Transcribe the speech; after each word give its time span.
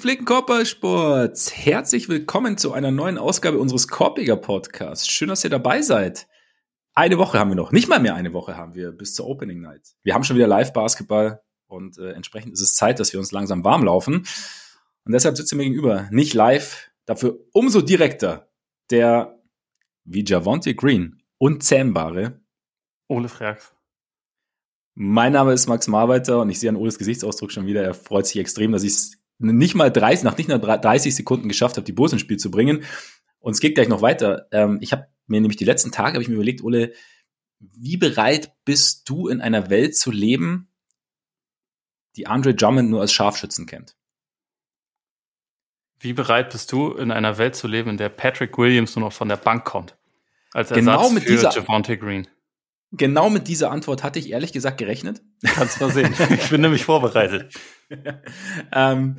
Gepflegten 0.00 0.24
Korbballsports, 0.24 1.54
herzlich 1.54 2.08
willkommen 2.08 2.56
zu 2.56 2.72
einer 2.72 2.90
neuen 2.90 3.18
Ausgabe 3.18 3.58
unseres 3.58 3.86
Korbiger 3.86 4.36
Podcasts. 4.36 5.06
Schön, 5.10 5.28
dass 5.28 5.44
ihr 5.44 5.50
dabei 5.50 5.82
seid. 5.82 6.26
Eine 6.94 7.18
Woche 7.18 7.38
haben 7.38 7.50
wir 7.50 7.54
noch, 7.54 7.70
nicht 7.70 7.86
mal 7.86 8.00
mehr 8.00 8.14
eine 8.14 8.32
Woche 8.32 8.56
haben 8.56 8.74
wir 8.74 8.92
bis 8.92 9.12
zur 9.12 9.26
Opening 9.26 9.60
Night. 9.60 9.90
Wir 10.02 10.14
haben 10.14 10.24
schon 10.24 10.36
wieder 10.36 10.46
Live-Basketball 10.46 11.42
und 11.66 11.98
äh, 11.98 12.12
entsprechend 12.12 12.54
ist 12.54 12.62
es 12.62 12.72
Zeit, 12.72 12.98
dass 12.98 13.12
wir 13.12 13.20
uns 13.20 13.30
langsam 13.30 13.62
warm 13.62 13.84
laufen. 13.84 14.26
Und 15.04 15.12
deshalb 15.12 15.36
sitzt 15.36 15.52
ihr 15.52 15.56
mir 15.56 15.64
gegenüber, 15.64 16.08
nicht 16.10 16.32
live, 16.32 16.90
dafür 17.04 17.38
umso 17.52 17.82
direkter, 17.82 18.48
der 18.88 19.38
wie 20.04 20.24
Javonte 20.24 20.74
Green 20.74 21.22
unzähmbare 21.36 22.40
Ole 23.06 23.28
Frags. 23.28 23.74
Mein 24.94 25.34
Name 25.34 25.52
ist 25.52 25.66
Max 25.66 25.88
Marbeiter 25.88 26.40
und 26.40 26.48
ich 26.48 26.58
sehe 26.58 26.70
an 26.70 26.76
Oles 26.76 26.96
Gesichtsausdruck 26.96 27.52
schon 27.52 27.66
wieder, 27.66 27.82
er 27.82 27.92
freut 27.92 28.26
sich 28.26 28.38
extrem, 28.38 28.72
dass 28.72 28.82
ich 28.82 28.92
es 28.92 29.19
nicht 29.40 29.74
mal 29.74 29.90
30, 29.90 30.24
nach 30.24 30.36
nicht 30.36 30.48
mal 30.48 30.58
30 30.58 31.14
Sekunden 31.14 31.48
geschafft 31.48 31.76
habe, 31.76 31.84
die 31.84 31.92
Bulls 31.92 32.12
ins 32.12 32.22
Spiel 32.22 32.36
zu 32.36 32.50
bringen. 32.50 32.84
Und 33.38 33.52
es 33.52 33.60
geht 33.60 33.74
gleich 33.74 33.88
noch 33.88 34.02
weiter. 34.02 34.46
Ähm, 34.52 34.78
ich 34.80 34.92
habe 34.92 35.08
mir 35.26 35.40
nämlich 35.40 35.56
die 35.56 35.64
letzten 35.64 35.90
Tage, 35.90 36.14
habe 36.14 36.22
ich 36.22 36.28
mir 36.28 36.34
überlegt, 36.34 36.62
Ole, 36.62 36.92
wie 37.58 37.96
bereit 37.96 38.52
bist 38.64 39.08
du 39.08 39.28
in 39.28 39.40
einer 39.40 39.70
Welt 39.70 39.96
zu 39.96 40.10
leben, 40.10 40.68
die 42.16 42.26
Andre 42.26 42.54
Drummond 42.54 42.90
nur 42.90 43.00
als 43.00 43.12
Scharfschützen 43.12 43.66
kennt? 43.66 43.96
Wie 45.98 46.12
bereit 46.14 46.50
bist 46.50 46.72
du 46.72 46.92
in 46.92 47.10
einer 47.10 47.36
Welt 47.38 47.54
zu 47.54 47.68
leben, 47.68 47.90
in 47.90 47.96
der 47.98 48.08
Patrick 48.08 48.56
Williams 48.56 48.96
nur 48.96 49.06
noch 49.06 49.12
von 49.12 49.28
der 49.28 49.36
Bank 49.36 49.64
kommt? 49.64 49.96
Als 50.52 50.70
Ersatz 50.70 50.84
genau 50.84 51.10
mit 51.10 51.24
für 51.24 51.32
dieser, 51.32 51.52
Javante 51.52 51.96
Green. 51.98 52.26
Genau 52.92 53.30
mit 53.30 53.46
dieser 53.46 53.70
Antwort 53.70 54.02
hatte 54.02 54.18
ich 54.18 54.30
ehrlich 54.30 54.52
gesagt 54.52 54.78
gerechnet. 54.78 55.22
Kannst 55.44 55.80
mal 55.80 55.92
sehen. 55.92 56.12
ich 56.30 56.50
bin 56.50 56.60
nämlich 56.60 56.84
vorbereitet. 56.84 57.54
ähm, 58.72 59.16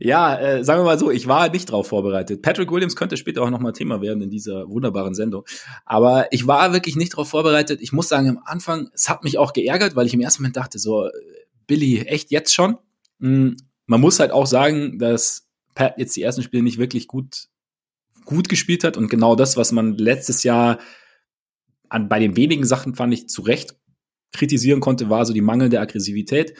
ja, 0.00 0.36
äh, 0.36 0.64
sagen 0.64 0.80
wir 0.80 0.84
mal 0.84 0.98
so, 0.98 1.12
ich 1.12 1.28
war 1.28 1.48
nicht 1.48 1.66
drauf 1.66 1.86
vorbereitet. 1.86 2.42
Patrick 2.42 2.72
Williams 2.72 2.96
könnte 2.96 3.16
später 3.16 3.42
auch 3.42 3.50
nochmal 3.50 3.72
Thema 3.72 4.00
werden 4.00 4.20
in 4.20 4.30
dieser 4.30 4.68
wunderbaren 4.68 5.14
Sendung. 5.14 5.44
Aber 5.84 6.26
ich 6.32 6.48
war 6.48 6.72
wirklich 6.72 6.96
nicht 6.96 7.10
drauf 7.10 7.28
vorbereitet. 7.28 7.80
Ich 7.82 7.92
muss 7.92 8.08
sagen, 8.08 8.28
am 8.28 8.40
Anfang, 8.44 8.90
es 8.94 9.08
hat 9.08 9.22
mich 9.22 9.38
auch 9.38 9.52
geärgert, 9.52 9.94
weil 9.94 10.06
ich 10.06 10.14
im 10.14 10.20
ersten 10.20 10.42
Moment 10.42 10.56
dachte, 10.56 10.80
so, 10.80 11.08
Billy, 11.68 12.00
echt 12.00 12.32
jetzt 12.32 12.52
schon? 12.52 12.78
Mhm. 13.20 13.56
Man 13.86 14.00
muss 14.00 14.18
halt 14.18 14.32
auch 14.32 14.46
sagen, 14.46 14.98
dass 14.98 15.46
Pat 15.76 15.98
jetzt 15.98 16.16
die 16.16 16.22
ersten 16.22 16.42
Spiele 16.42 16.64
nicht 16.64 16.78
wirklich 16.78 17.06
gut, 17.06 17.48
gut 18.24 18.48
gespielt 18.48 18.82
hat 18.82 18.96
und 18.96 19.08
genau 19.08 19.36
das, 19.36 19.56
was 19.56 19.70
man 19.70 19.96
letztes 19.98 20.42
Jahr 20.42 20.78
an, 21.94 22.08
bei 22.08 22.18
den 22.18 22.36
wenigen 22.36 22.66
Sachen 22.66 22.94
fand 22.94 23.14
ich 23.14 23.28
zu 23.28 23.42
Recht 23.42 23.76
kritisieren 24.32 24.80
konnte, 24.80 25.08
war 25.08 25.24
so 25.24 25.32
die 25.32 25.40
mangelnde 25.40 25.80
Aggressivität. 25.80 26.54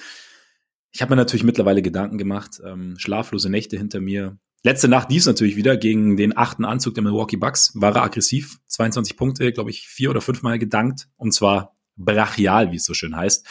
Ich 0.93 1.03
habe 1.03 1.11
mir 1.11 1.17
natürlich 1.17 1.45
mittlerweile 1.45 1.83
Gedanken 1.83 2.19
gemacht, 2.19 2.63
ähm, 2.65 2.95
schlaflose 2.97 3.51
Nächte 3.51 3.77
hinter 3.77 4.01
mir. 4.01 4.39
Letzte 4.63 4.89
Nacht 4.89 5.11
dies 5.11 5.27
natürlich 5.27 5.57
wieder 5.57 5.77
gegen 5.77 6.17
den 6.17 6.37
achten 6.37 6.65
Anzug 6.65 6.95
der 6.95 7.03
Milwaukee 7.03 7.37
Bucks. 7.37 7.73
War 7.75 7.97
er 7.97 8.05
aggressiv, 8.05 8.59
22 8.69 9.17
Punkte, 9.17 9.53
glaube 9.53 9.71
ich, 9.71 9.89
vier 9.89 10.11
oder 10.11 10.21
fünfmal 10.21 10.59
gedankt 10.59 11.09
und 11.17 11.35
zwar 11.35 11.75
brachial, 11.97 12.71
wie 12.73 12.77
es 12.77 12.85
so 12.85 12.95
schön 12.95 13.17
heißt. 13.17 13.47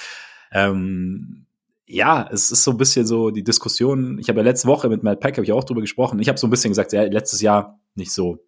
Ähm, 0.51 1.45
ja, 1.85 2.27
es 2.31 2.49
ist 2.49 2.63
so 2.63 2.71
ein 2.71 2.77
bisschen 2.77 3.05
so 3.05 3.29
die 3.29 3.43
Diskussion. 3.43 4.17
Ich 4.19 4.29
habe 4.29 4.39
ja 4.39 4.45
letzte 4.45 4.67
Woche 4.67 4.89
mit 4.89 5.03
Matt 5.03 5.19
Peck 5.19 5.35
habe 5.35 5.43
ich 5.43 5.51
auch 5.51 5.65
drüber 5.65 5.81
gesprochen. 5.81 6.19
Ich 6.19 6.29
habe 6.29 6.39
so 6.39 6.47
ein 6.47 6.49
bisschen 6.49 6.71
gesagt, 6.71 6.93
ja, 6.93 7.03
letztes 7.03 7.41
Jahr 7.41 7.79
nicht 7.93 8.11
so, 8.13 8.39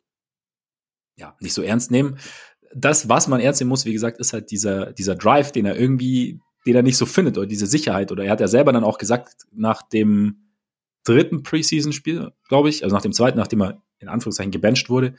ja, 1.18 1.36
nicht 1.40 1.54
so 1.54 1.62
ernst 1.62 1.92
nehmen 1.92 2.18
das, 2.76 3.08
was 3.08 3.28
man 3.28 3.40
nehmen 3.40 3.70
muss, 3.70 3.86
wie 3.86 3.94
gesagt, 3.94 4.20
ist 4.20 4.34
halt 4.34 4.52
dieser, 4.52 4.92
dieser 4.92 5.16
Drive, 5.16 5.52
den 5.54 5.66
er 5.66 5.80
irgendwie, 5.80 6.42
den 6.66 6.76
er 6.76 6.84
nicht 6.84 6.98
so 6.98 7.06
findet, 7.06 7.38
oder 7.38 7.48
diese 7.48 7.68
Sicherheit. 7.68 8.12
Oder 8.12 8.26
er 8.26 8.32
hat 8.32 8.42
ja 8.42 8.48
selber 8.48 8.74
dann 8.74 8.84
auch 8.84 8.98
gesagt, 8.98 9.46
nach 9.54 9.82
dem 9.82 10.50
dritten 11.06 11.42
Preseason-Spiel, 11.42 12.32
glaube 12.50 12.70
ich, 12.70 12.84
also 12.84 12.94
nach 12.94 13.02
dem 13.02 13.14
zweiten, 13.14 13.38
nachdem 13.38 13.62
er 13.62 13.82
in 14.00 14.10
Anführungszeichen 14.10 14.52
gebencht 14.52 14.90
wurde, 14.90 15.16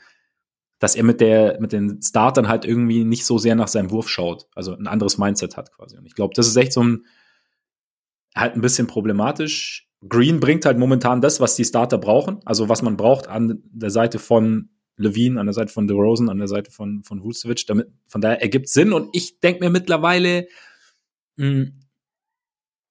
dass 0.77 0.95
er 0.95 1.03
mit 1.03 1.19
der, 1.19 1.59
mit 1.59 1.71
den 1.71 1.99
Startern 2.03 2.47
halt 2.47 2.63
irgendwie 2.63 3.03
nicht 3.03 3.25
so 3.25 3.39
sehr 3.39 3.55
nach 3.55 3.67
seinem 3.67 3.89
Wurf 3.89 4.07
schaut, 4.07 4.47
also 4.53 4.75
ein 4.75 4.85
anderes 4.85 5.17
Mindset 5.17 5.57
hat 5.57 5.73
quasi. 5.73 5.97
Und 5.97 6.05
ich 6.05 6.13
glaube, 6.13 6.35
das 6.35 6.47
ist 6.47 6.55
echt 6.55 6.73
so 6.73 6.83
ein, 6.83 7.05
halt 8.35 8.53
ein 8.53 8.61
bisschen 8.61 8.85
problematisch. 8.85 9.89
Green 10.07 10.39
bringt 10.39 10.65
halt 10.65 10.77
momentan 10.77 11.21
das, 11.21 11.39
was 11.39 11.55
die 11.55 11.65
Starter 11.65 11.97
brauchen, 11.97 12.39
also 12.45 12.69
was 12.69 12.83
man 12.83 12.97
braucht 12.97 13.27
an 13.27 13.63
der 13.63 13.89
Seite 13.89 14.19
von 14.19 14.69
Levine, 14.97 15.39
an 15.39 15.45
der 15.45 15.53
Seite 15.53 15.71
von 15.71 15.87
DeRozan, 15.87 16.29
an 16.29 16.39
der 16.39 16.47
Seite 16.47 16.71
von, 16.71 17.03
von 17.03 17.23
Vucevic. 17.23 17.65
Damit, 17.67 17.87
von 18.07 18.21
daher 18.21 18.41
ergibt 18.41 18.67
Sinn. 18.67 18.93
Und 18.93 19.09
ich 19.13 19.39
denke 19.39 19.63
mir 19.63 19.69
mittlerweile, 19.69 20.47
mh, 21.37 21.45
hm, 21.45 21.79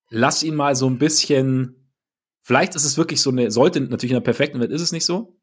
lass 0.09 0.43
ihn 0.43 0.55
mal 0.55 0.75
so 0.77 0.89
ein 0.89 0.99
bisschen, 0.99 1.91
vielleicht 2.43 2.75
ist 2.75 2.85
es 2.85 2.97
wirklich 2.97 3.21
so 3.21 3.31
eine, 3.31 3.51
sollte 3.51 3.81
natürlich 3.81 4.13
in 4.13 4.17
der 4.17 4.21
perfekten 4.21 4.61
Welt 4.61 4.71
ist 4.71 4.83
es 4.83 4.93
nicht 4.93 5.05
so, 5.05 5.37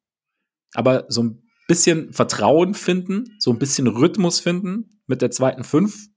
aber 0.74 1.06
so 1.10 1.24
ein 1.24 1.44
bisschen 1.68 2.14
Vertrauen 2.14 2.74
finden, 2.74 3.36
so 3.40 3.52
ein 3.52 3.60
bisschen 3.60 3.88
Rhythmus 3.88 4.40
finden 4.40 5.02
mit 5.06 5.22
der 5.22 5.32
zweiten 5.32 5.64
Fünf. 5.64 6.08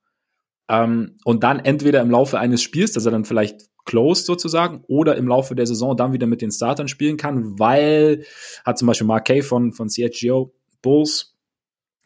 Ähm, 0.69 1.19
und 1.25 1.43
dann 1.45 1.61
entweder 1.61 2.01
im 2.01 2.11
Laufe 2.11 2.39
eines 2.39 2.63
Spiels, 2.63 2.93
dass 2.93 3.05
er 3.05 3.13
dann 3.13 3.25
vielleicht 3.25 3.69
closed 3.87 4.27
sozusagen 4.27 4.85
oder 4.89 5.17
im 5.17 5.29
Laufe 5.29 5.55
der 5.55 5.67
Saison 5.67 5.97
dann 5.97 6.13
wieder 6.13 6.27
mit 6.27 6.43
den 6.43 6.51
Startern 6.51 6.89
spielen 6.89 7.17
kann, 7.17 7.59
weil 7.59 8.25
hat 8.65 8.79
zum 8.79 8.87
Beispiel 8.87 9.07
Mark 9.07 9.27
Kay 9.27 9.43
von, 9.43 9.73
von 9.73 9.89
CHGO 9.89 10.53
Bulls 10.83 11.37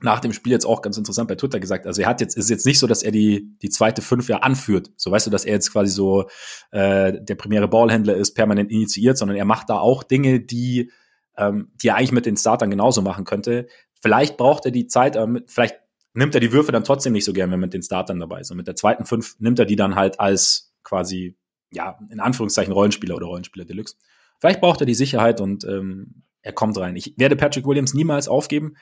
nach 0.02 0.20
dem 0.20 0.32
Spiel 0.32 0.52
jetzt 0.52 0.64
auch 0.64 0.82
ganz 0.82 0.96
interessant 0.96 1.28
bei 1.28 1.34
Twitter 1.34 1.60
gesagt. 1.60 1.86
Also 1.86 2.02
er 2.02 2.08
hat 2.08 2.20
jetzt, 2.20 2.36
ist 2.36 2.48
jetzt 2.48 2.64
nicht 2.64 2.78
so, 2.78 2.86
dass 2.86 3.02
er 3.02 3.10
die, 3.10 3.54
die 3.60 3.68
zweite 3.68 4.00
fünf 4.00 4.28
ja 4.28 4.38
anführt. 4.38 4.90
So 4.96 5.10
weißt 5.10 5.26
du, 5.26 5.30
dass 5.30 5.44
er 5.44 5.54
jetzt 5.54 5.72
quasi 5.72 5.90
so 5.90 6.28
äh, 6.70 7.12
der 7.20 7.34
primäre 7.34 7.68
Ballhändler 7.68 8.14
ist, 8.14 8.34
permanent 8.34 8.70
initiiert, 8.70 9.18
sondern 9.18 9.36
er 9.36 9.44
macht 9.44 9.68
da 9.68 9.78
auch 9.78 10.02
Dinge, 10.02 10.40
die, 10.40 10.90
ähm, 11.36 11.70
die 11.82 11.88
er 11.88 11.96
eigentlich 11.96 12.12
mit 12.12 12.26
den 12.26 12.36
Startern 12.36 12.70
genauso 12.70 13.02
machen 13.02 13.24
könnte. 13.24 13.66
Vielleicht 14.00 14.38
braucht 14.38 14.64
er 14.64 14.70
die 14.70 14.86
Zeit, 14.86 15.18
mit, 15.28 15.50
vielleicht 15.50 15.76
nimmt 16.14 16.34
er 16.34 16.40
die 16.40 16.52
Würfe 16.52 16.72
dann 16.72 16.84
trotzdem 16.84 17.12
nicht 17.12 17.26
so 17.26 17.34
gern, 17.34 17.50
wenn 17.50 17.58
er 17.58 17.66
mit 17.66 17.74
den 17.74 17.82
Startern 17.82 18.18
dabei 18.20 18.40
ist. 18.40 18.50
Und 18.50 18.56
mit 18.56 18.66
der 18.66 18.76
zweiten 18.76 19.04
fünf 19.04 19.36
nimmt 19.38 19.58
er 19.58 19.66
die 19.66 19.76
dann 19.76 19.96
halt 19.96 20.18
als 20.18 20.72
quasi 20.82 21.36
ja, 21.72 21.98
in 22.10 22.20
Anführungszeichen 22.20 22.72
Rollenspieler 22.72 23.16
oder 23.16 23.26
Rollenspieler 23.26 23.64
Deluxe. 23.64 23.96
Vielleicht 24.38 24.60
braucht 24.60 24.80
er 24.80 24.86
die 24.86 24.94
Sicherheit 24.94 25.40
und 25.40 25.64
ähm, 25.64 26.22
er 26.42 26.52
kommt 26.52 26.78
rein. 26.78 26.96
Ich 26.96 27.14
werde 27.16 27.36
Patrick 27.36 27.66
Williams 27.66 27.94
niemals 27.94 28.28
aufgeben. 28.28 28.76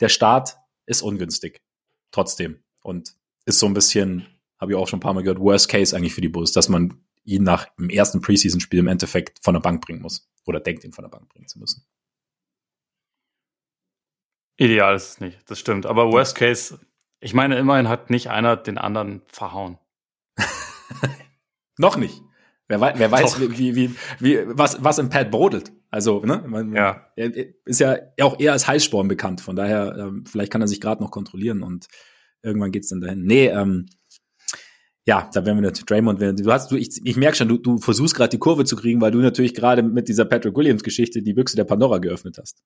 Der 0.00 0.08
Start 0.08 0.56
ist 0.86 1.02
ungünstig. 1.02 1.60
Trotzdem. 2.10 2.62
Und 2.82 3.14
ist 3.44 3.58
so 3.58 3.66
ein 3.66 3.74
bisschen, 3.74 4.26
habe 4.58 4.72
ich 4.72 4.78
auch 4.78 4.86
schon 4.86 4.98
ein 4.98 5.00
paar 5.00 5.14
Mal 5.14 5.22
gehört, 5.22 5.40
Worst 5.40 5.68
Case 5.68 5.96
eigentlich 5.96 6.14
für 6.14 6.20
die 6.20 6.28
Bulls, 6.28 6.52
dass 6.52 6.68
man 6.68 7.02
ihn 7.24 7.42
nach 7.42 7.66
dem 7.76 7.90
ersten 7.90 8.20
Preseason-Spiel 8.20 8.80
im 8.80 8.86
Endeffekt 8.86 9.42
von 9.42 9.54
der 9.54 9.60
Bank 9.60 9.84
bringen 9.84 10.00
muss. 10.00 10.30
Oder 10.46 10.60
denkt, 10.60 10.84
ihn 10.84 10.92
von 10.92 11.04
der 11.04 11.10
Bank 11.10 11.28
bringen 11.28 11.48
zu 11.48 11.58
müssen. 11.58 11.84
Ideal 14.56 14.96
ist 14.96 15.08
es 15.10 15.20
nicht, 15.20 15.38
das 15.50 15.58
stimmt. 15.58 15.86
Aber 15.86 16.10
Worst 16.10 16.34
Case, 16.34 16.80
ich 17.20 17.34
meine, 17.34 17.58
immerhin 17.58 17.88
hat 17.88 18.10
nicht 18.10 18.30
einer 18.30 18.56
den 18.56 18.78
anderen 18.78 19.22
verhauen. 19.26 19.78
Noch 21.78 21.96
nicht. 21.96 22.22
Wer, 22.68 22.80
weiß, 22.80 22.98
wer 22.98 23.10
weiß, 23.10 23.40
wie, 23.40 23.74
wie, 23.74 23.94
wie, 24.20 24.38
was, 24.44 24.84
was 24.84 24.98
im 24.98 25.08
Pad 25.08 25.30
brodelt. 25.30 25.72
Also, 25.90 26.20
ne, 26.20 26.44
man, 26.46 26.74
ja. 26.74 27.06
er 27.16 27.32
ist 27.64 27.80
ja 27.80 27.96
auch 28.20 28.38
eher 28.38 28.52
als 28.52 28.68
Heißsporn 28.68 29.08
bekannt. 29.08 29.40
Von 29.40 29.56
daher, 29.56 29.96
ähm, 29.98 30.24
vielleicht 30.26 30.52
kann 30.52 30.60
er 30.60 30.68
sich 30.68 30.80
gerade 30.80 31.02
noch 31.02 31.10
kontrollieren 31.10 31.62
und 31.62 31.86
irgendwann 32.42 32.70
geht's 32.70 32.88
dann 32.90 33.00
dahin. 33.00 33.22
Nee, 33.24 33.46
ähm, 33.46 33.86
ja, 35.06 35.30
da 35.32 35.46
werden 35.46 35.56
wir 35.56 35.62
natürlich 35.62 35.86
Draymond 35.86 36.20
werden. 36.20 36.36
Du 36.36 36.52
hast, 36.52 36.70
du, 36.70 36.76
ich, 36.76 37.00
ich 37.02 37.16
merke 37.16 37.38
schon, 37.38 37.48
du, 37.48 37.56
du 37.56 37.78
versuchst 37.78 38.14
gerade 38.14 38.28
die 38.28 38.38
Kurve 38.38 38.66
zu 38.66 38.76
kriegen, 38.76 39.00
weil 39.00 39.12
du 39.12 39.18
natürlich 39.20 39.54
gerade 39.54 39.82
mit 39.82 40.06
dieser 40.08 40.26
Patrick 40.26 40.54
Williams 40.54 40.82
Geschichte 40.82 41.22
die 41.22 41.32
Büchse 41.32 41.56
der 41.56 41.64
Pandora 41.64 41.96
geöffnet 41.96 42.36
hast. 42.38 42.62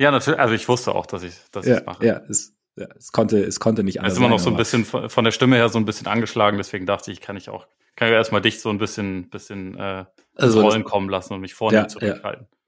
Ja, 0.00 0.10
natürlich. 0.10 0.40
Also 0.40 0.54
ich 0.54 0.66
wusste 0.66 0.94
auch, 0.94 1.04
dass 1.04 1.22
ich, 1.22 1.34
dass 1.52 1.66
ja, 1.66 1.82
mache. 1.84 2.06
Ja, 2.06 2.22
es, 2.30 2.56
ja, 2.76 2.86
es 2.96 3.12
konnte, 3.12 3.44
es 3.44 3.60
konnte 3.60 3.84
nicht 3.84 4.00
anders. 4.00 4.14
Es 4.14 4.18
ist 4.18 4.20
immer 4.20 4.30
noch 4.30 4.38
so 4.38 4.48
ein 4.48 4.56
bisschen 4.56 4.86
von 4.86 5.24
der 5.24 5.30
Stimme 5.30 5.56
her 5.56 5.68
so 5.68 5.78
ein 5.78 5.84
bisschen 5.84 6.06
angeschlagen. 6.06 6.56
Deswegen 6.56 6.86
dachte 6.86 7.12
ich, 7.12 7.20
kann 7.20 7.36
ich 7.36 7.50
auch 7.50 7.68
kann 7.96 8.08
ich 8.08 8.14
erstmal 8.14 8.40
dich 8.40 8.60
so 8.60 8.70
ein 8.70 8.78
bisschen, 8.78 9.28
bisschen 9.30 9.76
äh, 9.76 10.04
also 10.34 10.62
Rollen 10.62 10.82
das, 10.82 10.90
kommen 10.90 11.08
lassen 11.08 11.34
und 11.34 11.40
mich 11.40 11.54
vorne 11.54 11.76
ja, 11.78 11.88
zurückhalten. 11.88 12.46
Ja. 12.50 12.58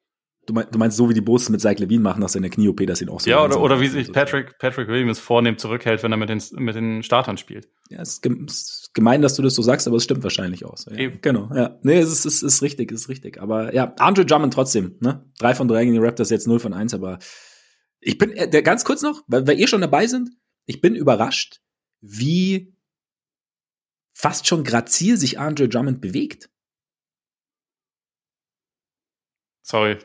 Du, 0.46 0.52
meinst, 0.52 0.72
du 0.72 0.78
meinst 0.78 0.96
so 0.96 1.08
wie 1.08 1.14
die 1.14 1.20
Bulls 1.20 1.48
mit 1.48 1.60
Zach 1.60 1.76
Levine 1.78 2.02
machen 2.02 2.20
nach 2.20 2.28
seiner 2.28 2.48
Knie-OP, 2.48 2.86
dass 2.86 3.02
ihn 3.02 3.08
auch 3.08 3.18
so. 3.18 3.28
Ja, 3.28 3.44
oder, 3.44 3.60
oder 3.60 3.80
wie 3.80 3.88
sich 3.88 4.12
Patrick, 4.12 4.58
Patrick 4.58 4.86
Williams 4.86 5.18
vornehm 5.18 5.58
zurückhält, 5.58 6.04
wenn 6.04 6.12
er 6.12 6.18
mit 6.18 6.28
den, 6.28 6.40
mit 6.52 6.76
den 6.76 7.02
Startern 7.02 7.36
spielt. 7.36 7.68
Ja, 7.90 8.00
es 8.00 8.20
ist 8.20 8.94
gemein, 8.94 9.22
dass 9.22 9.34
du 9.34 9.42
das 9.42 9.56
so 9.56 9.62
sagst, 9.62 9.88
aber 9.88 9.96
es 9.96 10.04
stimmt 10.04 10.22
wahrscheinlich 10.22 10.64
aus. 10.64 10.86
Ja, 10.88 10.96
Eben. 10.96 11.18
Genau, 11.20 11.50
ja. 11.52 11.76
Nee, 11.82 11.98
es 11.98 12.12
ist, 12.12 12.24
es 12.24 12.44
ist 12.44 12.62
richtig, 12.62 12.92
es 12.92 13.02
ist 13.02 13.08
richtig. 13.08 13.42
Aber 13.42 13.74
ja, 13.74 13.92
Andre 13.98 14.24
Drummond 14.24 14.54
trotzdem, 14.54 14.96
ne? 15.00 15.24
Drei 15.40 15.56
von 15.56 15.66
drei 15.66 15.84
gegen 15.84 15.94
die 15.94 16.00
Raptors, 16.00 16.30
jetzt 16.30 16.46
null 16.46 16.60
von 16.60 16.72
eins, 16.72 16.94
aber 16.94 17.18
ich 17.98 18.18
bin, 18.18 18.30
äh, 18.36 18.62
ganz 18.62 18.84
kurz 18.84 19.02
noch, 19.02 19.24
weil, 19.26 19.48
weil 19.48 19.58
ihr 19.58 19.66
schon 19.66 19.80
dabei 19.80 20.06
sind, 20.06 20.30
ich 20.64 20.80
bin 20.80 20.94
überrascht, 20.94 21.60
wie 22.00 22.75
fast 24.16 24.46
schon 24.46 24.64
grazil 24.64 25.18
sich 25.18 25.38
Andre 25.38 25.68
Drummond 25.68 26.00
bewegt. 26.00 26.48
Sorry, 29.62 29.98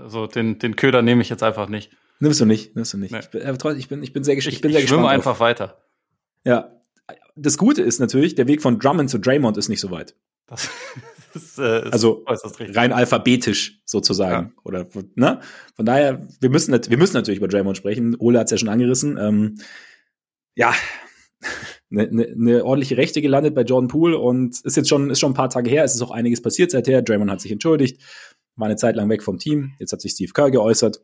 also 0.00 0.26
den, 0.26 0.58
den 0.58 0.74
Köder 0.74 1.02
nehme 1.02 1.20
ich 1.20 1.28
jetzt 1.28 1.42
einfach 1.42 1.68
nicht. 1.68 1.90
Nimmst 2.18 2.40
du 2.40 2.46
nicht, 2.46 2.74
nimmst 2.74 2.94
du 2.94 2.98
nicht. 2.98 3.12
Nee. 3.12 3.18
Ich, 3.18 3.28
bin, 3.28 3.76
ich, 3.76 3.88
bin, 3.88 4.02
ich 4.02 4.12
bin 4.14 4.24
sehr, 4.24 4.36
gesch 4.36 4.46
ich 4.46 4.62
bin 4.62 4.72
sehr 4.72 4.80
ich 4.80 4.86
gespannt. 4.86 4.86
Ich 4.86 4.88
schwimme 4.88 5.08
einfach 5.08 5.32
auf. 5.32 5.40
weiter. 5.40 5.82
Ja. 6.44 6.80
Das 7.36 7.58
Gute 7.58 7.82
ist 7.82 8.00
natürlich, 8.00 8.34
der 8.36 8.46
Weg 8.46 8.62
von 8.62 8.78
Drummond 8.78 9.10
zu 9.10 9.18
Draymond 9.18 9.58
ist 9.58 9.68
nicht 9.68 9.80
so 9.80 9.90
weit. 9.90 10.16
Das, 10.46 10.70
das, 11.34 11.58
äh, 11.58 11.90
also 11.90 12.24
rein 12.58 12.92
alphabetisch 12.92 13.82
sozusagen. 13.84 14.46
Ja. 14.56 14.62
Oder 14.64 14.88
ne? 15.14 15.40
Von 15.74 15.84
daher, 15.84 16.26
wir 16.40 16.48
müssen, 16.48 16.72
wir 16.72 16.96
müssen 16.96 17.14
natürlich 17.14 17.38
über 17.38 17.48
Draymond 17.48 17.76
sprechen. 17.76 18.16
Ole 18.18 18.38
hat 18.38 18.46
es 18.46 18.52
ja 18.52 18.56
schon 18.56 18.70
angerissen. 18.70 19.18
Ähm, 19.18 19.58
ja, 20.54 20.72
eine, 21.90 22.08
eine, 22.08 22.26
eine 22.26 22.64
ordentliche 22.64 22.96
Rechte 22.96 23.22
gelandet 23.22 23.54
bei 23.54 23.62
Jordan 23.62 23.88
Poole 23.88 24.18
und 24.18 24.60
ist 24.64 24.76
jetzt 24.76 24.88
schon, 24.88 25.10
ist 25.10 25.18
schon 25.18 25.32
ein 25.32 25.36
paar 25.36 25.50
Tage 25.50 25.70
her. 25.70 25.84
Es 25.84 25.94
ist 25.94 26.02
auch 26.02 26.10
einiges 26.10 26.42
passiert 26.42 26.70
seither. 26.70 27.02
Draymond 27.02 27.30
hat 27.30 27.40
sich 27.40 27.52
entschuldigt, 27.52 28.02
war 28.56 28.66
eine 28.66 28.76
Zeit 28.76 28.96
lang 28.96 29.08
weg 29.08 29.22
vom 29.22 29.38
Team. 29.38 29.72
Jetzt 29.78 29.92
hat 29.92 30.00
sich 30.00 30.12
Steve 30.12 30.32
Kerr 30.32 30.50
geäußert. 30.50 31.02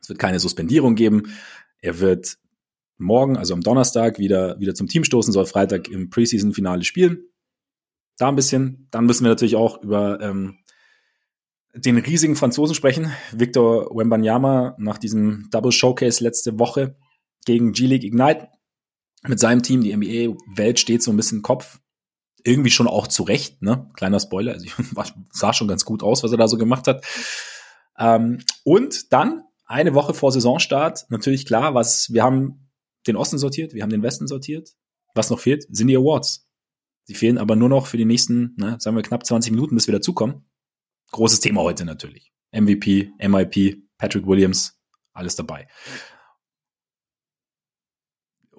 Es 0.00 0.08
wird 0.08 0.18
keine 0.18 0.40
Suspendierung 0.40 0.94
geben. 0.94 1.32
Er 1.80 2.00
wird 2.00 2.38
morgen, 2.96 3.36
also 3.36 3.54
am 3.54 3.60
Donnerstag, 3.60 4.18
wieder, 4.18 4.58
wieder 4.58 4.74
zum 4.74 4.88
Team 4.88 5.04
stoßen, 5.04 5.32
soll 5.32 5.46
Freitag 5.46 5.88
im 5.88 6.10
Preseason-Finale 6.10 6.84
spielen. 6.84 7.28
Da 8.16 8.28
ein 8.28 8.36
bisschen. 8.36 8.88
Dann 8.90 9.06
müssen 9.06 9.24
wir 9.24 9.28
natürlich 9.28 9.54
auch 9.54 9.82
über 9.82 10.20
ähm, 10.20 10.58
den 11.74 11.98
riesigen 11.98 12.34
Franzosen 12.34 12.74
sprechen. 12.74 13.12
Victor 13.32 13.96
Wembanyama 13.96 14.74
nach 14.78 14.98
diesem 14.98 15.48
Double 15.50 15.70
Showcase 15.70 16.24
letzte 16.24 16.58
Woche 16.58 16.96
gegen 17.44 17.72
G-League 17.72 18.04
Ignite 18.04 18.48
mit 19.26 19.38
seinem 19.38 19.62
Team. 19.62 19.82
Die 19.82 19.96
NBA-Welt 19.96 20.78
steht 20.78 21.02
so 21.02 21.10
ein 21.10 21.16
bisschen 21.16 21.38
im 21.38 21.42
Kopf. 21.42 21.80
Irgendwie 22.44 22.70
schon 22.70 22.86
auch 22.86 23.08
zurecht, 23.08 23.62
ne? 23.62 23.90
Kleiner 23.94 24.20
Spoiler. 24.20 24.52
Also 24.52 24.66
ich, 24.66 24.74
sah 25.32 25.52
schon 25.52 25.68
ganz 25.68 25.84
gut 25.84 26.02
aus, 26.02 26.22
was 26.22 26.32
er 26.32 26.38
da 26.38 26.48
so 26.48 26.56
gemacht 26.56 26.86
hat. 26.86 27.04
Ähm, 27.98 28.38
und 28.64 29.12
dann 29.12 29.42
eine 29.66 29.94
Woche 29.94 30.14
vor 30.14 30.32
Saisonstart, 30.32 31.06
natürlich 31.10 31.44
klar, 31.44 31.74
was, 31.74 32.12
wir 32.12 32.22
haben 32.22 32.70
den 33.06 33.16
Osten 33.16 33.38
sortiert, 33.38 33.74
wir 33.74 33.82
haben 33.82 33.90
den 33.90 34.02
Westen 34.02 34.26
sortiert. 34.26 34.70
Was 35.14 35.30
noch 35.30 35.40
fehlt, 35.40 35.66
sind 35.70 35.88
die 35.88 35.96
Awards. 35.96 36.48
Sie 37.04 37.14
fehlen 37.14 37.38
aber 37.38 37.56
nur 37.56 37.68
noch 37.68 37.86
für 37.86 37.96
die 37.96 38.04
nächsten, 38.04 38.54
ne, 38.56 38.76
sagen 38.78 38.96
wir, 38.96 39.02
knapp 39.02 39.24
20 39.24 39.50
Minuten, 39.52 39.74
bis 39.74 39.86
wir 39.86 39.92
dazukommen. 39.92 40.44
Großes 41.10 41.40
Thema 41.40 41.62
heute 41.62 41.84
natürlich. 41.84 42.32
MVP, 42.52 43.12
MIP, 43.18 43.82
Patrick 43.96 44.26
Williams, 44.26 44.78
alles 45.12 45.36
dabei. 45.36 45.68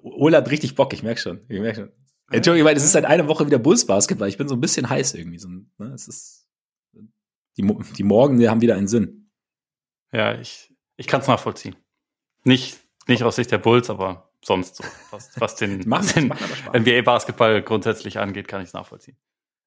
Ola 0.02 0.38
hat 0.38 0.50
richtig 0.50 0.74
Bock, 0.74 0.92
ich 0.92 1.02
merke 1.02 1.20
schon. 1.20 1.40
Ich 1.48 1.60
merk 1.60 1.76
schon. 1.76 1.92
Entschuldigung, 2.30 2.68
weil 2.68 2.76
es 2.76 2.84
ist 2.84 2.92
seit 2.92 3.04
einer 3.04 3.26
Woche 3.28 3.46
wieder 3.46 3.58
Bulls 3.58 3.86
Basketball. 3.86 4.28
Ich 4.28 4.38
bin 4.38 4.48
so 4.48 4.54
ein 4.54 4.60
bisschen 4.60 4.88
heiß 4.88 5.14
irgendwie. 5.14 5.38
So, 5.38 5.48
ne, 5.48 5.92
es 5.94 6.06
ist, 6.06 6.46
die, 7.56 7.66
die 7.96 8.02
Morgen, 8.04 8.38
die 8.38 8.48
haben 8.48 8.60
wieder 8.60 8.76
einen 8.76 8.88
Sinn. 8.88 9.30
Ja, 10.12 10.38
ich, 10.38 10.72
ich 10.96 11.06
kann 11.06 11.20
es 11.20 11.26
nachvollziehen. 11.26 11.76
Nicht, 12.44 12.78
nicht 13.08 13.24
aus 13.24 13.36
Sicht 13.36 13.50
der 13.50 13.58
Bulls, 13.58 13.90
aber 13.90 14.32
sonst 14.44 14.76
so. 14.76 14.84
Was, 15.10 15.30
was 15.40 15.56
den, 15.56 15.80
den 15.90 16.32
NBA-Basketball 16.72 17.62
grundsätzlich 17.62 18.18
angeht, 18.18 18.48
kann 18.48 18.62
ich 18.62 18.68
es 18.68 18.74
nachvollziehen. 18.74 19.16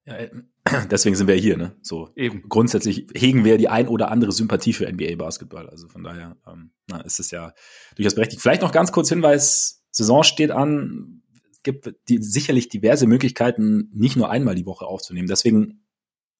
Ja, 0.06 0.16
äh, 0.16 0.30
deswegen 0.90 1.16
sind 1.16 1.28
wir 1.28 1.34
hier, 1.34 1.56
ne? 1.56 1.76
So 1.82 2.10
Eben. 2.16 2.48
grundsätzlich 2.48 3.06
hegen 3.14 3.44
wir 3.44 3.58
die 3.58 3.68
ein 3.68 3.88
oder 3.88 4.10
andere 4.10 4.32
Sympathie 4.32 4.72
für 4.72 4.90
NBA-Basketball. 4.90 5.68
Also 5.68 5.88
von 5.88 6.02
daher 6.02 6.36
ähm, 6.46 6.72
na, 6.88 7.00
ist 7.02 7.20
es 7.20 7.30
ja 7.30 7.52
durchaus 7.96 8.14
berechtigt. 8.14 8.42
Vielleicht 8.42 8.62
noch 8.62 8.72
ganz 8.72 8.92
kurz 8.92 9.08
Hinweis 9.08 9.83
Saison 9.94 10.24
steht 10.24 10.50
an. 10.50 11.22
Es 11.52 11.62
gibt 11.62 11.94
die, 12.08 12.18
sicherlich 12.18 12.68
diverse 12.68 13.06
Möglichkeiten, 13.06 13.90
nicht 13.94 14.16
nur 14.16 14.30
einmal 14.30 14.54
die 14.54 14.66
Woche 14.66 14.86
aufzunehmen. 14.86 15.28
Deswegen 15.28 15.84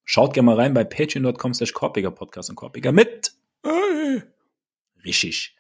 schaut 0.05 0.35
gerne 0.35 0.47
mal 0.47 0.57
rein 0.57 0.75
bei 0.75 0.85
patreon.com 0.85 1.55
slash 1.55 1.73
Korpiger 1.73 2.11
Podcast 2.11 2.51
und 2.51 2.57
Korpiger 2.57 2.93
mit. 2.93 3.33
Richtig. 5.05 5.57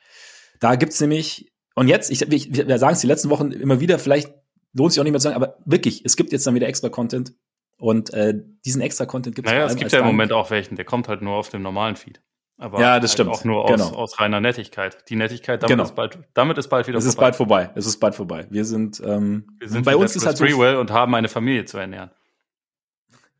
Da 0.60 0.76
gibt's 0.76 1.00
nämlich, 1.00 1.52
und 1.74 1.88
jetzt, 1.88 2.10
ich, 2.10 2.22
ich, 2.32 2.54
wir 2.54 2.78
sagen 2.78 2.94
es 2.94 3.00
die 3.00 3.06
letzten 3.06 3.30
Wochen 3.30 3.52
immer 3.52 3.80
wieder, 3.80 3.98
vielleicht 3.98 4.34
lohnt 4.72 4.92
sich 4.92 5.00
auch 5.00 5.04
nicht 5.04 5.12
mehr 5.12 5.20
zu 5.20 5.28
sagen, 5.28 5.36
aber 5.36 5.58
wirklich, 5.64 6.04
es 6.04 6.16
gibt 6.16 6.32
jetzt 6.32 6.46
dann 6.46 6.54
wieder 6.54 6.68
extra 6.68 6.88
Content. 6.88 7.34
Und 7.76 8.12
äh, 8.12 8.34
diesen 8.64 8.80
extra 8.80 9.06
Content 9.06 9.36
gibt 9.36 9.46
es 9.46 9.52
Naja, 9.52 9.66
es 9.66 9.76
gibt 9.76 9.92
ja 9.92 10.00
im 10.00 10.06
Moment 10.06 10.32
auch 10.32 10.50
welchen, 10.50 10.76
der 10.76 10.84
kommt 10.84 11.08
halt 11.08 11.22
nur 11.22 11.34
auf 11.34 11.48
dem 11.48 11.62
normalen 11.62 11.96
Feed. 11.96 12.20
Aber 12.56 12.80
ja, 12.80 13.00
das 13.00 13.10
halt 13.10 13.12
stimmt. 13.12 13.30
auch 13.30 13.44
nur 13.44 13.64
aus, 13.64 13.70
genau. 13.70 13.90
aus 13.96 14.20
reiner 14.20 14.40
Nettigkeit. 14.40 15.08
Die 15.08 15.16
Nettigkeit, 15.16 15.62
damit, 15.62 15.70
genau. 15.70 15.84
ist, 15.84 15.94
bald, 15.94 16.18
damit 16.34 16.56
ist 16.56 16.68
bald 16.68 16.86
wieder 16.86 16.98
es 16.98 17.04
vorbei. 17.04 17.08
Es 17.08 17.14
ist 17.14 17.20
bald 17.20 17.36
vorbei. 17.36 17.70
Es 17.74 17.86
ist 17.86 17.98
bald 17.98 18.14
vorbei. 18.14 18.46
Wir 18.50 18.64
sind, 18.64 19.02
ähm, 19.04 19.46
Wir 19.58 19.68
sind 19.68 19.84
bei 19.84 19.96
uns 19.96 20.14
ist 20.14 20.24
halt 20.24 20.36
so 20.36 20.44
Freewell 20.44 20.76
und 20.76 20.92
haben 20.92 21.14
eine 21.14 21.28
Familie 21.28 21.64
zu 21.64 21.78
ernähren. 21.78 22.10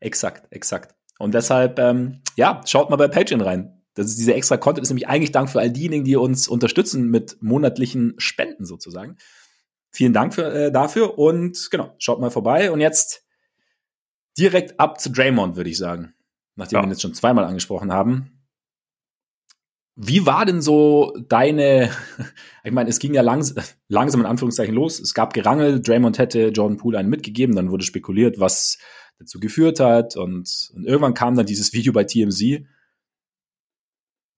Exakt, 0.01 0.51
exakt. 0.51 0.95
Und 1.17 1.33
deshalb, 1.33 1.79
ähm, 1.79 2.21
ja, 2.35 2.61
schaut 2.65 2.89
mal 2.89 2.97
bei 2.97 3.07
Patreon 3.07 3.41
rein. 3.41 3.81
Das 3.93 4.07
ist 4.07 4.19
dieser 4.19 4.35
extra 4.35 4.57
Content 4.57 4.83
ist 4.83 4.89
nämlich 4.89 5.07
eigentlich 5.07 5.31
Dank 5.31 5.49
für 5.49 5.59
all 5.59 5.71
diejenigen, 5.71 6.03
die 6.03 6.17
uns 6.17 6.49
unterstützen 6.49 7.09
mit 7.09 7.37
monatlichen 7.41 8.15
Spenden 8.17 8.65
sozusagen. 8.65 9.17
Vielen 9.91 10.11
Dank 10.11 10.33
für, 10.33 10.53
äh, 10.53 10.71
dafür 10.73 11.17
und 11.17 11.69
genau, 11.71 11.95
schaut 11.99 12.19
mal 12.19 12.29
vorbei. 12.29 12.71
Und 12.71 12.81
jetzt 12.81 13.23
direkt 14.37 14.77
ab 14.77 14.99
zu 14.99 15.09
Draymond, 15.09 15.55
würde 15.55 15.69
ich 15.69 15.77
sagen. 15.77 16.13
Nachdem 16.57 16.77
ja. 16.77 16.81
wir 16.81 16.87
ihn 16.87 16.91
jetzt 16.91 17.01
schon 17.01 17.13
zweimal 17.13 17.45
angesprochen 17.45 17.93
haben. 17.93 18.34
Wie 19.95 20.25
war 20.25 20.45
denn 20.45 20.61
so 20.61 21.15
deine, 21.29 21.89
ich 22.63 22.71
meine, 22.71 22.89
es 22.89 22.99
ging 22.99 23.13
ja 23.13 23.21
langs 23.21 23.55
langsam 23.87 24.21
in 24.21 24.27
Anführungszeichen 24.27 24.75
los. 24.75 24.99
Es 24.99 25.13
gab 25.13 25.33
Gerangel, 25.33 25.81
Draymond 25.81 26.17
hätte 26.17 26.49
Jordan 26.49 26.77
Poole 26.77 26.97
einen 26.97 27.09
mitgegeben, 27.09 27.55
dann 27.55 27.71
wurde 27.71 27.85
spekuliert, 27.85 28.39
was 28.39 28.77
dazu 29.19 29.39
geführt 29.39 29.79
hat 29.79 30.17
und, 30.17 30.71
und 30.73 30.85
irgendwann 30.85 31.13
kam 31.13 31.35
dann 31.35 31.45
dieses 31.45 31.73
Video 31.73 31.93
bei 31.93 32.03
TMZ, 32.03 32.65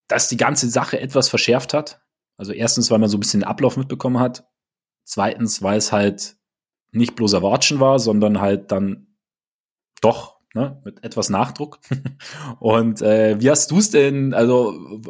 das 0.07 0.29
die 0.29 0.37
ganze 0.37 0.69
Sache 0.69 0.99
etwas 0.99 1.27
verschärft 1.29 1.73
hat. 1.73 2.01
Also 2.37 2.53
erstens, 2.53 2.91
weil 2.91 2.99
man 2.99 3.09
so 3.09 3.17
ein 3.17 3.19
bisschen 3.19 3.41
den 3.41 3.49
Ablauf 3.49 3.77
mitbekommen 3.77 4.19
hat. 4.19 4.47
Zweitens, 5.03 5.63
weil 5.63 5.79
es 5.79 5.91
halt 5.91 6.37
nicht 6.91 7.15
bloßer 7.15 7.41
Watschen 7.41 7.79
war, 7.79 7.97
sondern 7.97 8.39
halt 8.39 8.71
dann 8.71 9.07
doch 10.01 10.36
ne, 10.57 10.81
mit 10.83 11.03
etwas 11.03 11.29
Nachdruck. 11.29 11.79
Und 12.59 13.01
äh, 13.01 13.39
wie 13.39 13.49
hast 13.49 13.71
du 13.71 13.77
es 13.77 13.91
denn, 13.91 14.33
also 14.33 15.01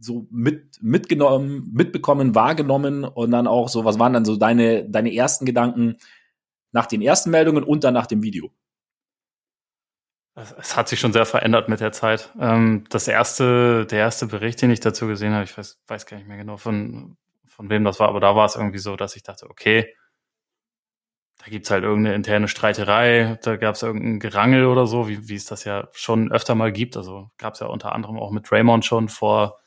so 0.00 0.26
mit, 0.30 0.82
mitgenommen, 0.82 1.70
mitbekommen, 1.72 2.34
wahrgenommen 2.34 3.04
und 3.04 3.30
dann 3.30 3.46
auch 3.46 3.68
so, 3.68 3.84
was 3.84 3.98
waren 3.98 4.12
dann 4.12 4.24
so 4.24 4.36
deine, 4.36 4.88
deine 4.88 5.12
ersten 5.12 5.46
Gedanken 5.46 5.96
nach 6.70 6.86
den 6.86 7.02
ersten 7.02 7.30
Meldungen 7.30 7.64
und 7.64 7.82
dann 7.82 7.94
nach 7.94 8.06
dem 8.06 8.22
Video? 8.22 8.50
Es 10.34 10.76
hat 10.76 10.88
sich 10.88 11.00
schon 11.00 11.14
sehr 11.14 11.24
verändert 11.24 11.68
mit 11.70 11.80
der 11.80 11.92
Zeit. 11.92 12.30
Ähm, 12.38 12.84
das 12.90 13.08
erste, 13.08 13.86
der 13.86 14.00
erste 14.00 14.26
Bericht, 14.26 14.60
den 14.60 14.70
ich 14.70 14.80
dazu 14.80 15.06
gesehen 15.06 15.32
habe, 15.32 15.44
ich 15.44 15.56
weiß, 15.56 15.80
weiß 15.86 16.04
gar 16.04 16.18
nicht 16.18 16.28
mehr 16.28 16.36
genau 16.36 16.58
von, 16.58 17.16
von 17.46 17.70
wem 17.70 17.84
das 17.84 17.98
war, 18.00 18.08
aber 18.08 18.20
da 18.20 18.36
war 18.36 18.44
es 18.44 18.54
irgendwie 18.54 18.78
so, 18.78 18.96
dass 18.96 19.16
ich 19.16 19.22
dachte, 19.22 19.48
okay, 19.48 19.94
da 21.46 21.50
gibt's 21.52 21.70
halt 21.70 21.84
irgendeine 21.84 22.16
interne 22.16 22.48
Streiterei, 22.48 23.38
da 23.40 23.56
gab's 23.56 23.82
irgendein 23.82 24.18
Gerangel 24.18 24.66
oder 24.66 24.88
so, 24.88 25.06
wie, 25.06 25.28
wie 25.28 25.36
es 25.36 25.44
das 25.44 25.62
ja 25.62 25.86
schon 25.92 26.32
öfter 26.32 26.56
mal 26.56 26.72
gibt. 26.72 26.96
Also 26.96 27.30
gab's 27.38 27.60
ja 27.60 27.68
unter 27.68 27.94
anderem 27.94 28.18
auch 28.18 28.32
mit 28.32 28.50
Raymond 28.50 28.84
schon 28.84 29.08
vor, 29.08 29.60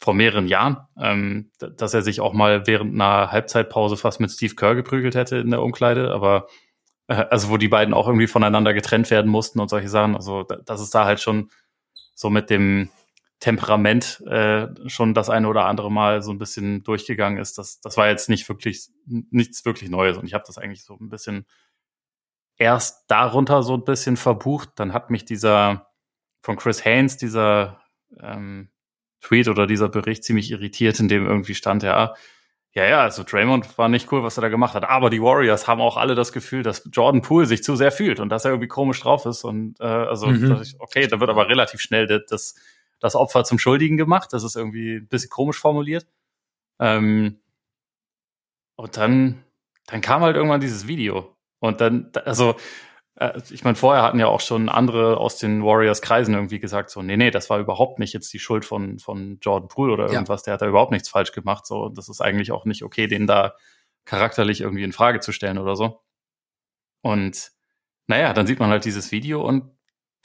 vor 0.00 0.14
mehreren 0.14 0.48
Jahren, 0.48 0.78
ähm, 1.00 1.52
dass 1.60 1.94
er 1.94 2.02
sich 2.02 2.20
auch 2.20 2.32
mal 2.32 2.66
während 2.66 2.92
einer 2.92 3.30
Halbzeitpause 3.30 3.96
fast 3.96 4.18
mit 4.18 4.32
Steve 4.32 4.56
Kerr 4.56 4.74
geprügelt 4.74 5.14
hätte 5.14 5.36
in 5.36 5.50
der 5.50 5.62
Umkleide, 5.62 6.10
aber 6.10 6.48
äh, 7.06 7.24
also 7.30 7.50
wo 7.50 7.56
die 7.56 7.68
beiden 7.68 7.94
auch 7.94 8.08
irgendwie 8.08 8.26
voneinander 8.26 8.74
getrennt 8.74 9.12
werden 9.12 9.30
mussten 9.30 9.60
und 9.60 9.68
solche 9.68 9.88
Sachen. 9.88 10.16
Also 10.16 10.42
das 10.42 10.80
ist 10.80 10.92
da 10.92 11.04
halt 11.04 11.20
schon 11.20 11.50
so 12.16 12.30
mit 12.30 12.50
dem 12.50 12.90
Temperament 13.40 14.22
äh, 14.26 14.68
schon 14.86 15.14
das 15.14 15.28
eine 15.28 15.48
oder 15.48 15.66
andere 15.66 15.90
Mal 15.90 16.22
so 16.22 16.30
ein 16.30 16.38
bisschen 16.38 16.82
durchgegangen 16.82 17.38
ist. 17.38 17.58
Das, 17.58 17.80
das 17.80 17.96
war 17.96 18.08
jetzt 18.08 18.28
nicht 18.28 18.48
wirklich 18.48 18.88
nichts 19.06 19.64
wirklich 19.64 19.90
Neues 19.90 20.16
und 20.16 20.26
ich 20.26 20.34
habe 20.34 20.44
das 20.46 20.58
eigentlich 20.58 20.84
so 20.84 20.96
ein 21.00 21.08
bisschen 21.08 21.46
erst 22.56 23.04
darunter 23.08 23.62
so 23.62 23.74
ein 23.74 23.84
bisschen 23.84 24.16
verbucht. 24.16 24.70
Dann 24.76 24.92
hat 24.92 25.10
mich 25.10 25.24
dieser 25.24 25.88
von 26.40 26.56
Chris 26.56 26.84
Haynes 26.84 27.16
dieser 27.16 27.80
ähm, 28.20 28.70
Tweet 29.20 29.48
oder 29.48 29.66
dieser 29.66 29.88
Bericht 29.88 30.24
ziemlich 30.24 30.50
irritiert, 30.50 31.00
in 31.00 31.08
dem 31.08 31.26
irgendwie 31.26 31.54
stand, 31.54 31.82
ja, 31.82 32.14
ja, 32.74 32.84
ja, 32.86 33.00
also 33.02 33.22
Draymond 33.22 33.78
war 33.78 33.88
nicht 33.88 34.10
cool, 34.10 34.24
was 34.24 34.36
er 34.36 34.42
da 34.42 34.48
gemacht 34.48 34.74
hat. 34.74 34.84
Aber 34.84 35.08
die 35.08 35.22
Warriors 35.22 35.68
haben 35.68 35.80
auch 35.80 35.96
alle 35.96 36.16
das 36.16 36.32
Gefühl, 36.32 36.64
dass 36.64 36.88
Jordan 36.92 37.22
Poole 37.22 37.46
sich 37.46 37.62
zu 37.62 37.76
sehr 37.76 37.92
fühlt 37.92 38.18
und 38.18 38.30
dass 38.30 38.44
er 38.44 38.50
irgendwie 38.50 38.68
komisch 38.68 39.00
drauf 39.00 39.26
ist. 39.26 39.44
Und 39.44 39.78
äh, 39.78 39.84
also, 39.84 40.26
mhm. 40.26 40.60
ich, 40.60 40.74
okay, 40.80 41.06
da 41.06 41.20
wird 41.20 41.30
aber 41.30 41.48
relativ 41.48 41.80
schnell 41.80 42.08
das, 42.28 42.56
das, 43.00 43.16
Opfer 43.16 43.44
zum 43.44 43.58
Schuldigen 43.58 43.96
gemacht. 43.96 44.32
Das 44.32 44.44
ist 44.44 44.56
irgendwie 44.56 44.96
ein 44.96 45.08
bisschen 45.08 45.30
komisch 45.30 45.58
formuliert. 45.58 46.06
Ähm, 46.80 47.40
und 48.76 48.96
dann, 48.96 49.44
dann 49.86 50.00
kam 50.00 50.22
halt 50.22 50.36
irgendwann 50.36 50.60
dieses 50.60 50.86
Video. 50.86 51.36
Und 51.60 51.80
dann, 51.80 52.10
also 52.24 52.56
äh, 53.16 53.40
ich 53.50 53.64
meine, 53.64 53.76
vorher 53.76 54.02
hatten 54.02 54.18
ja 54.18 54.26
auch 54.26 54.40
schon 54.40 54.68
andere 54.68 55.18
aus 55.18 55.38
den 55.38 55.64
Warriors-Kreisen 55.64 56.34
irgendwie 56.34 56.58
gesagt, 56.58 56.90
so, 56.90 57.02
nee, 57.02 57.16
nee, 57.16 57.30
das 57.30 57.50
war 57.50 57.58
überhaupt 57.58 57.98
nicht 57.98 58.12
jetzt 58.12 58.32
die 58.32 58.38
Schuld 58.38 58.64
von, 58.64 58.98
von 58.98 59.38
Jordan 59.40 59.68
Poole 59.68 59.92
oder 59.92 60.08
irgendwas, 60.10 60.42
ja. 60.42 60.44
der 60.44 60.54
hat 60.54 60.62
da 60.62 60.66
überhaupt 60.66 60.92
nichts 60.92 61.08
falsch 61.08 61.32
gemacht, 61.32 61.66
so, 61.66 61.88
das 61.88 62.08
ist 62.08 62.20
eigentlich 62.20 62.52
auch 62.52 62.64
nicht 62.64 62.82
okay, 62.82 63.06
den 63.06 63.26
da 63.26 63.54
charakterlich 64.04 64.60
irgendwie 64.60 64.84
in 64.84 64.92
Frage 64.92 65.20
zu 65.20 65.32
stellen 65.32 65.58
oder 65.58 65.76
so. 65.76 66.02
Und 67.02 67.52
naja, 68.06 68.32
dann 68.32 68.46
sieht 68.46 68.58
man 68.58 68.70
halt 68.70 68.84
dieses 68.84 69.12
Video 69.12 69.46
und 69.46 69.70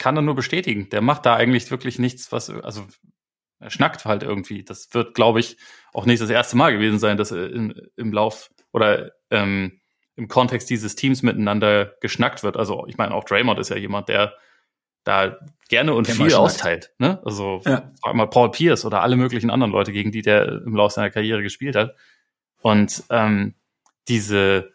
kann 0.00 0.14
dann 0.16 0.24
nur 0.24 0.34
bestätigen, 0.34 0.88
der 0.88 1.02
macht 1.02 1.26
da 1.26 1.36
eigentlich 1.36 1.70
wirklich 1.70 1.98
nichts, 1.98 2.32
was, 2.32 2.50
also 2.50 2.86
er 3.60 3.70
schnackt 3.70 4.06
halt 4.06 4.22
irgendwie. 4.22 4.64
Das 4.64 4.88
wird, 4.92 5.14
glaube 5.14 5.38
ich, 5.40 5.58
auch 5.92 6.06
nicht 6.06 6.22
das 6.22 6.30
erste 6.30 6.56
Mal 6.56 6.72
gewesen 6.72 6.98
sein, 6.98 7.18
dass 7.18 7.30
er 7.30 7.52
im, 7.52 7.74
im 7.96 8.12
Lauf 8.12 8.50
oder 8.72 9.12
ähm, 9.30 9.80
im 10.16 10.26
Kontext 10.26 10.70
dieses 10.70 10.96
Teams 10.96 11.22
miteinander 11.22 11.94
geschnackt 12.00 12.42
wird. 12.42 12.56
Also 12.56 12.86
ich 12.88 12.96
meine, 12.96 13.14
auch 13.14 13.24
Draymond 13.24 13.60
ist 13.60 13.68
ja 13.68 13.76
jemand, 13.76 14.08
der 14.08 14.34
da 15.04 15.38
gerne 15.68 15.92
und 15.94 16.06
viel 16.06 16.34
austeilt. 16.34 16.92
Ne? 16.98 17.20
Also 17.24 17.60
ja. 17.66 17.92
frag 18.02 18.14
mal 18.14 18.26
Paul 18.26 18.50
Pierce 18.50 18.86
oder 18.86 19.02
alle 19.02 19.16
möglichen 19.16 19.50
anderen 19.50 19.72
Leute, 19.72 19.92
gegen 19.92 20.12
die 20.12 20.22
der 20.22 20.62
im 20.64 20.74
Laufe 20.74 20.94
seiner 20.94 21.10
Karriere 21.10 21.42
gespielt 21.42 21.76
hat. 21.76 21.94
Und 22.62 23.04
ähm, 23.10 23.54
diese 24.08 24.72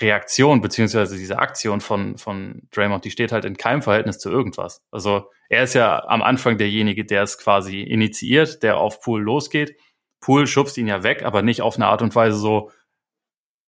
Reaktion 0.00 0.60
beziehungsweise 0.60 1.16
diese 1.16 1.38
Aktion 1.38 1.80
von, 1.80 2.16
von 2.18 2.62
Draymond, 2.70 3.04
die 3.04 3.10
steht 3.10 3.32
halt 3.32 3.44
in 3.44 3.56
keinem 3.56 3.82
Verhältnis 3.82 4.18
zu 4.18 4.30
irgendwas. 4.30 4.82
Also 4.90 5.30
er 5.48 5.64
ist 5.64 5.74
ja 5.74 6.04
am 6.06 6.22
Anfang 6.22 6.58
derjenige, 6.58 7.04
der 7.04 7.22
es 7.22 7.38
quasi 7.38 7.82
initiiert, 7.82 8.62
der 8.62 8.78
auf 8.78 9.00
Pool 9.00 9.22
losgeht. 9.22 9.76
Pool 10.20 10.46
schubst 10.46 10.78
ihn 10.78 10.86
ja 10.86 11.02
weg, 11.02 11.24
aber 11.24 11.42
nicht 11.42 11.62
auf 11.62 11.76
eine 11.76 11.86
Art 11.86 12.02
und 12.02 12.14
Weise 12.14 12.36
so, 12.36 12.70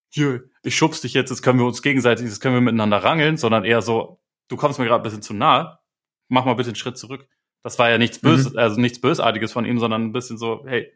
hier, 0.09 0.45
ich 0.63 0.77
schubst 0.77 1.05
dich 1.05 1.13
jetzt, 1.13 1.31
jetzt 1.31 1.43
können 1.43 1.59
wir 1.59 1.67
uns 1.67 1.83
gegenseitig, 1.83 2.27
jetzt 2.27 2.41
können 2.41 2.55
wir 2.55 2.61
miteinander 2.61 2.99
rangeln, 2.99 3.37
sondern 3.37 3.65
eher 3.65 3.83
so, 3.83 4.21
du 4.49 4.57
kommst 4.57 4.79
mir 4.79 4.87
gerade 4.87 5.01
ein 5.01 5.05
bisschen 5.05 5.23
zu 5.23 5.35
nah, 5.35 5.81
mach 6.29 6.45
mal 6.45 6.55
bitte 6.55 6.69
einen 6.69 6.77
Schritt 6.77 6.97
zurück. 6.97 7.29
Das 7.65 7.79
war 7.79 7.91
ja 7.91 7.99
nichts 7.99 8.21
Böses, 8.21 8.53
mhm. 8.53 8.59
also 8.59 8.81
nichts 8.81 9.01
Bösartiges 9.01 9.53
von 9.53 9.65
ihm, 9.65 9.79
sondern 9.79 10.05
ein 10.05 10.13
bisschen 10.13 10.39
so, 10.39 10.65
hey, 10.67 10.93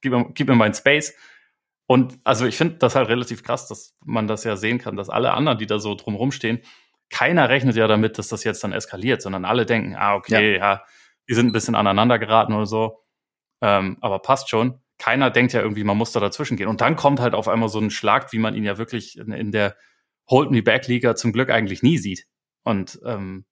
gib 0.00 0.12
mir, 0.12 0.30
gib 0.34 0.48
mir 0.48 0.56
meinen 0.56 0.74
Space. 0.74 1.14
Und 1.86 2.18
also 2.24 2.46
ich 2.46 2.56
finde 2.56 2.76
das 2.76 2.94
halt 2.94 3.08
relativ 3.08 3.42
krass, 3.42 3.68
dass 3.68 3.94
man 4.04 4.26
das 4.26 4.44
ja 4.44 4.56
sehen 4.56 4.78
kann, 4.78 4.96
dass 4.96 5.10
alle 5.10 5.34
anderen, 5.34 5.58
die 5.58 5.66
da 5.66 5.78
so 5.78 5.94
drumherum 5.94 6.32
stehen, 6.32 6.60
keiner 7.10 7.48
rechnet 7.48 7.76
ja 7.76 7.86
damit, 7.86 8.18
dass 8.18 8.28
das 8.28 8.44
jetzt 8.44 8.64
dann 8.64 8.72
eskaliert, 8.72 9.22
sondern 9.22 9.44
alle 9.44 9.66
denken, 9.66 9.94
ah, 9.94 10.14
okay, 10.14 10.54
ja, 10.56 10.74
ja 10.74 10.82
die 11.28 11.34
sind 11.34 11.46
ein 11.46 11.52
bisschen 11.52 11.74
aneinander 11.74 12.18
geraten 12.18 12.52
oder 12.52 12.66
so. 12.66 13.04
Ähm, 13.62 13.98
aber 14.00 14.18
passt 14.18 14.48
schon. 14.48 14.80
Keiner 14.98 15.30
denkt 15.30 15.52
ja 15.52 15.60
irgendwie, 15.60 15.84
man 15.84 15.96
muss 15.96 16.12
da 16.12 16.20
dazwischen 16.20 16.56
gehen. 16.56 16.68
Und 16.68 16.80
dann 16.80 16.96
kommt 16.96 17.20
halt 17.20 17.34
auf 17.34 17.48
einmal 17.48 17.68
so 17.68 17.78
ein 17.78 17.90
Schlag, 17.90 18.32
wie 18.32 18.38
man 18.38 18.54
ihn 18.54 18.64
ja 18.64 18.78
wirklich 18.78 19.18
in, 19.18 19.32
in 19.32 19.52
der 19.52 19.76
Hold 20.28 20.50
Me 20.50 20.62
Back 20.62 20.86
Liga 20.86 21.16
zum 21.16 21.32
Glück 21.32 21.50
eigentlich 21.50 21.82
nie 21.82 21.98
sieht. 21.98 22.26
Und 22.62 22.98
ähm, 23.04 23.44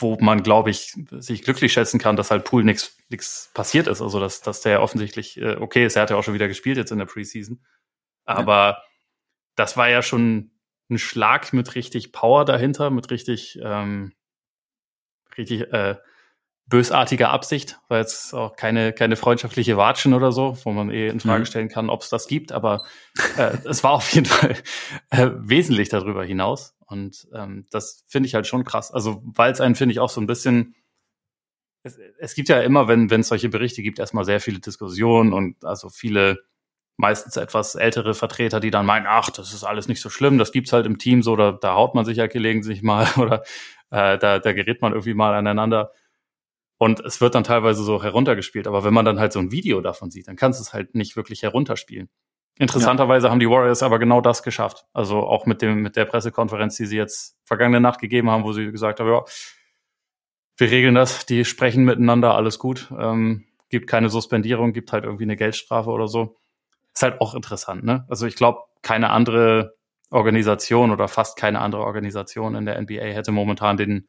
wo 0.00 0.16
man, 0.20 0.42
glaube 0.42 0.70
ich, 0.70 0.96
sich 1.18 1.42
glücklich 1.42 1.72
schätzen 1.72 1.98
kann, 1.98 2.16
dass 2.16 2.30
halt 2.30 2.44
Pool 2.44 2.64
nichts 2.64 3.50
passiert 3.54 3.86
ist. 3.86 4.00
Also 4.00 4.18
dass, 4.20 4.40
dass 4.40 4.60
der 4.60 4.82
offensichtlich 4.82 5.40
äh, 5.40 5.56
okay 5.56 5.84
ist. 5.84 5.96
Er 5.96 6.02
hat 6.02 6.10
ja 6.10 6.16
auch 6.16 6.24
schon 6.24 6.34
wieder 6.34 6.48
gespielt 6.48 6.76
jetzt 6.76 6.90
in 6.90 6.98
der 6.98 7.06
Preseason. 7.06 7.60
Aber 8.24 8.52
ja. 8.52 8.82
das 9.56 9.76
war 9.76 9.88
ja 9.88 10.02
schon 10.02 10.52
ein 10.90 10.98
Schlag 10.98 11.52
mit 11.52 11.74
richtig 11.74 12.12
Power 12.12 12.44
dahinter, 12.44 12.90
mit 12.90 13.10
richtig, 13.10 13.58
ähm, 13.62 14.12
richtig 15.36 15.72
äh, 15.72 15.96
bösartiger 16.66 17.30
Absicht. 17.30 17.78
War 17.88 17.98
jetzt 17.98 18.32
auch 18.32 18.56
keine, 18.56 18.92
keine 18.92 19.16
freundschaftliche 19.16 19.76
Watschen 19.76 20.14
oder 20.14 20.32
so, 20.32 20.56
wo 20.64 20.72
man 20.72 20.90
eh 20.90 21.08
in 21.08 21.20
Frage 21.20 21.40
mhm. 21.40 21.46
stellen 21.46 21.68
kann, 21.68 21.90
ob 21.90 22.02
es 22.02 22.08
das 22.08 22.26
gibt. 22.26 22.52
Aber 22.52 22.82
äh, 23.36 23.56
es 23.64 23.84
war 23.84 23.92
auf 23.92 24.10
jeden 24.12 24.26
Fall 24.26 24.56
äh, 25.10 25.30
wesentlich 25.34 25.88
darüber 25.88 26.24
hinaus. 26.24 26.74
Und 26.90 27.28
ähm, 27.32 27.66
das 27.70 28.04
finde 28.08 28.26
ich 28.26 28.34
halt 28.34 28.46
schon 28.46 28.64
krass. 28.64 28.90
Also, 28.92 29.22
weil 29.24 29.52
es 29.52 29.60
einen, 29.60 29.76
finde 29.76 29.92
ich, 29.92 30.00
auch 30.00 30.10
so 30.10 30.20
ein 30.20 30.26
bisschen. 30.26 30.74
Es, 31.82 31.98
es 32.18 32.34
gibt 32.34 32.48
ja 32.48 32.60
immer, 32.60 32.88
wenn 32.88 33.08
es 33.10 33.28
solche 33.28 33.48
Berichte 33.48 33.82
gibt, 33.82 33.98
erstmal 33.98 34.24
sehr 34.24 34.40
viele 34.40 34.60
Diskussionen 34.60 35.32
und 35.32 35.64
also 35.64 35.88
viele 35.88 36.40
meistens 36.98 37.36
etwas 37.36 37.74
ältere 37.74 38.14
Vertreter, 38.14 38.60
die 38.60 38.70
dann 38.70 38.86
meinen, 38.86 39.06
ach, 39.08 39.30
das 39.30 39.54
ist 39.54 39.64
alles 39.64 39.88
nicht 39.88 40.02
so 40.02 40.10
schlimm, 40.10 40.38
das 40.38 40.52
gibt's 40.52 40.72
halt 40.72 40.84
im 40.84 40.98
Team 40.98 41.22
so, 41.22 41.34
da, 41.34 41.52
da 41.52 41.74
haut 41.74 41.94
man 41.94 42.04
sich 42.04 42.18
ja 42.18 42.26
gelegentlich 42.26 42.82
mal 42.82 43.08
oder 43.16 43.42
äh, 43.90 44.18
da, 44.18 44.38
da 44.38 44.52
gerät 44.52 44.82
man 44.82 44.92
irgendwie 44.92 45.14
mal 45.14 45.34
aneinander. 45.34 45.92
Und 46.78 47.00
es 47.00 47.20
wird 47.20 47.34
dann 47.34 47.44
teilweise 47.44 47.82
so 47.82 48.02
heruntergespielt. 48.02 48.66
Aber 48.66 48.84
wenn 48.84 48.94
man 48.94 49.04
dann 49.04 49.20
halt 49.20 49.32
so 49.32 49.38
ein 49.38 49.52
Video 49.52 49.82
davon 49.82 50.10
sieht, 50.10 50.28
dann 50.28 50.36
kannst 50.36 50.60
du 50.60 50.62
es 50.62 50.72
halt 50.72 50.94
nicht 50.94 51.14
wirklich 51.16 51.42
herunterspielen. 51.42 52.08
Interessanterweise 52.58 53.26
ja. 53.26 53.30
haben 53.30 53.40
die 53.40 53.48
Warriors 53.48 53.82
aber 53.82 53.98
genau 53.98 54.20
das 54.20 54.42
geschafft. 54.42 54.86
Also 54.92 55.20
auch 55.20 55.46
mit 55.46 55.62
dem, 55.62 55.82
mit 55.82 55.96
der 55.96 56.04
Pressekonferenz, 56.04 56.76
die 56.76 56.86
sie 56.86 56.96
jetzt 56.96 57.38
vergangene 57.44 57.80
Nacht 57.80 58.00
gegeben 58.00 58.30
haben, 58.30 58.44
wo 58.44 58.52
sie 58.52 58.70
gesagt 58.70 59.00
haben, 59.00 59.08
ja, 59.08 59.24
wir 60.56 60.70
regeln 60.70 60.94
das, 60.94 61.24
die 61.24 61.44
sprechen 61.46 61.84
miteinander, 61.84 62.34
alles 62.34 62.58
gut, 62.58 62.92
ähm, 62.98 63.46
gibt 63.70 63.88
keine 63.88 64.10
Suspendierung, 64.10 64.74
gibt 64.74 64.92
halt 64.92 65.04
irgendwie 65.04 65.24
eine 65.24 65.36
Geldstrafe 65.36 65.88
oder 65.90 66.06
so. 66.06 66.36
Ist 66.92 67.02
halt 67.02 67.20
auch 67.20 67.34
interessant, 67.34 67.82
ne? 67.84 68.04
Also 68.08 68.26
ich 68.26 68.36
glaube, 68.36 68.60
keine 68.82 69.10
andere 69.10 69.74
Organisation 70.10 70.90
oder 70.90 71.08
fast 71.08 71.38
keine 71.38 71.60
andere 71.60 71.82
Organisation 71.82 72.54
in 72.56 72.66
der 72.66 72.80
NBA 72.80 73.02
hätte 73.02 73.32
momentan 73.32 73.76
den, 73.76 74.08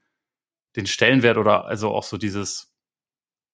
den 0.76 0.88
Stellenwert 0.88 1.38
oder 1.38 1.66
also 1.66 1.92
auch 1.92 2.04
so 2.04 2.18
dieses 2.18 2.74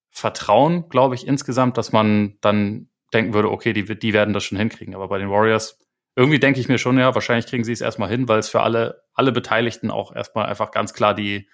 Vertrauen, 0.09 0.89
glaube 0.89 1.15
ich, 1.15 1.27
insgesamt, 1.27 1.77
dass 1.77 1.91
man 1.91 2.37
dann 2.41 2.89
denken 3.13 3.33
würde, 3.33 3.51
okay, 3.51 3.73
die, 3.73 3.83
die 3.83 4.13
werden 4.13 4.33
das 4.33 4.43
schon 4.43 4.57
hinkriegen. 4.57 4.95
Aber 4.95 5.07
bei 5.07 5.17
den 5.17 5.29
Warriors, 5.29 5.79
irgendwie 6.15 6.39
denke 6.39 6.59
ich 6.59 6.67
mir 6.67 6.77
schon, 6.77 6.97
ja, 6.97 7.13
wahrscheinlich 7.13 7.47
kriegen 7.47 7.63
sie 7.63 7.71
es 7.71 7.81
erstmal 7.81 8.09
hin, 8.09 8.27
weil 8.27 8.39
es 8.39 8.49
für 8.49 8.61
alle, 8.61 9.03
alle 9.13 9.31
Beteiligten 9.31 9.91
auch 9.91 10.15
erstmal 10.15 10.47
einfach 10.47 10.71
ganz 10.71 10.93
klar 10.93 11.13
die, 11.13 11.49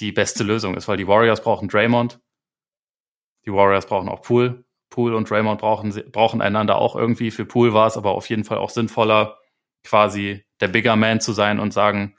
die 0.00 0.12
beste 0.12 0.44
Lösung 0.44 0.76
ist, 0.76 0.88
weil 0.88 0.96
die 0.96 1.08
Warriors 1.08 1.42
brauchen 1.42 1.68
Draymond, 1.68 2.20
die 3.46 3.52
Warriors 3.52 3.86
brauchen 3.86 4.08
auch 4.08 4.22
Pool. 4.22 4.64
Pool 4.90 5.14
und 5.14 5.28
Draymond 5.28 5.60
brauchen, 5.60 5.90
brauchen 6.12 6.40
einander 6.40 6.76
auch 6.76 6.96
irgendwie. 6.96 7.30
Für 7.30 7.44
Pool 7.44 7.74
war 7.74 7.86
es 7.86 7.96
aber 7.96 8.12
auf 8.12 8.28
jeden 8.28 8.44
Fall 8.44 8.58
auch 8.58 8.70
sinnvoller, 8.70 9.38
quasi 9.84 10.44
der 10.60 10.68
Bigger 10.68 10.96
Man 10.96 11.20
zu 11.20 11.32
sein 11.32 11.60
und 11.60 11.72
sagen, 11.72 12.16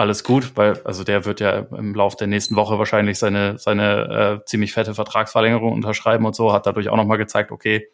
alles 0.00 0.24
gut, 0.24 0.56
weil 0.56 0.80
also 0.84 1.04
der 1.04 1.24
wird 1.24 1.40
ja 1.40 1.58
im 1.58 1.94
Laufe 1.94 2.16
der 2.16 2.26
nächsten 2.26 2.56
Woche 2.56 2.78
wahrscheinlich 2.78 3.18
seine 3.18 3.58
seine 3.58 4.40
äh, 4.42 4.44
ziemlich 4.46 4.72
fette 4.72 4.94
Vertragsverlängerung 4.94 5.72
unterschreiben 5.72 6.24
und 6.24 6.34
so, 6.34 6.52
hat 6.52 6.66
dadurch 6.66 6.88
auch 6.88 6.96
nochmal 6.96 7.18
gezeigt, 7.18 7.52
okay, 7.52 7.88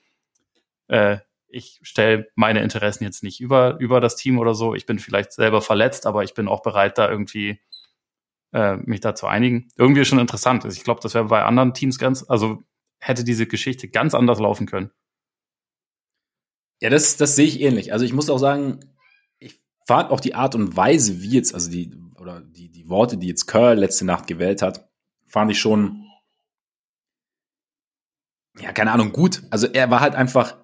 äh, 0.89 1.19
ich 1.49 1.81
stelle 1.83 2.29
meine 2.35 2.63
Interessen 2.63 3.05
jetzt 3.05 3.23
nicht 3.23 3.41
über 3.41 3.77
über 3.81 4.01
das 4.01 4.17
Team 4.17 4.39
oder 4.39 4.55
so. 4.55 4.75
Ich 4.75 4.87
bin 4.87 4.99
vielleicht 4.99 5.33
selber 5.33 5.61
verletzt, 5.61 6.07
aber 6.07 6.23
ich 6.25 6.35
bin 6.35 6.49
auch 6.49 6.63
bereit, 6.63 6.99
da 6.99 7.11
irgendwie 7.11 7.61
äh, 8.53 8.77
mich 8.77 9.01
da 9.01 9.15
zu 9.15 9.27
einigen. 9.27 9.69
Irgendwie 9.77 10.03
ist 10.03 10.09
schon 10.09 10.19
interessant. 10.19 10.65
Ich 10.65 10.85
glaube, 10.85 11.01
das 11.03 11.15
wäre 11.15 11.27
bei 11.27 11.43
anderen 11.45 11.75
Teams 11.75 11.99
ganz, 11.99 12.25
also 12.29 12.63
hätte 12.99 13.25
diese 13.25 13.47
Geschichte 13.47 13.89
ganz 13.89 14.15
anders 14.15 14.39
laufen 14.39 14.67
können. 14.67 14.91
Ja, 16.81 16.91
das, 16.91 17.17
das 17.17 17.37
sehe 17.37 17.47
ich 17.47 17.61
ähnlich. 17.61 17.93
Also 17.93 18.05
ich 18.05 18.13
muss 18.13 18.31
auch 18.31 18.39
sagen, 18.39 18.81
fand 19.87 20.11
auch 20.11 20.21
die 20.21 20.35
Art 20.35 20.55
und 20.55 20.77
Weise, 20.77 21.23
wie 21.23 21.31
jetzt, 21.31 21.55
also 21.55 21.71
die, 21.71 21.97
oder 22.19 22.41
die, 22.41 22.69
die 22.69 22.89
Worte, 22.89 23.17
die 23.17 23.29
jetzt 23.29 23.47
Curl 23.47 23.79
letzte 23.79 24.05
Nacht 24.05 24.27
gewählt 24.27 24.61
hat, 24.61 24.89
fand 25.27 25.51
ich 25.51 25.61
schon, 25.61 26.05
ja, 28.59 28.73
keine 28.73 28.91
Ahnung, 28.91 29.13
gut. 29.13 29.43
Also 29.51 29.69
er 29.69 29.91
war 29.91 30.01
halt 30.01 30.15
einfach, 30.15 30.57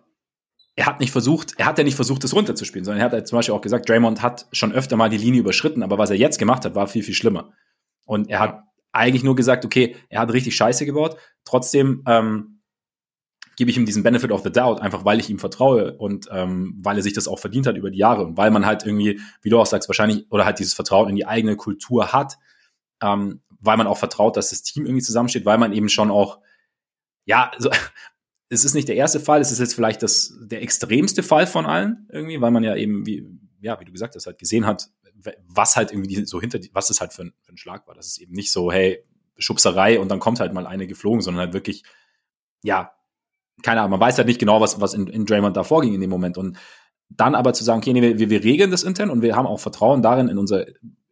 er 0.74 0.86
hat 0.86 0.98
nicht 0.98 1.12
versucht, 1.12 1.54
er 1.58 1.66
hat 1.66 1.78
ja 1.78 1.84
nicht 1.84 1.94
versucht, 1.94 2.24
das 2.24 2.34
runterzuspielen, 2.34 2.84
sondern 2.84 3.00
er 3.00 3.04
hat 3.06 3.12
halt 3.12 3.28
zum 3.28 3.38
Beispiel 3.38 3.54
auch 3.54 3.60
gesagt, 3.60 3.88
Draymond 3.88 4.22
hat 4.22 4.48
schon 4.50 4.72
öfter 4.72 4.96
mal 4.96 5.08
die 5.08 5.18
Linie 5.18 5.40
überschritten, 5.40 5.82
aber 5.82 5.98
was 5.98 6.10
er 6.10 6.16
jetzt 6.16 6.38
gemacht 6.38 6.64
hat, 6.64 6.74
war 6.74 6.88
viel, 6.88 7.04
viel 7.04 7.14
schlimmer. 7.14 7.52
Und 8.06 8.28
er 8.28 8.40
hat 8.40 8.64
eigentlich 8.90 9.22
nur 9.22 9.36
gesagt, 9.36 9.64
okay, 9.64 9.96
er 10.08 10.20
hat 10.20 10.32
richtig 10.32 10.56
Scheiße 10.56 10.84
gebaut, 10.84 11.16
trotzdem 11.44 12.02
ähm, 12.06 12.61
gebe 13.56 13.70
ich 13.70 13.76
ihm 13.76 13.86
diesen 13.86 14.02
Benefit 14.02 14.32
of 14.32 14.42
the 14.42 14.50
Doubt, 14.50 14.80
einfach 14.80 15.04
weil 15.04 15.20
ich 15.20 15.30
ihm 15.30 15.38
vertraue 15.38 15.96
und 15.96 16.28
ähm, 16.30 16.74
weil 16.82 16.96
er 16.96 17.02
sich 17.02 17.12
das 17.12 17.28
auch 17.28 17.38
verdient 17.38 17.66
hat 17.66 17.76
über 17.76 17.90
die 17.90 17.98
Jahre 17.98 18.24
und 18.24 18.36
weil 18.36 18.50
man 18.50 18.66
halt 18.66 18.84
irgendwie, 18.84 19.20
wie 19.42 19.50
du 19.50 19.58
auch 19.58 19.66
sagst, 19.66 19.88
wahrscheinlich 19.88 20.26
oder 20.30 20.44
halt 20.44 20.58
dieses 20.58 20.74
Vertrauen 20.74 21.10
in 21.10 21.16
die 21.16 21.26
eigene 21.26 21.56
Kultur 21.56 22.12
hat, 22.12 22.38
ähm, 23.02 23.42
weil 23.60 23.76
man 23.76 23.86
auch 23.86 23.98
vertraut, 23.98 24.36
dass 24.36 24.50
das 24.50 24.62
Team 24.62 24.86
irgendwie 24.86 25.02
zusammensteht, 25.04 25.44
weil 25.44 25.58
man 25.58 25.72
eben 25.72 25.88
schon 25.88 26.10
auch, 26.10 26.40
ja, 27.24 27.50
also, 27.54 27.70
es 28.48 28.64
ist 28.64 28.74
nicht 28.74 28.88
der 28.88 28.96
erste 28.96 29.20
Fall, 29.20 29.40
es 29.40 29.52
ist 29.52 29.60
jetzt 29.60 29.74
vielleicht 29.74 30.02
das, 30.02 30.34
der 30.40 30.62
extremste 30.62 31.22
Fall 31.22 31.46
von 31.46 31.66
allen 31.66 32.08
irgendwie, 32.10 32.40
weil 32.40 32.50
man 32.50 32.64
ja 32.64 32.76
eben, 32.76 33.06
wie, 33.06 33.26
ja, 33.60 33.78
wie 33.80 33.84
du 33.84 33.92
gesagt 33.92 34.14
hast, 34.14 34.26
halt 34.26 34.38
gesehen 34.38 34.66
hat, 34.66 34.90
was 35.46 35.76
halt 35.76 35.92
irgendwie 35.92 36.24
so 36.26 36.40
hinter, 36.40 36.58
was 36.72 36.90
es 36.90 37.00
halt 37.00 37.12
für 37.12 37.22
ein, 37.22 37.32
für 37.42 37.52
ein 37.52 37.56
Schlag 37.56 37.86
war. 37.86 37.94
Das 37.94 38.08
ist 38.08 38.18
eben 38.18 38.32
nicht 38.32 38.50
so, 38.50 38.72
hey, 38.72 39.04
Schubserei 39.38 40.00
und 40.00 40.10
dann 40.10 40.20
kommt 40.20 40.40
halt 40.40 40.52
mal 40.52 40.66
eine 40.66 40.86
geflogen, 40.86 41.20
sondern 41.20 41.44
halt 41.44 41.54
wirklich, 41.54 41.84
ja, 42.62 42.92
keine 43.62 43.80
Ahnung, 43.80 43.92
man 43.92 44.00
weiß 44.00 44.18
halt 44.18 44.28
nicht 44.28 44.40
genau, 44.40 44.60
was, 44.60 44.80
was 44.80 44.94
in, 44.94 45.06
in 45.06 45.26
Draymond 45.26 45.56
da 45.56 45.64
vorging 45.64 45.94
in 45.94 46.00
dem 46.00 46.10
Moment. 46.10 46.38
Und 46.38 46.58
dann 47.08 47.34
aber 47.34 47.52
zu 47.52 47.64
sagen, 47.64 47.78
okay, 47.78 47.92
nee, 47.92 48.18
wir, 48.18 48.30
wir 48.30 48.44
regeln 48.44 48.70
das 48.70 48.82
intern 48.82 49.10
und 49.10 49.22
wir 49.22 49.36
haben 49.36 49.46
auch 49.46 49.60
Vertrauen 49.60 50.02
darin 50.02 50.28
in 50.28 50.38
unser, 50.38 50.66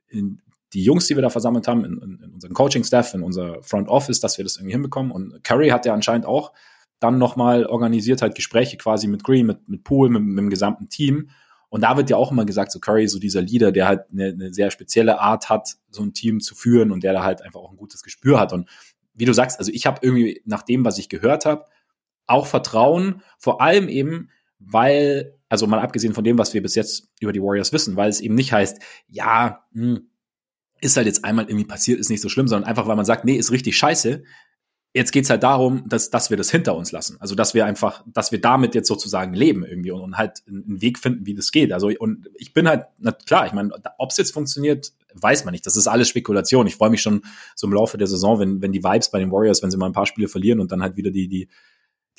in 0.09 0.41
die 0.73 0.85
Jungs, 0.85 1.07
die 1.07 1.17
wir 1.17 1.23
da 1.23 1.31
versammelt 1.31 1.67
haben, 1.69 1.85
in, 1.85 1.99
in, 1.99 2.23
in 2.23 2.35
unseren 2.35 2.55
Coaching-Staff, 2.55 3.15
in 3.15 3.23
unser 3.23 3.63
Front 3.63 3.89
Office, 3.89 4.21
dass 4.21 4.39
wir 4.39 4.45
das 4.45 4.57
irgendwie 4.57 4.73
hinbekommen. 4.73 5.11
Und 5.11 5.43
Curry 5.45 5.69
hat 5.69 5.85
ja 5.85 5.95
anscheinend 5.95 6.27
auch 6.27 6.53
dann 7.01 7.19
nochmal 7.19 7.67
organisiert 7.67 8.23
halt 8.23 8.35
Gespräche 8.35 8.77
quasi 8.77 9.09
mit 9.09 9.25
Green, 9.25 9.47
mit, 9.47 9.69
mit 9.69 9.85
Poole, 9.85 10.11
mit, 10.11 10.23
mit 10.23 10.39
dem 10.39 10.51
gesamten 10.51 10.89
Team. 10.89 11.31
Und 11.71 11.83
da 11.83 11.97
wird 11.97 12.11
ja 12.11 12.17
auch 12.17 12.31
immer 12.31 12.45
gesagt, 12.45 12.73
so 12.73 12.79
Curry, 12.79 13.09
so 13.09 13.19
dieser 13.19 13.41
Leader, 13.41 13.73
der 13.73 13.89
halt 13.89 14.03
eine, 14.13 14.27
eine 14.27 14.53
sehr 14.53 14.71
spezielle 14.71 15.21
Art 15.21 15.49
hat, 15.49 15.77
so 15.91 16.03
ein 16.03 16.13
Team 16.13 16.41
zu 16.41 16.55
führen 16.55 16.93
und 16.93 17.03
der 17.03 17.13
da 17.13 17.25
halt 17.25 17.43
einfach 17.43 17.61
auch 17.61 17.71
ein 17.71 17.77
gutes 17.77 18.03
Gespür 18.03 18.39
hat. 18.39 18.53
Und 18.53 18.69
wie 19.15 19.25
du 19.25 19.33
sagst, 19.33 19.59
also 19.59 19.73
ich 19.73 19.87
habe 19.87 20.01
irgendwie 20.03 20.43
nach 20.45 20.63
dem, 20.63 20.85
was 20.85 20.99
ich 20.99 21.09
gehört 21.09 21.47
habe, 21.47 21.65
auch 22.31 22.47
Vertrauen, 22.47 23.23
vor 23.39 23.61
allem 23.61 23.89
eben, 23.89 24.31
weil, 24.59 25.39
also 25.49 25.67
mal 25.67 25.81
abgesehen 25.81 26.15
von 26.15 26.25
dem, 26.25 26.39
was 26.39 26.55
wir 26.55 26.63
bis 26.63 26.75
jetzt 26.75 27.09
über 27.21 27.33
die 27.33 27.43
Warriors 27.43 27.73
wissen, 27.73 27.97
weil 27.97 28.11
es 28.11 28.21
eben 28.21 28.35
nicht 28.35 28.53
heißt, 28.53 28.81
ja, 29.09 29.65
mh, 29.73 29.97
hm, 29.97 30.07
ist 30.83 30.97
halt 30.97 31.07
jetzt 31.07 31.25
einmal 31.27 31.45
irgendwie 31.45 31.67
passiert, 31.67 32.01
ist 32.01 32.09
nicht 32.09 32.23
so 32.23 32.31
schlimm, 32.31 32.49
sondern 32.49 32.67
einfach, 32.67 32.87
weil 32.87 32.97
man 32.97 33.05
sagt, 33.05 33.27
nee, 33.27 33.37
ist 33.37 33.51
richtig 33.51 33.77
scheiße, 33.77 34.23
Jetzt 34.93 35.13
geht's 35.13 35.31
halt 35.31 35.45
darum, 35.45 35.85
dass, 35.89 36.11
dass 36.11 36.31
wir 36.31 36.37
das 36.37 36.51
hinter 36.51 36.75
uns 36.75 36.91
lassen. 36.91 37.17
Also 37.21 37.37
dass 37.37 37.55
wir 37.55 37.65
einfach, 37.65 38.03
dass 38.09 38.33
wir 38.33 38.41
damit 38.41 38.75
jetzt 38.75 38.89
sozusagen 38.89 39.35
leben 39.35 39.65
irgendwie 39.65 39.93
und, 39.93 40.01
und 40.01 40.19
halt 40.19 40.43
einen 40.49 40.83
Weg 40.83 40.99
finden, 40.99 41.27
wie 41.27 41.35
das 41.35 41.53
geht. 41.53 41.73
Also 41.73 41.91
und 41.97 42.29
ich 42.35 42.53
bin 42.55 42.67
halt, 42.69 42.87
na 42.99 43.13
klar, 43.13 43.47
ich 43.47 43.53
meine, 43.53 43.71
ob 43.99 44.11
es 44.11 44.17
jetzt 44.17 44.33
funktioniert, 44.33 44.93
weiß 45.15 45.45
man 45.45 45.53
nicht. 45.53 45.65
Das 45.65 45.77
ist 45.77 45.87
alles 45.87 46.09
Spekulation. 46.09 46.67
Ich 46.67 46.75
freue 46.75 46.91
mich 46.91 47.03
schon 47.03 47.23
so 47.55 47.69
im 47.69 47.73
Laufe 47.73 47.99
der 47.99 48.09
Saison, 48.09 48.41
wenn, 48.41 48.63
wenn 48.63 48.73
die 48.73 48.83
Vibes 48.83 49.13
bei 49.13 49.21
den 49.21 49.31
Warriors, 49.31 49.63
wenn 49.63 49.71
sie 49.71 49.77
mal 49.77 49.87
ein 49.87 49.93
paar 49.93 50.07
Spiele 50.07 50.27
verlieren 50.27 50.59
und 50.59 50.73
dann 50.73 50.83
halt 50.83 50.97
wieder 50.97 51.13
die, 51.13 51.29
die, 51.29 51.49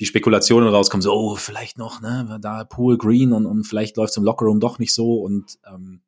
die 0.00 0.06
Spekulationen 0.06 0.68
rauskommen, 0.68 1.02
so, 1.02 1.12
oh, 1.12 1.36
vielleicht 1.36 1.78
noch, 1.78 2.00
ne, 2.00 2.38
da 2.40 2.64
Pool 2.64 2.98
Green 2.98 3.32
und, 3.32 3.46
und 3.46 3.64
vielleicht 3.64 3.96
läuft 3.96 4.10
es 4.10 4.16
im 4.16 4.24
Lockerroom 4.24 4.60
doch 4.60 4.78
nicht 4.78 4.94
so 4.94 5.14
und 5.16 5.58
ähm, 5.66 6.02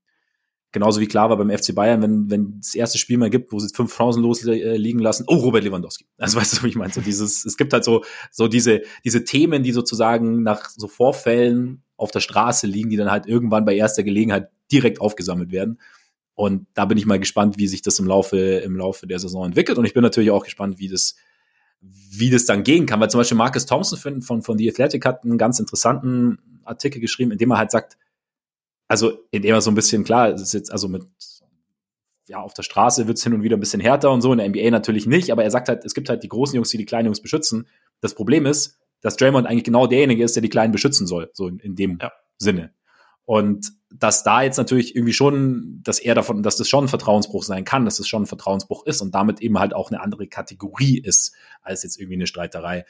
Genauso 0.74 1.00
wie 1.00 1.06
klar 1.06 1.30
war 1.30 1.36
beim 1.36 1.56
FC 1.56 1.72
Bayern, 1.72 2.02
wenn, 2.02 2.28
wenn 2.28 2.58
das 2.58 2.74
erste 2.74 2.98
Spiel 2.98 3.16
mal 3.16 3.30
gibt, 3.30 3.52
wo 3.52 3.60
sie 3.60 3.72
fünf 3.72 3.96
Chancen 3.96 4.24
losliegen 4.24 5.00
lassen, 5.00 5.24
oh, 5.28 5.36
Robert 5.36 5.62
Lewandowski. 5.62 6.04
Also 6.18 6.36
weißt 6.36 6.58
du, 6.58 6.64
wie 6.64 6.68
ich 6.70 6.74
meine? 6.74 6.92
So 6.92 7.00
dieses, 7.00 7.44
es 7.44 7.56
gibt 7.56 7.72
halt 7.72 7.84
so, 7.84 8.02
so 8.32 8.48
diese, 8.48 8.82
diese 9.04 9.22
Themen, 9.22 9.62
die 9.62 9.70
sozusagen 9.70 10.42
nach 10.42 10.68
so 10.68 10.88
Vorfällen 10.88 11.84
auf 11.96 12.10
der 12.10 12.18
Straße 12.18 12.66
liegen, 12.66 12.90
die 12.90 12.96
dann 12.96 13.12
halt 13.12 13.28
irgendwann 13.28 13.64
bei 13.64 13.76
erster 13.76 14.02
Gelegenheit 14.02 14.48
direkt 14.72 15.00
aufgesammelt 15.00 15.52
werden. 15.52 15.80
Und 16.34 16.66
da 16.74 16.86
bin 16.86 16.98
ich 16.98 17.06
mal 17.06 17.20
gespannt, 17.20 17.56
wie 17.56 17.68
sich 17.68 17.82
das 17.82 18.00
im 18.00 18.06
Laufe, 18.06 18.36
im 18.36 18.76
Laufe 18.76 19.06
der 19.06 19.20
Saison 19.20 19.46
entwickelt. 19.46 19.78
Und 19.78 19.84
ich 19.84 19.94
bin 19.94 20.02
natürlich 20.02 20.32
auch 20.32 20.42
gespannt, 20.42 20.80
wie 20.80 20.88
das, 20.88 21.14
wie 22.10 22.30
das 22.30 22.44
dann 22.44 22.62
gehen 22.62 22.86
kann. 22.86 23.00
Weil 23.00 23.10
zum 23.10 23.18
Beispiel 23.18 23.36
Marcus 23.36 23.66
Thompson 23.66 23.98
von, 23.98 24.22
von, 24.22 24.42
von 24.42 24.58
The 24.58 24.68
Athletic 24.68 25.04
hat 25.04 25.24
einen 25.24 25.38
ganz 25.38 25.58
interessanten 25.58 26.38
Artikel 26.64 27.00
geschrieben, 27.00 27.32
in 27.32 27.38
dem 27.38 27.50
er 27.50 27.58
halt 27.58 27.70
sagt, 27.70 27.96
also 28.88 29.18
indem 29.30 29.54
er 29.54 29.60
so 29.60 29.70
ein 29.70 29.74
bisschen, 29.74 30.04
klar, 30.04 30.30
es 30.30 30.42
ist 30.42 30.54
jetzt 30.54 30.72
also 30.72 30.88
mit, 30.88 31.06
ja, 32.28 32.38
auf 32.38 32.54
der 32.54 32.62
Straße 32.62 33.06
wird 33.06 33.18
es 33.18 33.24
hin 33.24 33.34
und 33.34 33.42
wieder 33.42 33.56
ein 33.56 33.60
bisschen 33.60 33.80
härter 33.80 34.10
und 34.10 34.22
so, 34.22 34.32
in 34.32 34.38
der 34.38 34.48
NBA 34.48 34.70
natürlich 34.70 35.06
nicht, 35.06 35.30
aber 35.30 35.44
er 35.44 35.50
sagt 35.50 35.68
halt, 35.68 35.84
es 35.84 35.94
gibt 35.94 36.08
halt 36.08 36.22
die 36.22 36.28
großen 36.28 36.54
Jungs, 36.54 36.70
die 36.70 36.78
die 36.78 36.86
kleinen 36.86 37.06
Jungs 37.06 37.20
beschützen. 37.20 37.66
Das 38.00 38.14
Problem 38.14 38.46
ist, 38.46 38.78
dass 39.00 39.16
Draymond 39.16 39.46
eigentlich 39.46 39.64
genau 39.64 39.86
derjenige 39.86 40.24
ist, 40.24 40.36
der 40.36 40.42
die 40.42 40.48
Kleinen 40.48 40.72
beschützen 40.72 41.06
soll, 41.06 41.30
so 41.34 41.48
in, 41.48 41.58
in 41.58 41.76
dem 41.76 41.98
ja. 42.00 42.12
Sinne. 42.38 42.72
Und 43.26 43.72
dass 43.90 44.22
da 44.22 44.42
jetzt 44.42 44.58
natürlich 44.58 44.94
irgendwie 44.94 45.12
schon, 45.12 45.80
dass 45.82 45.98
er 45.98 46.14
davon, 46.14 46.42
dass 46.42 46.56
das 46.56 46.68
schon 46.68 46.84
ein 46.84 46.88
Vertrauensbruch 46.88 47.42
sein 47.42 47.64
kann, 47.64 47.84
dass 47.84 47.96
das 47.96 48.08
schon 48.08 48.24
ein 48.24 48.26
Vertrauensbruch 48.26 48.84
ist 48.84 49.00
und 49.00 49.14
damit 49.14 49.40
eben 49.40 49.58
halt 49.58 49.74
auch 49.74 49.90
eine 49.90 50.02
andere 50.02 50.26
Kategorie 50.26 50.98
ist, 50.98 51.34
als 51.62 51.82
jetzt 51.84 51.98
irgendwie 51.98 52.16
eine 52.16 52.26
Streiterei. 52.26 52.84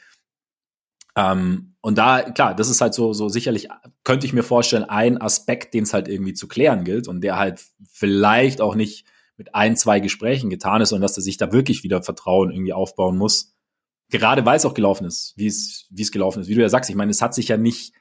Ähm, 1.15 1.75
und 1.79 1.97
da, 1.97 2.21
klar, 2.23 2.53
das 2.55 2.69
ist 2.69 2.81
halt 2.81 2.93
so, 2.93 3.13
so 3.13 3.29
sicherlich, 3.29 3.69
könnte 4.03 4.25
ich 4.25 4.33
mir 4.33 4.43
vorstellen, 4.43 4.83
ein 4.83 5.21
Aspekt, 5.21 5.73
den 5.73 5.83
es 5.83 5.93
halt 5.93 6.07
irgendwie 6.09 6.33
zu 6.33 6.47
klären 6.47 6.83
gilt 6.83 7.07
und 7.07 7.21
der 7.21 7.37
halt 7.37 7.63
vielleicht 7.89 8.59
auch 8.59 8.75
nicht 8.75 9.05
mit 9.37 9.55
ein, 9.55 9.77
zwei 9.77 9.99
Gesprächen 9.99 10.49
getan 10.49 10.81
ist 10.81 10.91
und 10.91 11.01
dass 11.01 11.17
er 11.17 11.23
sich 11.23 11.37
da 11.37 11.51
wirklich 11.53 11.83
wieder 11.83 12.03
Vertrauen 12.03 12.51
irgendwie 12.51 12.73
aufbauen 12.73 13.17
muss. 13.17 13.53
Gerade 14.09 14.45
weil 14.45 14.57
es 14.57 14.65
auch 14.65 14.73
gelaufen 14.73 15.05
ist, 15.05 15.33
wie 15.37 15.47
es, 15.47 15.87
wie 15.89 16.01
es 16.01 16.11
gelaufen 16.11 16.41
ist. 16.41 16.47
Wie 16.47 16.55
du 16.55 16.61
ja 16.61 16.69
sagst, 16.69 16.89
ich 16.89 16.95
meine, 16.95 17.11
es 17.11 17.21
hat 17.21 17.33
sich 17.33 17.47
ja 17.47 17.57
nicht, 17.57 17.93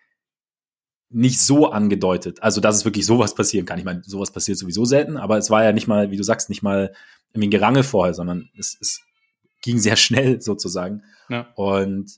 nicht 1.15 1.41
so 1.41 1.71
angedeutet. 1.71 2.43
Also, 2.43 2.61
dass 2.61 2.77
es 2.77 2.85
wirklich 2.85 3.07
sowas 3.07 3.35
passieren 3.35 3.67
kann. 3.67 3.79
Ich 3.79 3.85
meine, 3.85 4.03
sowas 4.05 4.33
passiert 4.33 4.59
sowieso 4.59 4.85
selten, 4.85 5.17
aber 5.17 5.39
es 5.39 5.51
war 5.51 5.65
ja 5.65 5.73
nicht 5.73 5.87
mal, 5.87 6.11
wie 6.11 6.17
du 6.17 6.23
sagst, 6.23 6.49
nicht 6.49 6.63
mal 6.63 6.93
irgendwie 7.33 7.49
ein 7.49 7.51
Gerangel 7.51 7.83
vorher, 7.83 8.15
sondern 8.15 8.51
es, 8.59 8.77
es 8.81 9.03
ging 9.63 9.79
sehr 9.79 9.97
schnell 9.97 10.41
sozusagen. 10.41 11.03
Ja. 11.29 11.49
Und 11.55 12.13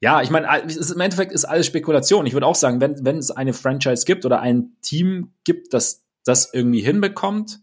ja, 0.00 0.22
ich 0.22 0.30
meine, 0.30 0.48
im 0.62 1.00
Endeffekt 1.00 1.32
ist 1.32 1.44
alles 1.44 1.66
Spekulation. 1.66 2.26
Ich 2.26 2.32
würde 2.32 2.46
auch 2.46 2.54
sagen, 2.54 2.80
wenn, 2.80 3.04
wenn 3.04 3.18
es 3.18 3.30
eine 3.30 3.52
Franchise 3.52 4.06
gibt 4.06 4.24
oder 4.24 4.40
ein 4.40 4.76
Team 4.80 5.34
gibt, 5.44 5.74
das 5.74 6.02
das 6.24 6.52
irgendwie 6.52 6.80
hinbekommt, 6.80 7.60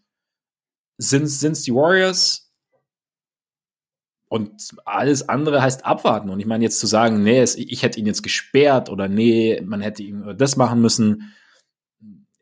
sind 0.98 1.24
es 1.24 1.62
die 1.62 1.74
Warriors. 1.74 2.47
Und 4.30 4.70
alles 4.84 5.30
andere 5.30 5.62
heißt 5.62 5.86
abwarten. 5.86 6.30
Und 6.30 6.40
ich 6.40 6.46
meine, 6.46 6.64
jetzt 6.64 6.80
zu 6.80 6.88
sagen, 6.88 7.24
nee, 7.24 7.40
es, 7.40 7.56
ich 7.56 7.84
hätte 7.84 8.00
ihn 8.00 8.06
jetzt 8.06 8.24
gesperrt 8.24 8.90
oder 8.90 9.08
nee, 9.08 9.62
man 9.66 9.82
hätte 9.82 10.04
ihn 10.04 10.36
das 10.38 10.58
machen 10.58 10.82
müssen, 10.82 11.34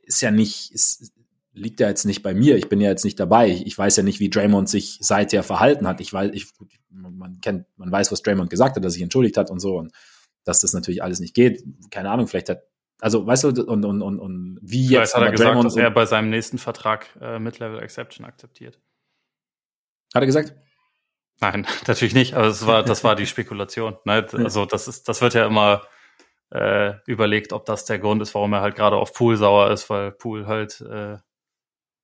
ist 0.01 0.21
ja 0.21 0.31
nicht, 0.31 0.71
ist, 0.71 1.13
liegt 1.53 1.79
ja 1.79 1.87
jetzt 1.87 2.05
nicht 2.05 2.23
bei 2.23 2.33
mir. 2.33 2.57
Ich 2.57 2.69
bin 2.69 2.81
ja 2.81 2.89
jetzt 2.89 3.05
nicht 3.05 3.19
dabei. 3.19 3.49
Ich 3.49 3.77
weiß 3.77 3.97
ja 3.97 4.03
nicht, 4.03 4.19
wie 4.19 4.29
Draymond 4.29 4.67
sich 4.67 4.97
seither 4.99 5.43
verhalten 5.43 5.87
hat. 5.87 6.01
Ich 6.01 6.11
weiß, 6.11 6.31
ich, 6.33 6.47
man 6.89 7.39
kennt, 7.41 7.65
man 7.77 7.91
weiß, 7.91 8.11
was 8.11 8.23
Draymond 8.23 8.49
gesagt 8.49 8.75
hat, 8.75 8.83
dass 8.83 8.93
er 8.93 8.95
sich 8.95 9.03
entschuldigt 9.03 9.37
hat 9.37 9.51
und 9.51 9.59
so 9.59 9.77
und 9.77 9.93
dass 10.43 10.61
das 10.61 10.73
natürlich 10.73 11.03
alles 11.03 11.19
nicht 11.19 11.35
geht. 11.35 11.63
Keine 11.91 12.09
Ahnung, 12.09 12.27
vielleicht 12.27 12.49
hat, 12.49 12.63
also 12.99 13.25
weißt 13.25 13.43
du, 13.43 13.47
und, 13.49 13.85
und, 13.85 14.01
und, 14.01 14.19
und 14.19 14.59
wie 14.61 14.87
vielleicht 14.87 15.07
jetzt. 15.07 15.15
hat 15.15 15.23
er 15.23 15.31
gesagt, 15.31 15.49
Draymond 15.49 15.65
dass 15.65 15.75
er 15.75 15.91
bei 15.91 16.05
seinem 16.05 16.29
nächsten 16.29 16.57
Vertrag 16.57 17.15
äh, 17.21 17.37
Mid-Level 17.37 17.79
Exception 17.79 18.25
akzeptiert. 18.25 18.79
Hat 20.13 20.23
er 20.23 20.27
gesagt? 20.27 20.55
Nein, 21.41 21.67
natürlich 21.87 22.13
nicht. 22.13 22.33
Aber 22.33 22.47
das 22.47 22.65
war, 22.65 22.83
das 22.83 23.03
war 23.03 23.15
die 23.15 23.25
Spekulation. 23.27 23.97
Ne? 24.05 24.25
Also 24.31 24.65
das 24.65 24.87
ist, 24.87 25.07
das 25.07 25.21
wird 25.21 25.33
ja 25.33 25.45
immer 25.45 25.83
äh, 26.51 26.93
überlegt, 27.05 27.53
ob 27.53 27.65
das 27.65 27.85
der 27.85 27.99
Grund 27.99 28.21
ist, 28.21 28.33
warum 28.35 28.53
er 28.53 28.61
halt 28.61 28.75
gerade 28.75 28.95
auf 28.95 29.13
Pool 29.13 29.35
sauer 29.35 29.71
ist, 29.71 29.89
weil 29.89 30.11
Pool 30.11 30.47
halt 30.47 30.81
äh, 30.81 31.17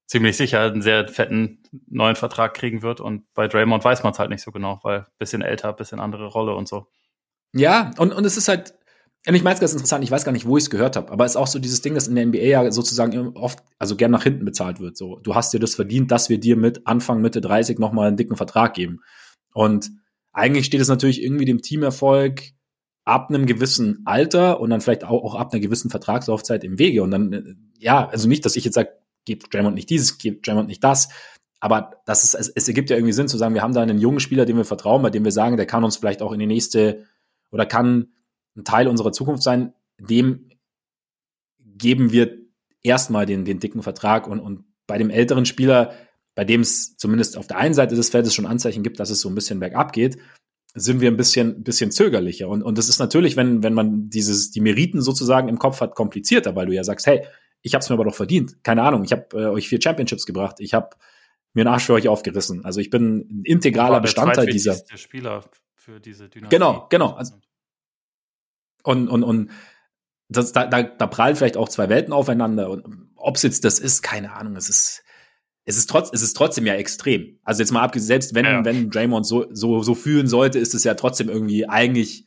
ziemlich 0.07 0.35
sicher 0.35 0.61
einen 0.61 0.81
sehr 0.81 1.07
fetten 1.07 1.63
neuen 1.87 2.15
Vertrag 2.17 2.53
kriegen 2.53 2.81
wird. 2.81 2.99
Und 2.99 3.31
bei 3.33 3.47
Draymond 3.47 3.83
weiß 3.83 4.03
man 4.03 4.11
es 4.11 4.19
halt 4.19 4.29
nicht 4.29 4.43
so 4.43 4.51
genau, 4.51 4.79
weil 4.83 5.07
bisschen 5.17 5.41
älter, 5.41 5.71
bisschen 5.73 5.99
andere 5.99 6.27
Rolle 6.27 6.53
und 6.53 6.67
so. 6.67 6.87
Ja, 7.53 7.91
und, 7.97 8.13
und 8.13 8.25
es 8.25 8.37
ist 8.37 8.47
halt, 8.47 8.73
und 9.27 9.35
ich 9.35 9.43
meine 9.43 9.53
es 9.53 9.59
ganz 9.59 9.73
interessant, 9.73 10.03
ich 10.03 10.09
weiß 10.09 10.25
gar 10.25 10.31
nicht, 10.31 10.47
wo 10.47 10.57
ich 10.57 10.63
es 10.63 10.69
gehört 10.69 10.95
habe, 10.95 11.11
aber 11.11 11.25
es 11.25 11.33
ist 11.33 11.37
auch 11.37 11.47
so 11.47 11.59
dieses 11.59 11.81
Ding, 11.81 11.93
dass 11.93 12.07
in 12.07 12.15
der 12.15 12.25
NBA 12.25 12.39
ja 12.39 12.71
sozusagen 12.71 13.35
oft, 13.35 13.59
also 13.77 13.95
gern 13.95 14.09
nach 14.09 14.23
hinten 14.23 14.45
bezahlt 14.45 14.79
wird. 14.79 14.97
So, 14.97 15.19
du 15.19 15.35
hast 15.35 15.53
dir 15.53 15.59
das 15.59 15.75
verdient, 15.75 16.09
dass 16.09 16.29
wir 16.29 16.39
dir 16.39 16.57
mit 16.57 16.87
Anfang, 16.87 17.21
Mitte 17.21 17.39
30 17.39 17.77
nochmal 17.77 18.07
einen 18.07 18.17
dicken 18.17 18.35
Vertrag 18.35 18.73
geben. 18.73 19.01
Und 19.53 19.91
eigentlich 20.33 20.65
steht 20.65 20.81
es 20.81 20.87
natürlich 20.87 21.21
irgendwie 21.21 21.45
dem 21.45 21.61
Teamerfolg 21.61 22.41
ab 23.03 23.29
einem 23.29 23.45
gewissen 23.45 24.01
Alter 24.05 24.59
und 24.59 24.69
dann 24.69 24.81
vielleicht 24.81 25.03
auch, 25.03 25.23
auch 25.23 25.35
ab 25.35 25.51
einer 25.51 25.61
gewissen 25.61 25.91
Vertragslaufzeit 25.91 26.63
im 26.63 26.79
Wege. 26.79 27.03
Und 27.03 27.11
dann, 27.11 27.33
äh, 27.33 27.55
ja, 27.77 28.07
also 28.07 28.27
nicht, 28.27 28.45
dass 28.45 28.55
ich 28.55 28.65
jetzt 28.65 28.75
sage, 28.75 28.89
gibt 29.25 29.53
Draymond 29.53 29.75
nicht 29.75 29.89
dieses, 29.89 30.17
gibt 30.17 30.47
Draymond 30.47 30.67
nicht 30.67 30.83
das. 30.83 31.09
Aber 31.59 31.91
das 32.05 32.23
ist, 32.23 32.33
es, 32.33 32.49
es 32.49 32.67
ergibt 32.67 32.89
ja 32.89 32.95
irgendwie 32.95 33.13
Sinn 33.13 33.27
zu 33.27 33.37
sagen, 33.37 33.53
wir 33.53 33.61
haben 33.61 33.73
da 33.73 33.81
einen 33.81 33.99
jungen 33.99 34.19
Spieler, 34.19 34.45
dem 34.45 34.57
wir 34.57 34.65
vertrauen, 34.65 35.03
bei 35.03 35.11
dem 35.11 35.23
wir 35.23 35.31
sagen, 35.31 35.57
der 35.57 35.67
kann 35.67 35.83
uns 35.83 35.97
vielleicht 35.97 36.23
auch 36.23 36.31
in 36.31 36.39
die 36.39 36.47
nächste 36.47 37.05
oder 37.51 37.67
kann 37.67 38.07
ein 38.55 38.63
Teil 38.63 38.87
unserer 38.87 39.11
Zukunft 39.11 39.43
sein, 39.43 39.73
dem 39.99 40.49
geben 41.59 42.11
wir 42.11 42.37
erstmal 42.83 43.25
den, 43.25 43.45
den 43.45 43.59
dicken 43.59 43.83
Vertrag 43.83 44.27
und, 44.27 44.39
und 44.39 44.65
bei 44.87 44.97
dem 44.97 45.09
älteren 45.09 45.45
Spieler, 45.45 45.93
bei 46.35 46.45
dem 46.45 46.61
es 46.61 46.97
zumindest 46.97 47.37
auf 47.37 47.47
der 47.47 47.57
einen 47.57 47.73
Seite 47.73 47.95
des 47.95 48.09
Feldes 48.09 48.33
schon 48.33 48.45
Anzeichen 48.45 48.83
gibt, 48.83 48.99
dass 48.99 49.09
es 49.09 49.21
so 49.21 49.29
ein 49.29 49.35
bisschen 49.35 49.59
bergab 49.59 49.93
geht, 49.93 50.17
sind 50.73 51.01
wir 51.01 51.11
ein 51.11 51.17
bisschen, 51.17 51.63
bisschen 51.63 51.91
zögerlicher. 51.91 52.47
Und, 52.47 52.63
und 52.63 52.77
das 52.77 52.89
ist 52.89 52.99
natürlich, 52.99 53.35
wenn, 53.35 53.61
wenn 53.63 53.73
man 53.73 54.09
dieses, 54.09 54.51
die 54.51 54.61
Meriten 54.61 55.01
sozusagen 55.01 55.49
im 55.49 55.59
Kopf 55.59 55.81
hat, 55.81 55.95
komplizierter, 55.95 56.55
weil 56.55 56.65
du 56.65 56.73
ja 56.73 56.83
sagst, 56.83 57.07
hey, 57.07 57.25
ich 57.61 57.73
habe 57.73 57.83
es 57.83 57.89
mir 57.89 57.95
aber 57.95 58.05
doch 58.05 58.15
verdient. 58.15 58.63
Keine 58.63 58.83
Ahnung, 58.83 59.03
ich 59.03 59.11
habe 59.11 59.25
äh, 59.33 59.47
euch 59.47 59.67
vier 59.67 59.81
Championships 59.81 60.25
gebracht. 60.25 60.55
Ich 60.59 60.73
habe 60.73 60.95
mir 61.53 61.61
einen 61.61 61.73
Arsch 61.73 61.85
für 61.85 61.93
euch 61.93 62.07
aufgerissen. 62.07 62.63
Also 62.63 62.79
ich 62.79 62.89
bin 62.89 63.17
ein 63.17 63.41
integraler 63.43 63.99
Bestandteil 63.99 64.45
dieser. 64.45 64.77
Spieler 64.95 65.43
für 65.75 65.99
diese 65.99 66.29
Dynastie. 66.29 66.55
Genau, 66.55 66.87
genau. 66.89 67.11
Also, 67.11 67.35
und 68.83 69.07
und 69.09 69.23
und 69.23 69.51
das, 70.29 70.51
da, 70.53 70.65
da, 70.65 70.83
da 70.83 71.07
prallen 71.07 71.35
vielleicht 71.35 71.57
auch 71.57 71.69
zwei 71.69 71.89
Welten 71.89 72.13
aufeinander. 72.13 72.69
Und 72.69 73.09
ob 73.15 73.35
es 73.35 73.43
jetzt 73.43 73.65
das 73.65 73.79
ist, 73.79 74.01
keine 74.01 74.33
Ahnung. 74.33 74.55
Es 74.55 74.69
ist 74.69 75.03
es 75.63 75.77
ist, 75.77 75.89
trotz, 75.89 76.09
es 76.11 76.21
ist 76.21 76.33
trotzdem 76.33 76.65
ja 76.65 76.73
extrem. 76.73 77.39
Also 77.43 77.61
jetzt 77.61 77.71
mal 77.71 77.83
abgesehen, 77.83 78.07
selbst 78.07 78.33
wenn, 78.33 78.45
ja. 78.45 78.65
wenn 78.65 78.89
Draymond 78.89 79.25
so, 79.25 79.45
so, 79.51 79.83
so 79.83 79.93
fühlen 79.93 80.27
sollte, 80.27 80.57
ist 80.57 80.73
es 80.73 80.83
ja 80.83 80.95
trotzdem 80.95 81.29
irgendwie 81.29 81.69
eigentlich 81.69 82.25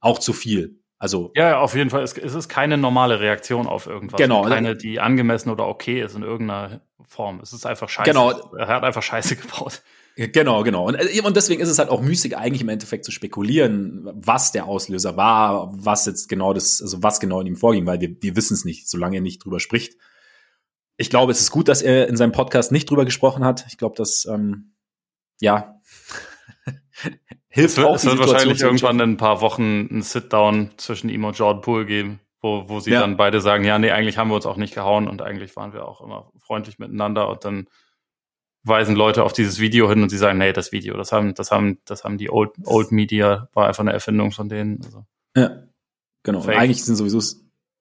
auch 0.00 0.18
zu 0.18 0.32
viel. 0.32 0.80
Also 0.98 1.30
ja, 1.34 1.58
auf 1.58 1.74
jeden 1.74 1.88
Fall. 1.88 2.02
Es, 2.02 2.12
es 2.18 2.34
ist 2.34 2.48
keine 2.48 2.76
normale 2.76 3.20
Reaktion 3.20 3.66
auf 3.66 3.86
irgendwas. 3.86 4.18
Genau. 4.18 4.42
Keine, 4.42 4.76
die 4.76 5.00
angemessen 5.00 5.50
oder 5.50 5.66
okay 5.66 6.02
ist 6.02 6.16
in 6.16 6.22
irgendeiner 6.22 6.82
Form. 7.06 7.40
Es 7.40 7.52
ist 7.52 7.64
einfach 7.64 7.88
scheiße. 7.88 8.10
Genau. 8.10 8.32
Er 8.54 8.68
hat 8.68 8.82
einfach 8.82 9.02
Scheiße 9.02 9.36
gebaut. 9.36 9.82
Genau, 10.28 10.62
genau. 10.64 10.86
Und, 10.86 10.96
äh, 10.96 11.22
und 11.22 11.34
deswegen 11.34 11.62
ist 11.62 11.70
es 11.70 11.78
halt 11.78 11.88
auch 11.88 12.02
müßig, 12.02 12.36
eigentlich 12.36 12.60
im 12.60 12.68
Endeffekt 12.68 13.06
zu 13.06 13.10
spekulieren, 13.10 14.06
was 14.12 14.52
der 14.52 14.66
Auslöser 14.66 15.16
war, 15.16 15.72
was 15.72 16.04
jetzt 16.04 16.28
genau 16.28 16.52
das, 16.52 16.82
also 16.82 17.02
was 17.02 17.20
genau 17.20 17.40
in 17.40 17.46
ihm 17.46 17.56
vorging, 17.56 17.86
weil 17.86 18.02
wir, 18.02 18.14
wir 18.20 18.36
wissen 18.36 18.52
es 18.52 18.66
nicht, 18.66 18.88
solange 18.88 19.16
er 19.16 19.22
nicht 19.22 19.42
drüber 19.42 19.60
spricht. 19.60 19.96
Ich 20.98 21.08
glaube, 21.08 21.32
es 21.32 21.40
ist 21.40 21.50
gut, 21.50 21.68
dass 21.68 21.80
er 21.80 22.06
in 22.08 22.18
seinem 22.18 22.32
Podcast 22.32 22.70
nicht 22.70 22.90
drüber 22.90 23.06
gesprochen 23.06 23.44
hat. 23.46 23.64
Ich 23.68 23.78
glaube, 23.78 23.96
dass 23.96 24.26
ähm, 24.26 24.74
ja 25.40 25.80
hilft 27.48 27.70
es 27.70 27.76
wird, 27.78 27.86
auch. 27.86 27.96
Es 27.96 28.04
wird 28.04 28.18
wahrscheinlich 28.18 28.60
irgendwann 28.60 29.00
in 29.00 29.12
ein 29.12 29.16
paar 29.16 29.40
Wochen 29.40 29.88
ein 29.90 30.02
Sit-Down 30.02 30.72
zwischen 30.76 31.08
ihm 31.08 31.24
und 31.24 31.38
Jordan 31.38 31.62
Poole 31.62 31.86
geben, 31.86 32.20
wo, 32.42 32.68
wo 32.68 32.80
sie 32.80 32.90
ja. 32.90 33.00
dann 33.00 33.16
beide 33.16 33.40
sagen, 33.40 33.64
ja, 33.64 33.78
nee, 33.78 33.90
eigentlich 33.90 34.18
haben 34.18 34.28
wir 34.28 34.34
uns 34.34 34.44
auch 34.44 34.58
nicht 34.58 34.74
gehauen 34.74 35.08
und 35.08 35.22
eigentlich 35.22 35.56
waren 35.56 35.72
wir 35.72 35.88
auch 35.88 36.02
immer 36.02 36.30
freundlich 36.40 36.78
miteinander 36.78 37.30
und 37.30 37.42
dann 37.46 37.68
weisen 38.62 38.94
Leute 38.94 39.24
auf 39.24 39.32
dieses 39.32 39.58
Video 39.58 39.88
hin 39.88 40.02
und 40.02 40.10
sie 40.10 40.18
sagen, 40.18 40.38
nee, 40.38 40.52
das 40.52 40.72
Video, 40.72 40.96
das 40.96 41.12
haben, 41.12 41.34
das 41.34 41.50
haben, 41.50 41.78
das 41.84 42.04
haben 42.04 42.18
die 42.18 42.30
Old, 42.30 42.52
Old 42.64 42.92
Media, 42.92 43.48
war 43.54 43.66
einfach 43.68 43.80
eine 43.80 43.92
Erfindung 43.92 44.32
von 44.32 44.48
denen. 44.48 44.82
Also. 44.84 45.06
Ja, 45.36 45.62
genau. 46.22 46.44
Eigentlich 46.44 46.84
sind 46.84 46.96
sowieso 46.96 47.20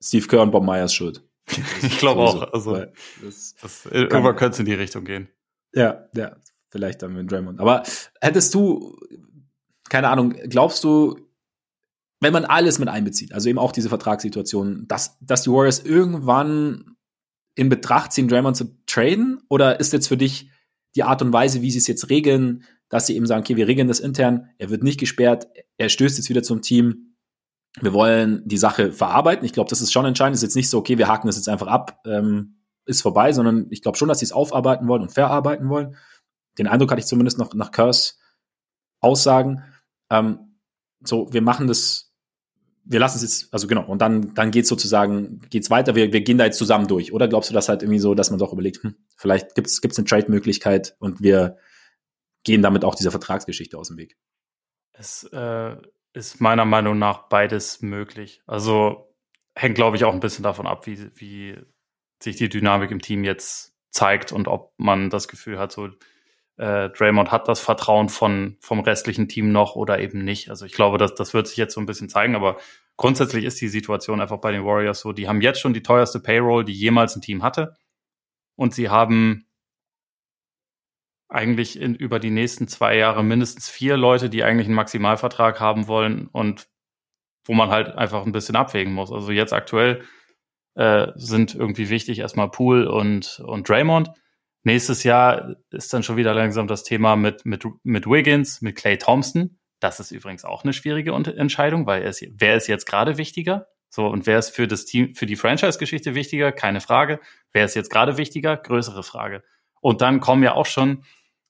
Steve 0.01 0.27
Kerr 0.27 0.41
und 0.41 0.51
Bob 0.51 0.63
Myers 0.63 0.93
schuld. 0.93 1.23
ich 1.81 1.97
glaube 1.97 2.21
auch. 2.21 2.53
Also, 2.53 2.85
das, 3.21 3.55
das, 3.61 3.85
irgendwann 3.87 4.35
könnte 4.35 4.53
es 4.53 4.59
in 4.59 4.65
die 4.65 4.73
Richtung 4.73 5.03
gehen. 5.03 5.29
Ja, 5.73 6.07
ja, 6.13 6.35
vielleicht 6.69 7.01
dann 7.01 7.13
mit 7.13 7.31
Draymond. 7.31 7.59
Aber 7.59 7.83
hättest 8.21 8.53
du, 8.53 8.97
keine 9.89 10.09
Ahnung, 10.09 10.35
glaubst 10.47 10.83
du, 10.83 11.19
wenn 12.21 12.33
man 12.33 12.45
alles 12.45 12.79
mit 12.79 12.89
einbezieht, 12.89 13.33
also 13.33 13.49
eben 13.49 13.59
auch 13.59 13.71
diese 13.71 13.89
Vertragssituation, 13.89 14.87
dass, 14.87 15.17
dass 15.21 15.43
die 15.43 15.51
Warriors 15.51 15.79
irgendwann 15.79 16.95
in 17.55 17.69
Betracht 17.69 18.11
ziehen, 18.13 18.27
Draymond 18.27 18.57
zu 18.57 18.77
traden? 18.85 19.41
Oder 19.49 19.79
ist 19.79 19.93
jetzt 19.93 20.07
für 20.07 20.17
dich 20.17 20.49
die 20.95 21.03
Art 21.03 21.21
und 21.21 21.33
Weise, 21.33 21.61
wie 21.61 21.71
sie 21.71 21.77
es 21.77 21.87
jetzt 21.87 22.09
regeln, 22.09 22.63
dass 22.89 23.05
sie 23.05 23.15
eben 23.15 23.27
sagen, 23.27 23.41
okay, 23.41 23.55
wir 23.55 23.67
regeln 23.67 23.87
das 23.87 23.99
intern, 23.99 24.49
er 24.57 24.69
wird 24.69 24.83
nicht 24.83 24.99
gesperrt, 24.99 25.47
er 25.77 25.89
stößt 25.89 26.17
jetzt 26.17 26.29
wieder 26.29 26.43
zum 26.43 26.61
Team, 26.61 27.09
wir 27.79 27.93
wollen 27.93 28.41
die 28.45 28.57
Sache 28.57 28.91
verarbeiten. 28.91 29.45
Ich 29.45 29.53
glaube, 29.53 29.69
das 29.69 29.81
ist 29.81 29.91
schon 29.91 30.05
entscheidend. 30.05 30.35
Es 30.35 30.41
ist 30.41 30.49
jetzt 30.49 30.55
nicht 30.55 30.69
so, 30.69 30.79
okay, 30.79 30.97
wir 30.97 31.07
haken 31.07 31.27
das 31.27 31.35
jetzt 31.35 31.49
einfach 31.49 31.67
ab, 31.67 32.01
ähm, 32.05 32.57
ist 32.85 33.01
vorbei, 33.01 33.31
sondern 33.31 33.67
ich 33.69 33.81
glaube 33.81 33.97
schon, 33.97 34.07
dass 34.07 34.19
sie 34.19 34.25
es 34.25 34.31
aufarbeiten 34.31 34.87
wollen 34.87 35.03
und 35.03 35.13
verarbeiten 35.13 35.69
wollen. 35.69 35.95
Den 36.57 36.67
Eindruck 36.67 36.91
hatte 36.91 36.99
ich 36.99 37.05
zumindest 37.05 37.37
noch 37.37 37.53
nach 37.53 37.71
Kurs 37.71 38.19
Aussagen. 39.01 39.63
Ähm, 40.09 40.57
so, 41.01 41.31
wir 41.31 41.41
machen 41.41 41.67
das, 41.67 42.08
wir 42.85 42.99
lassen 42.99 43.17
es 43.17 43.21
jetzt, 43.21 43.53
also 43.53 43.67
genau, 43.67 43.85
und 43.85 44.01
dann, 44.01 44.33
dann 44.33 44.51
geht 44.51 44.63
es 44.63 44.69
sozusagen, 44.69 45.41
geht's 45.49 45.69
weiter, 45.69 45.95
wir, 45.95 46.11
wir 46.11 46.21
gehen 46.21 46.37
da 46.37 46.45
jetzt 46.45 46.57
zusammen 46.57 46.87
durch. 46.87 47.13
Oder 47.13 47.27
glaubst 47.27 47.49
du 47.49 47.53
das 47.53 47.69
halt 47.69 47.83
irgendwie 47.83 47.99
so, 47.99 48.15
dass 48.15 48.29
man 48.29 48.39
doch 48.39 48.53
überlegt, 48.53 48.83
hm, 48.83 48.95
vielleicht 49.15 49.55
gibt 49.55 49.67
es 49.67 49.97
eine 49.97 50.05
Trade-Möglichkeit 50.05 50.95
und 50.99 51.21
wir 51.21 51.57
gehen 52.43 52.61
damit 52.61 52.83
auch 52.83 52.95
dieser 52.95 53.11
Vertragsgeschichte 53.11 53.77
aus 53.77 53.89
dem 53.89 53.97
Weg? 53.97 54.17
Es 54.91 55.23
äh, 55.31 55.75
ist 56.13 56.41
meiner 56.41 56.65
Meinung 56.65 56.97
nach 56.97 57.29
beides 57.29 57.81
möglich. 57.81 58.41
Also 58.47 59.13
hängt, 59.55 59.75
glaube 59.75 59.97
ich, 59.97 60.03
auch 60.03 60.13
ein 60.13 60.19
bisschen 60.19 60.43
davon 60.43 60.67
ab, 60.67 60.87
wie, 60.87 61.11
wie 61.15 61.57
sich 62.21 62.35
die 62.35 62.49
Dynamik 62.49 62.91
im 62.91 63.01
Team 63.01 63.23
jetzt 63.23 63.75
zeigt 63.91 64.31
und 64.31 64.47
ob 64.47 64.73
man 64.77 65.09
das 65.09 65.27
Gefühl 65.27 65.59
hat, 65.59 65.71
so 65.71 65.89
äh, 66.59 66.89
Draymond 66.89 67.31
hat 67.31 67.47
das 67.47 67.61
Vertrauen 67.61 68.09
von, 68.09 68.57
vom 68.59 68.81
restlichen 68.81 69.29
Team 69.29 69.51
noch 69.51 69.75
oder 69.75 69.99
eben 69.99 70.23
nicht. 70.25 70.49
Also 70.49 70.65
ich 70.65 70.73
glaube, 70.73 70.97
das, 70.97 71.15
das 71.15 71.33
wird 71.33 71.47
sich 71.47 71.57
jetzt 71.57 71.73
so 71.73 71.79
ein 71.79 71.85
bisschen 71.85 72.09
zeigen, 72.09 72.35
aber 72.35 72.57
grundsätzlich 72.97 73.45
ist 73.45 73.61
die 73.61 73.69
Situation 73.69 74.19
einfach 74.19 74.39
bei 74.39 74.51
den 74.51 74.65
Warriors 74.65 74.99
so, 74.99 75.13
die 75.13 75.29
haben 75.29 75.39
jetzt 75.39 75.61
schon 75.61 75.73
die 75.73 75.83
teuerste 75.83 76.19
Payroll, 76.19 76.65
die 76.65 76.73
jemals 76.73 77.15
ein 77.15 77.21
Team 77.21 77.43
hatte. 77.43 77.77
Und 78.55 78.73
sie 78.73 78.89
haben 78.89 79.45
eigentlich 81.29 81.79
in, 81.79 81.95
über 81.95 82.19
die 82.19 82.31
nächsten 82.31 82.67
zwei 82.67 82.97
Jahre 82.97 83.23
mindestens 83.23 83.69
vier 83.69 83.95
Leute, 83.95 84.29
die 84.29 84.43
eigentlich 84.43 84.67
einen 84.67 84.75
Maximalvertrag 84.75 85.61
haben 85.61 85.87
wollen 85.87 86.27
und 86.27 86.67
wo 87.45 87.53
man 87.53 87.69
halt 87.69 87.95
einfach 87.95 88.25
ein 88.25 88.33
bisschen 88.33 88.57
abwägen 88.57 88.93
muss. 88.93 89.13
Also 89.13 89.31
jetzt 89.31 89.53
aktuell 89.53 90.03
äh, 90.75 91.07
sind 91.15 91.55
irgendwie 91.55 91.89
wichtig 91.89 92.19
erstmal 92.19 92.51
Poole 92.51 92.91
und, 92.91 93.41
und 93.45 93.69
Draymond. 93.69 94.09
Nächstes 94.63 95.03
Jahr 95.03 95.55
ist 95.71 95.93
dann 95.93 96.03
schon 96.03 96.17
wieder 96.17 96.33
langsam 96.33 96.67
das 96.67 96.83
Thema 96.83 97.15
mit, 97.15 97.45
mit, 97.45 97.65
mit 97.83 98.05
Wiggins, 98.05 98.61
mit 98.61 98.75
Clay 98.75 98.97
Thompson. 98.97 99.59
Das 99.79 99.99
ist 99.99 100.11
übrigens 100.11 100.43
auch 100.43 100.63
eine 100.63 100.73
schwierige 100.73 101.13
Entscheidung, 101.13 101.85
weil 101.85 102.03
es, 102.03 102.21
wer 102.31 102.57
ist 102.57 102.67
jetzt 102.67 102.85
gerade 102.85 103.17
wichtiger? 103.17 103.67
So, 103.89 104.07
und 104.07 104.27
wer 104.27 104.37
ist 104.37 104.49
für 104.49 104.67
das 104.67 104.85
Team, 104.85 105.15
für 105.15 105.25
die 105.25 105.37
Franchise-Geschichte 105.37 106.13
wichtiger? 106.13 106.51
Keine 106.51 106.81
Frage. 106.81 107.19
Wer 107.53 107.65
ist 107.65 107.75
jetzt 107.75 107.89
gerade 107.89 108.17
wichtiger? 108.17 108.57
Größere 108.57 109.03
Frage. 109.03 109.43
Und 109.81 110.01
dann 110.01 110.19
kommen 110.19 110.43
ja 110.43 110.53
auch 110.53 110.65
schon 110.65 111.03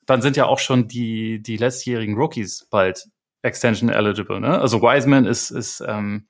dann 0.10 0.24
sind 0.24 0.38
ja 0.38 0.48
auch 0.48 0.58
schon 0.58 0.88
die, 0.88 1.40
die 1.42 1.58
letztjährigen 1.58 2.16
Rookies 2.16 2.68
bald 2.72 3.08
Extension 3.44 3.90
eligible. 3.90 4.40
Ne? 4.40 4.60
Also 4.60 4.82
Wiseman 4.82 5.26
ist, 5.26 5.52
ist 5.52 5.84
ähm, 5.88 6.28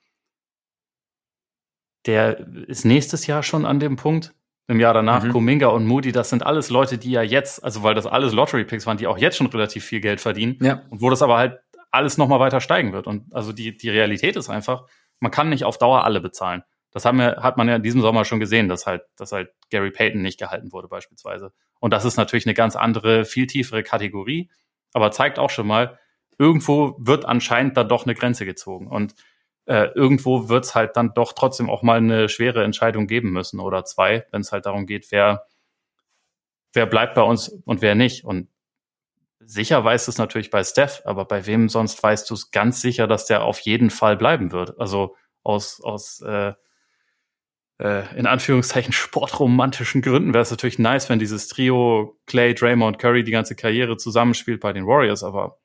der 2.05 2.39
ist 2.67 2.83
nächstes 2.83 3.25
Jahr 3.25 3.41
schon 3.41 3.65
an 3.65 3.79
dem 3.79 3.95
Punkt. 3.95 4.33
Im 4.69 4.79
Jahr 4.79 4.93
danach 4.93 5.23
mhm. 5.23 5.31
Kuminga 5.31 5.67
und 5.67 5.87
Moody, 5.87 6.11
das 6.11 6.29
sind 6.29 6.45
alles 6.45 6.69
Leute, 6.69 6.99
die 6.99 7.09
ja 7.09 7.23
jetzt, 7.23 7.63
also 7.63 7.81
weil 7.81 7.95
das 7.95 8.05
alles 8.05 8.33
Lottery 8.33 8.65
Picks 8.65 8.85
waren, 8.85 8.97
die 8.97 9.07
auch 9.07 9.17
jetzt 9.17 9.35
schon 9.35 9.47
relativ 9.47 9.83
viel 9.83 9.99
Geld 9.99 10.21
verdienen. 10.21 10.59
Ja. 10.61 10.83
Und 10.91 11.01
wo 11.01 11.09
das 11.09 11.23
aber 11.23 11.39
halt 11.39 11.59
alles 11.89 12.19
nochmal 12.19 12.39
weiter 12.39 12.61
steigen 12.61 12.93
wird. 12.93 13.07
Und 13.07 13.33
also 13.33 13.51
die, 13.51 13.75
die 13.75 13.89
Realität 13.89 14.35
ist 14.35 14.47
einfach, 14.47 14.85
man 15.19 15.31
kann 15.31 15.49
nicht 15.49 15.65
auf 15.65 15.79
Dauer 15.79 16.03
alle 16.03 16.21
bezahlen. 16.21 16.61
Das 16.91 17.03
haben 17.03 17.17
wir, 17.17 17.37
hat 17.37 17.57
man 17.57 17.67
ja 17.67 17.77
in 17.77 17.81
diesem 17.81 18.01
Sommer 18.01 18.25
schon 18.25 18.39
gesehen, 18.39 18.69
dass 18.69 18.85
halt, 18.85 19.01
dass 19.15 19.31
halt 19.31 19.49
Gary 19.71 19.89
Payton 19.89 20.21
nicht 20.21 20.37
gehalten 20.37 20.71
wurde, 20.71 20.87
beispielsweise. 20.87 21.51
Und 21.79 21.91
das 21.91 22.05
ist 22.05 22.17
natürlich 22.17 22.45
eine 22.45 22.53
ganz 22.53 22.75
andere, 22.75 23.25
viel 23.25 23.47
tiefere 23.47 23.81
Kategorie, 23.81 24.51
aber 24.93 25.09
zeigt 25.09 25.39
auch 25.39 25.49
schon 25.49 25.65
mal, 25.65 25.97
irgendwo 26.37 26.95
wird 26.99 27.25
anscheinend 27.25 27.75
da 27.75 27.83
doch 27.83 28.05
eine 28.05 28.13
Grenze 28.13 28.45
gezogen. 28.45 28.85
Und 28.85 29.15
äh, 29.69 29.91
irgendwo 29.93 30.49
wird 30.49 30.65
es 30.65 30.73
halt 30.73 30.97
dann 30.97 31.13
doch 31.13 31.33
trotzdem 31.33 31.69
auch 31.69 31.83
mal 31.83 31.97
eine 31.97 32.27
schwere 32.27 32.63
Entscheidung 32.63 33.05
geben 33.05 33.29
müssen 33.29 33.59
oder 33.59 33.85
zwei, 33.85 34.25
wenn 34.31 34.41
es 34.41 34.51
halt 34.51 34.65
darum 34.65 34.87
geht, 34.87 35.11
wer, 35.11 35.45
wer 36.73 36.87
bleibt 36.87 37.13
bei 37.13 37.21
uns 37.21 37.49
und 37.49 37.83
wer 37.83 37.93
nicht. 37.93 38.25
Und 38.25 38.49
sicher 39.39 39.83
weißt 39.83 40.07
du 40.07 40.11
es 40.11 40.17
natürlich 40.17 40.49
bei 40.49 40.63
Steph, 40.63 41.03
aber 41.05 41.25
bei 41.25 41.45
wem 41.45 41.69
sonst 41.69 42.01
weißt 42.01 42.27
du 42.31 42.33
es 42.33 42.49
ganz 42.49 42.81
sicher, 42.81 43.05
dass 43.05 43.27
der 43.27 43.43
auf 43.43 43.59
jeden 43.59 43.91
Fall 43.91 44.17
bleiben 44.17 44.51
wird. 44.51 44.79
Also 44.79 45.15
aus, 45.43 45.81
aus 45.81 46.21
äh, 46.21 46.53
äh, 47.77 48.17
in 48.17 48.25
Anführungszeichen 48.25 48.91
sportromantischen 48.93 50.01
Gründen 50.01 50.33
wäre 50.33 50.41
es 50.41 50.49
natürlich 50.49 50.79
nice, 50.79 51.09
wenn 51.09 51.19
dieses 51.19 51.47
Trio 51.47 52.19
Clay, 52.25 52.55
Draymond, 52.55 52.97
Curry 52.97 53.23
die 53.23 53.31
ganze 53.31 53.55
Karriere 53.55 53.97
zusammenspielt 53.97 54.61
bei 54.61 54.73
den 54.73 54.87
Warriors, 54.87 55.23
aber 55.23 55.59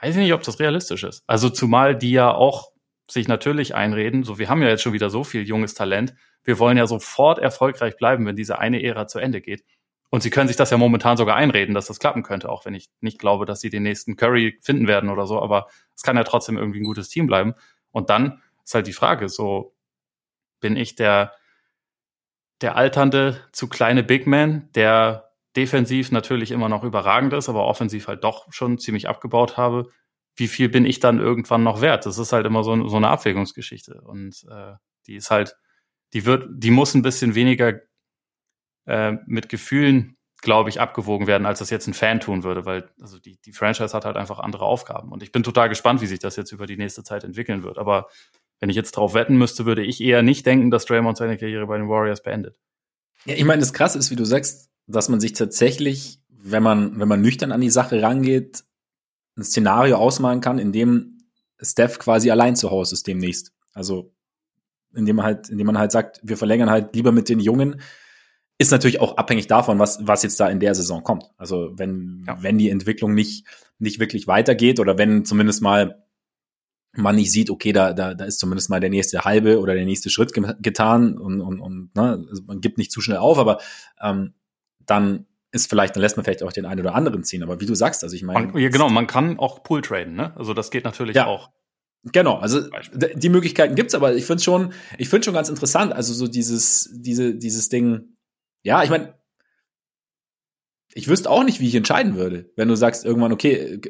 weiß 0.00 0.14
ich 0.14 0.22
nicht, 0.22 0.34
ob 0.34 0.44
das 0.44 0.60
realistisch 0.60 1.02
ist. 1.02 1.24
Also 1.26 1.50
zumal 1.50 1.96
die 1.96 2.12
ja 2.12 2.32
auch 2.32 2.77
sich 3.10 3.28
natürlich 3.28 3.74
einreden, 3.74 4.22
so 4.22 4.38
wir 4.38 4.48
haben 4.48 4.62
ja 4.62 4.68
jetzt 4.68 4.82
schon 4.82 4.92
wieder 4.92 5.10
so 5.10 5.24
viel 5.24 5.42
junges 5.42 5.74
Talent, 5.74 6.14
wir 6.44 6.58
wollen 6.58 6.76
ja 6.76 6.86
sofort 6.86 7.38
erfolgreich 7.38 7.96
bleiben, 7.96 8.26
wenn 8.26 8.36
diese 8.36 8.58
eine 8.58 8.82
Ära 8.82 9.06
zu 9.06 9.18
Ende 9.18 9.40
geht. 9.40 9.64
Und 10.10 10.22
sie 10.22 10.30
können 10.30 10.48
sich 10.48 10.56
das 10.56 10.70
ja 10.70 10.78
momentan 10.78 11.16
sogar 11.16 11.36
einreden, 11.36 11.74
dass 11.74 11.86
das 11.86 11.98
klappen 11.98 12.22
könnte, 12.22 12.48
auch 12.48 12.64
wenn 12.64 12.74
ich 12.74 12.88
nicht 13.00 13.18
glaube, 13.18 13.44
dass 13.44 13.60
sie 13.60 13.68
den 13.68 13.82
nächsten 13.82 14.16
Curry 14.16 14.58
finden 14.62 14.86
werden 14.86 15.10
oder 15.10 15.26
so, 15.26 15.42
aber 15.42 15.68
es 15.94 16.02
kann 16.02 16.16
ja 16.16 16.24
trotzdem 16.24 16.56
irgendwie 16.56 16.80
ein 16.80 16.84
gutes 16.84 17.08
Team 17.08 17.26
bleiben. 17.26 17.54
Und 17.90 18.08
dann 18.08 18.42
ist 18.64 18.74
halt 18.74 18.86
die 18.86 18.92
Frage, 18.92 19.28
so 19.28 19.74
bin 20.60 20.76
ich 20.76 20.94
der, 20.94 21.32
der 22.60 22.76
alternde, 22.76 23.40
zu 23.52 23.68
kleine 23.68 24.02
Big 24.02 24.26
Man, 24.26 24.70
der 24.74 25.30
defensiv 25.56 26.10
natürlich 26.10 26.50
immer 26.50 26.68
noch 26.68 26.84
überragend 26.84 27.32
ist, 27.32 27.48
aber 27.48 27.66
offensiv 27.66 28.08
halt 28.08 28.24
doch 28.24 28.52
schon 28.52 28.78
ziemlich 28.78 29.08
abgebaut 29.08 29.56
habe. 29.56 29.90
Wie 30.38 30.48
viel 30.48 30.68
bin 30.68 30.86
ich 30.86 31.00
dann 31.00 31.18
irgendwann 31.18 31.64
noch 31.64 31.80
wert? 31.80 32.06
Das 32.06 32.16
ist 32.16 32.32
halt 32.32 32.46
immer 32.46 32.62
so, 32.62 32.86
so 32.88 32.96
eine 32.96 33.08
Abwägungsgeschichte. 33.08 34.00
Und 34.02 34.46
äh, 34.48 34.74
die 35.06 35.16
ist 35.16 35.30
halt, 35.32 35.56
die 36.12 36.24
wird, 36.26 36.46
die 36.50 36.70
muss 36.70 36.94
ein 36.94 37.02
bisschen 37.02 37.34
weniger 37.34 37.80
äh, 38.86 39.16
mit 39.26 39.48
Gefühlen, 39.48 40.16
glaube 40.40 40.70
ich, 40.70 40.80
abgewogen 40.80 41.26
werden, 41.26 41.44
als 41.44 41.58
das 41.58 41.70
jetzt 41.70 41.88
ein 41.88 41.94
Fan 41.94 42.20
tun 42.20 42.44
würde, 42.44 42.64
weil 42.64 42.88
also 43.00 43.18
die, 43.18 43.40
die 43.44 43.52
Franchise 43.52 43.92
hat 43.92 44.04
halt 44.04 44.16
einfach 44.16 44.38
andere 44.38 44.64
Aufgaben. 44.64 45.10
Und 45.10 45.24
ich 45.24 45.32
bin 45.32 45.42
total 45.42 45.68
gespannt, 45.68 46.00
wie 46.02 46.06
sich 46.06 46.20
das 46.20 46.36
jetzt 46.36 46.52
über 46.52 46.66
die 46.66 46.76
nächste 46.76 47.02
Zeit 47.02 47.24
entwickeln 47.24 47.64
wird. 47.64 47.76
Aber 47.76 48.08
wenn 48.60 48.70
ich 48.70 48.76
jetzt 48.76 48.92
drauf 48.92 49.14
wetten 49.14 49.36
müsste, 49.36 49.66
würde 49.66 49.82
ich 49.82 50.00
eher 50.00 50.22
nicht 50.22 50.46
denken, 50.46 50.70
dass 50.70 50.84
Draymond 50.84 51.16
seine 51.16 51.36
Karriere 51.36 51.66
bei 51.66 51.78
den 51.78 51.88
Warriors 51.88 52.22
beendet. 52.22 52.60
Ja, 53.24 53.34
ich 53.34 53.44
meine, 53.44 53.60
das 53.60 53.72
Krasse 53.72 53.98
ist, 53.98 54.12
wie 54.12 54.16
du 54.16 54.24
sagst, 54.24 54.70
dass 54.86 55.08
man 55.08 55.18
sich 55.18 55.32
tatsächlich, 55.32 56.20
wenn 56.28 56.62
man, 56.62 56.98
wenn 57.00 57.08
man 57.08 57.20
nüchtern 57.20 57.50
an 57.50 57.60
die 57.60 57.70
Sache 57.70 58.00
rangeht, 58.00 58.64
ein 59.38 59.44
Szenario 59.44 59.96
ausmalen 59.96 60.40
kann, 60.40 60.58
in 60.58 60.72
dem 60.72 61.18
Steph 61.60 61.98
quasi 61.98 62.30
allein 62.30 62.56
zu 62.56 62.70
Hause 62.70 62.94
ist 62.94 63.06
demnächst. 63.06 63.52
Also, 63.72 64.12
indem 64.94 65.16
man 65.16 65.24
halt, 65.24 65.48
indem 65.48 65.66
man 65.66 65.78
halt 65.78 65.92
sagt, 65.92 66.20
wir 66.22 66.36
verlängern 66.36 66.70
halt 66.70 66.94
lieber 66.94 67.12
mit 67.12 67.28
den 67.28 67.40
Jungen, 67.40 67.80
ist 68.58 68.72
natürlich 68.72 69.00
auch 69.00 69.16
abhängig 69.16 69.46
davon, 69.46 69.78
was, 69.78 70.00
was 70.02 70.24
jetzt 70.24 70.40
da 70.40 70.48
in 70.48 70.60
der 70.60 70.74
Saison 70.74 71.02
kommt. 71.04 71.24
Also, 71.36 71.70
wenn, 71.76 72.24
ja. 72.26 72.42
wenn 72.42 72.58
die 72.58 72.70
Entwicklung 72.70 73.14
nicht, 73.14 73.46
nicht 73.78 74.00
wirklich 74.00 74.26
weitergeht 74.26 74.80
oder 74.80 74.98
wenn 74.98 75.24
zumindest 75.24 75.62
mal 75.62 76.04
man 76.92 77.16
nicht 77.16 77.30
sieht, 77.30 77.50
okay, 77.50 77.72
da, 77.72 77.92
da, 77.92 78.14
da 78.14 78.24
ist 78.24 78.40
zumindest 78.40 78.70
mal 78.70 78.80
der 78.80 78.90
nächste 78.90 79.20
halbe 79.20 79.60
oder 79.60 79.74
der 79.74 79.84
nächste 79.84 80.10
Schritt 80.10 80.32
getan 80.32 81.16
und, 81.16 81.40
und, 81.40 81.60
und 81.60 81.94
ne, 81.94 82.26
also 82.28 82.42
man 82.46 82.60
gibt 82.60 82.78
nicht 82.78 82.90
zu 82.90 83.00
schnell 83.00 83.18
auf, 83.18 83.38
aber 83.38 83.60
ähm, 84.00 84.34
dann 84.84 85.26
ist 85.50 85.68
vielleicht, 85.68 85.96
dann 85.96 86.02
lässt 86.02 86.16
man 86.16 86.24
vielleicht 86.24 86.42
auch 86.42 86.52
den 86.52 86.66
einen 86.66 86.80
oder 86.80 86.94
anderen 86.94 87.24
ziehen. 87.24 87.42
Aber 87.42 87.60
wie 87.60 87.66
du 87.66 87.74
sagst, 87.74 88.04
also 88.04 88.14
ich 88.14 88.22
meine. 88.22 88.58
Ja, 88.60 88.68
genau, 88.68 88.88
man 88.88 89.06
kann 89.06 89.38
auch 89.38 89.62
Pool 89.62 89.80
traden, 89.80 90.14
ne? 90.14 90.36
Also 90.36 90.54
das 90.54 90.70
geht 90.70 90.84
natürlich 90.84 91.16
ja. 91.16 91.26
auch. 91.26 91.50
Genau, 92.04 92.36
also 92.36 92.62
die 92.92 93.28
Möglichkeiten 93.28 93.74
gibt's, 93.74 93.94
aber 93.94 94.14
ich 94.14 94.24
finde 94.24 94.42
schon, 94.42 94.72
ich 94.98 95.08
finde 95.08 95.24
schon 95.24 95.34
ganz 95.34 95.48
interessant, 95.48 95.92
also 95.92 96.14
so 96.14 96.28
dieses, 96.28 96.88
diese, 96.92 97.34
dieses 97.34 97.68
Ding, 97.70 98.16
ja, 98.62 98.84
ich 98.84 98.90
meine, 98.90 99.14
ich 100.94 101.08
wüsste 101.08 101.28
auch 101.28 101.42
nicht, 101.42 101.60
wie 101.60 101.68
ich 101.68 101.74
entscheiden 101.74 102.14
würde, 102.14 102.50
wenn 102.56 102.68
du 102.68 102.76
sagst 102.76 103.04
irgendwann, 103.04 103.32
okay, 103.32 103.80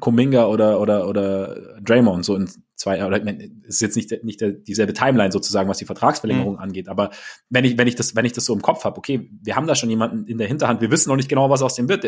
Kuminga 0.00 0.46
oder, 0.46 0.80
oder, 0.80 1.08
oder 1.08 1.80
Draymond 1.80 2.24
so 2.24 2.36
in 2.36 2.48
zwei, 2.74 3.04
oder 3.04 3.20
ist 3.64 3.80
jetzt 3.80 3.96
nicht, 3.96 4.24
nicht 4.24 4.40
der, 4.40 4.52
dieselbe 4.52 4.92
Timeline 4.92 5.32
sozusagen, 5.32 5.68
was 5.68 5.78
die 5.78 5.84
Vertragsverlängerung 5.84 6.54
mhm. 6.54 6.60
angeht, 6.60 6.88
aber 6.88 7.10
wenn 7.48 7.64
ich, 7.64 7.78
wenn 7.78 7.88
ich 7.88 7.94
das, 7.94 8.14
wenn 8.14 8.24
ich 8.24 8.32
das 8.32 8.44
so 8.44 8.54
im 8.54 8.62
Kopf 8.62 8.84
habe, 8.84 8.98
okay, 8.98 9.30
wir 9.42 9.56
haben 9.56 9.66
da 9.66 9.74
schon 9.74 9.90
jemanden 9.90 10.26
in 10.26 10.38
der 10.38 10.48
Hinterhand, 10.48 10.80
wir 10.80 10.90
wissen 10.90 11.08
noch 11.08 11.16
nicht 11.16 11.28
genau, 11.28 11.50
was 11.50 11.62
aus 11.62 11.74
dem 11.74 11.88
wird. 11.88 12.06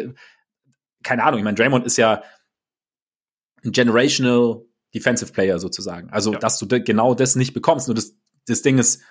Keine 1.02 1.24
Ahnung, 1.24 1.38
ich 1.38 1.44
meine, 1.44 1.56
Draymond 1.56 1.86
ist 1.86 1.96
ja 1.96 2.22
ein 3.64 3.72
generational 3.72 4.62
Defensive 4.94 5.32
Player 5.32 5.58
sozusagen. 5.58 6.10
Also, 6.10 6.32
ja. 6.32 6.38
dass 6.38 6.58
du 6.58 6.66
genau 6.66 7.14
das 7.14 7.36
nicht 7.36 7.52
bekommst. 7.52 7.88
Nur 7.88 7.94
das, 7.94 8.16
das 8.46 8.62
Ding 8.62 8.78
ist, 8.78 9.02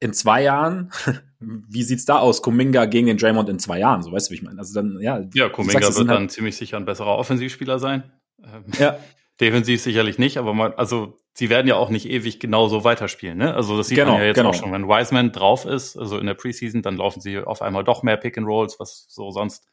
in 0.00 0.12
zwei 0.12 0.42
Jahren, 0.42 0.90
wie 1.38 1.84
sieht's 1.84 2.04
da 2.04 2.18
aus? 2.18 2.42
Kuminga 2.42 2.86
gegen 2.86 3.06
den 3.06 3.18
Draymond 3.18 3.48
in 3.48 3.58
zwei 3.58 3.78
Jahren, 3.78 4.02
so 4.02 4.10
weißt 4.10 4.28
du, 4.28 4.30
wie 4.32 4.36
ich 4.36 4.42
meine. 4.42 4.58
Also 4.58 4.74
dann, 4.74 4.98
ja. 5.00 5.24
Ja, 5.32 5.48
Kuminga 5.48 5.80
sagst, 5.80 5.98
wird 5.98 6.08
dann 6.08 6.18
halt 6.18 6.32
ziemlich 6.32 6.56
sicher 6.56 6.76
ein 6.76 6.84
besserer 6.84 7.16
Offensivspieler 7.16 7.78
sein. 7.78 8.10
Ähm, 8.44 8.64
ja. 8.78 8.98
Defensiv 9.40 9.82
sicherlich 9.82 10.18
nicht, 10.18 10.36
aber 10.36 10.54
man, 10.54 10.72
also 10.74 11.18
sie 11.34 11.50
werden 11.50 11.66
ja 11.66 11.76
auch 11.76 11.90
nicht 11.90 12.08
ewig 12.08 12.38
genauso 12.38 12.84
weiterspielen. 12.84 13.38
Ne? 13.38 13.54
Also 13.54 13.76
das 13.76 13.88
sieht 13.88 13.96
genau, 13.98 14.12
man 14.12 14.20
ja 14.20 14.26
jetzt 14.28 14.36
genau. 14.36 14.50
auch 14.50 14.54
schon. 14.54 14.72
Wenn 14.72 14.86
Wiseman 14.86 15.32
drauf 15.32 15.64
ist, 15.64 15.96
also 15.96 16.18
in 16.18 16.26
der 16.26 16.34
Preseason, 16.34 16.82
dann 16.82 16.96
laufen 16.96 17.20
sie 17.20 17.38
auf 17.38 17.62
einmal 17.62 17.82
doch 17.82 18.02
mehr 18.02 18.16
Pick 18.16 18.38
and 18.38 18.46
Rolls, 18.46 18.78
was 18.78 19.06
so 19.08 19.30
sonst 19.30 19.66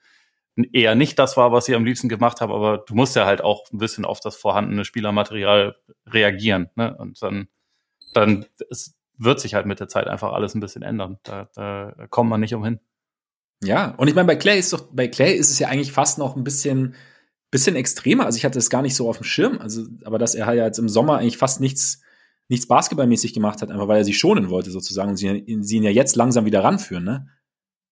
eher 0.74 0.96
nicht 0.96 1.20
das 1.20 1.38
war, 1.38 1.52
was 1.52 1.66
sie 1.66 1.76
am 1.76 1.86
liebsten 1.86 2.10
gemacht 2.10 2.42
haben. 2.42 2.52
Aber 2.52 2.80
du 2.80 2.96
musst 2.96 3.16
ja 3.16 3.26
halt 3.26 3.42
auch 3.42 3.64
ein 3.72 3.78
bisschen 3.78 4.06
auf 4.06 4.20
das 4.20 4.36
vorhandene 4.36 4.86
Spielermaterial 4.86 5.76
reagieren. 6.06 6.70
Ne? 6.76 6.96
Und 6.98 7.22
dann, 7.22 7.48
dann 8.14 8.46
es 8.70 8.98
wird 9.18 9.40
sich 9.40 9.54
halt 9.54 9.66
mit 9.66 9.80
der 9.80 9.88
Zeit 9.88 10.08
einfach 10.08 10.34
alles 10.34 10.56
ein 10.56 10.62
bisschen 10.62 10.82
ändern. 10.82 11.20
Da, 11.24 11.50
da 11.54 11.94
kommt 12.10 12.30
man 12.30 12.40
nicht 12.40 12.56
umhin. 12.56 12.80
Ja, 13.62 13.94
und 13.98 14.08
ich 14.08 14.16
meine, 14.16 14.28
bei 14.28 14.38
Clay 14.38 14.58
ist 14.58 14.72
doch, 14.72 14.88
bei 14.92 15.10
Clay 15.10 15.34
ist 15.34 15.50
es 15.50 15.60
ja 15.60 15.68
eigentlich 15.68 15.92
fast 15.92 16.18
noch 16.18 16.38
ein 16.38 16.46
bisschen 16.46 16.96
bisschen 17.52 17.76
extremer. 17.76 18.26
Also 18.26 18.38
ich 18.38 18.46
hatte 18.46 18.60
es 18.60 18.70
gar 18.70 18.82
nicht 18.82 18.96
so 18.96 19.10
auf 19.10 19.18
dem 19.18 19.24
Schirm. 19.24 19.60
Also, 19.60 19.86
aber 20.04 20.20
dass 20.20 20.36
er 20.36 20.46
halt 20.46 20.60
jetzt 20.60 20.80
im 20.80 20.90
Sommer 20.90 21.18
eigentlich 21.18 21.38
fast 21.38 21.62
nichts, 21.62 22.02
nichts 22.48 22.68
basketballmäßig 22.68 23.34
gemacht 23.34 23.62
hat, 23.62 23.72
einfach 23.72 23.88
weil 23.88 24.00
er 24.00 24.06
sie 24.06 24.14
schonen 24.14 24.50
wollte 24.50 24.72
sozusagen 24.72 25.12
und 25.12 25.18
sie, 25.18 25.46
sie 25.62 25.78
ihn 25.78 25.84
ja 25.84 25.92
jetzt 25.92 26.16
langsam 26.16 26.46
wieder 26.46 26.64
ranführen, 26.64 27.04
ne? 27.04 27.28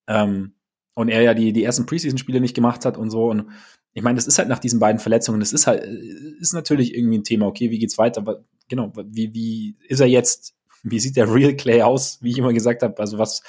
Ähm, 0.08 0.54
und 0.94 1.10
er 1.10 1.22
ja 1.22 1.36
die, 1.36 1.54
die 1.54 1.64
ersten 1.64 1.86
Preseason-Spiele 1.86 2.42
nicht 2.42 2.56
gemacht 2.56 2.84
hat 2.84 2.98
und 2.98 3.12
so. 3.12 3.30
Und 3.30 3.52
ich 3.94 4.02
meine, 4.02 4.16
das 4.16 4.26
ist 4.26 4.40
halt 4.40 4.48
nach 4.48 4.58
diesen 4.60 4.80
beiden 4.80 5.00
Verletzungen, 5.00 5.40
das 5.40 5.54
ist 5.54 5.68
halt, 5.68 5.84
ist 5.84 6.54
natürlich 6.54 6.96
irgendwie 6.96 7.20
ein 7.20 7.24
Thema. 7.24 7.46
Okay, 7.46 7.70
wie 7.70 7.78
geht's 7.78 8.00
weiter? 8.00 8.22
Aber 8.22 8.44
genau, 8.68 8.92
wie, 9.06 9.34
wie 9.34 9.76
ist 9.88 10.00
er 10.00 10.08
jetzt? 10.08 10.56
Wie 10.82 11.00
sieht 11.00 11.16
der 11.16 11.32
Real 11.32 11.56
Clay 11.56 11.84
aus? 11.84 12.20
Wie 12.22 12.32
ich 12.32 12.38
immer 12.38 12.54
gesagt 12.54 12.82
habe, 12.82 12.98
also 13.00 13.18
was, 13.20 13.44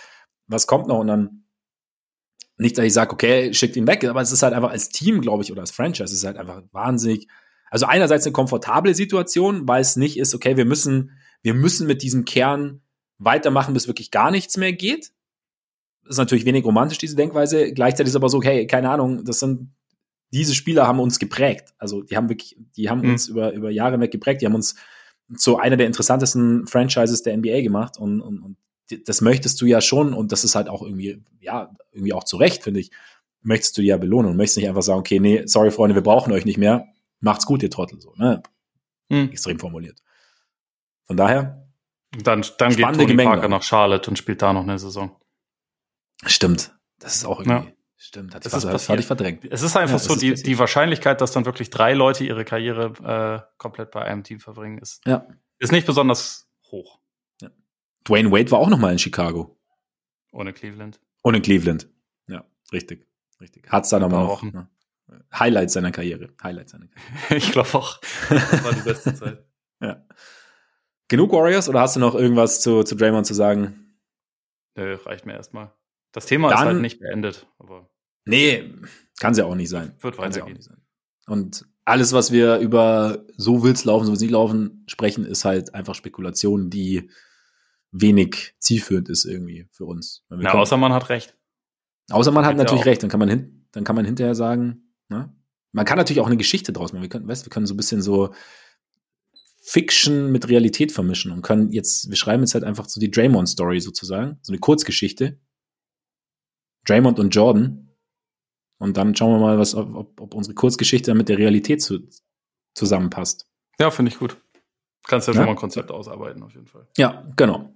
was 0.46 0.66
kommt 0.66 0.88
noch? 0.88 0.98
Und 0.98 1.06
dann 1.06 1.44
nicht, 2.58 2.76
dass 2.76 2.84
ich 2.84 2.92
sage, 2.92 3.12
okay, 3.12 3.54
schickt 3.54 3.76
ihn 3.76 3.86
weg, 3.86 4.04
aber 4.04 4.20
es 4.20 4.32
ist 4.32 4.42
halt 4.42 4.52
einfach 4.52 4.70
als 4.70 4.90
Team, 4.90 5.20
glaube 5.20 5.42
ich, 5.42 5.52
oder 5.52 5.60
als 5.60 5.70
Franchise, 5.70 6.04
es 6.04 6.12
ist 6.12 6.24
halt 6.24 6.36
einfach 6.36 6.62
wahnsinnig. 6.72 7.28
Also 7.70 7.86
einerseits 7.86 8.26
eine 8.26 8.32
komfortable 8.32 8.94
Situation, 8.94 9.68
weil 9.68 9.80
es 9.80 9.96
nicht 9.96 10.18
ist, 10.18 10.34
okay, 10.34 10.56
wir 10.56 10.64
müssen, 10.64 11.12
wir 11.42 11.54
müssen 11.54 11.86
mit 11.86 12.02
diesem 12.02 12.24
Kern 12.24 12.82
weitermachen, 13.18 13.74
bis 13.74 13.86
wirklich 13.86 14.10
gar 14.10 14.30
nichts 14.30 14.56
mehr 14.56 14.72
geht. 14.72 15.12
Das 16.02 16.12
ist 16.12 16.18
natürlich 16.18 16.46
wenig 16.46 16.64
romantisch, 16.64 16.98
diese 16.98 17.16
Denkweise. 17.16 17.72
Gleichzeitig 17.72 18.10
ist 18.10 18.16
aber 18.16 18.28
so, 18.28 18.38
okay, 18.38 18.66
keine 18.66 18.90
Ahnung, 18.90 19.24
das 19.24 19.40
sind, 19.40 19.72
diese 20.32 20.54
Spieler 20.54 20.86
haben 20.86 21.00
uns 21.00 21.18
geprägt. 21.18 21.74
Also 21.78 22.02
die 22.02 22.16
haben 22.16 22.28
wirklich, 22.28 22.56
die 22.76 22.88
haben 22.88 23.02
mhm. 23.02 23.10
uns 23.10 23.28
über, 23.28 23.52
über 23.52 23.70
Jahre 23.70 23.92
hinweg 23.92 24.10
geprägt, 24.10 24.42
die 24.42 24.46
haben 24.46 24.54
uns 24.54 24.74
zu 25.36 25.58
einer 25.58 25.76
der 25.76 25.86
interessantesten 25.86 26.66
Franchises 26.66 27.22
der 27.22 27.36
NBA 27.36 27.60
gemacht 27.60 27.98
und, 27.98 28.20
und, 28.20 28.40
und 28.40 28.56
das 29.06 29.20
möchtest 29.20 29.60
du 29.60 29.66
ja 29.66 29.80
schon 29.80 30.14
und 30.14 30.32
das 30.32 30.44
ist 30.44 30.54
halt 30.54 30.68
auch 30.68 30.82
irgendwie, 30.82 31.22
ja, 31.40 31.70
irgendwie 31.92 32.12
auch 32.12 32.24
zu 32.24 32.36
Recht, 32.36 32.62
finde 32.62 32.80
ich, 32.80 32.90
möchtest 33.42 33.76
du 33.78 33.82
ja 33.82 33.96
belohnen 33.96 34.30
und 34.30 34.36
möchtest 34.36 34.58
nicht 34.58 34.68
einfach 34.68 34.82
sagen, 34.82 35.00
okay, 35.00 35.20
nee, 35.20 35.42
sorry, 35.46 35.70
Freunde, 35.70 35.94
wir 35.94 36.02
brauchen 36.02 36.32
euch 36.32 36.44
nicht 36.44 36.58
mehr, 36.58 36.86
macht's 37.20 37.46
gut, 37.46 37.62
ihr 37.62 37.70
Trottel, 37.70 38.00
so, 38.00 38.14
ne? 38.16 38.42
Hm. 39.10 39.30
Extrem 39.30 39.58
formuliert. 39.58 40.02
Von 41.06 41.16
daher. 41.16 41.66
Dann, 42.22 42.44
dann 42.58 42.74
geht 42.74 42.84
Tony 42.84 43.06
Gemenge 43.06 43.30
Parker 43.30 43.48
nach 43.48 43.62
Charlotte 43.62 44.10
und 44.10 44.16
spielt 44.16 44.42
da 44.42 44.52
noch 44.52 44.62
eine 44.62 44.78
Saison. 44.78 45.16
Stimmt. 46.24 46.74
Das 46.98 47.16
ist 47.16 47.24
auch 47.24 47.40
irgendwie. 47.40 47.68
Ja. 47.68 47.72
Stimmt, 48.00 48.34
hat, 48.34 48.46
das 48.46 48.52
ist 48.52 48.64
passiert. 48.64 48.88
hatte 48.90 49.00
ich 49.00 49.06
verdrängt. 49.06 49.44
Es 49.50 49.62
ist 49.62 49.76
einfach 49.76 49.94
ja, 49.94 49.98
so, 49.98 50.14
die, 50.14 50.34
die 50.34 50.58
Wahrscheinlichkeit, 50.58 51.20
dass 51.20 51.32
dann 51.32 51.46
wirklich 51.46 51.68
drei 51.68 51.94
Leute 51.94 52.24
ihre 52.24 52.44
Karriere 52.44 53.44
äh, 53.44 53.54
komplett 53.58 53.90
bei 53.90 54.02
einem 54.02 54.22
Team 54.22 54.38
verbringen, 54.38 54.78
ist, 54.78 55.04
ja. 55.04 55.26
ist 55.58 55.72
nicht 55.72 55.84
besonders 55.84 56.48
hoch. 56.70 56.97
Dwayne 58.08 58.30
Wade 58.30 58.50
war 58.50 58.58
auch 58.58 58.68
noch 58.68 58.78
mal 58.78 58.92
in 58.92 58.98
Chicago. 58.98 59.56
Ohne 60.32 60.52
Cleveland. 60.52 61.00
Ohne 61.22 61.40
Cleveland. 61.40 61.88
Ja, 62.26 62.44
richtig. 62.72 63.06
Richtig. 63.40 63.70
Hat's 63.70 63.90
dann 63.90 64.02
aber 64.02 64.18
noch. 64.18 64.42
Ne? 64.42 64.68
Highlight 65.32 65.70
seiner 65.70 65.90
Karriere. 65.90 66.28
Highlight 66.42 66.68
seiner 66.68 66.86
Karriere. 66.88 67.36
ich 67.36 67.52
glaube 67.52 67.72
auch. 67.74 68.00
Das 68.28 68.64
war 68.64 68.72
die 68.72 68.80
beste 68.80 69.14
Zeit. 69.14 69.44
ja. 69.80 70.04
Genug 71.08 71.32
Warriors 71.32 71.68
oder 71.68 71.80
hast 71.80 71.96
du 71.96 72.00
noch 72.00 72.14
irgendwas 72.14 72.60
zu, 72.60 72.82
zu 72.82 72.94
Draymond 72.94 73.26
zu 73.26 73.34
sagen? 73.34 73.96
Nö, 74.74 74.94
reicht 75.04 75.24
mir 75.24 75.32
erstmal. 75.34 75.72
Das 76.12 76.26
Thema 76.26 76.50
dann, 76.50 76.58
ist 76.58 76.64
halt 76.64 76.80
nicht 76.80 77.00
beendet. 77.00 77.46
Aber 77.58 77.88
nee, 78.24 78.74
kann 79.18 79.32
es 79.32 79.38
ja 79.38 79.44
auch 79.46 79.54
nicht 79.54 79.70
sein. 79.70 79.94
Wird 80.00 80.18
weitergehen. 80.18 80.48
Ja 80.48 80.54
nicht 80.54 80.64
sein. 80.64 80.82
Und 81.26 81.66
alles, 81.84 82.12
was 82.12 82.32
wir 82.32 82.58
über 82.58 83.24
so 83.36 83.62
will's 83.62 83.84
laufen, 83.84 84.04
so 84.04 84.12
will's 84.12 84.20
nicht 84.20 84.30
laufen, 84.30 84.84
sprechen, 84.86 85.24
ist 85.24 85.44
halt 85.44 85.74
einfach 85.74 85.94
Spekulation, 85.94 86.70
die 86.70 87.10
wenig 87.90 88.54
zielführend 88.58 89.08
ist 89.08 89.24
irgendwie 89.24 89.68
für 89.70 89.84
uns. 89.84 90.24
Na, 90.28 90.52
außer 90.52 90.76
man 90.76 90.92
hat 90.92 91.08
recht. 91.08 91.36
Außer 92.10 92.32
man 92.32 92.44
hat 92.44 92.52
Geht 92.52 92.64
natürlich 92.64 92.86
recht, 92.86 93.02
dann 93.02 93.10
kann 93.10 93.20
man 93.20 93.28
hin, 93.28 93.66
dann 93.72 93.84
kann 93.84 93.96
man 93.96 94.04
hinterher 94.04 94.34
sagen, 94.34 94.94
ne? 95.08 95.34
Man 95.72 95.84
kann 95.84 95.98
natürlich 95.98 96.20
auch 96.20 96.26
eine 96.26 96.38
Geschichte 96.38 96.72
draus 96.72 96.92
machen. 96.92 97.02
Wir 97.02 97.10
können, 97.10 97.28
weißt, 97.28 97.44
wir 97.44 97.50
können 97.50 97.66
so 97.66 97.74
ein 97.74 97.76
bisschen 97.76 98.00
so 98.00 98.32
Fiction 99.60 100.32
mit 100.32 100.48
Realität 100.48 100.92
vermischen 100.92 101.30
und 101.30 101.42
können 101.42 101.70
jetzt, 101.70 102.08
wir 102.08 102.16
schreiben 102.16 102.42
jetzt 102.42 102.54
halt 102.54 102.64
einfach 102.64 102.88
so 102.88 102.98
die 102.98 103.10
Draymond-Story 103.10 103.80
sozusagen, 103.80 104.38
so 104.40 104.52
eine 104.52 104.60
Kurzgeschichte. 104.60 105.38
Draymond 106.86 107.18
und 107.18 107.34
Jordan. 107.34 107.90
Und 108.78 108.96
dann 108.96 109.14
schauen 109.14 109.32
wir 109.32 109.40
mal, 109.40 109.58
was, 109.58 109.74
ob, 109.74 110.18
ob 110.18 110.34
unsere 110.34 110.54
Kurzgeschichte 110.54 111.14
mit 111.14 111.28
der 111.28 111.36
Realität 111.36 111.82
zu, 111.82 112.08
zusammenpasst. 112.74 113.46
Ja, 113.78 113.90
finde 113.90 114.10
ich 114.10 114.18
gut. 114.18 114.38
Kannst 115.06 115.28
ja, 115.28 115.34
ja 115.34 115.36
schon 115.36 115.46
mal 115.46 115.50
ein 115.52 115.56
Konzept 115.56 115.90
ausarbeiten, 115.90 116.42
auf 116.42 116.54
jeden 116.54 116.66
Fall. 116.66 116.88
Ja, 116.96 117.30
genau 117.36 117.70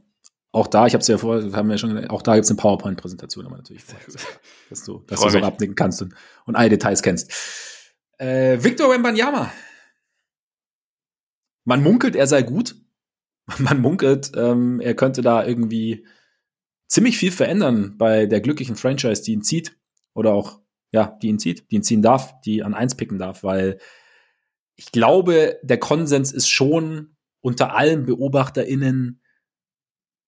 auch 0.52 0.66
da, 0.66 0.86
ich 0.86 0.92
habe 0.92 1.00
es 1.00 1.08
ja 1.08 1.16
vorher, 1.16 1.50
haben 1.52 1.70
wir 1.70 1.78
schon, 1.78 2.06
auch 2.08 2.22
da 2.22 2.34
gibt's 2.34 2.50
eine 2.50 2.58
PowerPoint-Präsentation, 2.58 3.46
aber 3.46 3.56
natürlich, 3.56 3.82
vorher, 3.84 4.06
dass 4.68 4.84
du, 4.84 5.02
dass 5.06 5.20
du 5.20 5.30
so 5.30 5.38
abnicken 5.38 5.74
kannst 5.74 6.02
und, 6.02 6.14
und 6.44 6.56
alle 6.56 6.68
Details 6.68 7.02
kennst. 7.02 7.32
Äh, 8.18 8.62
Victor 8.62 8.90
Wembanyama. 8.90 9.50
Man 11.64 11.82
munkelt, 11.82 12.14
er 12.14 12.26
sei 12.26 12.42
gut. 12.42 12.76
Man 13.58 13.80
munkelt, 13.80 14.32
ähm, 14.36 14.80
er 14.80 14.94
könnte 14.94 15.22
da 15.22 15.44
irgendwie 15.44 16.06
ziemlich 16.86 17.16
viel 17.16 17.32
verändern 17.32 17.96
bei 17.96 18.26
der 18.26 18.42
glücklichen 18.42 18.76
Franchise, 18.76 19.22
die 19.22 19.32
ihn 19.32 19.42
zieht. 19.42 19.78
Oder 20.14 20.34
auch, 20.34 20.60
ja, 20.90 21.18
die 21.22 21.28
ihn 21.28 21.38
zieht, 21.38 21.70
die 21.70 21.76
ihn 21.76 21.82
ziehen 21.82 22.02
darf, 22.02 22.38
die 22.42 22.62
an 22.62 22.74
eins 22.74 22.94
picken 22.94 23.18
darf, 23.18 23.42
weil 23.42 23.78
ich 24.76 24.92
glaube, 24.92 25.58
der 25.62 25.78
Konsens 25.78 26.32
ist 26.32 26.48
schon 26.48 27.16
unter 27.40 27.74
allen 27.74 28.04
BeobachterInnen, 28.04 29.21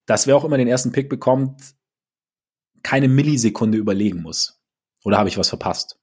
dass 0.06 0.26
wer 0.26 0.36
auch 0.36 0.44
immer 0.44 0.58
den 0.58 0.68
ersten 0.68 0.92
Pick 0.92 1.08
bekommt, 1.08 1.74
keine 2.82 3.08
Millisekunde 3.08 3.78
überlegen 3.78 4.22
muss. 4.22 4.60
Oder 5.04 5.18
habe 5.18 5.28
ich 5.28 5.38
was 5.38 5.48
verpasst? 5.48 5.98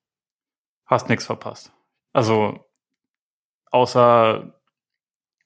Hast 0.85 1.09
nichts 1.09 1.25
verpasst. 1.25 1.71
Also, 2.13 2.65
außer 3.71 4.53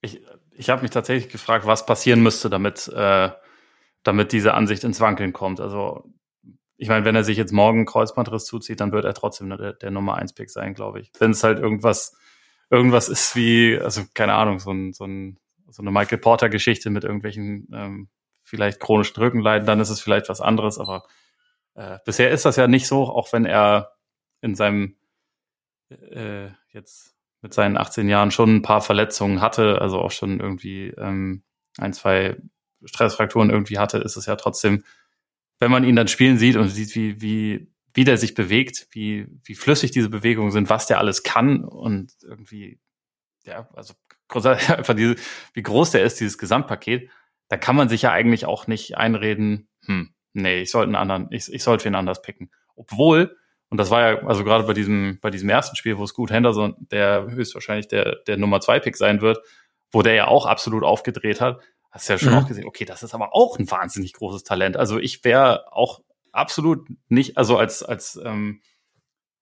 ich, 0.01 0.25
ich 0.51 0.69
habe 0.69 0.81
mich 0.81 0.91
tatsächlich 0.91 1.31
gefragt, 1.31 1.65
was 1.65 1.85
passieren 1.85 2.23
müsste, 2.23 2.49
damit, 2.49 2.87
äh, 2.87 3.29
damit 4.03 4.31
diese 4.31 4.53
Ansicht 4.53 4.83
ins 4.83 4.99
Wankeln 4.99 5.33
kommt. 5.33 5.59
Also, 5.59 6.11
ich 6.77 6.89
meine, 6.89 7.05
wenn 7.05 7.15
er 7.15 7.23
sich 7.23 7.37
jetzt 7.37 7.53
morgen 7.53 7.85
Kreuzbandriss 7.85 8.45
zuzieht, 8.45 8.79
dann 8.79 8.91
wird 8.91 9.05
er 9.05 9.13
trotzdem 9.13 9.49
der, 9.49 9.73
der 9.73 9.91
Nummer 9.91 10.15
1 10.15 10.33
Pick 10.33 10.49
sein, 10.49 10.73
glaube 10.73 10.99
ich. 10.99 11.11
Wenn 11.19 11.31
es 11.31 11.43
halt 11.43 11.59
irgendwas, 11.59 12.17
irgendwas 12.69 13.09
ist 13.09 13.35
wie, 13.35 13.79
also 13.79 14.01
keine 14.13 14.33
Ahnung, 14.33 14.59
so, 14.59 14.71
ein, 14.71 14.93
so, 14.93 15.05
ein, 15.05 15.39
so 15.69 15.81
eine 15.81 15.91
Michael 15.91 16.17
Porter 16.17 16.49
Geschichte 16.49 16.89
mit 16.89 17.03
irgendwelchen 17.03 17.67
ähm, 17.73 18.09
vielleicht 18.45 18.79
chronischen 18.79 19.21
Rückenleiden, 19.21 19.67
dann 19.67 19.79
ist 19.79 19.89
es 19.89 19.99
vielleicht 19.99 20.29
was 20.29 20.39
anderes. 20.39 20.79
Aber 20.79 21.03
äh, 21.73 21.99
bisher 22.05 22.31
ist 22.31 22.45
das 22.45 22.55
ja 22.55 22.67
nicht 22.67 22.87
so, 22.87 23.03
auch 23.03 23.33
wenn 23.33 23.45
er 23.45 23.91
in 24.41 24.55
seinem 24.55 24.95
äh, 25.89 26.49
jetzt 26.69 27.15
mit 27.41 27.53
seinen 27.53 27.77
18 27.77 28.09
Jahren 28.09 28.31
schon 28.31 28.55
ein 28.55 28.61
paar 28.61 28.81
Verletzungen 28.81 29.41
hatte, 29.41 29.81
also 29.81 29.99
auch 29.99 30.11
schon 30.11 30.39
irgendwie 30.39 30.87
ähm, 30.97 31.43
ein, 31.77 31.93
zwei 31.93 32.37
Stressfrakturen 32.83 33.49
irgendwie 33.49 33.77
hatte, 33.77 33.97
ist 33.99 34.15
es 34.15 34.25
ja 34.25 34.35
trotzdem, 34.35 34.83
wenn 35.59 35.71
man 35.71 35.83
ihn 35.83 35.95
dann 35.95 36.07
spielen 36.07 36.37
sieht 36.37 36.55
und 36.55 36.69
sieht, 36.69 36.95
wie, 36.95 37.21
wie, 37.21 37.67
wie 37.93 38.03
der 38.03 38.17
sich 38.17 38.33
bewegt, 38.33 38.87
wie, 38.91 39.27
wie 39.43 39.55
flüssig 39.55 39.91
diese 39.91 40.09
Bewegungen 40.09 40.51
sind, 40.51 40.69
was 40.69 40.87
der 40.87 40.99
alles 40.99 41.23
kann 41.23 41.63
und 41.63 42.13
irgendwie, 42.23 42.79
ja, 43.43 43.69
also 43.73 43.93
einfach 44.33 44.95
diese, 44.95 45.15
wie 45.53 45.63
groß 45.63 45.91
der 45.91 46.03
ist, 46.03 46.19
dieses 46.19 46.37
Gesamtpaket, 46.37 47.09
da 47.47 47.57
kann 47.57 47.75
man 47.75 47.89
sich 47.89 48.03
ja 48.03 48.11
eigentlich 48.11 48.45
auch 48.45 48.67
nicht 48.67 48.97
einreden, 48.97 49.69
hm, 49.85 50.13
nee, 50.33 50.61
ich 50.61 50.71
sollte 50.71 50.87
einen 50.87 50.95
anderen, 50.95 51.27
ich, 51.31 51.51
ich 51.51 51.63
sollte 51.63 51.85
wen 51.85 51.95
anders 51.95 52.21
picken. 52.21 52.51
Obwohl, 52.75 53.37
und 53.69 53.77
das 53.77 53.89
war 53.91 54.01
ja, 54.01 54.25
also 54.25 54.43
gerade 54.43 54.65
bei 54.65 54.73
diesem, 54.73 55.19
bei 55.21 55.29
diesem 55.29 55.49
ersten 55.49 55.75
Spiel, 55.75 55.97
wo 55.97 56.05
Scoot 56.05 56.31
Henderson, 56.31 56.75
der 56.79 57.27
höchstwahrscheinlich 57.29 57.87
der, 57.87 58.17
der 58.27 58.37
Nummer 58.37 58.61
zwei 58.61 58.79
Pick 58.79 58.97
sein 58.97 59.21
wird, 59.21 59.39
wo 59.91 60.01
der 60.01 60.13
ja 60.13 60.27
auch 60.27 60.45
absolut 60.45 60.83
aufgedreht 60.83 61.41
hat, 61.41 61.59
hast 61.91 62.09
du 62.09 62.13
ja 62.13 62.19
schon 62.19 62.33
mhm. 62.33 62.39
auch 62.39 62.47
gesehen, 62.47 62.67
okay, 62.67 62.85
das 62.85 63.03
ist 63.03 63.13
aber 63.13 63.33
auch 63.33 63.57
ein 63.57 63.69
wahnsinnig 63.71 64.13
großes 64.13 64.43
Talent. 64.43 64.75
Also 64.75 64.99
ich 64.99 65.23
wäre 65.23 65.71
auch 65.71 66.01
absolut 66.31 66.87
nicht, 67.07 67.37
also 67.37 67.57
als, 67.57 67.83
als 67.83 68.19
ähm, 68.23 68.61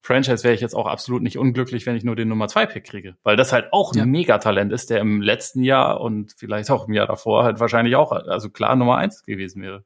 Franchise 0.05 0.43
wäre 0.43 0.53
ich 0.53 0.59
jetzt 0.59 0.75
auch 0.75 0.85
absolut 0.85 1.23
nicht 1.23 1.37
unglücklich, 1.37 1.85
wenn 1.85 1.95
ich 1.95 2.03
nur 2.03 2.17
den 2.17 2.27
Nummer 2.27 2.49
zwei 2.49 2.65
Pick 2.65 2.83
kriege, 2.83 3.15
weil 3.23 3.37
das 3.37 3.53
halt 3.53 3.71
auch 3.71 3.93
ein 3.93 3.97
ja. 3.97 4.05
Megatalent 4.05 4.73
ist, 4.73 4.89
der 4.89 4.99
im 4.99 5.21
letzten 5.21 5.63
Jahr 5.63 6.01
und 6.01 6.33
vielleicht 6.37 6.69
auch 6.71 6.89
im 6.89 6.93
Jahr 6.93 7.07
davor 7.07 7.45
halt 7.45 7.61
wahrscheinlich 7.61 7.95
auch, 7.95 8.11
also 8.11 8.49
klar 8.49 8.75
Nummer 8.75 8.97
eins 8.97 9.23
gewesen 9.23 9.61
wäre. 9.61 9.85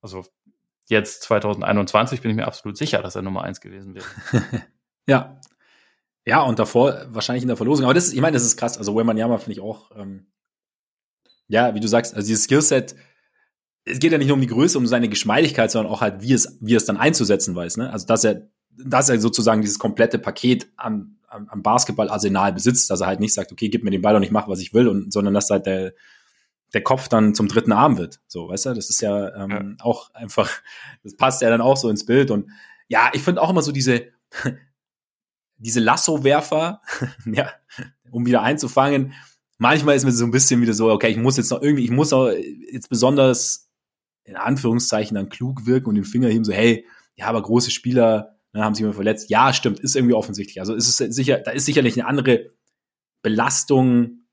Also 0.00 0.24
jetzt 0.88 1.24
2021 1.24 2.22
bin 2.22 2.30
ich 2.30 2.36
mir 2.38 2.46
absolut 2.46 2.78
sicher, 2.78 3.02
dass 3.02 3.16
er 3.16 3.22
Nummer 3.22 3.42
eins 3.42 3.60
gewesen 3.60 3.94
wäre. 3.94 4.06
ja. 5.06 5.38
Ja, 6.24 6.40
und 6.40 6.58
davor 6.58 7.06
wahrscheinlich 7.10 7.42
in 7.42 7.48
der 7.48 7.58
Verlosung. 7.58 7.84
Aber 7.84 7.92
das 7.92 8.06
ist, 8.06 8.14
ich 8.14 8.20
meine, 8.22 8.34
das 8.34 8.44
ist 8.44 8.56
krass. 8.56 8.78
Also 8.78 8.96
Wemanyama 8.96 9.36
finde 9.36 9.52
ich 9.52 9.60
auch, 9.60 9.90
ähm, 9.94 10.26
ja, 11.48 11.74
wie 11.74 11.80
du 11.80 11.88
sagst, 11.88 12.14
also 12.14 12.26
dieses 12.26 12.44
Skillset, 12.44 12.94
es 13.84 13.98
geht 13.98 14.12
ja 14.12 14.16
nicht 14.16 14.28
nur 14.28 14.36
um 14.36 14.40
die 14.40 14.46
Größe, 14.46 14.78
um 14.78 14.86
seine 14.86 15.10
Geschmeidigkeit, 15.10 15.70
sondern 15.70 15.92
auch 15.92 16.00
halt, 16.00 16.22
wie 16.22 16.32
es, 16.32 16.56
wie 16.62 16.74
es 16.74 16.86
dann 16.86 16.96
einzusetzen 16.96 17.54
weiß. 17.54 17.76
Ne? 17.76 17.92
Also 17.92 18.06
dass 18.06 18.24
er, 18.24 18.48
dass 18.84 19.08
er 19.08 19.20
sozusagen 19.20 19.62
dieses 19.62 19.78
komplette 19.78 20.18
Paket 20.18 20.70
an, 20.76 21.16
an, 21.28 21.48
an 21.48 21.62
Basketballarsenal 21.62 22.52
besitzt, 22.52 22.90
dass 22.90 23.00
er 23.00 23.06
halt 23.06 23.20
nicht 23.20 23.34
sagt, 23.34 23.52
okay, 23.52 23.68
gib 23.68 23.84
mir 23.84 23.90
den 23.90 24.02
Ball 24.02 24.16
und 24.16 24.22
ich 24.22 24.30
mache, 24.30 24.50
was 24.50 24.60
ich 24.60 24.74
will, 24.74 24.88
und 24.88 25.12
sondern 25.12 25.34
dass 25.34 25.50
halt 25.50 25.66
der, 25.66 25.92
der 26.72 26.82
Kopf 26.82 27.08
dann 27.08 27.34
zum 27.34 27.48
dritten 27.48 27.72
Arm 27.72 27.98
wird. 27.98 28.20
So, 28.26 28.48
weißt 28.48 28.66
du, 28.66 28.74
das 28.74 28.90
ist 28.90 29.00
ja, 29.00 29.34
ähm, 29.34 29.76
ja. 29.78 29.84
auch 29.84 30.12
einfach, 30.14 30.50
das 31.02 31.16
passt 31.16 31.42
ja 31.42 31.50
dann 31.50 31.60
auch 31.60 31.76
so 31.76 31.88
ins 31.88 32.06
Bild. 32.06 32.30
Und 32.30 32.50
ja, 32.88 33.10
ich 33.12 33.22
finde 33.22 33.42
auch 33.42 33.50
immer 33.50 33.62
so 33.62 33.72
diese, 33.72 34.06
diese 35.56 35.80
Lasso-Werfer, 35.80 36.80
ja, 37.26 37.50
um 38.10 38.26
wieder 38.26 38.42
einzufangen. 38.42 39.12
Manchmal 39.58 39.96
ist 39.96 40.04
mir 40.04 40.12
so 40.12 40.24
ein 40.24 40.30
bisschen 40.30 40.62
wieder 40.62 40.74
so, 40.74 40.90
okay, 40.90 41.08
ich 41.08 41.16
muss 41.16 41.36
jetzt 41.36 41.50
noch 41.50 41.60
irgendwie, 41.62 41.84
ich 41.84 41.90
muss 41.90 42.12
auch 42.12 42.30
jetzt 42.30 42.88
besonders 42.88 43.70
in 44.24 44.36
Anführungszeichen 44.36 45.16
dann 45.16 45.28
klug 45.28 45.66
wirken 45.66 45.88
und 45.88 45.94
den 45.96 46.04
Finger 46.04 46.28
heben, 46.28 46.44
so, 46.44 46.52
hey, 46.52 46.86
ja, 47.16 47.26
aber 47.26 47.42
große 47.42 47.70
Spieler 47.70 48.38
ne, 48.52 48.64
haben 48.64 48.74
sich 48.74 48.82
immer 48.82 48.92
verletzt. 48.92 49.30
Ja, 49.30 49.52
stimmt, 49.52 49.80
ist 49.80 49.96
irgendwie 49.96 50.14
offensichtlich. 50.14 50.60
Also 50.60 50.74
ist 50.74 50.88
es 50.88 51.14
sicher, 51.14 51.38
da 51.38 51.50
ist 51.52 51.66
sicherlich 51.66 51.98
eine 51.98 52.08
andere 52.08 52.50
Belastung 53.22 54.24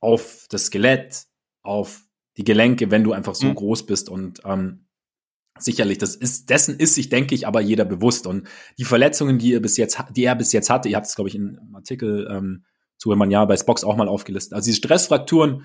auf 0.00 0.46
das 0.50 0.66
Skelett, 0.66 1.24
auf 1.62 2.02
die 2.36 2.44
Gelenke, 2.44 2.90
wenn 2.90 3.04
du 3.04 3.12
einfach 3.12 3.34
so 3.34 3.48
mhm. 3.48 3.56
groß 3.56 3.86
bist 3.86 4.08
und 4.08 4.40
ähm, 4.44 4.86
sicherlich, 5.58 5.98
das 5.98 6.14
ist, 6.14 6.50
dessen 6.50 6.78
ist 6.78 6.94
sich, 6.94 7.08
denke 7.08 7.34
ich, 7.34 7.46
aber 7.46 7.60
jeder 7.60 7.84
bewusst. 7.84 8.26
Und 8.26 8.46
die 8.78 8.84
Verletzungen, 8.84 9.38
die 9.38 9.54
er 9.54 9.60
bis 9.60 9.76
jetzt, 9.76 9.98
die 10.14 10.24
er 10.24 10.36
bis 10.36 10.52
jetzt 10.52 10.70
hatte, 10.70 10.88
ihr 10.88 10.96
habt 10.96 11.06
es, 11.06 11.16
glaube 11.16 11.28
ich, 11.28 11.34
in 11.34 11.58
einem 11.58 11.74
Artikel 11.74 12.28
ähm, 12.30 12.64
zu 12.96 13.12
ja 13.12 13.44
bei 13.44 13.56
Spox 13.56 13.84
auch 13.84 13.96
mal 13.96 14.08
aufgelistet. 14.08 14.54
Also 14.54 14.66
diese 14.66 14.78
Stressfrakturen 14.78 15.64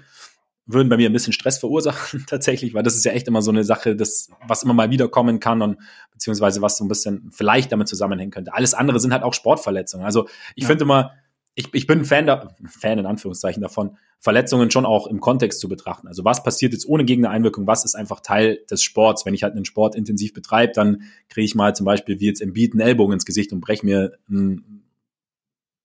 würden 0.65 0.89
bei 0.89 0.97
mir 0.97 1.09
ein 1.09 1.13
bisschen 1.13 1.33
Stress 1.33 1.57
verursachen, 1.57 2.25
tatsächlich, 2.27 2.73
weil 2.73 2.83
das 2.83 2.95
ist 2.95 3.05
ja 3.05 3.11
echt 3.11 3.27
immer 3.27 3.41
so 3.41 3.51
eine 3.51 3.63
Sache, 3.63 3.95
das, 3.95 4.29
was 4.47 4.63
immer 4.63 4.73
mal 4.73 4.89
wiederkommen 4.91 5.39
kann 5.39 5.61
und 5.61 5.77
beziehungsweise 6.11 6.61
was 6.61 6.77
so 6.77 6.85
ein 6.85 6.87
bisschen 6.87 7.31
vielleicht 7.31 7.71
damit 7.71 7.87
zusammenhängen 7.87 8.31
könnte. 8.31 8.53
Alles 8.53 8.73
andere 8.73 8.99
sind 8.99 9.13
halt 9.13 9.23
auch 9.23 9.33
Sportverletzungen. 9.33 10.05
Also 10.05 10.27
ich 10.55 10.63
ja. 10.63 10.67
finde 10.67 10.83
immer, 10.85 11.11
ich, 11.55 11.73
ich 11.73 11.85
bin 11.85 11.99
ein 11.99 12.05
Fan, 12.05 12.25
da, 12.25 12.55
Fan 12.65 12.97
in 12.97 13.05
Anführungszeichen 13.05 13.61
davon, 13.61 13.97
Verletzungen 14.19 14.71
schon 14.71 14.85
auch 14.85 15.05
im 15.07 15.19
Kontext 15.19 15.59
zu 15.59 15.67
betrachten. 15.67 16.07
Also 16.07 16.23
was 16.23 16.43
passiert 16.43 16.73
jetzt 16.73 16.87
ohne 16.87 17.03
Gegnereinwirkung, 17.03 17.67
was 17.67 17.85
ist 17.85 17.95
einfach 17.95 18.21
Teil 18.21 18.59
des 18.71 18.81
Sports? 18.81 19.25
Wenn 19.25 19.33
ich 19.33 19.43
halt 19.43 19.53
einen 19.53 19.65
Sport 19.65 19.95
intensiv 19.95 20.33
betreibe, 20.33 20.71
dann 20.73 21.03
kriege 21.29 21.45
ich 21.45 21.55
mal 21.55 21.75
zum 21.75 21.85
Beispiel 21.85 22.19
wie 22.19 22.27
jetzt 22.27 22.41
im 22.41 22.53
Beat 22.53 22.71
einen 22.71 22.81
Ellbogen 22.81 23.13
ins 23.13 23.25
Gesicht 23.25 23.51
und 23.51 23.59
breche 23.59 23.85
mir 23.85 24.13
einen 24.29 24.83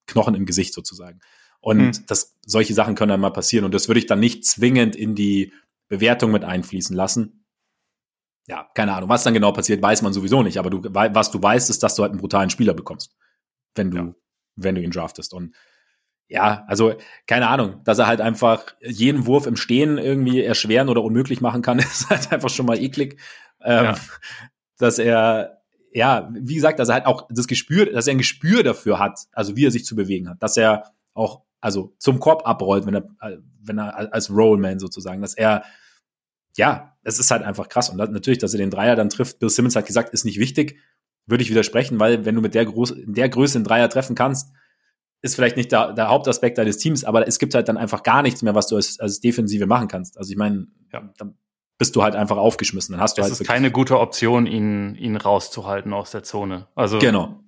Knochen 0.06 0.34
im 0.34 0.46
Gesicht 0.46 0.72
sozusagen. 0.72 1.20
Und 1.60 1.78
mhm. 1.78 2.04
das, 2.06 2.36
solche 2.46 2.74
Sachen 2.74 2.94
können 2.94 3.10
dann 3.10 3.20
mal 3.20 3.30
passieren. 3.30 3.64
Und 3.64 3.74
das 3.74 3.88
würde 3.88 3.98
ich 3.98 4.06
dann 4.06 4.20
nicht 4.20 4.44
zwingend 4.46 4.96
in 4.96 5.14
die 5.14 5.52
Bewertung 5.88 6.30
mit 6.30 6.44
einfließen 6.44 6.94
lassen. 6.94 7.44
Ja, 8.46 8.68
keine 8.74 8.94
Ahnung. 8.94 9.08
Was 9.08 9.24
dann 9.24 9.34
genau 9.34 9.52
passiert, 9.52 9.82
weiß 9.82 10.02
man 10.02 10.12
sowieso 10.12 10.42
nicht. 10.42 10.58
Aber 10.58 10.70
du, 10.70 10.82
was 10.82 11.30
du 11.30 11.42
weißt, 11.42 11.68
ist, 11.68 11.82
dass 11.82 11.94
du 11.94 12.02
halt 12.02 12.12
einen 12.12 12.20
brutalen 12.20 12.50
Spieler 12.50 12.74
bekommst. 12.74 13.14
Wenn 13.74 13.90
du, 13.90 13.96
ja. 13.96 14.14
wenn 14.56 14.74
du 14.74 14.82
ihn 14.82 14.90
draftest. 14.90 15.34
Und 15.34 15.54
ja, 16.28 16.64
also 16.66 16.94
keine 17.26 17.48
Ahnung, 17.48 17.82
dass 17.84 17.98
er 17.98 18.06
halt 18.06 18.20
einfach 18.20 18.74
jeden 18.80 19.26
Wurf 19.26 19.46
im 19.46 19.56
Stehen 19.56 19.96
irgendwie 19.96 20.42
erschweren 20.42 20.90
oder 20.90 21.02
unmöglich 21.02 21.40
machen 21.40 21.62
kann, 21.62 21.78
ist 21.78 22.10
halt 22.10 22.32
einfach 22.32 22.50
schon 22.50 22.66
mal 22.66 22.78
eklig. 22.78 23.20
Ähm, 23.62 23.84
ja. 23.84 23.98
Dass 24.78 24.98
er, 24.98 25.62
ja, 25.92 26.30
wie 26.32 26.54
gesagt, 26.54 26.78
dass 26.78 26.90
er 26.90 26.96
halt 26.96 27.06
auch 27.06 27.28
das 27.30 27.48
Gespür, 27.48 27.86
dass 27.86 28.06
er 28.06 28.12
ein 28.12 28.18
Gespür 28.18 28.62
dafür 28.62 28.98
hat, 28.98 29.20
also 29.32 29.56
wie 29.56 29.66
er 29.66 29.70
sich 29.70 29.84
zu 29.84 29.96
bewegen 29.96 30.28
hat, 30.28 30.42
dass 30.42 30.56
er 30.56 30.92
auch, 31.14 31.42
also 31.60 31.94
zum 31.98 32.20
Korb 32.20 32.46
abrollt, 32.46 32.86
wenn 32.86 32.94
er, 32.94 33.08
wenn 33.60 33.78
er 33.78 34.12
als 34.12 34.30
Rollman 34.30 34.78
sozusagen, 34.78 35.20
dass 35.20 35.34
er, 35.34 35.64
ja, 36.56 36.96
es 37.02 37.18
ist 37.18 37.30
halt 37.30 37.42
einfach 37.42 37.68
krass. 37.68 37.90
Und 37.90 37.96
natürlich, 37.96 38.38
dass 38.38 38.52
er 38.52 38.58
den 38.58 38.70
Dreier 38.70 38.96
dann 38.96 39.10
trifft, 39.10 39.38
Bill 39.38 39.50
Simmons 39.50 39.76
hat 39.76 39.86
gesagt, 39.86 40.10
ist 40.10 40.24
nicht 40.24 40.38
wichtig, 40.38 40.78
würde 41.26 41.42
ich 41.42 41.50
widersprechen, 41.50 42.00
weil 42.00 42.24
wenn 42.24 42.34
du 42.34 42.40
mit 42.40 42.54
der, 42.54 42.64
Groß 42.64 42.92
in 42.92 43.14
der 43.14 43.28
Größe 43.28 43.58
einen 43.58 43.64
Dreier 43.64 43.88
treffen 43.88 44.14
kannst, 44.14 44.50
ist 45.20 45.34
vielleicht 45.34 45.56
nicht 45.56 45.72
der, 45.72 45.92
der 45.92 46.08
Hauptaspekt 46.08 46.58
deines 46.58 46.78
Teams, 46.78 47.04
aber 47.04 47.26
es 47.26 47.38
gibt 47.38 47.54
halt 47.54 47.68
dann 47.68 47.76
einfach 47.76 48.02
gar 48.02 48.22
nichts 48.22 48.42
mehr, 48.42 48.54
was 48.54 48.68
du 48.68 48.76
als, 48.76 49.00
als 49.00 49.20
Defensive 49.20 49.66
machen 49.66 49.88
kannst. 49.88 50.16
Also 50.16 50.30
ich 50.30 50.36
meine, 50.36 50.68
ja, 50.92 51.12
dann 51.18 51.36
bist 51.76 51.96
du 51.96 52.02
halt 52.02 52.16
einfach 52.16 52.36
aufgeschmissen. 52.36 52.92
Dann 52.92 53.00
hast 53.00 53.18
du 53.18 53.22
es 53.22 53.30
halt 53.30 53.40
ist 53.40 53.46
keine 53.46 53.70
gute 53.70 53.98
Option, 53.98 54.46
ihn, 54.46 54.94
ihn 54.94 55.16
rauszuhalten 55.16 55.92
aus 55.92 56.10
der 56.10 56.22
Zone. 56.22 56.66
Also 56.74 56.98
genau. 56.98 57.40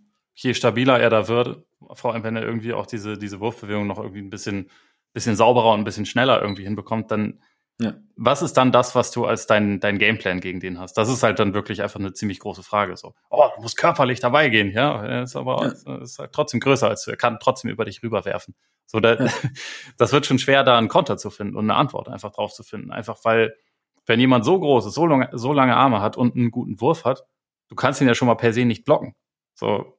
Je 0.42 0.55
stabiler 0.55 0.98
er 0.98 1.11
da 1.11 1.29
wird, 1.29 1.64
vor 1.92 2.12
allem 2.12 2.24
wenn 2.24 2.37
er 2.37 2.42
irgendwie 2.42 2.72
auch 2.72 2.87
diese, 2.87 3.18
diese 3.18 3.40
Wurfbewegung 3.40 3.87
noch 3.87 3.98
irgendwie 3.98 4.22
ein 4.22 4.31
bisschen, 4.31 4.70
bisschen 5.12 5.37
sauberer 5.37 5.72
und 5.72 5.81
ein 5.81 5.85
bisschen 5.85 6.07
schneller 6.07 6.40
irgendwie 6.40 6.64
hinbekommt, 6.64 7.11
dann 7.11 7.40
ja. 7.81 7.94
Was 8.14 8.42
ist 8.42 8.59
dann 8.59 8.72
das, 8.72 8.94
was 8.94 9.11
du 9.11 9.24
als 9.24 9.46
dein, 9.46 9.81
dein 9.81 9.98
Gameplan 9.98 10.40
gegen 10.40 10.61
den 10.61 10.79
hast? 10.79 10.98
Das 10.98 11.09
ist 11.09 11.22
halt 11.22 11.38
dann 11.38 11.55
wirklich 11.55 11.81
einfach 11.83 11.98
eine 11.98 12.12
ziemlich 12.12 12.38
große 12.38 12.62
Frage. 12.62 12.94
So, 12.98 13.14
oh, 13.31 13.48
du 13.57 13.62
musst 13.62 13.79
körperlich 13.79 14.20
dabei 14.20 14.50
gehen, 14.50 14.70
ja. 14.70 15.03
Er 15.03 15.22
ist 15.22 15.35
aber 15.35 15.72
ja. 15.87 15.96
ist 15.96 16.18
halt 16.18 16.33
trotzdem 16.33 16.61
größer 16.61 16.88
als 16.88 17.05
du. 17.05 17.11
Er 17.11 17.16
kann 17.16 17.38
trotzdem 17.40 17.70
über 17.70 17.87
dich 17.87 18.03
rüberwerfen. 18.03 18.55
So, 18.85 19.00
da, 19.00 19.14
ja. 19.14 19.33
das 19.96 20.12
wird 20.12 20.26
schon 20.26 20.38
schwer, 20.38 20.62
da 20.62 20.76
einen 20.76 20.88
Konter 20.88 21.16
zu 21.16 21.31
finden 21.31 21.57
und 21.57 21.70
eine 21.70 21.79
Antwort 21.79 22.11
einfach 22.11 22.33
drauf 22.33 22.53
zu 22.53 22.64
finden. 22.64 22.90
Einfach 22.90 23.18
weil, 23.24 23.57
wenn 24.05 24.20
jemand 24.20 24.44
so 24.44 24.61
groß 24.61 24.85
ist, 24.85 24.94
so 24.94 25.07
lange, 25.07 25.31
so 25.33 25.55
lange 25.55 25.74
Arme 25.74 26.03
hat 26.03 26.18
und 26.18 26.37
einen 26.37 26.50
guten 26.50 26.83
Wurf 26.83 27.07
hat, 27.07 27.24
du 27.68 27.76
kannst 27.76 28.03
ihn 28.03 28.09
ja 28.09 28.14
schon 28.14 28.29
mal 28.29 28.35
per 28.35 28.53
se 28.53 28.66
nicht 28.66 28.85
blocken. 28.85 29.14
So, 29.55 29.96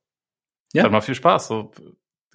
ja. 0.74 0.84
Hat 0.84 0.92
mal 0.92 1.02
viel 1.02 1.16
Spaß. 1.16 1.48
So, 1.48 1.72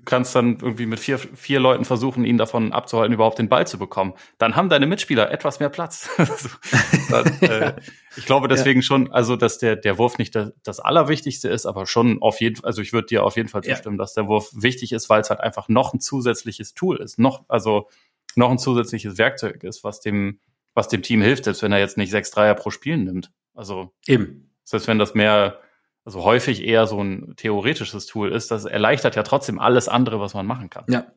kannst 0.07 0.35
dann 0.35 0.59
irgendwie 0.63 0.87
mit 0.87 1.01
vier, 1.01 1.19
vier 1.19 1.61
Leuten 1.61 1.85
versuchen, 1.85 2.25
ihn 2.25 2.39
davon 2.39 2.73
abzuhalten, 2.73 3.13
überhaupt 3.13 3.39
den 3.39 3.49
Ball 3.49 3.67
zu 3.67 3.79
bekommen. 3.79 4.15
Dann 4.39 4.57
haben 4.57 4.69
deine 4.69 4.87
Mitspieler 4.87 5.31
etwas 5.31 5.61
mehr 5.61 5.69
Platz. 5.69 6.09
dann, 7.11 7.27
äh, 7.43 7.75
ich 8.17 8.25
glaube 8.25 8.49
deswegen 8.49 8.81
ja. 8.81 8.85
schon, 8.85 9.13
also 9.13 9.37
dass 9.37 9.59
der, 9.59 9.77
der 9.77 9.99
Wurf 9.99 10.17
nicht 10.17 10.35
das, 10.35 10.53
das 10.63 10.81
Allerwichtigste 10.81 11.49
ist, 11.49 11.67
aber 11.67 11.87
schon 11.87 12.23
auf 12.23 12.41
jeden 12.41 12.57
Fall, 12.57 12.67
also 12.67 12.81
ich 12.81 12.93
würde 12.93 13.09
dir 13.09 13.25
auf 13.25 13.37
jeden 13.37 13.49
Fall 13.49 13.63
zustimmen, 13.63 13.97
ja. 13.97 14.03
dass 14.03 14.15
der 14.15 14.29
Wurf 14.29 14.51
wichtig 14.55 14.93
ist, 14.93 15.11
weil 15.11 15.21
es 15.21 15.29
halt 15.29 15.41
einfach 15.41 15.69
noch 15.69 15.93
ein 15.93 16.01
zusätzliches 16.01 16.75
Tool 16.75 16.97
ist, 16.99 17.19
noch, 17.19 17.45
also 17.49 17.89
noch 18.37 18.51
ein 18.51 18.59
zusätzliches 18.59 19.19
Werkzeug 19.19 19.65
ist, 19.65 19.83
was 19.83 20.01
dem, 20.01 20.39
was 20.75 20.89
dem 20.89 21.03
Team 21.03 21.21
hilft, 21.21 21.45
selbst 21.45 21.63
wenn 21.63 21.73
er 21.73 21.79
jetzt 21.79 21.97
nicht 21.97 22.11
sechs 22.11 22.31
Dreier 22.31 22.55
pro 22.55 22.71
Spiel 22.71 22.97
nimmt. 22.97 23.33
Also 23.55 23.93
eben. 24.07 24.51
Selbst 24.63 24.89
wenn 24.89 24.99
das 24.99 25.15
mehr 25.15 25.61
also 26.07 26.23
häufig 26.23 26.63
eher 26.65 26.87
so 26.87 27.03
ein 27.03 27.35
theoretisches 27.37 28.07
Tool 28.07 28.33
ist, 28.33 28.53
das 28.53 28.65
erleichtert 28.65 29.17
ja 29.17 29.25
trotzdem 29.25 29.59
alles 29.59 29.89
andere, 29.89 30.21
was 30.21 30.35
man 30.35 30.47
machen 30.47 30.71
kann. 30.71 30.85
Ja. 30.89 31.13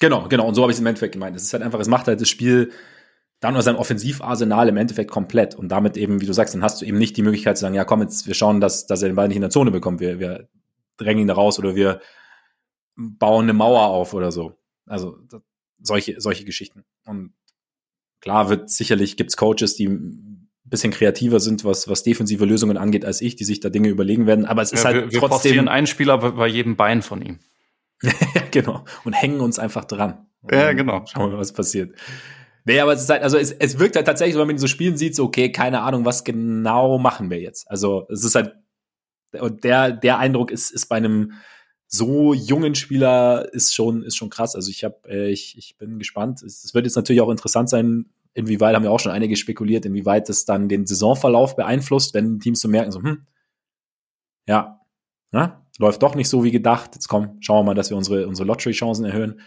Genau, 0.00 0.26
genau. 0.28 0.48
Und 0.48 0.54
so 0.54 0.62
habe 0.62 0.72
ich 0.72 0.76
es 0.76 0.80
im 0.80 0.86
Endeffekt 0.86 1.12
gemeint. 1.12 1.36
Es 1.36 1.44
ist 1.44 1.52
halt 1.52 1.62
einfach, 1.62 1.78
es 1.78 1.86
macht 1.86 2.08
halt 2.08 2.20
das 2.20 2.28
Spiel 2.28 2.72
dann 3.38 3.56
aus 3.56 3.66
seinem 3.66 3.76
Offensivarsenal 3.76 4.68
im 4.68 4.76
Endeffekt 4.76 5.12
komplett. 5.12 5.54
Und 5.54 5.68
damit 5.68 5.96
eben, 5.96 6.20
wie 6.20 6.26
du 6.26 6.32
sagst, 6.32 6.54
dann 6.54 6.64
hast 6.64 6.80
du 6.80 6.86
eben 6.86 6.98
nicht 6.98 7.16
die 7.16 7.22
Möglichkeit 7.22 7.56
zu 7.56 7.62
sagen, 7.62 7.74
ja 7.74 7.84
komm, 7.84 8.02
jetzt 8.02 8.26
wir 8.26 8.34
schauen, 8.34 8.60
dass, 8.60 8.86
dass 8.86 9.00
er 9.02 9.10
den 9.10 9.16
Ball 9.16 9.28
nicht 9.28 9.36
in 9.36 9.42
der 9.42 9.50
Zone 9.50 9.70
bekommt. 9.70 10.00
Wir, 10.00 10.18
wir 10.18 10.48
drängen 10.96 11.22
ihn 11.22 11.28
da 11.28 11.34
raus 11.34 11.58
oder 11.58 11.76
wir 11.76 12.00
bauen 12.96 13.44
eine 13.44 13.52
Mauer 13.52 13.86
auf 13.86 14.12
oder 14.12 14.32
so. 14.32 14.58
Also 14.86 15.18
solche, 15.78 16.20
solche 16.20 16.44
Geschichten. 16.44 16.84
Und 17.06 17.34
klar 18.20 18.48
wird 18.48 18.70
sicherlich 18.70 19.16
gibt's 19.16 19.36
Coaches, 19.36 19.76
die 19.76 19.86
bisschen 20.70 20.92
kreativer 20.92 21.40
sind, 21.40 21.64
was, 21.64 21.88
was 21.88 22.02
defensive 22.02 22.44
Lösungen 22.44 22.76
angeht, 22.76 23.04
als 23.04 23.20
ich, 23.20 23.36
die 23.36 23.44
sich 23.44 23.60
da 23.60 23.68
Dinge 23.68 23.88
überlegen 23.88 24.26
werden. 24.26 24.46
Aber 24.46 24.62
es 24.62 24.72
ist 24.72 24.84
ja, 24.84 24.92
halt 24.92 25.12
wir, 25.12 25.18
trotzdem. 25.18 25.54
Wir 25.54 25.70
einen 25.70 25.86
Spieler 25.86 26.18
bei 26.18 26.46
jedem 26.46 26.76
Bein 26.76 27.02
von 27.02 27.20
ihm. 27.22 27.40
genau. 28.50 28.84
Und 29.04 29.12
hängen 29.12 29.40
uns 29.40 29.58
einfach 29.58 29.84
dran. 29.84 30.26
Ja, 30.50 30.72
genau. 30.72 31.04
Schauen 31.06 31.24
wir 31.24 31.34
mal, 31.34 31.38
was 31.38 31.52
passiert. 31.52 31.94
Nee, 32.64 32.80
aber 32.80 32.92
es 32.92 33.02
ist 33.02 33.10
halt, 33.10 33.22
also 33.22 33.36
es, 33.36 33.52
es 33.52 33.78
wirkt 33.78 33.96
halt 33.96 34.06
tatsächlich, 34.06 34.36
wenn 34.36 34.46
man 34.46 34.56
ihn 34.56 34.60
so 34.60 34.66
spielen 34.66 34.96
sieht, 34.96 35.14
so, 35.14 35.24
okay, 35.24 35.50
keine 35.50 35.80
Ahnung, 35.82 36.04
was 36.04 36.24
genau 36.24 36.98
machen 36.98 37.30
wir 37.30 37.40
jetzt. 37.40 37.70
Also 37.70 38.06
es 38.10 38.24
ist 38.24 38.34
halt, 38.34 38.54
und 39.32 39.64
der, 39.64 39.92
der 39.92 40.18
Eindruck 40.18 40.50
ist, 40.50 40.70
ist 40.70 40.86
bei 40.86 40.96
einem 40.96 41.32
so 41.86 42.34
jungen 42.34 42.74
Spieler 42.76 43.52
ist 43.52 43.74
schon, 43.74 44.02
ist 44.02 44.16
schon 44.16 44.30
krass. 44.30 44.54
Also 44.54 44.70
ich 44.70 44.84
habe, 44.84 44.96
äh, 45.08 45.30
ich, 45.30 45.58
ich 45.58 45.76
bin 45.76 45.98
gespannt. 45.98 46.42
Es, 46.42 46.62
es 46.64 46.74
wird 46.74 46.84
jetzt 46.84 46.96
natürlich 46.96 47.20
auch 47.20 47.30
interessant 47.30 47.68
sein, 47.68 48.06
inwieweit 48.34 48.74
haben 48.74 48.82
wir 48.82 48.90
auch 48.90 49.00
schon 49.00 49.12
einige 49.12 49.36
spekuliert, 49.36 49.84
inwieweit 49.86 50.28
das 50.28 50.44
dann 50.44 50.68
den 50.68 50.86
Saisonverlauf 50.86 51.56
beeinflusst, 51.56 52.14
wenn 52.14 52.40
Teams 52.40 52.60
so 52.60 52.68
merken, 52.68 52.92
so, 52.92 53.02
hm, 53.02 53.26
ja, 54.46 54.80
na, 55.32 55.66
läuft 55.78 56.02
doch 56.02 56.14
nicht 56.14 56.28
so 56.28 56.44
wie 56.44 56.50
gedacht. 56.50 56.90
Jetzt 56.94 57.08
komm, 57.08 57.38
schauen 57.40 57.60
wir 57.60 57.70
mal, 57.70 57.74
dass 57.74 57.90
wir 57.90 57.96
unsere, 57.96 58.26
unsere 58.26 58.46
Lottery-Chancen 58.46 59.04
erhöhen. 59.04 59.40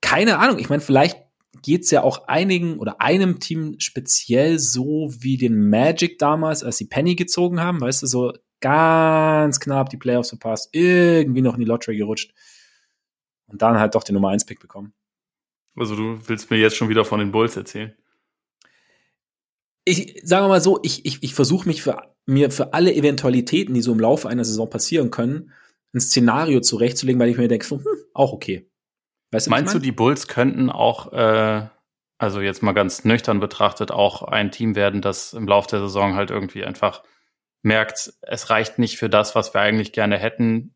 Keine 0.00 0.38
Ahnung, 0.38 0.58
ich 0.58 0.68
meine, 0.68 0.82
vielleicht 0.82 1.18
geht's 1.62 1.90
ja 1.90 2.02
auch 2.02 2.28
einigen 2.28 2.78
oder 2.78 3.00
einem 3.00 3.40
Team 3.40 3.76
speziell 3.78 4.58
so 4.58 5.10
wie 5.18 5.36
den 5.36 5.70
Magic 5.70 6.18
damals, 6.18 6.62
als 6.62 6.76
sie 6.76 6.86
Penny 6.86 7.14
gezogen 7.14 7.60
haben, 7.60 7.80
weißt 7.80 8.02
du, 8.02 8.06
so 8.06 8.32
ganz 8.60 9.60
knapp 9.60 9.90
die 9.90 9.96
Playoffs 9.96 10.30
verpasst, 10.30 10.70
irgendwie 10.72 11.42
noch 11.42 11.54
in 11.54 11.60
die 11.60 11.66
Lottery 11.66 11.96
gerutscht 11.96 12.34
und 13.46 13.62
dann 13.62 13.78
halt 13.78 13.94
doch 13.94 14.04
den 14.04 14.14
Nummer 14.14 14.30
1 14.30 14.44
Pick 14.44 14.60
bekommen. 14.60 14.94
Also 15.76 15.94
du 15.94 16.18
willst 16.26 16.50
mir 16.50 16.56
jetzt 16.56 16.76
schon 16.76 16.88
wieder 16.88 17.04
von 17.04 17.20
den 17.20 17.32
Bulls 17.32 17.56
erzählen? 17.56 17.94
Ich 19.84 20.20
sage 20.24 20.48
mal 20.48 20.60
so, 20.60 20.80
ich, 20.82 21.06
ich, 21.06 21.22
ich 21.22 21.34
versuche 21.34 21.68
mich 21.68 21.82
für 21.82 22.02
mir 22.26 22.50
für 22.50 22.74
alle 22.74 22.92
Eventualitäten, 22.92 23.74
die 23.74 23.82
so 23.82 23.92
im 23.92 24.00
Laufe 24.00 24.28
einer 24.28 24.44
Saison 24.44 24.68
passieren 24.68 25.10
können, 25.10 25.52
ein 25.94 26.00
Szenario 26.00 26.60
zurechtzulegen, 26.60 27.20
weil 27.20 27.28
ich 27.28 27.38
mir 27.38 27.48
denke, 27.48 27.70
hm, 27.70 27.84
auch 28.12 28.32
okay. 28.32 28.68
Weißt 29.30 29.46
du, 29.46 29.50
Meinst 29.50 29.74
du, 29.74 29.78
die 29.78 29.92
Bulls 29.92 30.26
könnten 30.26 30.70
auch, 30.70 31.12
äh, 31.12 31.68
also 32.18 32.40
jetzt 32.40 32.62
mal 32.62 32.72
ganz 32.72 33.04
nüchtern 33.04 33.38
betrachtet, 33.38 33.92
auch 33.92 34.22
ein 34.22 34.50
Team 34.50 34.74
werden, 34.74 35.02
das 35.02 35.34
im 35.34 35.46
Laufe 35.46 35.68
der 35.68 35.80
Saison 35.80 36.14
halt 36.14 36.30
irgendwie 36.30 36.64
einfach 36.64 37.02
merkt, 37.62 38.12
es 38.22 38.50
reicht 38.50 38.78
nicht 38.78 38.98
für 38.98 39.08
das, 39.08 39.34
was 39.34 39.54
wir 39.54 39.60
eigentlich 39.60 39.92
gerne 39.92 40.18
hätten. 40.18 40.74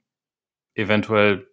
Eventuell 0.74 1.49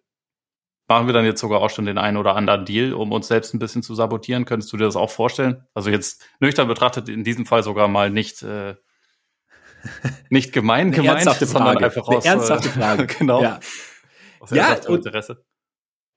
machen 0.88 1.06
wir 1.06 1.12
dann 1.12 1.24
jetzt 1.24 1.40
sogar 1.40 1.60
auch 1.60 1.70
schon 1.70 1.84
den 1.84 1.98
einen 1.98 2.16
oder 2.16 2.34
anderen 2.34 2.64
Deal, 2.64 2.94
um 2.94 3.12
uns 3.12 3.28
selbst 3.28 3.54
ein 3.54 3.58
bisschen 3.58 3.82
zu 3.82 3.94
sabotieren. 3.94 4.46
Könntest 4.46 4.72
du 4.72 4.76
dir 4.76 4.84
das 4.84 4.96
auch 4.96 5.10
vorstellen? 5.10 5.66
Also 5.74 5.90
jetzt 5.90 6.24
nüchtern 6.40 6.66
betrachtet 6.66 7.08
in 7.08 7.24
diesem 7.24 7.46
Fall 7.46 7.62
sogar 7.62 7.88
mal 7.88 8.10
nicht 8.10 8.42
äh, 8.42 8.74
nicht 10.30 10.52
gemein 10.52 10.90
gemeint, 10.90 11.22
sondern 11.22 11.78
einfach 11.78 12.08
aus 12.08 12.24
Eine 12.24 12.34
ernsthafte 12.34 12.70
Frage. 12.70 13.06
genau. 13.18 13.42
Ja, 13.42 13.60
ja 14.50 14.78
und, 14.86 15.06
Interesse. 15.06 15.44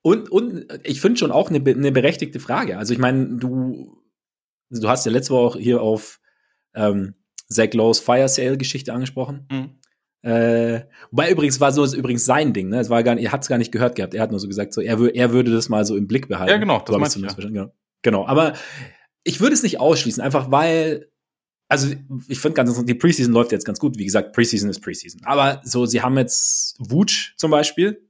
Und, 0.02 0.32
und 0.32 0.66
ich 0.84 1.02
finde 1.02 1.20
schon 1.20 1.32
auch 1.32 1.50
eine, 1.50 1.60
eine 1.60 1.92
berechtigte 1.92 2.40
Frage. 2.40 2.78
Also 2.78 2.94
ich 2.94 3.00
meine, 3.00 3.38
du, 3.38 4.02
du 4.70 4.90
hast 4.90 5.06
ja 5.06 5.12
letzte 5.12 5.34
Woche 5.34 5.46
auch 5.46 5.56
hier 5.58 5.82
auf 5.82 6.20
ähm, 6.74 7.16
Zach 7.50 7.74
Lowe's 7.74 8.00
Fire 8.00 8.28
Sale 8.28 8.58
Geschichte 8.58 8.94
angesprochen. 8.94 9.48
Mhm. 9.52 9.81
Äh, 10.24 10.82
wobei 11.10 11.32
übrigens 11.32 11.60
war 11.60 11.72
so 11.72 11.84
ist 11.84 11.94
übrigens 11.94 12.26
sein 12.26 12.54
Ding, 12.54 12.70
ne? 12.70 12.80
Es 12.80 12.90
war 12.90 13.02
gar 13.04 13.16
nicht, 13.16 13.26
er 13.26 13.32
hat 13.32 13.42
es 13.42 13.48
gar 13.48 13.58
nicht 13.58 13.72
gehört 13.72 13.96
gehabt. 13.96 14.14
Er 14.14 14.22
hat 14.22 14.32
nur 14.32 14.40
so 14.40 14.48
gesagt, 14.48 14.74
so 14.74 14.82
er, 14.82 15.00
er 15.16 15.32
würde 15.32 15.52
das 15.52 15.68
mal 15.70 15.84
so 15.84 15.96
im 15.96 16.08
Blick 16.08 16.28
behalten. 16.28 16.52
Ja, 16.52 16.58
genau, 16.58 16.80
das 16.80 17.14
so 17.14 17.20
ich, 17.20 17.26
ja. 17.26 17.34
genau. 17.34 17.74
genau. 18.04 18.28
Aber 18.28 18.54
ich 19.24 19.40
würde 19.40 19.54
es 19.54 19.64
nicht 19.64 19.80
ausschließen, 19.80 20.22
einfach 20.22 20.52
weil, 20.52 21.10
also 21.68 21.88
ich 22.28 22.40
finde 22.40 22.56
ganz 22.56 22.70
interessant, 22.70 22.90
die 22.90 22.94
Preseason 22.94 23.34
läuft 23.34 23.52
jetzt 23.52 23.66
ganz 23.66 23.80
gut. 23.80 23.98
Wie 23.98 24.06
gesagt, 24.06 24.34
Preseason 24.34 24.70
ist 24.70 24.82
Preseason. 24.82 25.22
Aber 25.26 25.62
so, 25.64 25.88
sie 25.88 26.02
haben 26.02 26.18
jetzt 26.18 26.76
Wutsch 26.80 27.34
zum 27.38 27.50
Beispiel, 27.50 28.08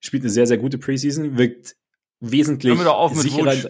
spielt 0.00 0.24
eine 0.24 0.30
sehr, 0.30 0.46
sehr 0.46 0.58
gute 0.58 0.78
Preseason, 0.78 1.38
wirkt 1.38 1.76
wesentlich 2.18 2.72
Hör 2.72 2.78
mir 2.78 2.84
doch 2.84 2.98
auf 2.98 3.14
mit. 3.14 3.32
Wutsch. 3.32 3.66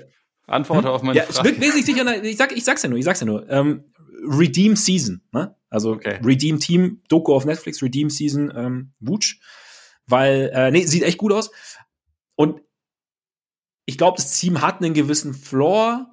Antworte 0.47 0.89
hm? 0.89 0.95
auf 0.95 1.03
meine 1.03 1.19
ja, 1.19 1.25
Frage. 1.25 1.49
Wirkt 1.51 1.61
wesentlich 1.61 1.85
sicherer, 1.85 2.25
ich, 2.25 2.39
sag, 2.39 2.57
ich 2.57 2.65
sag's 2.65 2.83
ja 2.83 2.89
nur, 2.89 2.99
ich 2.99 3.05
sag's 3.05 3.21
ja 3.21 3.27
nur. 3.27 3.49
Ähm, 3.51 3.85
Redeem 4.23 4.77
Season, 4.77 5.23
ne? 5.33 5.55
Also 5.71 5.93
okay. 5.93 6.19
Redeem 6.25 6.59
Team, 6.61 7.03
Doku 7.09 7.35
auf 7.35 7.45
Netflix, 7.45 7.83
Redeem 7.83 8.11
Season, 8.11 8.53
ähm, 8.55 8.93
Wutsch. 9.01 9.41
Weil, 10.07 10.51
äh, 10.55 10.71
nee, 10.71 10.87
sieht 10.87 11.03
echt 11.03 11.19
gut 11.19 11.33
aus. 11.33 11.51
Und 12.35 12.63
ich 13.85 13.99
glaube, 13.99 14.17
das 14.17 14.39
Team 14.39 14.63
hat 14.63 14.83
einen 14.83 14.95
gewissen 14.95 15.35
Floor. 15.35 16.11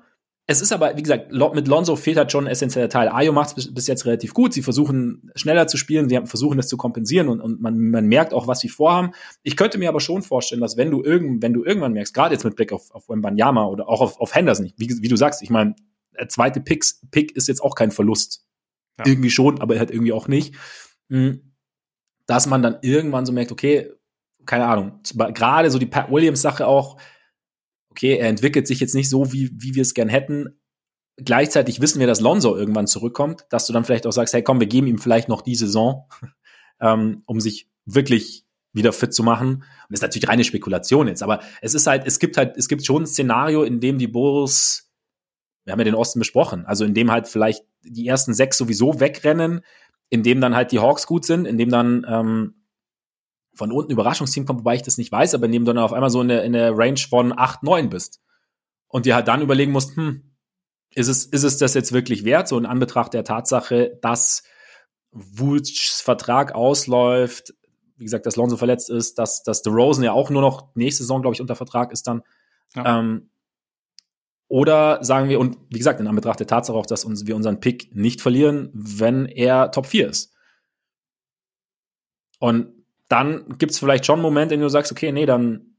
Es 0.47 0.61
ist 0.61 0.71
aber, 0.71 0.95
wie 0.95 1.01
gesagt, 1.01 1.31
mit 1.31 1.67
Lonzo 1.67 1.95
fehlt 1.95 2.17
halt 2.17 2.31
schon 2.31 2.45
ein 2.45 2.51
essentieller 2.51 2.89
Teil. 2.89 3.09
Ayo 3.09 3.31
macht 3.31 3.57
es 3.57 3.73
bis, 3.73 3.87
jetzt 3.87 4.05
relativ 4.05 4.33
gut. 4.33 4.53
Sie 4.53 4.61
versuchen 4.61 5.31
schneller 5.35 5.67
zu 5.67 5.77
spielen, 5.77 6.07
sie 6.07 6.19
versuchen 6.25 6.57
das 6.57 6.67
zu 6.67 6.77
kompensieren 6.77 7.29
und, 7.29 7.41
und 7.41 7.61
man, 7.61 7.77
man 7.77 8.05
merkt 8.05 8.33
auch, 8.33 8.47
was 8.47 8.59
sie 8.59 8.69
vorhaben. 8.69 9.11
Ich 9.43 9.57
könnte 9.57 9.77
mir 9.77 9.89
aber 9.89 10.01
schon 10.01 10.21
vorstellen, 10.21 10.61
dass 10.61 10.77
wenn 10.77 10.91
du 10.91 11.03
irgend, 11.03 11.41
wenn 11.41 11.53
du 11.53 11.63
irgendwann 11.63 11.93
merkst, 11.93 12.13
gerade 12.13 12.35
jetzt 12.35 12.43
mit 12.43 12.55
Blick 12.55 12.71
auf, 12.71 12.91
auf 12.91 13.09
Wembanyama 13.09 13.65
oder 13.65 13.89
auch 13.89 14.01
auf, 14.01 14.19
auf 14.19 14.35
Henderson, 14.35 14.71
wie, 14.77 15.01
wie 15.01 15.07
du 15.07 15.15
sagst, 15.15 15.41
ich 15.41 15.49
meine, 15.49 15.75
der 16.19 16.29
zweite 16.29 16.61
Picks, 16.61 17.01
Pick 17.11 17.35
ist 17.35 17.47
jetzt 17.47 17.61
auch 17.61 17.75
kein 17.75 17.91
Verlust. 17.91 18.45
Ja. 18.97 19.05
Irgendwie 19.07 19.29
schon, 19.29 19.61
aber 19.61 19.77
halt 19.77 19.91
irgendwie 19.91 20.13
auch 20.13 20.27
nicht. 20.27 20.55
Hm. 21.09 21.53
Dass 22.27 22.47
man 22.47 22.63
dann 22.63 22.77
irgendwann 22.81 23.25
so 23.25 23.33
merkt, 23.33 23.51
okay, 23.51 23.91
keine 24.45 24.67
Ahnung, 24.67 24.99
gerade 25.33 25.69
so 25.71 25.79
die 25.79 25.85
Pat 25.85 26.11
Williams-Sache 26.11 26.67
auch, 26.67 26.97
okay, 27.89 28.17
er 28.17 28.29
entwickelt 28.29 28.67
sich 28.67 28.79
jetzt 28.79 28.95
nicht 28.95 29.09
so, 29.09 29.31
wie, 29.31 29.51
wie 29.55 29.75
wir 29.75 29.81
es 29.81 29.93
gern 29.93 30.09
hätten. 30.09 30.59
Gleichzeitig 31.17 31.81
wissen 31.81 31.99
wir, 31.99 32.07
dass 32.07 32.19
Lonzo 32.19 32.55
irgendwann 32.55 32.87
zurückkommt, 32.87 33.45
dass 33.49 33.67
du 33.67 33.73
dann 33.73 33.85
vielleicht 33.85 34.05
auch 34.05 34.11
sagst, 34.11 34.33
hey 34.33 34.43
komm, 34.43 34.59
wir 34.59 34.67
geben 34.67 34.87
ihm 34.87 34.97
vielleicht 34.97 35.29
noch 35.29 35.41
die 35.41 35.55
Saison, 35.55 36.09
ähm, 36.81 37.23
um 37.25 37.39
sich 37.39 37.69
wirklich 37.85 38.45
wieder 38.73 38.91
fit 38.91 39.13
zu 39.13 39.23
machen. 39.23 39.55
Und 39.55 39.63
das 39.89 39.99
ist 39.99 40.03
natürlich 40.03 40.27
reine 40.27 40.43
Spekulation 40.43 41.07
jetzt, 41.07 41.23
aber 41.23 41.39
es 41.61 41.73
ist 41.73 41.87
halt, 41.87 42.05
es 42.05 42.19
gibt 42.19 42.37
halt, 42.37 42.57
es 42.57 42.67
gibt 42.67 42.85
schon 42.85 43.03
ein 43.03 43.07
Szenario, 43.07 43.63
in 43.63 43.79
dem 43.79 43.97
die 43.97 44.07
Bulls 44.07 44.84
wir 45.65 45.71
haben 45.71 45.79
ja 45.79 45.85
den 45.85 45.95
Osten 45.95 46.19
besprochen, 46.19 46.65
also 46.65 46.85
in 46.85 46.93
dem 46.93 47.11
halt 47.11 47.27
vielleicht 47.27 47.65
die 47.83 48.07
ersten 48.07 48.33
sechs 48.33 48.57
sowieso 48.57 48.99
wegrennen, 48.99 49.61
in 50.09 50.23
dem 50.23 50.39
dann 50.39 50.55
halt 50.55 50.71
die 50.71 50.79
Hawks 50.79 51.07
gut 51.07 51.25
sind, 51.25 51.45
in 51.45 51.57
dem 51.57 51.69
dann 51.69 52.05
ähm, 52.07 52.65
von 53.55 53.71
unten 53.71 53.91
Überraschungsteam 53.91 54.45
kommt, 54.45 54.59
wobei 54.59 54.75
ich 54.75 54.83
das 54.83 54.97
nicht 54.97 55.11
weiß, 55.11 55.33
aber 55.33 55.45
in 55.45 55.51
dem 55.51 55.65
du 55.65 55.73
dann 55.73 55.83
auf 55.83 55.93
einmal 55.93 56.09
so 56.09 56.21
in 56.21 56.27
der, 56.27 56.43
in 56.43 56.53
der 56.53 56.77
Range 56.77 56.99
von 57.09 57.37
acht 57.37 57.63
neun 57.63 57.89
bist. 57.89 58.21
Und 58.87 59.05
dir 59.05 59.15
halt 59.15 59.27
dann 59.27 59.41
überlegen 59.41 59.71
musst, 59.71 59.95
hm, 59.95 60.35
ist 60.91 61.07
es, 61.07 61.25
ist 61.25 61.43
es 61.43 61.57
das 61.57 61.73
jetzt 61.73 61.91
wirklich 61.91 62.23
wert? 62.23 62.47
So 62.47 62.57
in 62.57 62.65
Anbetracht 62.65 63.13
der 63.13 63.23
Tatsache, 63.23 63.97
dass 64.01 64.43
Wutschs 65.11 66.01
Vertrag 66.01 66.53
ausläuft, 66.53 67.53
wie 67.97 68.03
gesagt, 68.03 68.25
dass 68.25 68.35
Lonzo 68.35 68.57
verletzt 68.57 68.89
ist, 68.89 69.17
dass, 69.17 69.43
dass 69.43 69.61
DeRozan 69.61 70.03
ja 70.03 70.11
auch 70.11 70.29
nur 70.29 70.41
noch 70.41 70.75
nächste 70.75 71.03
Saison, 71.03 71.21
glaube 71.21 71.33
ich, 71.33 71.41
unter 71.41 71.55
Vertrag 71.55 71.91
ist 71.91 72.07
dann. 72.07 72.21
Ja. 72.75 72.99
Ähm, 72.99 73.29
oder 74.47 75.03
sagen 75.03 75.29
wir, 75.29 75.39
und 75.39 75.57
wie 75.69 75.77
gesagt, 75.77 75.99
in 75.99 76.07
Anbetracht 76.07 76.39
der 76.39 76.47
Tatsache 76.47 76.77
auch, 76.77 76.85
dass 76.85 77.05
uns, 77.05 77.25
wir 77.25 77.35
unseren 77.35 77.59
Pick 77.59 77.95
nicht 77.95 78.21
verlieren, 78.21 78.69
wenn 78.73 79.25
er 79.25 79.71
Top 79.71 79.87
4 79.87 80.09
ist. 80.09 80.33
Und 82.39 82.67
dann 83.07 83.57
gibt 83.57 83.71
es 83.71 83.79
vielleicht 83.79 84.05
schon 84.05 84.15
einen 84.15 84.23
Moment, 84.23 84.51
in 84.51 84.59
dem 84.59 84.65
du 84.65 84.69
sagst, 84.69 84.91
okay, 84.91 85.11
nee, 85.11 85.25
dann, 85.25 85.77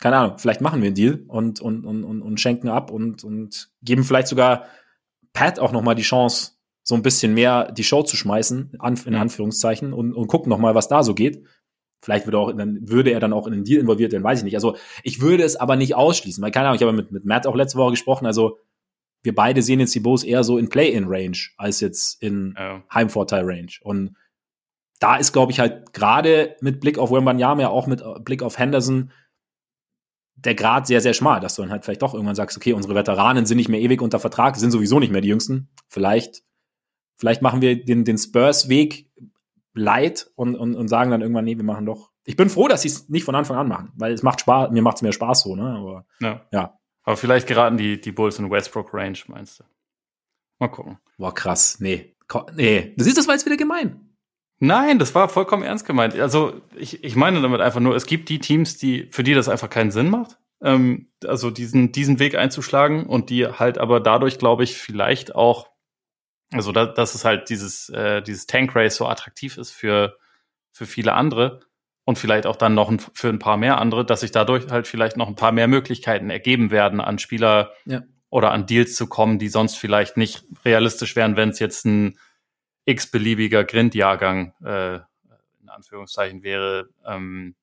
keine 0.00 0.16
Ahnung, 0.16 0.38
vielleicht 0.38 0.60
machen 0.60 0.80
wir 0.80 0.88
einen 0.88 0.94
Deal 0.94 1.24
und, 1.28 1.60
und, 1.60 1.84
und, 1.84 2.04
und, 2.04 2.22
und 2.22 2.40
schenken 2.40 2.68
ab 2.68 2.90
und, 2.90 3.24
und 3.24 3.70
geben 3.82 4.04
vielleicht 4.04 4.28
sogar 4.28 4.66
Pat 5.32 5.58
auch 5.58 5.72
noch 5.72 5.82
mal 5.82 5.94
die 5.94 6.02
Chance, 6.02 6.52
so 6.82 6.94
ein 6.94 7.02
bisschen 7.02 7.34
mehr 7.34 7.70
die 7.72 7.84
Show 7.84 8.02
zu 8.02 8.16
schmeißen, 8.16 8.72
in 9.04 9.14
Anführungszeichen, 9.14 9.92
und, 9.92 10.14
und 10.14 10.26
gucken 10.28 10.50
noch 10.50 10.58
mal, 10.58 10.74
was 10.74 10.88
da 10.88 11.02
so 11.02 11.14
geht. 11.14 11.44
Vielleicht 12.02 12.26
würde, 12.26 12.38
auch, 12.38 12.52
dann 12.52 12.88
würde 12.88 13.10
er 13.10 13.20
dann 13.20 13.32
auch 13.32 13.46
in 13.46 13.52
den 13.52 13.64
Deal 13.64 13.80
involviert 13.80 14.12
werden, 14.12 14.24
weiß 14.24 14.38
ich 14.38 14.44
nicht. 14.44 14.54
Also 14.54 14.76
ich 15.02 15.20
würde 15.20 15.44
es 15.44 15.56
aber 15.56 15.76
nicht 15.76 15.94
ausschließen, 15.94 16.42
weil 16.42 16.50
keine 16.50 16.66
Ahnung, 16.66 16.76
ich 16.76 16.82
habe 16.82 16.92
mit, 16.92 17.12
mit 17.12 17.24
Matt 17.24 17.46
auch 17.46 17.54
letzte 17.54 17.78
Woche 17.78 17.90
gesprochen, 17.90 18.26
also 18.26 18.58
wir 19.22 19.34
beide 19.34 19.60
sehen 19.60 19.80
jetzt 19.80 19.94
die 19.94 20.00
Bulls 20.00 20.24
eher 20.24 20.44
so 20.44 20.56
in 20.56 20.70
Play-in-Range 20.70 21.36
als 21.58 21.80
jetzt 21.80 22.22
in 22.22 22.54
ja. 22.56 22.82
Heimvorteil-Range. 22.92 23.72
Und 23.82 24.16
da 24.98 25.16
ist, 25.16 25.32
glaube 25.32 25.52
ich, 25.52 25.60
halt 25.60 25.92
gerade 25.92 26.56
mit 26.60 26.80
Blick 26.80 26.98
auf 26.98 27.10
Wembanyama, 27.10 27.66
auch 27.68 27.86
mit 27.86 28.02
Blick 28.24 28.42
auf 28.42 28.58
Henderson, 28.58 29.12
der 30.36 30.54
Grad 30.54 30.86
sehr, 30.86 31.02
sehr 31.02 31.12
schmal, 31.12 31.40
dass 31.40 31.56
du 31.56 31.62
dann 31.62 31.70
halt 31.70 31.84
vielleicht 31.84 32.02
doch 32.02 32.14
irgendwann 32.14 32.34
sagst, 32.34 32.56
okay, 32.56 32.72
unsere 32.72 32.94
Veteranen 32.94 33.44
sind 33.44 33.58
nicht 33.58 33.68
mehr 33.68 33.80
ewig 33.80 34.00
unter 34.00 34.20
Vertrag, 34.20 34.56
sind 34.56 34.70
sowieso 34.70 34.98
nicht 34.98 35.12
mehr 35.12 35.20
die 35.20 35.28
Jüngsten. 35.28 35.68
Vielleicht, 35.88 36.42
vielleicht 37.16 37.42
machen 37.42 37.60
wir 37.60 37.84
den, 37.84 38.04
den 38.04 38.16
Spurs-Weg 38.16 39.10
leid 39.74 40.30
und, 40.34 40.56
und, 40.56 40.74
und 40.74 40.88
sagen 40.88 41.10
dann 41.10 41.20
irgendwann, 41.20 41.44
nee, 41.44 41.56
wir 41.56 41.64
machen 41.64 41.86
doch. 41.86 42.10
Ich 42.24 42.36
bin 42.36 42.50
froh, 42.50 42.68
dass 42.68 42.82
sie 42.82 42.88
es 42.88 43.08
nicht 43.08 43.24
von 43.24 43.34
Anfang 43.34 43.56
an 43.56 43.68
machen, 43.68 43.92
weil 43.96 44.12
es 44.12 44.22
macht 44.22 44.40
Spaß, 44.40 44.70
mir 44.70 44.82
macht 44.82 44.96
es 44.96 45.02
mehr 45.02 45.12
Spaß 45.12 45.42
so, 45.42 45.56
ne? 45.56 45.76
Aber 45.76 46.06
ja. 46.20 46.46
ja. 46.52 46.78
Aber 47.02 47.16
vielleicht 47.16 47.46
geraten 47.46 47.76
die, 47.76 48.00
die 48.00 48.12
Bulls 48.12 48.38
in 48.38 48.50
Westbrook 48.50 48.92
Range, 48.92 49.18
meinst 49.28 49.60
du? 49.60 49.64
Mal 50.58 50.68
gucken. 50.68 50.98
Boah, 51.16 51.34
krass. 51.34 51.78
Nee. 51.80 52.14
Nee. 52.54 52.94
Du 52.96 53.04
siehst, 53.04 53.18
das 53.18 53.26
war 53.26 53.34
jetzt 53.34 53.46
wieder 53.46 53.56
gemein. 53.56 54.10
Nein, 54.58 54.98
das 54.98 55.14
war 55.14 55.28
vollkommen 55.30 55.62
ernst 55.62 55.86
gemeint. 55.86 56.14
Also 56.20 56.60
ich, 56.76 57.02
ich 57.02 57.16
meine 57.16 57.40
damit 57.40 57.62
einfach 57.62 57.80
nur, 57.80 57.96
es 57.96 58.04
gibt 58.04 58.28
die 58.28 58.38
Teams, 58.38 58.76
die, 58.76 59.08
für 59.10 59.22
die 59.22 59.32
das 59.32 59.48
einfach 59.48 59.70
keinen 59.70 59.90
Sinn 59.90 60.10
macht. 60.10 60.38
Ähm, 60.62 61.08
also 61.26 61.50
diesen, 61.50 61.92
diesen 61.92 62.18
Weg 62.18 62.36
einzuschlagen 62.36 63.06
und 63.06 63.30
die 63.30 63.46
halt 63.46 63.78
aber 63.78 64.00
dadurch, 64.00 64.38
glaube 64.38 64.64
ich, 64.64 64.76
vielleicht 64.76 65.34
auch 65.34 65.69
also 66.52 66.72
da, 66.72 66.86
dass 66.86 67.14
es 67.14 67.24
halt 67.24 67.48
dieses, 67.48 67.88
äh, 67.90 68.22
dieses 68.22 68.46
Tank 68.46 68.74
Race 68.74 68.96
so 68.96 69.06
attraktiv 69.06 69.56
ist 69.56 69.70
für, 69.70 70.18
für 70.72 70.86
viele 70.86 71.12
andere 71.14 71.60
und 72.04 72.18
vielleicht 72.18 72.46
auch 72.46 72.56
dann 72.56 72.74
noch 72.74 72.88
ein, 72.88 72.98
für 72.98 73.28
ein 73.28 73.38
paar 73.38 73.56
mehr 73.56 73.78
andere, 73.78 74.04
dass 74.04 74.20
sich 74.20 74.32
dadurch 74.32 74.68
halt 74.70 74.86
vielleicht 74.86 75.16
noch 75.16 75.28
ein 75.28 75.36
paar 75.36 75.52
mehr 75.52 75.68
Möglichkeiten 75.68 76.30
ergeben 76.30 76.70
werden, 76.70 77.00
an 77.00 77.18
Spieler 77.18 77.72
ja. 77.84 78.02
oder 78.30 78.50
an 78.50 78.66
Deals 78.66 78.96
zu 78.96 79.06
kommen, 79.06 79.38
die 79.38 79.48
sonst 79.48 79.76
vielleicht 79.76 80.16
nicht 80.16 80.44
realistisch 80.64 81.14
wären, 81.14 81.36
wenn 81.36 81.50
es 81.50 81.58
jetzt 81.58 81.84
ein 81.84 82.18
x-beliebiger 82.84 83.64
Grind-Jahrgang 83.64 84.54
äh, 84.64 84.96
in 85.60 85.68
Anführungszeichen 85.68 86.42
wäre, 86.42 86.88
ähm, 87.06 87.54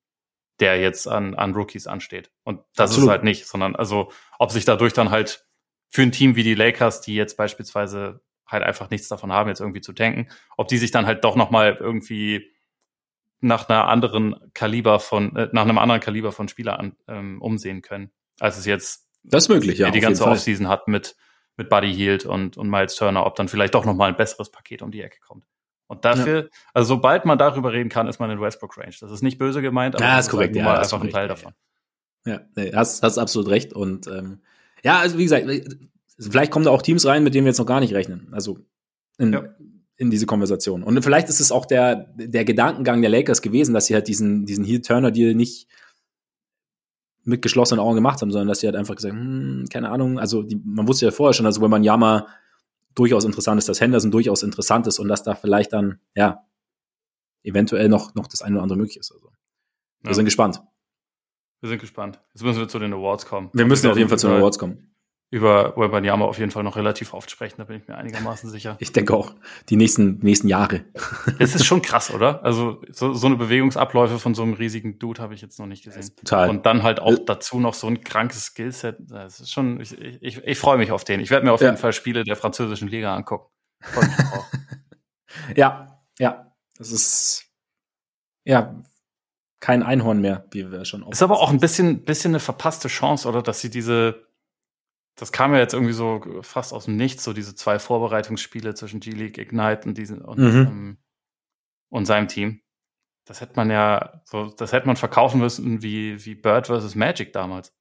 der 0.59 0.79
jetzt 0.79 1.07
an, 1.07 1.35
an 1.35 1.53
Rookies 1.53 1.88
ansteht. 1.88 2.31
Und 2.43 2.61
das 2.75 2.91
Absolut. 2.91 3.07
ist 3.07 3.11
halt 3.11 3.23
nicht, 3.23 3.47
sondern 3.47 3.75
also 3.75 4.11
ob 4.39 4.51
sich 4.51 4.65
dadurch 4.65 4.93
dann 4.93 5.11
halt 5.11 5.45
für 5.89 6.03
ein 6.03 6.11
Team 6.11 6.35
wie 6.35 6.43
die 6.43 6.55
Lakers, 6.55 7.01
die 7.01 7.15
jetzt 7.15 7.38
beispielsweise 7.38 8.21
halt 8.48 8.64
einfach 8.64 8.89
nichts 8.89 9.08
davon 9.08 9.32
haben, 9.32 9.50
jetzt 9.50 9.60
irgendwie 9.60 9.82
zu 9.82 9.93
tanken, 9.93 10.30
ob 10.56 10.68
die 10.68 10.78
sich 10.78 10.91
dann 10.91 11.06
halt 11.06 11.24
doch 11.24 11.36
nochmal 11.36 11.78
irgendwie 11.80 12.52
nach 13.39 13.70
einer 13.70 13.88
anderen 13.88 14.36
Kaliber 14.54 15.00
von, 15.00 15.36
äh, 15.36 15.50
nach 15.52 15.64
einem 15.64 15.78
anderen 15.78 16.02
Kaliber 16.02 16.32
von 16.32 16.48
Spielern 16.48 16.95
ähm, 17.08 17.41
umsehen 17.41 17.82
können, 17.82 18.12
als 18.39 18.58
es 18.58 18.66
jetzt 18.66 19.08
das 19.24 19.43
ist 19.43 19.50
möglich, 19.50 19.78
ja, 19.78 19.91
die 19.91 20.00
ganze 20.00 20.26
Offseason 20.26 20.70
hat 20.70 20.88
mit, 20.88 21.16
mit 21.58 21.70
Buddy 21.70 21.93
Hield 21.93 22.26
und, 22.26 22.56
und 22.56 22.70
Miles 22.70 22.95
Turner, 22.95 23.26
ob 23.26 23.36
dann 23.36 23.50
vielleicht 23.50 23.76
doch 23.76 23.84
nochmal 23.84 24.10
ein 24.10 24.16
besseres 24.16 24.50
Paket 24.50 24.82
um 24.82 24.91
die 24.91 25.02
Ecke 25.02 25.20
kommt. 25.20 25.45
Und 25.88 26.06
dafür, 26.06 26.43
ja. 26.43 26.50
also 26.74 26.95
sobald 26.95 27.26
man 27.26 27.38
darüber 27.38 27.72
reden 27.72 27.89
kann, 27.89 28.08
ist 28.08 28.20
man 28.20 28.30
in 28.30 28.41
Westbrook 28.41 28.78
Range. 28.78 28.95
Das 29.00 29.12
ist 29.12 29.22
nicht 29.24 29.38
böse 29.38 29.62
gemeint, 29.62 29.95
aber 29.95 30.04
ja, 30.04 30.18
das 30.18 30.28
ist 30.28 30.32
korrekt. 30.32 30.56
Ja, 30.56 30.80
einfach 30.80 31.02
ein 31.02 31.10
Teil 31.10 31.28
davon. 31.28 31.54
Ja, 32.26 32.41
nee, 32.56 32.74
hast, 32.74 33.04
hast 33.04 33.18
absolut 33.18 33.50
recht. 33.50 33.74
Und 33.74 34.08
ähm, 34.08 34.41
ja, 34.84 35.00
also 35.00 35.18
wie 35.18 35.24
gesagt, 35.24 35.45
Vielleicht 36.20 36.51
kommen 36.51 36.65
da 36.65 36.72
auch 36.72 36.82
Teams 36.82 37.05
rein, 37.05 37.24
mit 37.24 37.36
denen 37.36 37.45
wir 37.45 37.51
jetzt 37.51 37.59
noch 37.59 37.65
gar 37.65 37.80
nicht 37.80 37.93
rechnen. 37.93 38.28
Also 38.32 38.59
in, 39.18 39.34
ja. 39.34 39.43
in 39.97 40.09
diese 40.09 40.26
Konversation. 40.26 40.84
Und 40.84 41.01
vielleicht 41.03 41.30
ist 41.30 41.39
es 41.39 41.51
auch 41.51 41.65
der, 41.65 42.11
der 42.15 42.43
Gedankengang 42.43 43.01
der 43.01 43.11
Lakers 43.11 43.41
gewesen, 43.41 43.74
dass 43.74 43.86
sie 43.86 43.93
halt 43.93 44.07
diesen, 44.07 44.45
diesen 44.45 44.65
Heel-Turner-Deal 44.65 45.36
nicht 45.36 45.68
mit 47.24 47.41
geschlossenen 47.41 47.80
Augen 47.80 47.95
gemacht 47.95 48.22
haben, 48.22 48.32
sondern 48.32 48.47
dass 48.47 48.61
sie 48.61 48.68
halt 48.68 48.76
einfach 48.76 48.95
gesagt, 48.95 49.13
hm, 49.13 49.65
keine 49.70 49.89
Ahnung, 49.89 50.18
also 50.18 50.43
die, 50.43 50.59
man 50.63 50.88
wusste 50.88 51.05
ja 51.05 51.11
vorher 51.11 51.34
schon, 51.34 51.45
also 51.45 51.61
wenn 51.61 51.70
man 51.70 51.84
Yama 51.84 52.28
durchaus 52.95 53.26
interessant 53.26 53.59
ist, 53.59 53.70
dass 53.70 53.82
Henderson 53.82 54.11
durchaus 54.11 54.43
interessant 54.43 54.88
ist 54.88 54.97
und 54.97 55.09
dass 55.09 55.24
da 55.24 55.36
vielleicht 55.36 55.74
dann, 55.74 55.99
ja, 56.15 56.45
eventuell 57.43 57.89
noch, 57.89 58.15
noch 58.15 58.28
das 58.28 58.41
eine 58.41 58.55
oder 58.55 58.63
andere 58.63 58.78
möglich 58.80 58.97
ist. 58.97 59.11
Also, 59.11 59.30
wir 60.01 60.11
ja. 60.11 60.13
sind 60.13 60.26
gespannt. 60.26 60.61
Wir 61.59 61.70
sind 61.70 61.80
gespannt. 61.80 62.20
Jetzt 62.34 62.43
müssen 62.43 62.59
wir 62.59 62.68
zu 62.68 62.80
den 62.80 62.93
Awards 62.93 63.26
kommen. 63.26 63.49
Wir 63.53 63.65
müssen 63.65 63.89
auf 63.89 63.97
jeden 63.97 64.09
Fall 64.09 64.20
zu 64.20 64.28
den 64.28 64.38
Awards 64.38 64.57
kommen 64.57 64.97
über 65.30 65.75
Wembanyama 65.75 66.23
auf 66.23 66.39
jeden 66.39 66.51
Fall 66.51 66.63
noch 66.63 66.78
relativ 66.78 67.13
oft 67.13 67.30
sprechen, 67.30 67.55
da 67.57 67.65
bin 67.65 67.78
ich 67.78 67.88
mir 67.88 67.97
einigermaßen 67.97 68.49
sicher. 68.49 68.78
Ich 68.80 68.93
denke 68.93 69.13
auch, 69.13 69.34
die 69.67 69.75
nächsten, 69.75 70.19
nächsten 70.19 70.47
Jahre. 70.47 70.86
Das 71.39 71.53
ist 71.53 71.65
schon 71.65 71.82
krass, 71.82 72.11
oder? 72.11 72.43
Also 72.43 72.82
so, 72.89 73.13
so 73.13 73.28
eine 73.28 73.36
Bewegungsabläufe 73.36 74.17
von 74.19 74.34
so 74.34 74.43
einem 74.43 74.53
riesigen 74.53 74.97
Dude 74.97 75.21
habe 75.21 75.34
ich 75.34 75.41
jetzt 75.41 75.59
noch 75.59 75.65
nicht 75.65 75.84
gesehen. 75.84 76.09
Total. 76.15 76.49
Und 76.49 76.65
dann 76.65 76.84
halt 76.84 76.99
auch 76.99 77.17
dazu 77.25 77.59
noch 77.59 77.73
so 77.73 77.88
ein 77.88 78.01
krankes 78.03 78.45
Skillset. 78.45 78.97
Das 78.99 79.39
ist 79.39 79.51
schon, 79.51 79.80
ich, 79.82 79.99
ich, 80.01 80.38
ich 80.43 80.57
freue 80.57 80.78
mich 80.78 80.91
auf 80.91 81.03
den. 81.03 81.19
Ich 81.19 81.30
werde 81.30 81.45
mir 81.45 81.51
auf 81.51 81.61
ja. 81.61 81.67
jeden 81.67 81.78
Fall 81.78 81.93
Spiele 81.93 82.23
der 82.23 82.36
französischen 82.36 82.88
Liga 82.88 83.15
angucken. 83.15 83.51
ja, 85.55 86.01
ja. 86.17 86.51
Das 86.78 86.91
ist 86.91 87.45
ja 88.45 88.82
kein 89.59 89.84
Einhorn 89.84 90.21
mehr, 90.21 90.45
wie 90.51 90.71
wir 90.71 90.86
schon. 90.86 91.05
Ist 91.09 91.21
aber 91.21 91.39
auch 91.39 91.51
ein 91.51 91.59
bisschen, 91.59 92.03
bisschen 92.03 92.32
eine 92.32 92.39
verpasste 92.39 92.88
Chance, 92.88 93.28
oder? 93.28 93.41
Dass 93.41 93.59
sie 93.59 93.69
diese 93.69 94.28
das 95.18 95.32
kam 95.32 95.51
ja 95.53 95.59
jetzt 95.59 95.74
irgendwie 95.74 95.93
so 95.93 96.22
fast 96.43 96.74
aus 96.74 96.86
dem 96.86 96.95
Nichts, 96.95 97.24
so 97.24 97.34
diese 97.34 97.55
zwei 97.55 97.80
Vorbereitungsspiele 97.80 98.76
zwischen 98.76 98.99
G-League 98.99 99.39
Ignite 99.39 99.88
und 99.88 99.97
diesen 99.97 100.22
und, 100.22 100.38
mhm. 100.38 100.45
ähm, 100.45 100.97
und 101.89 102.05
seinem 102.05 102.28
Team. 102.28 102.61
Das 103.26 103.41
hätte 103.41 103.53
man 103.55 103.72
ja, 103.72 104.22
so, 104.26 104.45
das 104.45 104.72
hätte 104.72 104.86
man 104.86 104.95
verkaufen 104.95 105.39
müssen 105.39 105.82
wie, 105.82 106.24
wie 106.24 106.36
Bird 106.36 106.68
versus 106.68 106.95
Magic 106.95 107.34
damals. 107.34 107.74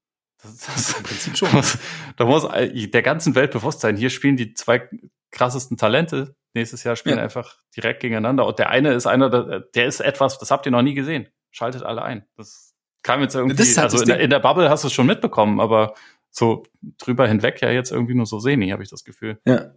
Das, 0.42 0.56
das 0.56 0.96
Im 0.96 1.02
Prinzip 1.04 1.36
schon. 1.36 1.50
Da 1.50 1.56
muss, 1.56 1.78
da 2.16 2.24
muss 2.24 2.48
der 2.90 3.02
ganzen 3.02 3.34
Welt 3.34 3.52
bewusst 3.52 3.80
sein. 3.80 3.96
Hier 3.96 4.10
spielen 4.10 4.38
die 4.38 4.54
zwei 4.54 4.88
krassesten 5.30 5.76
Talente. 5.76 6.34
Nächstes 6.54 6.84
Jahr 6.84 6.96
spielen 6.96 7.18
ja. 7.18 7.22
einfach 7.22 7.58
direkt 7.76 8.00
gegeneinander. 8.00 8.46
Und 8.46 8.58
der 8.58 8.70
eine 8.70 8.94
ist 8.94 9.06
einer, 9.06 9.60
der 9.60 9.86
ist 9.86 10.00
etwas, 10.00 10.38
das 10.38 10.50
habt 10.50 10.64
ihr 10.64 10.72
noch 10.72 10.82
nie 10.82 10.94
gesehen. 10.94 11.28
Schaltet 11.50 11.82
alle 11.82 12.02
ein. 12.02 12.26
Das 12.34 12.74
kam 13.02 13.20
jetzt 13.20 13.34
irgendwie, 13.34 13.62
halt 13.62 13.78
also 13.78 14.00
in 14.00 14.06
der, 14.06 14.20
in 14.20 14.30
der 14.30 14.40
Bubble 14.40 14.70
hast 14.70 14.84
du 14.84 14.88
es 14.88 14.94
schon 14.94 15.06
mitbekommen, 15.06 15.60
aber 15.60 15.94
so 16.36 16.64
drüber 16.98 17.26
hinweg 17.26 17.60
ja 17.62 17.70
jetzt 17.70 17.90
irgendwie 17.90 18.14
nur 18.14 18.26
so 18.26 18.38
semi, 18.38 18.68
habe 18.68 18.82
ich 18.82 18.90
das 18.90 19.04
Gefühl. 19.04 19.40
Ja. 19.46 19.74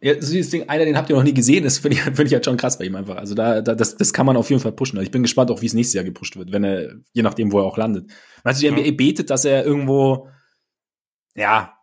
Ja, 0.00 0.14
so 0.14 0.32
dieses 0.32 0.50
Ding, 0.52 0.68
einer, 0.68 0.84
den 0.84 0.96
habt 0.96 1.10
ihr 1.10 1.16
noch 1.16 1.24
nie 1.24 1.34
gesehen, 1.34 1.64
das 1.64 1.78
finde 1.78 1.96
ich, 1.96 2.02
find 2.02 2.20
ich 2.20 2.32
halt 2.32 2.44
schon 2.44 2.56
krass 2.56 2.78
bei 2.78 2.84
ihm 2.84 2.94
einfach. 2.94 3.16
Also 3.16 3.34
da, 3.34 3.60
da 3.60 3.74
das, 3.74 3.96
das 3.96 4.12
kann 4.12 4.26
man 4.26 4.36
auf 4.36 4.48
jeden 4.48 4.62
Fall 4.62 4.70
pushen. 4.70 4.96
Also 4.96 5.06
ich 5.06 5.10
bin 5.10 5.22
gespannt 5.22 5.50
auch, 5.50 5.60
wie 5.60 5.66
es 5.66 5.74
nächstes 5.74 5.94
Jahr 5.94 6.04
gepusht 6.04 6.36
wird, 6.36 6.52
wenn 6.52 6.62
er, 6.62 6.94
je 7.12 7.22
nachdem, 7.22 7.50
wo 7.50 7.58
er 7.58 7.64
auch 7.64 7.76
landet. 7.76 8.08
Meinst 8.44 8.62
du, 8.62 8.66
die 8.66 8.72
NBA 8.72 8.96
betet, 8.96 9.30
dass 9.30 9.44
er 9.44 9.64
irgendwo, 9.64 10.28
ja, 11.34 11.76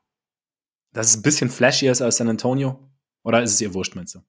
dass 0.94 1.08
es 1.08 1.18
ein 1.18 1.24
bisschen 1.24 1.50
flashier 1.50 1.92
ist 1.92 2.02
als 2.02 2.18
San 2.18 2.30
Antonio? 2.30 2.80
Oder 3.24 3.44
ist 3.44 3.54
es 3.54 3.62
ihr 3.62 3.74
wurscht, 3.74 3.96
meinst 3.96 4.16
du? 4.16 4.20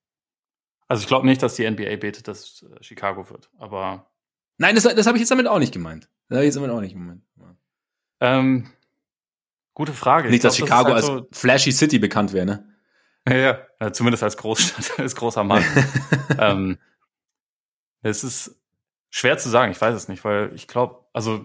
Also 0.89 1.03
ich 1.03 1.07
glaube 1.07 1.27
nicht, 1.27 1.43
dass 1.43 1.55
die 1.55 1.69
NBA 1.69 1.97
betet, 1.97 2.27
dass 2.27 2.63
äh, 2.63 2.83
Chicago 2.83 3.29
wird, 3.31 3.51
aber. 3.57 4.11
Nein, 4.59 4.75
das, 4.75 4.85
das 4.85 5.07
habe 5.07 5.17
ich 5.17 5.21
jetzt 5.21 5.31
damit 5.31 5.47
auch 5.47 5.59
nicht 5.59 5.73
gemeint. 5.73 6.09
Das 6.29 6.37
habe 6.37 6.45
ich 6.45 6.49
jetzt 6.49 6.57
damit 6.57 6.71
auch 6.71 6.81
nicht 6.81 6.95
gemeint. 6.95 7.23
Ähm, 8.21 8.73
Gute 9.77 9.93
Frage. 9.93 10.31
Nicht, 10.31 10.43
dass 10.43 10.57
glaub, 10.57 10.69
Chicago 10.69 10.95
das 10.95 11.07
halt 11.07 11.27
als 11.29 11.39
Flashy 11.39 11.71
City 11.71 11.99
bekannt 11.99 12.33
wäre, 12.33 12.47
ne? 12.47 12.73
Ja, 13.29 13.59
ja, 13.79 13.93
zumindest 13.93 14.23
als 14.23 14.39
Großstadt, 14.39 14.99
als 15.01 15.15
großer 15.15 15.45
Mann. 15.45 15.63
ähm, 16.39 16.79
es 18.01 18.25
ist 18.25 18.59
schwer 19.11 19.37
zu 19.37 19.51
sagen, 19.51 19.73
ich 19.73 19.81
weiß 19.81 19.95
es 19.95 20.09
nicht, 20.09 20.25
weil 20.25 20.51
ich 20.55 20.67
glaube, 20.67 21.05
also 21.13 21.45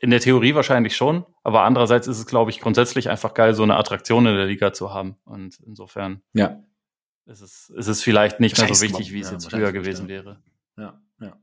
in 0.00 0.10
der 0.10 0.18
Theorie 0.18 0.56
wahrscheinlich 0.56 0.96
schon, 0.96 1.26
aber 1.44 1.62
andererseits 1.62 2.08
ist 2.08 2.18
es, 2.18 2.26
glaube 2.26 2.50
ich, 2.50 2.58
grundsätzlich 2.58 3.08
einfach 3.08 3.34
geil, 3.34 3.54
so 3.54 3.62
eine 3.62 3.76
Attraktion 3.76 4.26
in 4.26 4.34
der 4.34 4.46
Liga 4.46 4.72
zu 4.72 4.92
haben. 4.92 5.16
Und 5.24 5.60
insofern 5.64 6.22
ja. 6.32 6.60
ist, 7.26 7.40
es, 7.40 7.70
ist 7.70 7.86
es 7.86 8.02
vielleicht 8.02 8.40
nicht 8.40 8.58
mehr 8.58 8.74
so 8.74 8.82
wichtig, 8.82 9.12
wie 9.12 9.20
es 9.20 9.28
ja, 9.28 9.34
jetzt 9.34 9.50
früher 9.50 9.70
gewesen 9.70 10.08
wäre. 10.08 10.42
Ja, 10.76 11.00
ja. 11.20 11.38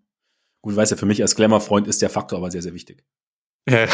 Gut, 0.62 0.76
weißt 0.76 0.92
ja, 0.92 0.98
für 0.98 1.06
mich 1.06 1.22
als 1.22 1.36
Glamour-Freund 1.36 1.88
ist 1.88 2.02
der 2.02 2.10
Faktor 2.10 2.40
aber 2.40 2.52
sehr, 2.52 2.64
sehr 2.64 2.74
wichtig. 2.74 3.06
Ja, 3.70 3.88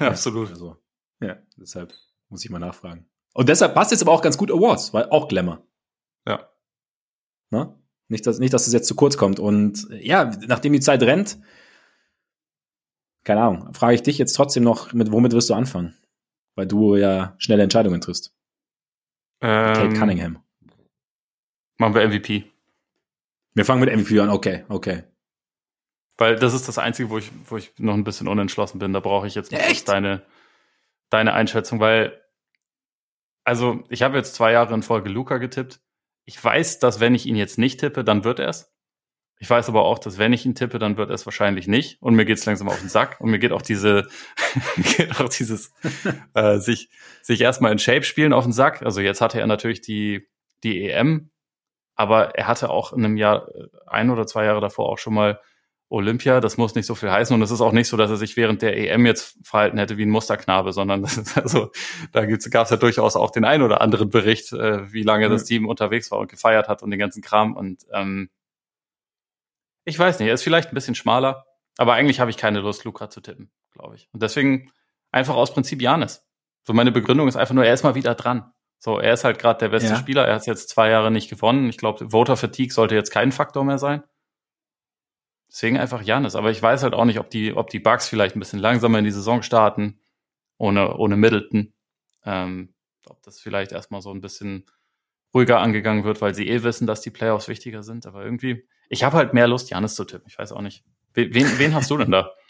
absolut. 0.00 0.50
Also, 0.50 0.83
ja, 1.20 1.36
deshalb 1.56 1.94
muss 2.28 2.44
ich 2.44 2.50
mal 2.50 2.58
nachfragen. 2.58 3.06
Und 3.32 3.48
deshalb 3.48 3.74
passt 3.74 3.90
jetzt 3.90 4.02
aber 4.02 4.12
auch 4.12 4.22
ganz 4.22 4.38
gut 4.38 4.50
Awards, 4.50 4.94
weil 4.94 5.08
auch 5.10 5.28
Glamour. 5.28 5.66
Ja. 6.26 6.48
Na? 7.50 7.78
Nicht, 8.08 8.26
dass, 8.26 8.38
nicht, 8.38 8.52
dass 8.52 8.66
es 8.66 8.72
jetzt 8.72 8.86
zu 8.86 8.94
kurz 8.94 9.16
kommt. 9.16 9.40
Und 9.40 9.88
ja, 9.90 10.30
nachdem 10.46 10.72
die 10.72 10.80
Zeit 10.80 11.02
rennt, 11.02 11.38
keine 13.24 13.42
Ahnung, 13.42 13.74
frage 13.74 13.94
ich 13.94 14.02
dich 14.02 14.18
jetzt 14.18 14.34
trotzdem 14.34 14.62
noch, 14.62 14.92
mit 14.92 15.10
womit 15.10 15.32
wirst 15.32 15.50
du 15.50 15.54
anfangen? 15.54 15.96
Weil 16.54 16.66
du 16.66 16.94
ja 16.96 17.34
schnelle 17.38 17.62
Entscheidungen 17.62 18.00
triffst. 18.00 18.32
Ähm, 19.40 19.74
Kate 19.74 19.98
Cunningham. 19.98 20.42
Machen 21.78 21.94
wir 21.94 22.06
MVP. 22.06 22.44
Wir 23.54 23.64
fangen 23.64 23.80
mit 23.80 23.94
MVP 23.94 24.20
an, 24.20 24.28
okay, 24.28 24.64
okay. 24.68 25.04
Weil 26.16 26.36
das 26.36 26.54
ist 26.54 26.68
das 26.68 26.78
Einzige, 26.78 27.10
wo 27.10 27.18
ich, 27.18 27.30
wo 27.46 27.56
ich 27.56 27.72
noch 27.78 27.94
ein 27.94 28.04
bisschen 28.04 28.28
unentschlossen 28.28 28.78
bin. 28.78 28.92
Da 28.92 29.00
brauche 29.00 29.26
ich 29.26 29.34
jetzt 29.34 29.50
noch 29.50 29.60
deine, 29.84 30.22
deine 31.14 31.32
Einschätzung, 31.32 31.80
weil, 31.80 32.20
also 33.44 33.84
ich 33.88 34.02
habe 34.02 34.16
jetzt 34.16 34.34
zwei 34.34 34.52
Jahre 34.52 34.74
in 34.74 34.82
Folge 34.82 35.08
Luca 35.08 35.38
getippt. 35.38 35.80
Ich 36.26 36.42
weiß, 36.42 36.80
dass 36.80 37.00
wenn 37.00 37.14
ich 37.14 37.26
ihn 37.26 37.36
jetzt 37.36 37.58
nicht 37.58 37.80
tippe, 37.80 38.04
dann 38.04 38.24
wird 38.24 38.40
er 38.40 38.48
es. 38.48 38.74
Ich 39.38 39.50
weiß 39.50 39.68
aber 39.68 39.84
auch, 39.84 39.98
dass 39.98 40.18
wenn 40.18 40.32
ich 40.32 40.46
ihn 40.46 40.54
tippe, 40.54 40.78
dann 40.78 40.96
wird 40.96 41.10
er 41.10 41.14
es 41.14 41.26
wahrscheinlich 41.26 41.68
nicht. 41.68 42.00
Und 42.00 42.14
mir 42.14 42.24
geht 42.24 42.38
es 42.38 42.46
langsam 42.46 42.68
auf 42.68 42.80
den 42.80 42.88
Sack. 42.88 43.20
Und 43.20 43.30
mir 43.30 43.38
geht 43.38 43.52
auch 43.52 43.62
diese, 43.62 44.08
geht 44.96 45.20
auch 45.20 45.28
dieses 45.28 45.72
äh, 46.34 46.58
sich, 46.58 46.88
sich 47.22 47.40
erstmal 47.40 47.72
in 47.72 47.78
Shape 47.78 48.04
spielen 48.04 48.32
auf 48.32 48.44
den 48.44 48.52
Sack. 48.52 48.82
Also 48.82 49.00
jetzt 49.00 49.20
hatte 49.20 49.38
er 49.38 49.46
natürlich 49.46 49.82
die, 49.82 50.28
die 50.62 50.88
EM, 50.88 51.30
aber 51.94 52.36
er 52.36 52.46
hatte 52.48 52.70
auch 52.70 52.92
in 52.92 53.04
einem 53.04 53.16
Jahr, 53.16 53.48
äh, 53.54 53.68
ein 53.86 54.10
oder 54.10 54.26
zwei 54.26 54.44
Jahre 54.46 54.60
davor 54.60 54.88
auch 54.88 54.98
schon 54.98 55.14
mal 55.14 55.40
Olympia, 55.94 56.40
das 56.40 56.56
muss 56.56 56.74
nicht 56.74 56.86
so 56.86 56.94
viel 56.94 57.10
heißen 57.10 57.34
und 57.34 57.42
es 57.42 57.50
ist 57.50 57.60
auch 57.60 57.72
nicht 57.72 57.88
so, 57.88 57.96
dass 57.96 58.10
er 58.10 58.16
sich 58.16 58.36
während 58.36 58.62
der 58.62 58.76
EM 58.76 59.06
jetzt 59.06 59.38
verhalten 59.42 59.78
hätte 59.78 59.96
wie 59.96 60.04
ein 60.04 60.10
Musterknabe, 60.10 60.72
sondern 60.72 61.02
das 61.02 61.16
ist 61.16 61.36
also, 61.36 61.70
da 62.12 62.26
gab 62.26 62.64
es 62.64 62.70
ja 62.70 62.76
durchaus 62.76 63.16
auch 63.16 63.30
den 63.30 63.44
einen 63.44 63.62
oder 63.62 63.80
anderen 63.80 64.10
Bericht, 64.10 64.52
äh, 64.52 64.92
wie 64.92 65.02
lange 65.02 65.28
mhm. 65.28 65.32
das 65.32 65.44
Team 65.44 65.66
unterwegs 65.66 66.10
war 66.10 66.18
und 66.18 66.30
gefeiert 66.30 66.68
hat 66.68 66.82
und 66.82 66.90
den 66.90 66.98
ganzen 66.98 67.22
Kram 67.22 67.54
und 67.56 67.84
ähm, 67.92 68.28
ich 69.86 69.98
weiß 69.98 70.18
nicht, 70.18 70.28
er 70.28 70.34
ist 70.34 70.42
vielleicht 70.42 70.70
ein 70.70 70.74
bisschen 70.74 70.94
schmaler, 70.94 71.46
aber 71.76 71.94
eigentlich 71.94 72.20
habe 72.20 72.30
ich 72.30 72.36
keine 72.36 72.60
Lust, 72.60 72.84
Luca 72.84 73.10
zu 73.10 73.20
tippen, 73.20 73.50
glaube 73.72 73.96
ich. 73.96 74.08
Und 74.12 74.22
deswegen 74.22 74.72
einfach 75.12 75.34
aus 75.34 75.52
Prinzip 75.52 75.82
Janis. 75.82 76.26
So 76.66 76.72
meine 76.72 76.92
Begründung 76.92 77.28
ist 77.28 77.36
einfach 77.36 77.54
nur, 77.54 77.64
er 77.64 77.74
ist 77.74 77.82
mal 77.82 77.94
wieder 77.94 78.14
dran. 78.14 78.52
So, 78.78 78.98
er 78.98 79.14
ist 79.14 79.24
halt 79.24 79.38
gerade 79.38 79.58
der 79.58 79.68
beste 79.70 79.90
ja. 79.90 79.96
Spieler, 79.96 80.26
er 80.26 80.34
hat 80.34 80.46
jetzt 80.46 80.68
zwei 80.68 80.90
Jahre 80.90 81.10
nicht 81.10 81.30
gewonnen. 81.30 81.68
Ich 81.68 81.78
glaube, 81.78 82.10
Voter 82.10 82.36
Fatigue 82.36 82.72
sollte 82.72 82.94
jetzt 82.94 83.10
kein 83.10 83.32
Faktor 83.32 83.64
mehr 83.64 83.78
sein. 83.78 84.02
Deswegen 85.54 85.78
einfach 85.78 86.02
Janis. 86.02 86.34
Aber 86.34 86.50
ich 86.50 86.60
weiß 86.60 86.82
halt 86.82 86.94
auch 86.94 87.04
nicht, 87.04 87.20
ob 87.20 87.30
die, 87.30 87.54
ob 87.54 87.70
die 87.70 87.78
Bugs 87.78 88.08
vielleicht 88.08 88.34
ein 88.34 88.40
bisschen 88.40 88.58
langsamer 88.58 88.98
in 88.98 89.04
die 89.04 89.12
Saison 89.12 89.40
starten, 89.40 90.00
ohne, 90.58 90.96
ohne 90.96 91.16
Middleton. 91.16 91.72
Ähm, 92.24 92.74
ob 93.06 93.22
das 93.22 93.38
vielleicht 93.38 93.70
erstmal 93.70 94.02
so 94.02 94.10
ein 94.10 94.20
bisschen 94.20 94.66
ruhiger 95.32 95.60
angegangen 95.60 96.02
wird, 96.02 96.20
weil 96.20 96.34
sie 96.34 96.48
eh 96.48 96.64
wissen, 96.64 96.88
dass 96.88 97.02
die 97.02 97.10
Playoffs 97.10 97.46
wichtiger 97.46 97.84
sind. 97.84 98.04
Aber 98.04 98.24
irgendwie, 98.24 98.66
ich 98.88 99.04
habe 99.04 99.16
halt 99.16 99.32
mehr 99.32 99.46
Lust, 99.46 99.70
Janis 99.70 99.94
zu 99.94 100.04
tippen. 100.04 100.26
Ich 100.26 100.36
weiß 100.36 100.50
auch 100.50 100.60
nicht. 100.60 100.82
Wen, 101.12 101.32
wen 101.32 101.72
hast 101.72 101.88
du 101.90 101.98
denn 101.98 102.10
da? 102.10 102.32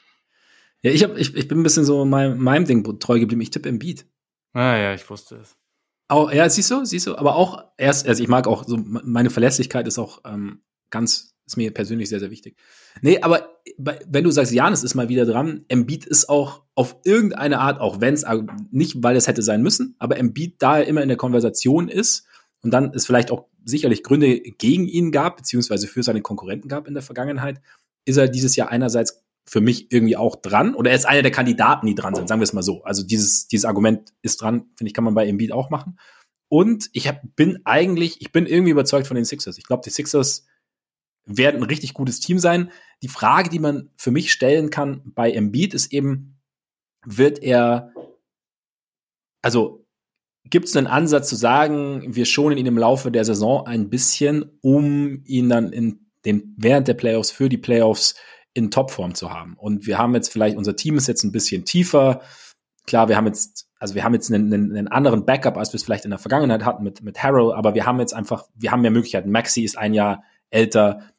Ja, 0.83 0.91
ich, 0.91 1.03
hab, 1.03 1.17
ich, 1.17 1.35
ich 1.35 1.49
bin 1.49 1.61
ein 1.61 1.63
bisschen 1.63 1.87
so 1.87 2.05
meinem, 2.05 2.39
meinem 2.39 2.67
Ding 2.67 3.01
treu 3.01 3.19
geblieben. 3.19 3.41
Ich 3.41 3.49
tippe 3.49 3.71
im 3.71 3.79
Beat. 3.79 4.05
Ah 4.53 4.77
ja, 4.77 4.93
ich 4.93 5.09
wusste 5.09 5.37
es. 5.37 5.57
Auch, 6.09 6.31
ja, 6.31 6.47
siehst 6.47 6.71
du, 6.71 6.85
siehst 6.85 7.07
du, 7.07 7.17
aber 7.17 7.37
auch 7.37 7.65
erst, 7.79 8.07
also 8.07 8.23
ich 8.23 8.29
mag 8.29 8.47
auch 8.47 8.65
so, 8.65 8.77
meine 8.77 9.31
Verlässlichkeit 9.31 9.87
ist 9.87 9.99
auch 9.99 10.21
ähm, 10.27 10.63
ganz, 10.91 11.34
ist 11.47 11.57
mir 11.57 11.73
persönlich 11.73 12.09
sehr, 12.09 12.21
sehr 12.21 12.31
wichtig. 12.31 12.57
Nee, 13.03 13.21
aber 13.21 13.61
wenn 13.77 14.25
du 14.25 14.31
sagst, 14.31 14.53
Janis 14.53 14.83
ist 14.83 14.95
mal 14.95 15.09
wieder 15.09 15.27
dran, 15.27 15.65
Embiid 15.69 16.07
ist 16.07 16.29
auch 16.29 16.63
auf 16.75 16.97
irgendeine 17.05 17.61
Art, 17.61 17.81
auch 17.81 18.01
wenn 18.01 18.15
es 18.15 18.25
nicht, 18.71 19.03
weil 19.03 19.17
es 19.17 19.29
hätte 19.29 19.43
sein 19.43 19.63
müssen, 19.63 19.95
aber 19.99 20.17
Embiid 20.17 20.57
da 20.61 20.79
er 20.79 20.87
immer 20.87 21.03
in 21.03 21.09
der 21.09 21.19
Konversation 21.19 21.89
ist 21.89 22.27
und 22.63 22.73
dann 22.73 22.93
es 22.95 23.07
vielleicht 23.07 23.31
auch 23.31 23.47
sicherlich 23.65 24.03
Gründe 24.03 24.41
gegen 24.41 24.87
ihn 24.87 25.13
gab, 25.13 25.37
beziehungsweise 25.37 25.87
für 25.87 26.03
seine 26.03 26.23
Konkurrenten 26.23 26.69
gab 26.69 26.87
in 26.87 26.95
der 26.95 27.03
Vergangenheit, 27.03 27.61
ist 28.05 28.17
er 28.17 28.29
dieses 28.29 28.57
Jahr 28.57 28.71
einerseits 28.71 29.23
für 29.47 29.61
mich 29.61 29.93
irgendwie 29.93 30.17
auch 30.17 30.37
dran 30.37 30.75
oder 30.75 30.91
er 30.91 30.97
ist 30.97 31.07
einer 31.07 31.23
der 31.23 31.31
Kandidaten, 31.31 31.87
die 31.87 31.95
dran 31.95 32.15
sind, 32.15 32.29
sagen 32.29 32.41
wir 32.41 32.45
es 32.45 32.55
mal 32.55 32.63
so. 32.63 32.83
Also 32.85 33.03
dieses, 33.03 33.47
dieses 33.49 33.67
Argument 33.67 34.13
ist 34.23 34.41
dran, 34.41 34.71
finde 34.77 34.89
ich, 34.89 34.95
kann 34.95 35.05
man 35.05 35.15
bei 35.15 35.27
Embiid 35.27 35.53
auch 35.53 35.69
machen. 35.69 35.99
Und 36.49 36.89
ich 36.93 37.09
hab, 37.09 37.21
bin 37.37 37.61
eigentlich, 37.65 38.21
ich 38.21 38.33
bin 38.33 38.47
irgendwie 38.47 38.71
überzeugt 38.71 39.07
von 39.07 39.17
den 39.17 39.25
Sixers. 39.25 39.59
Ich 39.59 39.65
glaube, 39.65 39.83
die 39.85 39.91
Sixers 39.91 40.47
werden 41.27 41.63
ein 41.63 41.69
richtig 41.69 41.95
gutes 41.95 42.21
Team 42.21 42.39
sein. 42.39 42.71
Die 43.03 43.09
Frage, 43.09 43.51
die 43.51 43.59
man 43.59 43.91
für 43.97 44.11
mich 44.11 44.33
stellen 44.33 44.71
kann 44.71 45.03
bei 45.05 45.33
Embiid, 45.33 45.75
ist 45.75 45.93
eben, 45.93 46.41
wird 47.05 47.43
er, 47.43 47.93
also 49.43 49.85
gibt 50.45 50.69
es 50.69 50.77
einen 50.77 50.87
Ansatz 50.87 51.29
zu 51.29 51.37
sagen, 51.37 52.15
wir 52.15 52.27
schonen 52.27 52.59
ihn 52.59 52.67
im 52.67 52.79
Laufe 52.79 53.11
der 53.11 53.25
Saison 53.25 53.67
ein 53.67 53.89
bisschen, 53.89 54.59
um 54.61 55.23
ihn 55.25 55.49
dann 55.49 55.73
in 55.73 56.11
den, 56.25 56.55
während 56.57 56.89
der 56.89 56.95
Playoffs 56.95 57.31
für 57.31 57.49
die 57.49 57.59
Playoffs 57.59 58.15
in 58.53 58.71
Topform 58.71 59.15
zu 59.15 59.31
haben. 59.31 59.57
Und 59.59 59.87
wir 59.87 59.99
haben 59.99 60.15
jetzt 60.15 60.33
vielleicht, 60.33 60.57
unser 60.57 60.77
Team 60.77 60.97
ist 60.97 61.09
jetzt 61.09 61.25
ein 61.25 61.33
bisschen 61.33 61.65
tiefer. 61.65 62.21
Klar, 62.87 63.09
wir 63.09 63.17
haben 63.17 63.27
jetzt, 63.27 63.69
also 63.79 63.95
wir 63.95 64.05
haben 64.05 64.15
jetzt 64.15 64.33
einen, 64.33 64.53
einen, 64.53 64.89
anderen 64.89 65.27
Backup, 65.27 65.57
als 65.57 65.73
wir 65.73 65.77
es 65.77 65.85
vielleicht 65.85 66.05
in 66.05 66.11
der 66.11 66.19
Vergangenheit 66.19 66.65
hatten 66.65 66.85
mit, 66.85 67.03
mit 67.03 67.23
Harold, 67.23 67.55
aber 67.55 67.75
wir 67.75 67.85
haben 67.85 67.99
jetzt 67.99 68.15
einfach, 68.15 68.47
wir 68.55 68.71
haben 68.71 68.83
mehr 68.83 68.91
Möglichkeiten. 68.91 69.31
Maxi 69.31 69.63
ist 69.63 69.77
ein 69.77 69.95
Jahr 69.95 70.23
älter, 70.51 71.14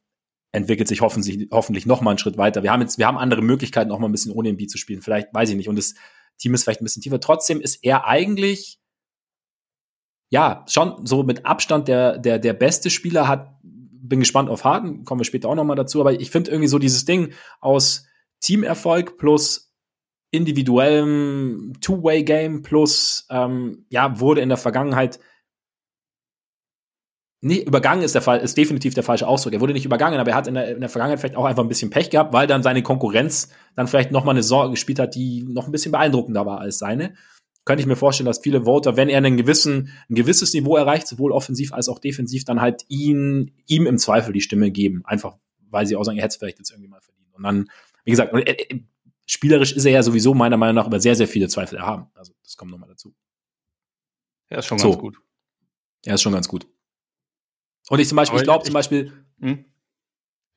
entwickelt 0.56 0.88
sich 0.88 1.02
hoffentlich, 1.02 1.50
hoffentlich 1.52 1.86
noch 1.86 2.02
mal 2.02 2.12
einen 2.12 2.18
Schritt 2.18 2.38
weiter. 2.38 2.64
Wir 2.64 2.72
haben 2.72 2.82
jetzt, 2.82 2.98
wir 2.98 3.08
haben 3.08 3.18
andere 3.18 3.42
Möglichkeiten, 3.42 3.92
auch 3.92 4.00
mal 4.00 4.08
ein 4.08 4.12
bisschen 4.12 4.32
ohne 4.32 4.50
Embiid 4.50 4.72
zu 4.72 4.78
spielen. 4.78 5.02
Vielleicht, 5.02 5.34
weiß 5.34 5.50
ich 5.50 5.56
nicht. 5.56 5.70
Und 5.70 5.78
das 5.78 5.96
Team 6.38 6.54
ist 6.54 6.64
vielleicht 6.64 6.82
ein 6.82 6.86
bisschen 6.86 7.02
tiefer. 7.02 7.20
Trotzdem 7.20 7.62
ist 7.62 7.84
er 7.84 8.08
eigentlich, 8.08 8.80
ja, 10.30 10.66
schon 10.68 11.06
so 11.06 11.24
mit 11.24 11.46
Abstand 11.46 11.88
der, 11.88 12.18
der, 12.18 12.40
der 12.40 12.54
beste 12.54 12.90
Spieler 12.90 13.28
hat, 13.28 13.60
bin 13.64 14.20
gespannt 14.20 14.50
auf 14.50 14.64
Harden, 14.64 15.04
kommen 15.04 15.20
wir 15.20 15.26
später 15.26 15.50
auch 15.50 15.56
noch 15.56 15.64
mal 15.64 15.76
dazu. 15.76 16.00
Aber 16.00 16.14
ich 16.14 16.32
finde 16.32 16.52
irgendwie 16.52 16.68
so 16.68 16.80
dieses 16.80 17.06
Ding 17.06 17.34
aus 17.60 18.06
Teamerfolg 18.40 19.18
plus 19.18 19.74
individuellem 20.32 21.74
Two-Way-Game 21.82 22.62
plus, 22.62 23.26
ähm, 23.30 23.86
ja, 23.90 24.20
wurde 24.20 24.42
in 24.42 24.50
der 24.50 24.58
Vergangenheit 24.58 25.20
Nee, 27.48 27.60
übergangen 27.60 28.04
ist 28.04 28.16
der 28.16 28.24
Fall, 28.24 28.40
ist 28.40 28.58
definitiv 28.58 28.96
der 28.96 29.04
falsche 29.04 29.28
Ausdruck. 29.28 29.54
Er 29.54 29.62
wurde 29.62 29.74
nicht 29.74 29.86
übergangen, 29.86 30.20
aber 30.20 30.32
er 30.32 30.36
hat 30.36 30.48
in 30.48 30.56
der, 30.56 30.74
in 30.74 30.80
der 30.80 30.90
Vergangenheit 30.90 31.20
vielleicht 31.20 31.36
auch 31.36 31.46
einfach 31.46 31.62
ein 31.62 31.68
bisschen 31.68 31.92
Pech 31.92 32.10
gehabt, 32.10 32.34
weil 32.34 32.48
dann 32.48 32.64
seine 32.64 32.82
Konkurrenz 32.82 33.50
dann 33.76 33.88
vielleicht 33.88 34.10
noch 34.10 34.24
mal 34.24 34.32
eine 34.32 34.42
Sorge 34.42 34.72
gespielt 34.72 34.98
hat, 34.98 35.14
die 35.14 35.44
noch 35.44 35.68
ein 35.68 35.72
bisschen 35.72 35.92
beeindruckender 35.92 36.48
war 36.48 36.60
als 36.60 36.80
seine. 36.80 37.14
Könnte 37.64 37.82
ich 37.82 37.86
mir 37.86 37.98
vorstellen, 37.98 38.26
dass 38.26 38.40
viele 38.40 38.64
Voter, 38.64 38.98
wenn 38.98 39.10
er 39.10 39.20
einen 39.20 39.38
gewissen, 39.38 39.92
ein 40.10 40.16
gewisses 40.16 40.56
Niveau 40.56 40.76
erreicht, 40.76 41.06
sowohl 41.06 41.32
offensiv 41.32 41.72
als 41.72 41.88
auch 41.88 42.00
defensiv, 42.00 42.46
dann 42.46 42.62
halt 42.62 42.84
ihn, 42.88 43.52
ihm 43.68 43.86
im 43.86 44.00
Zweifel 44.00 44.34
die 44.34 44.42
Stimme 44.42 44.72
geben. 44.72 45.04
Einfach, 45.06 45.38
weil 45.70 45.86
sie 45.86 45.96
auch 45.96 46.04
sagen, 46.04 46.18
er 46.18 46.24
hätte 46.24 46.34
es 46.34 46.38
vielleicht 46.38 46.58
jetzt 46.58 46.72
irgendwie 46.72 46.90
mal 46.90 47.02
verdient. 47.02 47.32
Und 47.36 47.44
dann, 47.44 47.70
wie 48.06 48.10
gesagt, 48.12 48.34
äh, 48.34 48.80
spielerisch 49.28 49.72
ist 49.72 49.86
er 49.86 49.92
ja 49.92 50.02
sowieso 50.02 50.34
meiner 50.34 50.58
Meinung 50.58 50.78
nach 50.78 50.88
über 50.88 51.00
sehr, 51.00 51.16
sehr 51.16 51.28
viele 51.28 51.48
Zweifel 51.48 51.78
erhaben. 51.78 52.08
Also, 52.16 52.34
das 52.44 52.58
kommt 52.58 52.72
nochmal 52.72 52.90
dazu. 52.90 53.14
Er 54.48 54.58
ist 54.58 54.66
schon 54.66 54.80
so. 54.80 54.90
ganz 54.90 55.00
gut. 55.00 55.22
Er 56.06 56.16
ist 56.16 56.24
schon 56.24 56.34
ganz 56.34 56.48
gut. 56.48 56.66
Und 57.90 58.00
ich 58.00 58.08
zum 58.08 58.16
Beispiel, 58.16 58.40
ich 58.40 58.44
glaube 58.44 58.64
zum 58.64 58.74
Beispiel, 58.74 59.12
hm? 59.40 59.66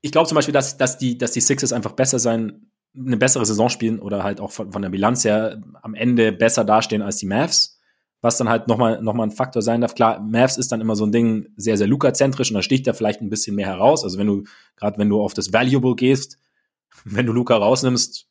ich 0.01 0.12
glaube 0.12 0.29
zum 0.29 0.37
Beispiel, 0.37 0.55
dass, 0.55 0.76
dass, 0.76 0.99
die, 0.99 1.18
dass 1.18 1.33
die 1.33 1.41
Sixers 1.41 1.72
einfach 1.72 1.93
besser 1.93 2.18
sein, 2.18 2.70
eine 2.97 3.16
bessere 3.16 3.45
Saison 3.45 3.68
spielen 3.68 4.01
oder 4.01 4.24
halt 4.24 4.41
auch 4.41 4.51
von, 4.51 4.72
von 4.72 4.83
der 4.83 4.89
Bilanz 4.89 5.24
her 5.24 5.62
am 5.83 5.95
Ende 5.95 6.33
besser 6.33 6.64
dastehen 6.64 7.03
als 7.03 7.16
die 7.16 7.26
Mavs. 7.26 7.76
Was 8.20 8.37
dann 8.37 8.49
halt 8.49 8.66
nochmal 8.66 9.01
noch 9.01 9.14
mal 9.14 9.22
ein 9.22 9.31
Faktor 9.31 9.62
sein 9.62 9.81
darf. 9.81 9.95
Klar, 9.95 10.20
Mavs 10.20 10.57
ist 10.57 10.72
dann 10.72 10.81
immer 10.81 10.97
so 10.97 11.07
ein 11.07 11.12
Ding 11.12 11.49
sehr, 11.57 11.76
sehr 11.76 11.87
Luca-zentrisch 11.87 12.51
und 12.51 12.55
da 12.55 12.62
sticht 12.62 12.87
er 12.89 12.95
vielleicht 12.95 13.20
ein 13.20 13.31
bisschen 13.31 13.55
mehr 13.55 13.68
heraus. 13.68 14.03
Also 14.03 14.18
wenn 14.18 14.26
du, 14.26 14.45
gerade 14.74 14.99
wenn 14.99 15.09
du 15.09 15.22
auf 15.22 15.35
das 15.35 15.53
Valuable 15.53 15.95
gehst, 15.95 16.39
wenn 17.05 17.26
du 17.26 17.33
Luca 17.33 17.57
rausnimmst, 17.57 18.26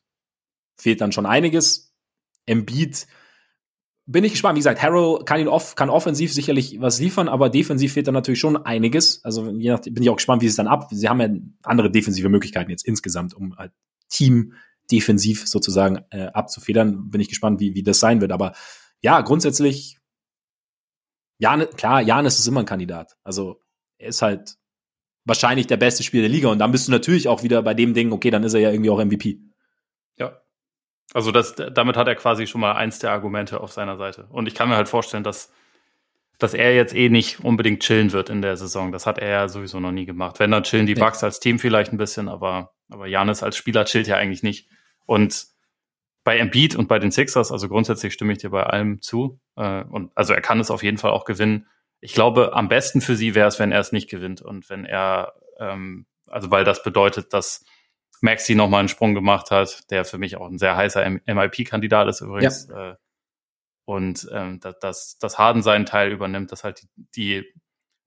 fehlt 0.76 1.00
dann 1.00 1.12
schon 1.12 1.26
einiges. 1.26 1.94
Embiid 2.44 3.06
bin 4.10 4.24
ich 4.24 4.32
gespannt. 4.32 4.56
Wie 4.56 4.60
gesagt, 4.60 4.82
Harrow 4.82 5.22
kann 5.22 5.38
ihn 5.38 5.48
off, 5.48 5.74
kann 5.74 5.90
offensiv 5.90 6.32
sicherlich 6.32 6.80
was 6.80 6.98
liefern, 6.98 7.28
aber 7.28 7.50
defensiv 7.50 7.92
fehlt 7.92 8.06
dann 8.06 8.14
natürlich 8.14 8.40
schon 8.40 8.56
einiges. 8.56 9.22
Also 9.22 9.50
je 9.50 9.70
nach, 9.70 9.80
bin 9.80 10.02
ich 10.02 10.08
auch 10.08 10.16
gespannt, 10.16 10.40
wie 10.40 10.46
es 10.46 10.56
dann 10.56 10.66
ab. 10.66 10.88
Sie 10.90 11.08
haben 11.08 11.20
ja 11.20 11.28
andere 11.62 11.90
defensive 11.90 12.30
Möglichkeiten 12.30 12.70
jetzt 12.70 12.86
insgesamt, 12.86 13.34
um 13.34 13.54
halt 13.58 13.72
Team 14.08 14.54
defensiv 14.90 15.46
sozusagen 15.46 16.06
äh, 16.08 16.28
abzufedern. 16.28 17.10
Bin 17.10 17.20
ich 17.20 17.28
gespannt, 17.28 17.60
wie, 17.60 17.74
wie 17.74 17.82
das 17.82 18.00
sein 18.00 18.22
wird. 18.22 18.32
Aber 18.32 18.54
ja, 19.02 19.20
grundsätzlich, 19.20 19.98
Jan, 21.38 21.66
klar, 21.76 22.00
Janis 22.00 22.38
ist 22.38 22.48
immer 22.48 22.60
ein 22.60 22.66
Kandidat. 22.66 23.14
Also 23.24 23.60
er 23.98 24.08
ist 24.08 24.22
halt 24.22 24.56
wahrscheinlich 25.26 25.66
der 25.66 25.76
beste 25.76 26.02
Spieler 26.02 26.22
der 26.22 26.30
Liga. 26.30 26.48
Und 26.48 26.60
dann 26.60 26.72
bist 26.72 26.88
du 26.88 26.92
natürlich 26.92 27.28
auch 27.28 27.42
wieder 27.42 27.62
bei 27.62 27.74
dem 27.74 27.92
Ding, 27.92 28.10
okay, 28.12 28.30
dann 28.30 28.42
ist 28.42 28.54
er 28.54 28.60
ja 28.60 28.70
irgendwie 28.70 28.90
auch 28.90 29.04
MVP. 29.04 29.38
Also 31.14 31.32
das, 31.32 31.54
damit 31.56 31.96
hat 31.96 32.06
er 32.06 32.14
quasi 32.16 32.46
schon 32.46 32.60
mal 32.60 32.72
eins 32.72 32.98
der 32.98 33.12
Argumente 33.12 33.60
auf 33.60 33.72
seiner 33.72 33.96
Seite. 33.96 34.26
Und 34.30 34.46
ich 34.46 34.54
kann 34.54 34.68
mir 34.68 34.76
halt 34.76 34.88
vorstellen, 34.88 35.24
dass, 35.24 35.52
dass 36.38 36.54
er 36.54 36.74
jetzt 36.74 36.94
eh 36.94 37.08
nicht 37.08 37.42
unbedingt 37.42 37.82
chillen 37.82 38.12
wird 38.12 38.28
in 38.28 38.42
der 38.42 38.56
Saison. 38.56 38.92
Das 38.92 39.06
hat 39.06 39.18
er 39.18 39.28
ja 39.28 39.48
sowieso 39.48 39.80
noch 39.80 39.92
nie 39.92 40.04
gemacht. 40.04 40.38
Wenn, 40.38 40.50
dann 40.50 40.64
chillen 40.64 40.86
die 40.86 40.94
Bucks 40.94 41.24
als 41.24 41.40
Team 41.40 41.58
vielleicht 41.58 41.92
ein 41.92 41.98
bisschen, 41.98 42.28
aber, 42.28 42.74
aber 42.90 43.06
Janis 43.06 43.42
als 43.42 43.56
Spieler 43.56 43.86
chillt 43.86 44.06
ja 44.06 44.16
eigentlich 44.16 44.42
nicht. 44.42 44.68
Und 45.06 45.46
bei 46.24 46.36
Embiid 46.38 46.76
und 46.76 46.88
bei 46.88 46.98
den 46.98 47.10
Sixers, 47.10 47.50
also 47.50 47.68
grundsätzlich 47.68 48.12
stimme 48.12 48.32
ich 48.32 48.38
dir 48.38 48.50
bei 48.50 48.64
allem 48.64 49.00
zu. 49.00 49.40
Äh, 49.56 49.84
und 49.84 50.12
also 50.14 50.34
er 50.34 50.42
kann 50.42 50.60
es 50.60 50.70
auf 50.70 50.82
jeden 50.82 50.98
Fall 50.98 51.12
auch 51.12 51.24
gewinnen. 51.24 51.66
Ich 52.00 52.12
glaube, 52.12 52.52
am 52.52 52.68
besten 52.68 53.00
für 53.00 53.16
sie 53.16 53.34
wäre 53.34 53.48
es, 53.48 53.58
wenn 53.58 53.72
er 53.72 53.80
es 53.80 53.92
nicht 53.92 54.10
gewinnt 54.10 54.42
und 54.42 54.68
wenn 54.68 54.84
er, 54.84 55.32
ähm, 55.58 56.04
also 56.26 56.50
weil 56.50 56.64
das 56.64 56.82
bedeutet, 56.82 57.32
dass 57.32 57.64
Maxi 58.20 58.54
nochmal 58.54 58.80
einen 58.80 58.88
Sprung 58.88 59.14
gemacht 59.14 59.50
hat, 59.50 59.90
der 59.90 60.04
für 60.04 60.18
mich 60.18 60.36
auch 60.36 60.48
ein 60.48 60.58
sehr 60.58 60.76
heißer 60.76 61.08
MIP-Kandidat 61.26 62.08
ist 62.08 62.20
übrigens. 62.20 62.68
Ja. 62.68 62.92
Äh, 62.92 62.96
und 63.84 64.28
ähm, 64.32 64.60
dass, 64.60 65.16
dass 65.18 65.38
Harden 65.38 65.62
seinen 65.62 65.86
Teil 65.86 66.12
übernimmt, 66.12 66.52
dass 66.52 66.64
halt 66.64 66.82
die, 66.82 66.88
die, 67.16 67.54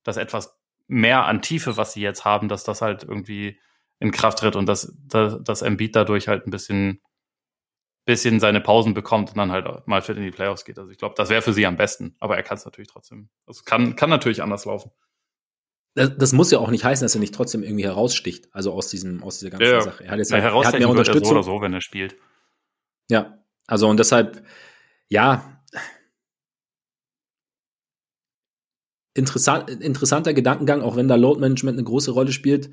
das 0.03 0.17
etwas 0.17 0.59
mehr 0.87 1.25
an 1.25 1.41
Tiefe, 1.41 1.77
was 1.77 1.93
sie 1.93 2.01
jetzt 2.01 2.25
haben, 2.25 2.49
dass 2.49 2.63
das 2.63 2.81
halt 2.81 3.03
irgendwie 3.03 3.59
in 3.99 4.11
Kraft 4.11 4.39
tritt 4.39 4.55
und 4.55 4.67
dass, 4.67 4.95
dass, 5.07 5.41
dass 5.43 5.61
Embiid 5.61 5.95
dadurch 5.95 6.27
halt 6.27 6.45
ein 6.45 6.51
bisschen, 6.51 7.01
bisschen 8.05 8.39
seine 8.39 8.61
Pausen 8.61 8.93
bekommt 8.93 9.29
und 9.29 9.37
dann 9.37 9.51
halt 9.51 9.87
mal 9.87 10.01
fit 10.01 10.17
in 10.17 10.23
die 10.23 10.31
Playoffs 10.31 10.65
geht. 10.65 10.77
Also 10.77 10.91
ich 10.91 10.97
glaube, 10.97 11.15
das 11.17 11.29
wäre 11.29 11.41
für 11.41 11.53
sie 11.53 11.65
am 11.65 11.77
besten, 11.77 12.15
aber 12.19 12.35
er 12.35 12.43
kann 12.43 12.57
es 12.57 12.65
natürlich 12.65 12.89
trotzdem. 12.89 13.29
Es 13.47 13.65
kann, 13.65 13.95
kann 13.95 14.09
natürlich 14.09 14.43
anders 14.43 14.65
laufen 14.65 14.91
das, 15.93 16.17
das, 16.17 16.33
muss 16.33 16.51
ja 16.51 16.59
auch 16.59 16.69
nicht 16.69 16.85
heißen, 16.85 17.03
dass 17.03 17.15
er 17.15 17.19
nicht 17.19 17.35
trotzdem 17.35 17.63
irgendwie 17.63 17.83
heraussticht, 17.83 18.47
also 18.51 18.71
aus 18.71 18.87
diesem, 18.87 19.23
aus 19.23 19.39
dieser 19.39 19.51
ganzen 19.51 19.73
ja, 19.73 19.81
Sache. 19.81 20.03
Er 20.05 20.11
hat 20.11 20.19
jetzt 20.19 20.31
halt, 20.31 20.43
er 20.43 20.63
hat 20.63 20.79
mehr 20.79 20.89
Unterstützung. 20.89 21.25
so 21.25 21.31
oder 21.31 21.43
so, 21.43 21.61
wenn 21.61 21.73
er 21.73 21.81
spielt. 21.81 22.15
Ja, 23.09 23.43
also 23.67 23.89
und 23.89 23.97
deshalb, 23.97 24.45
ja, 25.09 25.61
interessant, 29.13 29.69
interessanter 29.69 30.33
Gedankengang, 30.33 30.81
auch 30.81 30.95
wenn 30.95 31.09
da 31.09 31.15
Load 31.15 31.41
Management 31.41 31.77
eine 31.77 31.85
große 31.85 32.11
Rolle 32.11 32.31
spielt. 32.31 32.69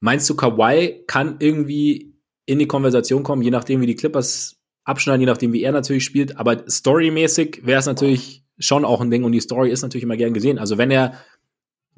Meinst 0.00 0.28
du, 0.28 0.36
Kawhi 0.36 1.04
kann 1.06 1.36
irgendwie 1.40 2.18
in 2.46 2.58
die 2.58 2.66
Konversation 2.66 3.22
kommen, 3.22 3.42
je 3.42 3.50
nachdem, 3.50 3.80
wie 3.80 3.86
die 3.86 3.96
Clippers 3.96 4.62
abschneiden, 4.84 5.20
je 5.20 5.26
nachdem, 5.26 5.52
wie 5.52 5.62
er 5.62 5.72
natürlich 5.72 6.04
spielt, 6.04 6.36
aber 6.36 6.68
storymäßig 6.68 7.64
wäre 7.64 7.80
es 7.80 7.86
natürlich 7.86 8.43
schon 8.58 8.84
auch 8.84 9.00
ein 9.00 9.10
Ding 9.10 9.24
und 9.24 9.32
die 9.32 9.40
Story 9.40 9.70
ist 9.70 9.82
natürlich 9.82 10.04
immer 10.04 10.16
gern 10.16 10.34
gesehen. 10.34 10.58
Also 10.58 10.78
wenn 10.78 10.90
er 10.90 11.18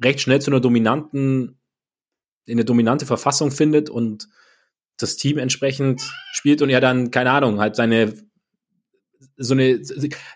recht 0.03 0.21
schnell 0.21 0.41
zu 0.41 0.51
einer 0.51 0.59
dominanten, 0.59 1.59
in 2.45 2.53
eine 2.53 2.65
dominante 2.65 3.05
Verfassung 3.05 3.51
findet 3.51 3.89
und 3.89 4.27
das 4.97 5.17
Team 5.17 5.37
entsprechend 5.37 6.01
spielt 6.31 6.61
und 6.61 6.69
er 6.69 6.81
dann, 6.81 7.11
keine 7.11 7.31
Ahnung, 7.31 7.59
halt 7.59 7.75
seine 7.75 8.13
so 9.35 9.53
eine 9.53 9.79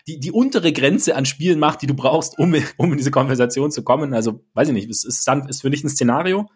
die, 0.06 0.20
die 0.20 0.32
untere 0.32 0.72
Grenze 0.72 1.16
an 1.16 1.24
Spielen 1.24 1.58
macht, 1.58 1.82
die 1.82 1.86
du 1.86 1.94
brauchst, 1.94 2.38
um, 2.38 2.54
um 2.76 2.92
in 2.92 2.98
diese 2.98 3.10
Konversation 3.10 3.70
zu 3.70 3.82
kommen. 3.82 4.14
Also, 4.14 4.44
weiß 4.54 4.68
ich 4.68 4.74
nicht, 4.74 4.88
ist, 4.88 5.04
ist, 5.04 5.26
dann, 5.26 5.48
ist 5.48 5.62
für 5.62 5.70
dich 5.70 5.82
ein 5.82 5.88
Szenario? 5.88 6.48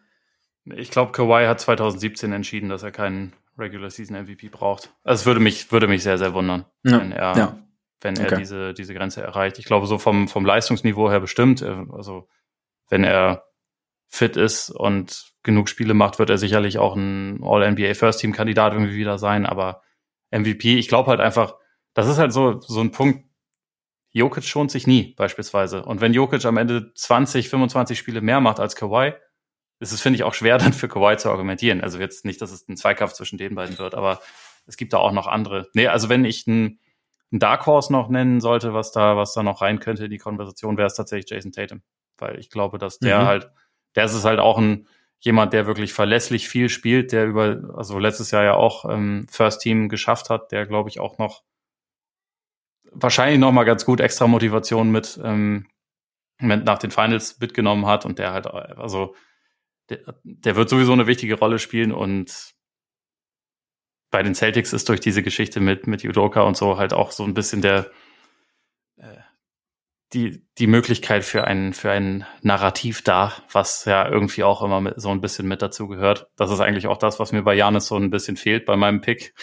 Ich 0.65 0.91
glaube, 0.91 1.13
Kawhi 1.13 1.47
hat 1.47 1.61
2017 1.61 2.33
entschieden, 2.33 2.69
dass 2.69 2.83
er 2.83 2.91
keinen 2.91 3.33
Regular 3.59 3.91
Season 3.91 4.21
MVP 4.21 4.49
braucht. 4.49 4.93
Also 5.05 5.23
es 5.23 5.27
würde 5.27 5.41
mich, 5.41 5.71
würde 5.71 5.87
mich 5.87 6.03
sehr, 6.03 6.19
sehr 6.19 6.35
wundern, 6.35 6.67
ja. 6.85 7.01
wenn 7.01 7.13
er 7.13 7.37
ja 7.37 7.66
wenn 8.01 8.17
er 8.17 8.37
diese, 8.37 8.75
diese 8.75 8.95
Grenze 8.95 9.23
erreicht. 9.23 9.59
Ich 9.59 9.65
glaube, 9.65 9.87
so 9.87 9.99
vom, 9.99 10.29
vom 10.29 10.45
Leistungsniveau 10.45 11.11
her 11.11 11.21
bestimmt. 11.21 11.63
Äh, 11.63 11.85
also, 11.93 12.29
wenn 12.89 13.05
er 13.05 13.45
fit 14.09 14.37
ist 14.37 14.71
und 14.71 15.33
genug 15.43 15.69
Spiele 15.69 15.95
macht, 15.95 16.19
wird 16.19 16.31
er 16.31 16.39
sicherlich 16.39 16.79
auch 16.79 16.95
ein 16.97 17.43
All-NBA 17.43 17.95
First-Team-Kandidat 17.95 18.73
irgendwie 18.73 18.97
wieder 18.97 19.19
sein. 19.19 19.47
Aber 19.47 19.83
MVP, 20.31 20.79
ich 20.79 20.89
glaube 20.89 21.11
halt 21.11 21.21
einfach, 21.21 21.57
das 21.95 22.09
ist 22.09 22.19
halt 22.19 22.33
so, 22.33 22.61
so 22.61 22.81
ein 22.81 22.91
Punkt. 22.91 23.25
Jokic 24.13 24.45
schont 24.45 24.71
sich 24.71 24.87
nie, 24.87 25.15
beispielsweise. 25.17 25.85
Und 25.85 26.01
wenn 26.01 26.15
Jokic 26.15 26.45
am 26.47 26.57
Ende 26.57 26.93
20, 26.95 27.49
25 27.49 27.99
Spiele 27.99 28.23
mehr 28.23 28.41
macht 28.41 28.61
als 28.61 28.75
Kawhi, 28.75 29.13
ist 29.79 29.93
es, 29.93 30.01
finde 30.01 30.17
ich, 30.17 30.23
auch 30.25 30.35
schwer 30.35 30.59
dann 30.59 30.73
für 30.73 30.89
Kawhi 30.89 31.17
zu 31.17 31.31
argumentieren. 31.31 31.83
Also 31.83 31.99
jetzt 31.99 32.25
nicht, 32.25 32.41
dass 32.41 32.51
es 32.51 32.69
ein 32.69 32.77
Zweikampf 32.77 33.13
zwischen 33.13 33.39
den 33.39 33.55
beiden 33.55 33.79
wird, 33.79 33.95
aber 33.95 34.21
es 34.67 34.77
gibt 34.77 34.93
da 34.93 34.99
auch 34.99 35.13
noch 35.13 35.27
andere. 35.27 35.69
Nee, 35.75 35.89
also 35.89 36.09
wenn 36.09 36.25
ich 36.25 36.47
ein 36.47 36.81
ein 37.33 37.39
Dark 37.39 37.67
Horse 37.67 37.93
noch 37.93 38.09
nennen 38.09 38.41
sollte, 38.41 38.73
was 38.73 38.93
da, 38.93 39.17
was 39.17 39.35
da 39.35 39.43
noch 39.43 39.61
rein 39.61 39.81
könnte 39.81 40.05
in 40.05 40.11
die 40.11 40.19
Konversation, 40.19 40.77
wäre 40.77 40.87
es 40.87 40.95
tatsächlich 40.95 41.31
Jason 41.31 41.53
Tatum. 41.53 41.83
Weil 42.19 42.39
ich 42.39 42.51
glaube, 42.51 42.79
dass 42.79 42.99
der 42.99 43.21
mhm. 43.21 43.27
halt, 43.27 43.51
der 43.95 44.05
ist 44.05 44.15
es 44.15 44.25
halt 44.25 44.41
auch 44.41 44.59
ein 44.59 44.87
jemand, 45.21 45.53
der 45.53 45.67
wirklich 45.67 45.93
verlässlich 45.93 46.49
viel 46.49 46.69
spielt, 46.69 47.13
der 47.13 47.27
über, 47.27 47.75
also 47.75 47.99
letztes 47.99 48.31
Jahr 48.31 48.45
ja 48.45 48.55
auch 48.55 48.85
ähm, 48.85 49.27
First 49.31 49.61
Team 49.61 49.89
geschafft 49.89 50.31
hat, 50.31 50.53
der 50.53 50.67
glaube 50.67 50.89
ich 50.89 51.01
auch 51.01 51.19
noch 51.19 51.43
wahrscheinlich 52.93 53.39
noch 53.39 53.53
mal 53.53 53.65
ganz 53.65 53.85
gut 53.85 54.01
extra 54.01 54.27
Motivation 54.27 54.91
mit, 54.91 55.19
ähm, 55.23 55.67
mit 56.39 56.65
nach 56.65 56.79
den 56.79 56.91
Finals 56.91 57.41
mitgenommen 57.41 57.87
hat 57.87 58.05
und 58.05 58.19
der 58.19 58.33
halt, 58.33 58.47
also 58.47 59.15
der, 59.89 60.01
der 60.23 60.57
wird 60.57 60.69
sowieso 60.69 60.93
eine 60.93 61.07
wichtige 61.07 61.39
Rolle 61.39 61.59
spielen 61.59 61.93
und 61.93 62.55
bei 64.11 64.23
den 64.23 64.35
Celtics 64.35 64.73
ist 64.73 64.89
durch 64.89 65.01
diese 65.01 65.23
Geschichte 65.23 65.61
mit, 65.61 65.87
mit 65.87 66.05
Udoka 66.05 66.43
und 66.43 66.57
so 66.57 66.79
halt 66.79 66.93
auch 66.93 67.11
so 67.11 67.25
ein 67.25 67.35
bisschen 67.35 67.63
der, 67.63 67.91
die, 70.13 70.47
die 70.59 70.67
Möglichkeit 70.67 71.25
für 71.25 71.45
ein, 71.45 71.73
für 71.73 71.91
ein 71.91 72.25
Narrativ 72.43 73.03
da, 73.03 73.33
was 73.51 73.85
ja 73.85 74.09
irgendwie 74.09 74.45
auch 74.45 74.63
immer 74.63 74.81
mit, 74.81 75.01
so 75.01 75.11
ein 75.11 75.21
bisschen 75.21 75.49
mit 75.49 75.63
dazu 75.63 75.89
gehört. 75.89 76.31
Das 76.37 76.51
ist 76.51 76.61
eigentlich 76.61 76.87
auch 76.87 76.97
das, 76.97 77.19
was 77.19 77.33
mir 77.33 77.43
bei 77.43 77.55
Janis 77.55 77.87
so 77.87 77.97
ein 77.97 78.11
bisschen 78.11 78.37
fehlt 78.37 78.67
bei 78.67 78.77
meinem 78.77 79.01
Pick. 79.01 79.35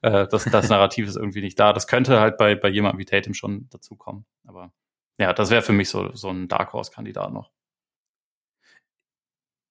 Äh, 0.00 0.26
das, 0.28 0.44
das 0.44 0.68
Narrativ 0.70 1.06
ist 1.06 1.16
irgendwie 1.16 1.42
nicht 1.42 1.60
da. 1.60 1.72
Das 1.72 1.86
könnte 1.86 2.20
halt 2.20 2.38
bei, 2.38 2.54
bei 2.54 2.68
jemandem 2.68 2.98
wie 2.98 3.04
Tatum 3.04 3.34
schon 3.34 3.68
dazukommen. 3.70 4.24
Aber 4.46 4.72
ja, 5.18 5.32
das 5.32 5.50
wäre 5.50 5.62
für 5.62 5.72
mich 5.72 5.90
so, 5.90 6.14
so 6.14 6.30
ein 6.30 6.48
Dark 6.48 6.72
Horse-Kandidat 6.72 7.32
noch. 7.32 7.50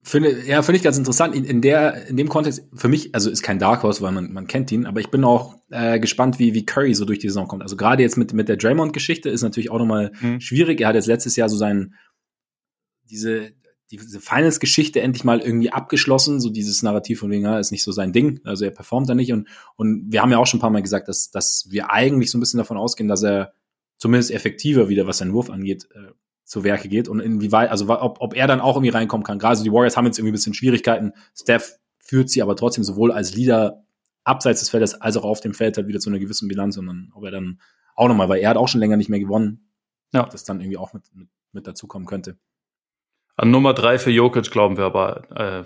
Finde, 0.07 0.45
ja, 0.45 0.61
finde 0.61 0.77
ich 0.77 0.83
ganz 0.83 0.97
interessant. 0.97 1.35
In, 1.35 1.43
in, 1.43 1.61
der, 1.61 2.07
in 2.07 2.15
dem 2.15 2.29
Kontext, 2.29 2.63
für 2.73 2.87
mich, 2.87 3.13
also 3.13 3.29
ist 3.29 3.43
kein 3.43 3.59
Dark 3.59 3.83
Horse, 3.83 4.01
weil 4.01 4.13
man, 4.13 4.31
man 4.31 4.47
kennt 4.47 4.71
ihn, 4.71 4.85
aber 4.85 5.01
ich 5.01 5.11
bin 5.11 5.25
auch 5.25 5.57
äh, 5.69 5.99
gespannt, 5.99 6.39
wie, 6.39 6.53
wie 6.53 6.65
Curry 6.65 6.93
so 6.93 7.03
durch 7.03 7.19
die 7.19 7.27
Saison 7.27 7.49
kommt. 7.49 7.61
Also 7.61 7.75
gerade 7.75 8.03
jetzt 8.03 8.15
mit, 8.15 8.31
mit 8.31 8.47
der 8.47 8.55
Draymond-Geschichte 8.55 9.29
ist 9.29 9.41
natürlich 9.41 9.69
auch 9.69 9.79
nochmal 9.79 10.13
mhm. 10.21 10.39
schwierig. 10.39 10.79
Er 10.79 10.87
hat 10.87 10.95
jetzt 10.95 11.07
letztes 11.07 11.35
Jahr 11.35 11.49
so 11.49 11.57
sein, 11.57 11.93
diese, 13.09 13.51
diese 13.91 14.21
Finals-Geschichte 14.21 15.01
endlich 15.01 15.25
mal 15.25 15.41
irgendwie 15.41 15.73
abgeschlossen, 15.73 16.39
so 16.39 16.49
dieses 16.49 16.83
Narrativ 16.83 17.19
von 17.19 17.29
wegen, 17.29 17.43
ja, 17.43 17.59
ist 17.59 17.71
nicht 17.71 17.83
so 17.83 17.91
sein 17.91 18.13
Ding, 18.13 18.39
also 18.45 18.63
er 18.63 18.71
performt 18.71 19.09
da 19.09 19.15
nicht 19.15 19.33
und, 19.33 19.49
und 19.75 20.05
wir 20.09 20.21
haben 20.21 20.31
ja 20.31 20.37
auch 20.37 20.47
schon 20.47 20.59
ein 20.59 20.61
paar 20.61 20.69
Mal 20.69 20.81
gesagt, 20.81 21.09
dass, 21.09 21.31
dass 21.31 21.67
wir 21.69 21.91
eigentlich 21.91 22.31
so 22.31 22.37
ein 22.37 22.41
bisschen 22.41 22.59
davon 22.59 22.77
ausgehen, 22.77 23.09
dass 23.09 23.23
er 23.23 23.51
zumindest 23.97 24.31
effektiver 24.31 24.87
wieder, 24.87 25.05
was 25.05 25.17
seinen 25.17 25.33
Wurf 25.33 25.49
angeht, 25.49 25.89
äh, 25.93 26.11
zu 26.47 26.63
Werke 26.63 26.87
geht 26.87 27.09
und 27.09 27.19
inwieweit, 27.19 27.69
also 27.69 27.89
ob, 27.89 28.21
ob 28.21 28.33
er 28.33 28.47
dann 28.47 28.61
auch 28.61 28.77
irgendwie 28.77 28.91
reinkommen 28.91 29.25
kann. 29.25 29.37
Gerade 29.37 29.57
so 29.57 29.65
die 29.65 29.71
Warriors 29.71 29.97
haben 29.97 30.05
jetzt 30.05 30.17
irgendwie 30.17 30.31
ein 30.31 30.33
bisschen 30.33 30.53
Schwierigkeiten. 30.53 31.11
Steph 31.35 31.77
führt 31.99 32.29
sie 32.29 32.41
aber 32.41 32.55
trotzdem 32.55 32.85
sowohl 32.85 33.11
als 33.11 33.35
Leader 33.35 33.83
abseits 34.23 34.61
des 34.61 34.69
Feldes 34.69 34.95
als 34.95 35.17
auch 35.17 35.25
auf 35.25 35.41
dem 35.41 35.53
Feld 35.53 35.75
halt 35.75 35.87
wieder 35.87 35.99
zu 35.99 36.09
einer 36.09 36.19
gewissen 36.19 36.47
Bilanz 36.47 36.77
und 36.77 36.87
dann, 36.87 37.11
ob 37.13 37.25
er 37.25 37.31
dann 37.31 37.59
auch 37.95 38.07
nochmal, 38.07 38.29
weil 38.29 38.39
er 38.39 38.49
hat 38.49 38.57
auch 38.57 38.69
schon 38.69 38.79
länger 38.79 38.95
nicht 38.95 39.09
mehr 39.09 39.19
gewonnen, 39.19 39.69
ja. 40.13 40.25
das 40.25 40.45
dann 40.45 40.61
irgendwie 40.61 40.77
auch 40.77 40.93
mit, 40.93 41.03
mit, 41.13 41.27
mit 41.51 41.67
dazukommen 41.67 42.07
könnte. 42.07 42.37
An 43.35 43.51
Nummer 43.51 43.73
drei 43.73 43.99
für 43.99 44.11
Jokic 44.11 44.49
glauben 44.49 44.77
wir 44.77 44.85
aber 44.85 45.27
äh, 45.35 45.63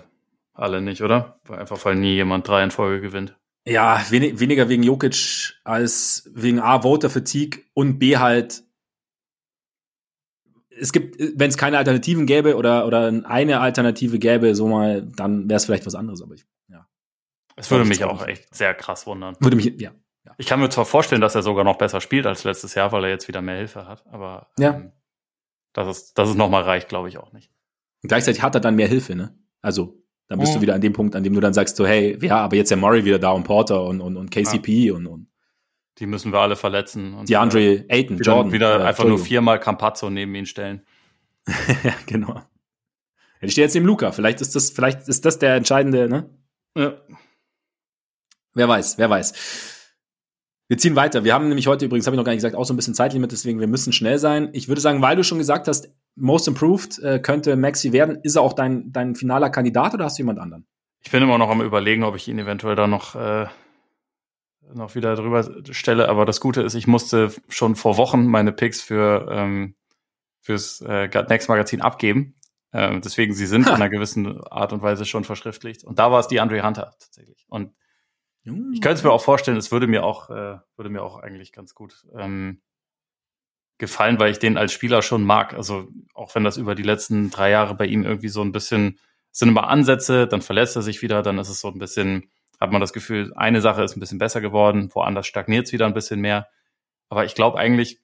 alle 0.52 0.82
nicht, 0.82 1.02
oder? 1.02 1.40
Einfach 1.48 1.84
weil 1.84 1.94
nie 1.94 2.14
jemand 2.14 2.48
drei 2.48 2.64
in 2.64 2.72
Folge 2.72 3.00
gewinnt. 3.00 3.36
Ja, 3.64 4.04
wenig, 4.10 4.40
weniger 4.40 4.68
wegen 4.68 4.82
Jokic 4.82 5.54
als 5.62 6.28
wegen 6.34 6.58
A, 6.58 6.82
Voter 6.82 7.08
Fatigue 7.08 7.62
und 7.72 8.00
B 8.00 8.16
halt 8.16 8.64
es 10.82 10.92
gibt, 10.92 11.16
wenn 11.18 11.48
es 11.48 11.56
keine 11.56 11.78
Alternativen 11.78 12.26
gäbe 12.26 12.56
oder, 12.56 12.86
oder 12.86 13.06
eine 13.24 13.60
Alternative 13.60 14.18
gäbe, 14.18 14.54
so 14.56 14.66
mal, 14.66 15.02
dann 15.02 15.48
wäre 15.48 15.56
es 15.56 15.64
vielleicht 15.64 15.86
was 15.86 15.94
anderes, 15.94 16.22
aber 16.22 16.34
ich, 16.34 16.44
ja. 16.68 16.88
Es 17.54 17.70
würde 17.70 17.84
mich 17.84 18.02
auch 18.02 18.26
echt 18.26 18.52
sehr 18.52 18.74
krass 18.74 19.06
wundern. 19.06 19.36
Würde 19.38 19.56
mich, 19.56 19.66
ja, 19.80 19.92
ja. 20.24 20.34
Ich 20.38 20.46
kann 20.46 20.58
mir 20.58 20.70
zwar 20.70 20.84
vorstellen, 20.84 21.20
dass 21.20 21.36
er 21.36 21.42
sogar 21.42 21.62
noch 21.62 21.78
besser 21.78 22.00
spielt 22.00 22.26
als 22.26 22.42
letztes 22.42 22.74
Jahr, 22.74 22.90
weil 22.90 23.04
er 23.04 23.10
jetzt 23.10 23.28
wieder 23.28 23.42
mehr 23.42 23.56
Hilfe 23.56 23.86
hat, 23.86 24.04
aber 24.08 24.48
ja. 24.58 24.74
ähm, 24.74 24.92
dass 25.72 25.86
es, 25.86 26.14
dass 26.14 26.28
es 26.28 26.34
nochmal 26.34 26.62
reicht, 26.62 26.88
glaube 26.88 27.08
ich 27.08 27.18
auch 27.18 27.32
nicht. 27.32 27.52
Und 28.02 28.08
gleichzeitig 28.08 28.42
hat 28.42 28.56
er 28.56 28.60
dann 28.60 28.74
mehr 28.74 28.88
Hilfe, 28.88 29.14
ne? 29.14 29.38
Also, 29.60 30.02
dann 30.26 30.40
bist 30.40 30.52
oh. 30.52 30.54
du 30.56 30.62
wieder 30.62 30.74
an 30.74 30.80
dem 30.80 30.92
Punkt, 30.92 31.14
an 31.14 31.22
dem 31.22 31.34
du 31.34 31.40
dann 31.40 31.54
sagst, 31.54 31.76
so, 31.76 31.86
hey, 31.86 32.18
ja, 32.20 32.38
aber 32.38 32.56
jetzt 32.56 32.70
der 32.70 32.78
Murray 32.78 33.04
wieder 33.04 33.20
da 33.20 33.30
und 33.30 33.44
Porter 33.44 33.84
und, 33.84 34.00
und, 34.00 34.16
und 34.16 34.30
KCP 34.30 34.86
ja. 34.86 34.94
und, 34.94 35.06
und 35.06 35.28
die 35.98 36.06
müssen 36.06 36.32
wir 36.32 36.40
alle 36.40 36.56
verletzen. 36.56 37.14
Und 37.14 37.28
die 37.28 37.36
Andre 37.36 37.84
Ayton, 37.88 38.18
wieder, 38.18 38.32
Jordan. 38.32 38.52
Wieder 38.52 38.80
äh, 38.80 38.84
einfach 38.84 39.04
nur 39.04 39.18
viermal 39.18 39.60
Campazzo 39.60 40.10
neben 40.10 40.34
ihn 40.34 40.46
stellen. 40.46 40.82
ja, 41.84 41.94
genau. 42.06 42.34
Ja, 42.34 42.42
die 43.42 43.50
steht 43.50 43.62
jetzt 43.62 43.74
neben 43.74 43.86
Luca. 43.86 44.12
Vielleicht 44.12 44.40
ist 44.40 44.54
das, 44.54 44.70
vielleicht 44.70 45.08
ist 45.08 45.24
das 45.24 45.38
der 45.38 45.56
entscheidende, 45.56 46.08
ne? 46.08 46.30
Ja. 46.76 46.94
Wer 48.54 48.68
weiß, 48.68 48.98
wer 48.98 49.10
weiß. 49.10 49.78
Wir 50.68 50.78
ziehen 50.78 50.96
weiter. 50.96 51.24
Wir 51.24 51.34
haben 51.34 51.48
nämlich 51.48 51.66
heute 51.66 51.84
übrigens, 51.84 52.06
habe 52.06 52.14
ich 52.14 52.18
noch 52.18 52.24
gar 52.24 52.32
nicht 52.32 52.38
gesagt, 52.38 52.54
auch 52.54 52.64
so 52.64 52.72
ein 52.72 52.76
bisschen 52.76 52.94
Zeitlimit, 52.94 53.32
deswegen 53.32 53.60
wir 53.60 53.66
müssen 53.66 53.92
schnell 53.92 54.18
sein. 54.18 54.50
Ich 54.52 54.68
würde 54.68 54.80
sagen, 54.80 55.02
weil 55.02 55.16
du 55.16 55.24
schon 55.24 55.38
gesagt 55.38 55.68
hast, 55.68 55.92
Most 56.14 56.48
Improved 56.48 56.98
äh, 57.00 57.18
könnte 57.18 57.56
Maxi 57.56 57.92
werden, 57.92 58.18
ist 58.22 58.36
er 58.36 58.42
auch 58.42 58.52
dein, 58.52 58.92
dein 58.92 59.14
finaler 59.14 59.50
Kandidat 59.50 59.94
oder 59.94 60.04
hast 60.04 60.18
du 60.18 60.22
jemand 60.22 60.38
anderen? 60.38 60.66
Ich 61.00 61.10
bin 61.10 61.22
immer 61.22 61.36
noch 61.38 61.50
am 61.50 61.60
überlegen, 61.60 62.04
ob 62.04 62.16
ich 62.16 62.28
ihn 62.28 62.38
eventuell 62.38 62.76
da 62.76 62.86
noch 62.86 63.16
äh, 63.16 63.46
noch 64.74 64.94
wieder 64.94 65.14
drüber 65.14 65.48
stelle. 65.70 66.08
Aber 66.08 66.24
das 66.24 66.40
Gute 66.40 66.62
ist, 66.62 66.74
ich 66.74 66.86
musste 66.86 67.32
schon 67.48 67.76
vor 67.76 67.96
Wochen 67.96 68.26
meine 68.26 68.52
Picks 68.52 68.80
für 68.80 69.28
ähm, 69.30 69.74
fürs 70.40 70.80
äh, 70.80 71.08
Next 71.28 71.48
Magazin 71.48 71.80
abgeben. 71.80 72.34
Ähm, 72.72 73.00
deswegen, 73.02 73.34
sie 73.34 73.46
sind 73.46 73.66
ha. 73.66 73.70
in 73.70 73.76
einer 73.76 73.90
gewissen 73.90 74.42
Art 74.44 74.72
und 74.72 74.82
Weise 74.82 75.04
schon 75.04 75.24
verschriftlicht. 75.24 75.84
Und 75.84 75.98
da 75.98 76.10
war 76.10 76.20
es 76.20 76.28
die 76.28 76.40
Andre 76.40 76.66
Hunter 76.66 76.94
tatsächlich. 76.98 77.46
Und 77.48 77.72
ich 78.44 78.80
könnte 78.80 78.94
es 78.94 79.04
mir 79.04 79.12
auch 79.12 79.22
vorstellen, 79.22 79.56
es 79.56 79.70
würde 79.70 79.86
mir 79.86 80.02
auch, 80.02 80.28
äh, 80.30 80.58
würde 80.76 80.90
mir 80.90 81.02
auch 81.02 81.18
eigentlich 81.18 81.52
ganz 81.52 81.74
gut 81.74 82.04
ähm, 82.18 82.60
gefallen, 83.78 84.18
weil 84.18 84.32
ich 84.32 84.40
den 84.40 84.56
als 84.56 84.72
Spieler 84.72 85.02
schon 85.02 85.22
mag. 85.22 85.54
Also 85.54 85.88
auch 86.14 86.34
wenn 86.34 86.42
das 86.42 86.56
über 86.56 86.74
die 86.74 86.82
letzten 86.82 87.30
drei 87.30 87.50
Jahre 87.50 87.76
bei 87.76 87.86
ihm 87.86 88.02
irgendwie 88.02 88.28
so 88.28 88.42
ein 88.42 88.52
bisschen 88.52 88.98
sind 89.30 89.48
immer 89.48 89.68
Ansätze, 89.68 90.26
dann 90.26 90.42
verlässt 90.42 90.76
er 90.76 90.82
sich 90.82 91.02
wieder, 91.02 91.22
dann 91.22 91.38
ist 91.38 91.48
es 91.48 91.60
so 91.60 91.68
ein 91.68 91.78
bisschen 91.78 92.30
hat 92.62 92.72
man 92.72 92.80
das 92.80 92.92
Gefühl, 92.92 93.32
eine 93.34 93.60
Sache 93.60 93.82
ist 93.82 93.96
ein 93.96 94.00
bisschen 94.00 94.18
besser 94.18 94.40
geworden, 94.40 94.90
woanders 94.94 95.26
stagniert 95.26 95.66
es 95.66 95.72
wieder 95.72 95.86
ein 95.86 95.94
bisschen 95.94 96.20
mehr. 96.20 96.48
Aber 97.08 97.24
ich 97.24 97.34
glaube 97.34 97.58
eigentlich, 97.58 98.00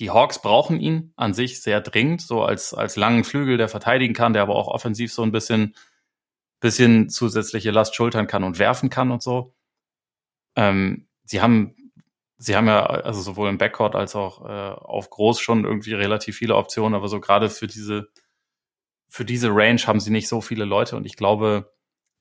die 0.00 0.10
Hawks 0.10 0.42
brauchen 0.42 0.80
ihn 0.80 1.12
an 1.16 1.34
sich 1.34 1.62
sehr 1.62 1.80
dringend, 1.80 2.20
so 2.20 2.42
als, 2.42 2.74
als 2.74 2.96
langen 2.96 3.22
Flügel, 3.22 3.56
der 3.56 3.68
verteidigen 3.68 4.12
kann, 4.12 4.32
der 4.32 4.42
aber 4.42 4.56
auch 4.56 4.66
offensiv 4.66 5.12
so 5.12 5.22
ein 5.22 5.30
bisschen, 5.30 5.76
bisschen 6.60 7.08
zusätzliche 7.08 7.70
Last 7.70 7.94
schultern 7.94 8.26
kann 8.26 8.42
und 8.42 8.58
werfen 8.58 8.90
kann 8.90 9.12
und 9.12 9.22
so. 9.22 9.54
Ähm, 10.56 11.06
sie 11.22 11.40
haben, 11.40 11.92
sie 12.36 12.56
haben 12.56 12.66
ja 12.66 12.84
also 12.84 13.20
sowohl 13.20 13.48
im 13.48 13.58
Backcourt 13.58 13.94
als 13.94 14.16
auch 14.16 14.44
äh, 14.44 14.74
auf 14.74 15.10
Groß 15.10 15.38
schon 15.38 15.64
irgendwie 15.64 15.94
relativ 15.94 16.36
viele 16.36 16.56
Optionen, 16.56 16.94
aber 16.94 17.06
so 17.06 17.20
gerade 17.20 17.50
für 17.50 17.68
diese, 17.68 18.08
für 19.08 19.24
diese 19.24 19.50
Range 19.50 19.80
haben 19.86 20.00
sie 20.00 20.10
nicht 20.10 20.26
so 20.26 20.40
viele 20.40 20.64
Leute 20.64 20.96
und 20.96 21.06
ich 21.06 21.16
glaube, 21.16 21.73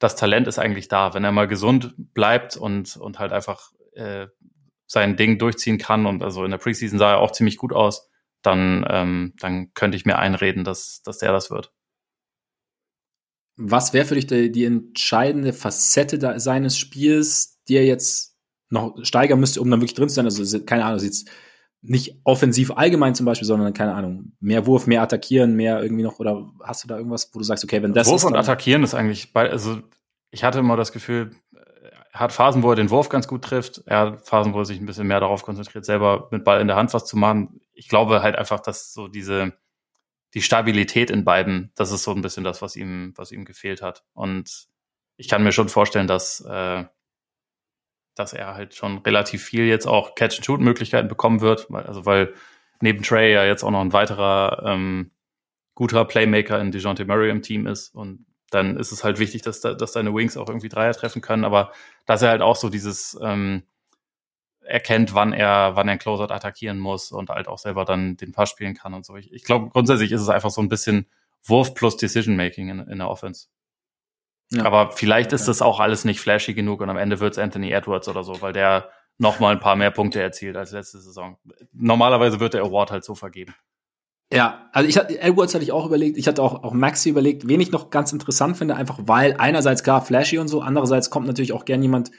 das 0.03 0.17
Talent 0.17 0.47
ist 0.47 0.59
eigentlich 0.59 0.89
da. 0.89 1.13
Wenn 1.13 1.23
er 1.23 1.31
mal 1.31 1.47
gesund 1.47 1.95
bleibt 2.13 2.57
und, 2.57 2.97
und 2.97 3.19
halt 3.19 3.31
einfach 3.31 3.71
äh, 3.93 4.27
sein 4.85 5.15
Ding 5.15 5.39
durchziehen 5.39 5.77
kann 5.77 6.05
und 6.05 6.21
also 6.21 6.43
in 6.43 6.51
der 6.51 6.57
Preseason 6.57 6.99
sah 6.99 7.11
er 7.11 7.19
auch 7.19 7.31
ziemlich 7.31 7.55
gut 7.55 7.71
aus, 7.71 8.09
dann, 8.41 8.85
ähm, 8.89 9.33
dann 9.39 9.73
könnte 9.73 9.95
ich 9.95 10.05
mir 10.05 10.19
einreden, 10.19 10.65
dass, 10.65 11.01
dass 11.03 11.19
der 11.19 11.31
das 11.31 11.49
wird. 11.49 11.71
Was 13.55 13.93
wäre 13.93 14.05
für 14.05 14.15
dich 14.15 14.27
die, 14.27 14.51
die 14.51 14.65
entscheidende 14.65 15.53
Facette 15.53 16.19
da, 16.19 16.37
seines 16.37 16.77
Spiels, 16.77 17.61
die 17.69 17.75
er 17.75 17.85
jetzt 17.85 18.35
noch 18.69 18.97
steigern 19.03 19.39
müsste, 19.39 19.61
um 19.61 19.71
dann 19.71 19.79
wirklich 19.79 19.93
drin 19.93 20.09
zu 20.09 20.15
sein? 20.15 20.25
Also 20.25 20.65
keine 20.65 20.83
Ahnung, 20.83 20.99
jetzt 20.99 21.29
nicht 21.83 22.15
offensiv 22.23 22.71
allgemein 22.71 23.13
zum 23.13 23.25
Beispiel, 23.25 23.45
sondern 23.45 23.73
keine 23.73 23.93
Ahnung, 23.93 24.31
mehr 24.39 24.65
Wurf, 24.65 24.87
mehr 24.87 25.01
attackieren, 25.01 25.55
mehr 25.55 25.83
irgendwie 25.83 26.03
noch, 26.03 26.17
oder 26.17 26.49
hast 26.63 26.83
du 26.83 26.87
da 26.87 26.97
irgendwas, 26.97 27.29
wo 27.33 27.39
du 27.39 27.45
sagst, 27.45 27.63
okay, 27.63 27.83
wenn 27.83 27.93
das 27.93 28.07
Wurf 28.07 28.17
ist, 28.17 28.23
und 28.23 28.35
attackieren 28.35 28.83
ist 28.83 28.93
eigentlich, 28.93 29.33
bei, 29.33 29.49
also 29.49 29.81
ich 30.31 30.43
hatte 30.43 30.59
immer 30.59 30.77
das 30.77 30.93
Gefühl, 30.93 31.35
er 32.13 32.19
hat 32.19 32.31
Phasen, 32.31 32.63
wo 32.63 32.69
er 32.69 32.75
den 32.75 32.89
Wurf 32.89 33.09
ganz 33.09 33.27
gut 33.27 33.43
trifft, 33.43 33.83
er 33.85 33.99
hat 33.99 34.27
Phasen, 34.27 34.53
wo 34.53 34.59
er 34.59 34.65
sich 34.65 34.79
ein 34.79 34.85
bisschen 34.85 35.07
mehr 35.07 35.19
darauf 35.19 35.43
konzentriert, 35.43 35.83
selber 35.83 36.29
mit 36.31 36.45
Ball 36.45 36.61
in 36.61 36.67
der 36.67 36.77
Hand 36.77 36.93
was 36.93 37.05
zu 37.05 37.17
machen. 37.17 37.59
Ich 37.73 37.89
glaube 37.89 38.21
halt 38.21 38.37
einfach, 38.37 38.61
dass 38.61 38.93
so 38.93 39.07
diese, 39.09 39.53
die 40.33 40.41
Stabilität 40.41 41.11
in 41.11 41.25
beiden, 41.25 41.71
das 41.75 41.91
ist 41.91 42.03
so 42.03 42.11
ein 42.11 42.21
bisschen 42.21 42.43
das, 42.43 42.61
was 42.61 42.75
ihm, 42.77 43.13
was 43.17 43.31
ihm 43.31 43.45
gefehlt 43.45 43.81
hat. 43.81 44.03
Und 44.13 44.67
ich 45.17 45.27
kann 45.27 45.43
mir 45.43 45.51
schon 45.51 45.69
vorstellen, 45.69 46.07
dass, 46.07 46.39
äh, 46.41 46.85
dass 48.15 48.33
er 48.33 48.55
halt 48.55 48.75
schon 48.75 48.99
relativ 48.99 49.43
viel 49.43 49.65
jetzt 49.65 49.87
auch 49.87 50.15
Catch-and-Shoot-Möglichkeiten 50.15 51.07
bekommen 51.07 51.41
wird, 51.41 51.67
weil, 51.69 51.85
also 51.85 52.05
weil 52.05 52.33
neben 52.81 53.03
Trey 53.03 53.33
ja 53.33 53.45
jetzt 53.45 53.63
auch 53.63 53.71
noch 53.71 53.81
ein 53.81 53.93
weiterer 53.93 54.63
ähm, 54.65 55.11
guter 55.75 56.05
Playmaker 56.05 56.59
in 56.59 56.71
DeJounte 56.71 57.05
Murray 57.05 57.29
im 57.29 57.41
Team 57.41 57.65
ist 57.67 57.93
und 57.95 58.25
dann 58.51 58.77
ist 58.77 58.91
es 58.91 59.03
halt 59.03 59.19
wichtig, 59.19 59.41
dass, 59.41 59.61
dass 59.61 59.91
deine 59.93 60.13
Wings 60.13 60.37
auch 60.37 60.47
irgendwie 60.47 60.69
Dreier 60.69 60.93
treffen 60.93 61.21
können, 61.21 61.43
aber 61.43 61.71
dass 62.05 62.21
er 62.21 62.29
halt 62.29 62.41
auch 62.41 62.55
so 62.55 62.69
dieses 62.69 63.17
ähm, 63.21 63.63
erkennt, 64.61 65.13
wann 65.13 65.33
er, 65.33 65.75
wann 65.75 65.87
er 65.87 65.93
einen 65.93 65.99
Closeout 65.99 66.31
attackieren 66.31 66.79
muss 66.79 67.11
und 67.11 67.29
halt 67.29 67.47
auch 67.47 67.57
selber 67.57 67.85
dann 67.85 68.15
den 68.17 68.31
Pass 68.31 68.49
spielen 68.49 68.75
kann 68.75 68.93
und 68.93 69.05
so. 69.05 69.15
Ich, 69.15 69.31
ich 69.33 69.43
glaube, 69.43 69.69
grundsätzlich 69.69 70.11
ist 70.11 70.21
es 70.21 70.29
einfach 70.29 70.51
so 70.51 70.61
ein 70.61 70.69
bisschen 70.69 71.07
Wurf 71.43 71.73
plus 71.73 71.97
Decision 71.97 72.35
Making 72.35 72.69
in, 72.69 72.79
in 72.79 72.97
der 72.99 73.09
Offense. 73.09 73.47
Ja. 74.53 74.65
Aber 74.65 74.91
vielleicht 74.91 75.33
ist 75.33 75.47
das 75.47 75.61
auch 75.61 75.79
alles 75.79 76.05
nicht 76.05 76.19
flashy 76.19 76.53
genug 76.53 76.81
und 76.81 76.89
am 76.89 76.97
Ende 76.97 77.19
wird 77.19 77.33
es 77.33 77.39
Anthony 77.39 77.71
Edwards 77.71 78.07
oder 78.07 78.23
so, 78.23 78.41
weil 78.41 78.53
der 78.53 78.89
noch 79.17 79.39
mal 79.39 79.51
ein 79.51 79.59
paar 79.59 79.75
mehr 79.75 79.91
Punkte 79.91 80.21
erzielt 80.21 80.55
als 80.55 80.71
letzte 80.71 80.99
Saison. 80.99 81.37
Normalerweise 81.71 82.39
wird 82.39 82.53
der 82.53 82.63
Award 82.63 82.91
halt 82.91 83.03
so 83.03 83.15
vergeben. 83.15 83.55
Ja, 84.31 84.69
also 84.71 84.89
ich 84.89 84.97
hatte 84.97 85.19
Edwards 85.19 85.53
hatte 85.53 85.63
ich 85.63 85.71
auch 85.71 85.85
überlegt, 85.85 86.17
ich 86.17 86.27
hatte 86.27 86.41
auch, 86.41 86.63
auch 86.63 86.73
Maxi 86.73 87.09
überlegt, 87.09 87.47
wen 87.47 87.61
ich 87.61 87.71
noch 87.71 87.89
ganz 87.91 88.11
interessant 88.11 88.57
finde, 88.57 88.75
einfach 88.75 88.99
weil 89.03 89.35
einerseits 89.37 89.83
klar 89.83 90.03
flashy 90.03 90.39
und 90.39 90.47
so, 90.47 90.61
andererseits 90.61 91.09
kommt 91.09 91.27
natürlich 91.27 91.53
auch 91.53 91.65
gern 91.65 91.83
jemand, 91.83 92.09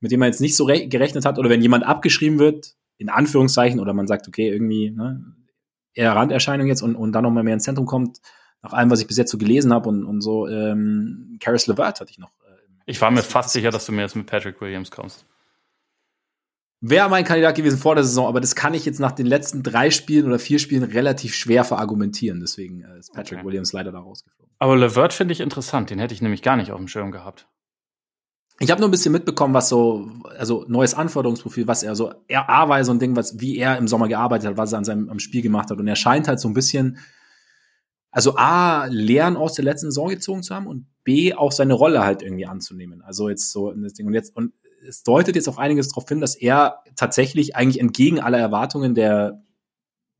mit 0.00 0.12
dem 0.12 0.20
man 0.20 0.28
jetzt 0.28 0.40
nicht 0.40 0.56
so 0.56 0.66
gerechnet 0.66 1.24
hat, 1.24 1.38
oder 1.38 1.48
wenn 1.48 1.62
jemand 1.62 1.84
abgeschrieben 1.84 2.38
wird, 2.38 2.74
in 2.98 3.08
Anführungszeichen, 3.08 3.80
oder 3.80 3.94
man 3.94 4.06
sagt, 4.06 4.28
okay, 4.28 4.50
irgendwie, 4.50 4.90
ne, 4.90 5.24
eher 5.94 6.14
Randerscheinung 6.14 6.66
jetzt 6.66 6.82
und, 6.82 6.94
und 6.94 7.12
dann 7.12 7.22
nochmal 7.22 7.42
mehr 7.42 7.54
ins 7.54 7.64
Zentrum 7.64 7.86
kommt, 7.86 8.18
nach 8.62 8.72
allem, 8.72 8.90
was 8.90 9.00
ich 9.00 9.06
bis 9.06 9.16
jetzt 9.16 9.30
so 9.30 9.38
gelesen 9.38 9.72
habe 9.72 9.88
und, 9.88 10.04
und 10.04 10.20
so, 10.20 10.46
ähm, 10.48 11.36
Karis 11.40 11.66
LeVert 11.66 12.00
hatte 12.00 12.10
ich 12.10 12.18
noch. 12.18 12.30
Äh, 12.46 12.56
ich 12.86 13.00
war 13.00 13.10
mir 13.10 13.22
fast 13.22 13.50
sicher, 13.50 13.70
dass 13.70 13.86
du 13.86 13.92
mir 13.92 14.02
jetzt 14.02 14.16
mit 14.16 14.26
Patrick 14.26 14.60
Williams 14.60 14.90
kommst. 14.90 15.26
wäre 16.80 17.08
mein 17.08 17.24
Kandidat 17.24 17.56
gewesen 17.56 17.78
vor 17.78 17.96
der 17.96 18.04
Saison, 18.04 18.26
aber 18.26 18.40
das 18.40 18.54
kann 18.54 18.74
ich 18.74 18.84
jetzt 18.84 19.00
nach 19.00 19.12
den 19.12 19.26
letzten 19.26 19.62
drei 19.62 19.90
Spielen 19.90 20.26
oder 20.26 20.38
vier 20.38 20.60
Spielen 20.60 20.84
relativ 20.84 21.34
schwer 21.34 21.64
verargumentieren. 21.64 22.40
Deswegen 22.40 22.82
äh, 22.82 22.98
ist 22.98 23.12
Patrick 23.12 23.40
okay. 23.40 23.46
Williams 23.48 23.72
leider 23.72 23.90
da 23.90 23.98
rausgeflogen. 23.98 24.52
Aber 24.58 24.76
Levert 24.76 25.12
finde 25.12 25.32
ich 25.32 25.40
interessant. 25.40 25.90
Den 25.90 25.98
hätte 25.98 26.14
ich 26.14 26.22
nämlich 26.22 26.42
gar 26.42 26.56
nicht 26.56 26.70
auf 26.70 26.78
dem 26.78 26.88
Schirm 26.88 27.10
gehabt. 27.10 27.48
Ich 28.60 28.70
habe 28.70 28.80
nur 28.80 28.88
ein 28.88 28.92
bisschen 28.92 29.10
mitbekommen, 29.10 29.54
was 29.54 29.68
so, 29.68 30.08
also 30.38 30.64
neues 30.68 30.94
Anforderungsprofil, 30.94 31.66
was 31.66 31.82
er 31.82 31.96
so, 31.96 32.12
er 32.28 32.48
A 32.48 32.68
war 32.68 32.84
so 32.84 32.92
ein 32.92 33.00
Ding, 33.00 33.16
was, 33.16 33.40
wie 33.40 33.56
er 33.56 33.76
im 33.76 33.88
Sommer 33.88 34.06
gearbeitet 34.06 34.50
hat, 34.50 34.56
was 34.56 34.70
er 34.70 34.78
an 34.78 34.84
seinem 34.84 35.10
am 35.10 35.18
Spiel 35.18 35.42
gemacht 35.42 35.70
hat. 35.70 35.78
Und 35.78 35.88
er 35.88 35.96
scheint 35.96 36.28
halt 36.28 36.38
so 36.38 36.46
ein 36.46 36.54
bisschen, 36.54 36.98
also 38.12 38.36
A, 38.36 38.84
Lehren 38.86 39.36
aus 39.36 39.54
der 39.54 39.64
letzten 39.64 39.86
Saison 39.86 40.08
gezogen 40.10 40.42
zu 40.42 40.54
haben 40.54 40.66
und 40.66 40.86
B, 41.02 41.34
auch 41.34 41.50
seine 41.50 41.72
Rolle 41.72 42.04
halt 42.04 42.22
irgendwie 42.22 42.46
anzunehmen. 42.46 43.02
Also 43.02 43.28
jetzt 43.28 43.50
so. 43.50 43.70
Und 43.70 44.14
jetzt, 44.14 44.36
und 44.36 44.52
es 44.86 45.02
deutet 45.02 45.34
jetzt 45.34 45.48
auch 45.48 45.58
einiges 45.58 45.88
darauf 45.88 46.08
hin, 46.08 46.20
dass 46.20 46.36
er 46.36 46.84
tatsächlich 46.94 47.56
eigentlich 47.56 47.80
entgegen 47.80 48.20
aller 48.20 48.38
Erwartungen 48.38 48.94
der, 48.94 49.42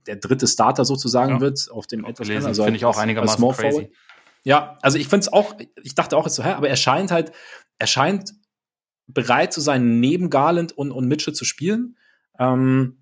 der 0.06 0.16
dritte 0.16 0.48
Starter 0.48 0.84
sozusagen 0.84 1.34
ja. 1.34 1.40
wird 1.40 1.70
auf 1.70 1.86
dem 1.86 2.04
etwas 2.04 2.28
also 2.30 2.64
finde 2.64 2.78
ich 2.78 2.84
auch 2.84 2.98
einigermaßen 2.98 3.44
crazy. 3.50 3.70
Forward. 3.70 3.90
Ja, 4.44 4.78
also 4.82 4.98
ich 4.98 5.06
finde 5.06 5.20
es 5.20 5.32
auch, 5.32 5.54
ich 5.82 5.94
dachte 5.94 6.16
auch 6.16 6.24
jetzt 6.24 6.34
so, 6.34 6.42
hä, 6.42 6.52
aber 6.52 6.68
er 6.68 6.76
scheint 6.76 7.10
halt, 7.10 7.32
er 7.78 7.86
scheint 7.86 8.34
bereit 9.06 9.52
zu 9.52 9.60
sein, 9.60 10.00
neben 10.00 10.30
Garland 10.30 10.72
und, 10.72 10.90
und 10.90 11.06
Mitchell 11.06 11.34
zu 11.34 11.44
spielen. 11.44 11.96
Ähm, 12.38 13.01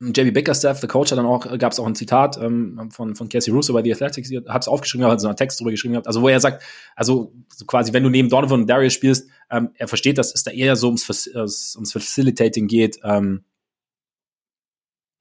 JB 0.00 0.32
Bickerstaff, 0.32 0.78
der 0.78 0.88
Coach, 0.88 1.10
hat 1.10 1.18
dann 1.18 1.26
auch, 1.26 1.58
gab 1.58 1.72
es 1.72 1.80
auch 1.80 1.86
ein 1.86 1.96
Zitat 1.96 2.38
ähm, 2.40 2.88
von, 2.92 3.16
von 3.16 3.28
Casey 3.28 3.52
Russo 3.52 3.72
bei 3.72 3.82
The 3.82 3.92
Athletics, 3.92 4.30
hat 4.48 4.62
es 4.62 4.68
aufgeschrieben, 4.68 5.04
hat 5.06 5.20
so 5.20 5.26
einen 5.26 5.36
Text 5.36 5.58
drüber 5.58 5.72
geschrieben 5.72 6.00
also 6.04 6.22
wo 6.22 6.28
er 6.28 6.38
sagt, 6.38 6.62
also 6.94 7.32
so 7.48 7.64
quasi, 7.66 7.92
wenn 7.92 8.04
du 8.04 8.08
neben 8.08 8.28
Donovan 8.28 8.60
und 8.60 8.70
Darius 8.70 8.92
spielst, 8.92 9.28
ähm, 9.50 9.70
er 9.74 9.88
versteht, 9.88 10.16
dass 10.16 10.32
es 10.32 10.44
da 10.44 10.52
eher 10.52 10.76
so 10.76 10.86
ums, 10.86 11.28
ums 11.34 11.92
Facilitating 11.92 12.68
geht, 12.68 13.00
ähm, 13.02 13.42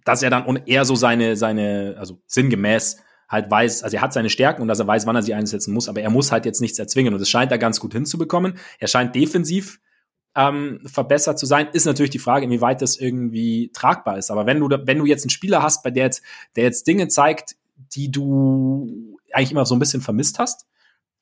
dass 0.06 0.22
er 0.22 0.30
dann 0.30 0.62
eher 0.68 0.86
so 0.86 0.96
seine, 0.96 1.36
seine, 1.36 1.96
also 1.98 2.22
sinngemäß 2.28 2.98
halt 3.28 3.50
weiß, 3.50 3.84
also 3.84 3.98
er 3.98 4.02
hat 4.02 4.14
seine 4.14 4.30
Stärken 4.30 4.62
und 4.62 4.68
dass 4.68 4.80
er 4.80 4.88
weiß, 4.88 5.06
wann 5.08 5.16
er 5.16 5.24
sie 5.24 5.34
einsetzen 5.34 5.74
muss, 5.74 5.90
aber 5.90 6.02
er 6.02 6.10
muss 6.10 6.32
halt 6.32 6.46
jetzt 6.46 6.62
nichts 6.62 6.80
erzwingen 6.80 7.14
und 7.14 7.22
es 7.22 7.30
scheint 7.30 7.52
da 7.52 7.58
ganz 7.58 7.80
gut 7.80 7.94
hinzubekommen. 7.94 8.58
Er 8.80 8.88
scheint 8.88 9.16
defensiv 9.16 9.80
ähm, 10.38 10.80
verbessert 10.86 11.40
zu 11.40 11.48
sein, 11.48 11.68
ist 11.74 11.86
natürlich 11.86 12.12
die 12.12 12.20
Frage, 12.20 12.46
inwieweit 12.46 12.82
das 12.82 12.96
irgendwie 12.96 13.72
tragbar 13.74 14.20
ist. 14.20 14.30
Aber 14.30 14.46
wenn 14.46 14.60
du, 14.60 14.70
wenn 14.70 15.00
du 15.00 15.06
jetzt 15.06 15.24
einen 15.24 15.32
Spieler 15.32 15.64
hast, 15.64 15.84
bei 15.84 15.90
der 15.90 16.06
jetzt, 16.06 16.22
der 16.56 16.64
jetzt 16.64 16.86
Dinge 16.86 17.08
zeigt, 17.08 17.56
die 17.94 18.12
du 18.12 19.18
eigentlich 19.34 19.52
immer 19.52 19.66
so 19.66 19.76
ein 19.76 19.80
bisschen 19.80 20.02
vermisst 20.02 20.38
hast 20.38 20.68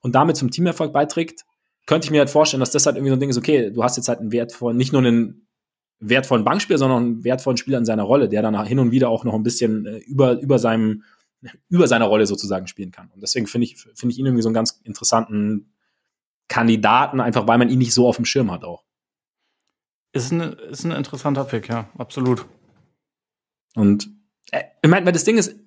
und 0.02 0.16
damit 0.16 0.36
zum 0.36 0.52
Teamerfolg 0.52 0.92
beiträgt, 0.92 1.46
könnte 1.86 2.06
ich 2.06 2.12
mir 2.12 2.20
halt 2.20 2.30
vorstellen, 2.30 2.60
dass 2.60 2.72
das 2.72 2.86
halt 2.86 2.98
irgendwie 2.98 3.12
so 3.12 3.16
ein 3.16 3.20
Ding 3.20 3.30
ist, 3.30 3.38
okay, 3.38 3.72
du 3.72 3.84
hast 3.84 3.96
jetzt 3.96 4.10
halt 4.10 4.20
einen 4.20 4.34
wertvollen, 4.34 4.76
nicht 4.76 4.92
nur 4.92 5.02
einen 5.02 5.48
wertvollen 6.00 6.44
Bankspieler, 6.44 6.78
sondern 6.78 7.04
einen 7.04 7.24
wertvollen 7.24 7.58
Spieler 7.58 7.78
in 7.78 7.86
seiner 7.86 8.04
Rolle, 8.04 8.28
der 8.28 8.42
dann 8.42 8.62
hin 8.66 8.80
und 8.80 8.92
wieder 8.92 9.10
auch 9.10 9.24
noch 9.24 9.34
ein 9.34 9.44
bisschen 9.44 9.86
äh, 9.86 9.98
über, 10.00 10.40
über 10.40 10.60
seinem 10.60 11.04
über 11.70 11.88
seiner 11.88 12.06
Rolle 12.06 12.26
sozusagen 12.26 12.66
spielen 12.66 12.92
kann. 12.92 13.12
Und 13.14 13.22
deswegen 13.22 13.46
finde 13.46 13.66
ich, 13.66 13.78
finde 13.78 14.14
ich 14.14 14.18
ihn 14.18 14.26
irgendwie 14.26 14.42
so 14.42 14.50
einen 14.50 14.56
ganz 14.56 14.82
interessanten 14.84 15.72
Kandidaten, 16.48 17.22
einfach 17.22 17.48
weil 17.48 17.60
man 17.60 17.70
ihn 17.70 17.78
nicht 17.78 17.94
so 17.94 18.08
auf 18.08 18.16
dem 18.16 18.26
Schirm 18.26 18.52
hat 18.52 18.64
auch. 18.64 18.85
Ist 20.16 20.32
ein, 20.32 20.54
ist 20.72 20.86
ein 20.86 20.92
interessanter 20.92 21.44
Pick, 21.44 21.68
ja, 21.68 21.90
absolut. 21.98 22.46
Und 23.76 24.10
äh, 24.52 24.64
ich 24.82 24.90
meine, 24.90 25.12
das 25.12 25.26
Ding 25.26 25.38
ist 25.38 25.60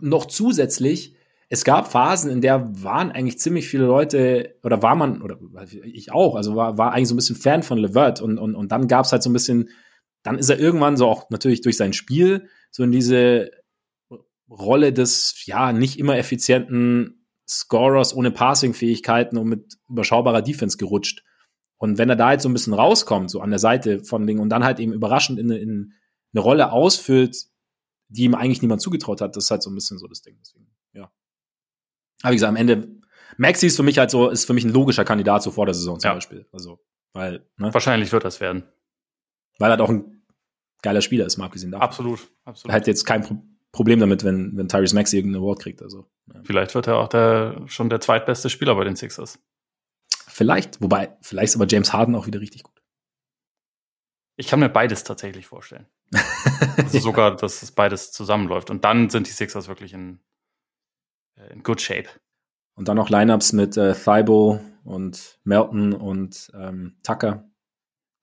noch 0.00 0.24
zusätzlich, 0.24 1.14
es 1.50 1.64
gab 1.64 1.92
Phasen, 1.92 2.30
in 2.30 2.40
der 2.40 2.82
waren 2.82 3.12
eigentlich 3.12 3.38
ziemlich 3.38 3.68
viele 3.68 3.84
Leute, 3.84 4.56
oder 4.62 4.80
war 4.80 4.94
man, 4.94 5.20
oder 5.20 5.36
ich 5.82 6.10
auch, 6.10 6.36
also 6.36 6.56
war, 6.56 6.78
war 6.78 6.94
eigentlich 6.94 7.08
so 7.08 7.14
ein 7.14 7.18
bisschen 7.18 7.36
Fan 7.36 7.62
von 7.62 7.76
Levert 7.76 8.22
und, 8.22 8.38
und, 8.38 8.54
und 8.54 8.72
dann 8.72 8.88
gab 8.88 9.04
es 9.04 9.12
halt 9.12 9.22
so 9.22 9.28
ein 9.28 9.34
bisschen, 9.34 9.68
dann 10.22 10.38
ist 10.38 10.48
er 10.48 10.58
irgendwann 10.58 10.96
so 10.96 11.06
auch 11.06 11.28
natürlich 11.28 11.60
durch 11.60 11.76
sein 11.76 11.92
Spiel 11.92 12.48
so 12.70 12.82
in 12.82 12.92
diese 12.92 13.50
Rolle 14.48 14.94
des, 14.94 15.44
ja, 15.44 15.74
nicht 15.74 15.98
immer 15.98 16.16
effizienten 16.16 17.26
Scorers 17.46 18.16
ohne 18.16 18.30
Passing-Fähigkeiten 18.30 19.36
und 19.36 19.48
mit 19.48 19.76
überschaubarer 19.86 20.40
Defense 20.40 20.78
gerutscht. 20.78 21.24
Und 21.80 21.96
wenn 21.96 22.10
er 22.10 22.16
da 22.16 22.32
jetzt 22.32 22.42
so 22.42 22.48
ein 22.48 22.52
bisschen 22.52 22.74
rauskommt, 22.74 23.30
so 23.30 23.40
an 23.40 23.48
der 23.50 23.58
Seite 23.58 24.04
von 24.04 24.26
Dingen 24.26 24.40
und 24.40 24.50
dann 24.50 24.64
halt 24.64 24.78
eben 24.80 24.92
überraschend 24.92 25.38
in, 25.38 25.50
in 25.50 25.94
eine 26.32 26.42
Rolle 26.42 26.72
ausfüllt, 26.72 27.46
die 28.08 28.24
ihm 28.24 28.34
eigentlich 28.34 28.60
niemand 28.60 28.82
zugetraut 28.82 29.22
hat, 29.22 29.34
das 29.34 29.44
ist 29.44 29.50
halt 29.50 29.62
so 29.62 29.70
ein 29.70 29.74
bisschen 29.74 29.98
so 29.98 30.06
das 30.06 30.20
Ding. 30.20 30.36
Deswegen, 30.40 30.66
ja. 30.92 31.10
Aber 32.22 32.32
wie 32.32 32.36
gesagt, 32.36 32.50
am 32.50 32.56
Ende, 32.56 33.00
Maxi 33.38 33.66
ist 33.66 33.76
für 33.76 33.82
mich 33.82 33.98
halt 33.98 34.10
so, 34.10 34.28
ist 34.28 34.44
für 34.44 34.52
mich 34.52 34.64
ein 34.64 34.72
logischer 34.72 35.06
Kandidat 35.06 35.42
so 35.42 35.50
vor 35.50 35.64
der 35.64 35.74
Saison 35.74 35.98
zum 35.98 36.08
ja. 36.08 36.14
Beispiel. 36.14 36.46
Also, 36.52 36.80
weil, 37.14 37.46
ne? 37.56 37.72
Wahrscheinlich 37.72 38.12
wird 38.12 38.24
das 38.24 38.40
werden. 38.40 38.64
Weil 39.58 39.68
er 39.68 39.78
halt 39.78 39.80
auch 39.80 39.88
ein 39.88 40.22
geiler 40.82 41.00
Spieler 41.00 41.24
ist, 41.24 41.38
mal 41.38 41.46
abgesehen 41.46 41.72
davon. 41.72 41.86
Absolut, 41.86 42.30
absolut. 42.44 42.72
Er 42.72 42.76
hat 42.76 42.86
jetzt 42.86 43.06
kein 43.06 43.22
Problem 43.22 43.50
Problem 43.72 44.00
damit, 44.00 44.24
wenn, 44.24 44.56
wenn 44.56 44.68
Tyrese 44.68 44.94
Maxey 44.94 45.18
irgendeinen 45.18 45.44
Award 45.44 45.60
kriegt. 45.60 45.82
Also, 45.82 46.10
ja. 46.34 46.40
Vielleicht 46.42 46.74
wird 46.74 46.88
er 46.88 46.96
auch 46.96 47.08
der, 47.08 47.62
schon 47.66 47.88
der 47.88 48.00
zweitbeste 48.00 48.50
Spieler 48.50 48.74
bei 48.74 48.84
den 48.84 48.96
Sixers. 48.96 49.38
Vielleicht, 50.40 50.80
wobei, 50.80 51.14
vielleicht 51.20 51.50
ist 51.50 51.56
aber 51.56 51.66
James 51.68 51.92
Harden 51.92 52.14
auch 52.14 52.26
wieder 52.26 52.40
richtig 52.40 52.62
gut. 52.62 52.82
Ich 54.36 54.46
kann 54.46 54.58
mir 54.58 54.70
beides 54.70 55.04
tatsächlich 55.04 55.46
vorstellen. 55.46 55.86
also 56.78 56.96
ja. 56.96 57.00
sogar, 57.02 57.36
dass 57.36 57.62
es 57.62 57.72
beides 57.72 58.10
zusammenläuft. 58.10 58.70
Und 58.70 58.86
dann 58.86 59.10
sind 59.10 59.26
die 59.26 59.32
Sixers 59.32 59.68
wirklich 59.68 59.92
in, 59.92 60.18
äh, 61.36 61.52
in 61.52 61.62
good 61.62 61.82
shape. 61.82 62.08
Und 62.74 62.88
dann 62.88 62.96
noch 62.96 63.10
Lineups 63.10 63.52
mit 63.52 63.76
äh, 63.76 63.92
Thibault 63.92 64.62
und 64.82 65.38
Melton 65.44 65.92
und 65.92 66.50
ähm, 66.54 66.96
Tucker, 67.02 67.44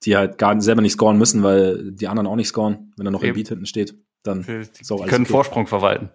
die 0.01 0.18
halt 0.18 0.39
gar 0.39 0.59
selber 0.59 0.82
nicht 0.82 0.93
scoren 0.93 1.20
müssen, 1.20 1.43
weil 1.43 1.91
die 1.91 2.07
anderen 2.07 2.26
auch 2.26 2.36
nicht 2.36 2.47
scoren, 2.47 2.95
wenn 2.97 3.05
da 3.05 3.11
noch 3.11 3.22
Eben. 3.22 3.34
ein 3.34 3.36
Beat 3.36 3.49
hinten 3.49 3.68
steht 3.68 3.93
dann 4.24 4.41
die, 4.41 4.63
so, 4.84 5.03
die 5.03 5.07
können 5.07 5.26
okay. 5.26 5.34
Vorsprung 5.34 5.68
verwalten. 5.68 6.09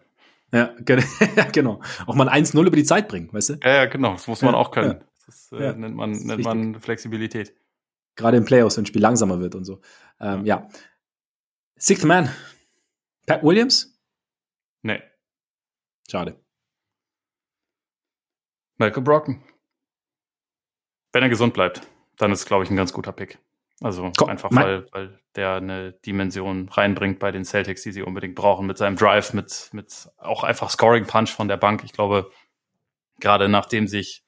Ja, 0.52 0.74
genau. 1.52 1.80
Auch 2.06 2.16
mal 2.16 2.28
1-0 2.28 2.60
über 2.60 2.74
die 2.74 2.82
Zeit 2.82 3.06
bringen, 3.06 3.32
weißt 3.32 3.50
du? 3.50 3.52
Ja, 3.62 3.74
ja 3.74 3.86
genau. 3.86 4.14
Das 4.14 4.26
muss 4.26 4.42
man 4.42 4.54
ja, 4.54 4.58
auch 4.58 4.72
können. 4.72 4.98
Ja. 4.98 5.06
Das 5.26 5.52
äh, 5.52 5.62
ja, 5.62 5.72
nennt, 5.72 5.96
man, 5.96 6.12
das 6.12 6.24
nennt 6.24 6.44
man 6.44 6.80
Flexibilität. 6.80 7.54
Gerade 8.16 8.36
im 8.36 8.44
Playoffs, 8.44 8.76
wenn 8.76 8.82
ein 8.82 8.86
Spiel 8.86 9.02
langsamer 9.02 9.40
wird 9.40 9.54
und 9.54 9.64
so. 9.64 9.80
Ähm, 10.20 10.44
ja. 10.44 10.68
Sixth 11.76 12.04
Man. 12.04 12.30
Pat 13.26 13.42
Williams? 13.42 13.98
Nee. 14.82 15.02
Schade. 16.10 16.38
Malcolm 18.76 19.04
Brocken. 19.04 19.42
Wenn 21.12 21.22
er 21.22 21.28
gesund 21.28 21.54
bleibt, 21.54 21.86
dann 22.16 22.32
ist, 22.32 22.40
es, 22.40 22.46
glaube 22.46 22.64
ich, 22.64 22.70
ein 22.70 22.76
ganz 22.76 22.92
guter 22.92 23.12
Pick. 23.12 23.38
Also 23.80 24.12
Komm, 24.16 24.28
einfach, 24.28 24.50
weil, 24.52 24.86
weil 24.92 25.18
der 25.34 25.54
eine 25.54 25.92
Dimension 25.92 26.68
reinbringt 26.68 27.18
bei 27.18 27.32
den 27.32 27.44
Celtics, 27.44 27.82
die 27.82 27.92
sie 27.92 28.02
unbedingt 28.02 28.34
brauchen, 28.34 28.66
mit 28.66 28.78
seinem 28.78 28.96
Drive, 28.96 29.32
mit, 29.32 29.70
mit 29.72 30.08
auch 30.18 30.44
einfach 30.44 30.70
Scoring 30.70 31.06
Punch 31.06 31.30
von 31.30 31.48
der 31.48 31.56
Bank. 31.56 31.82
Ich 31.84 31.92
glaube, 31.92 32.30
gerade 33.18 33.48
nachdem 33.48 33.88
sich 33.88 34.24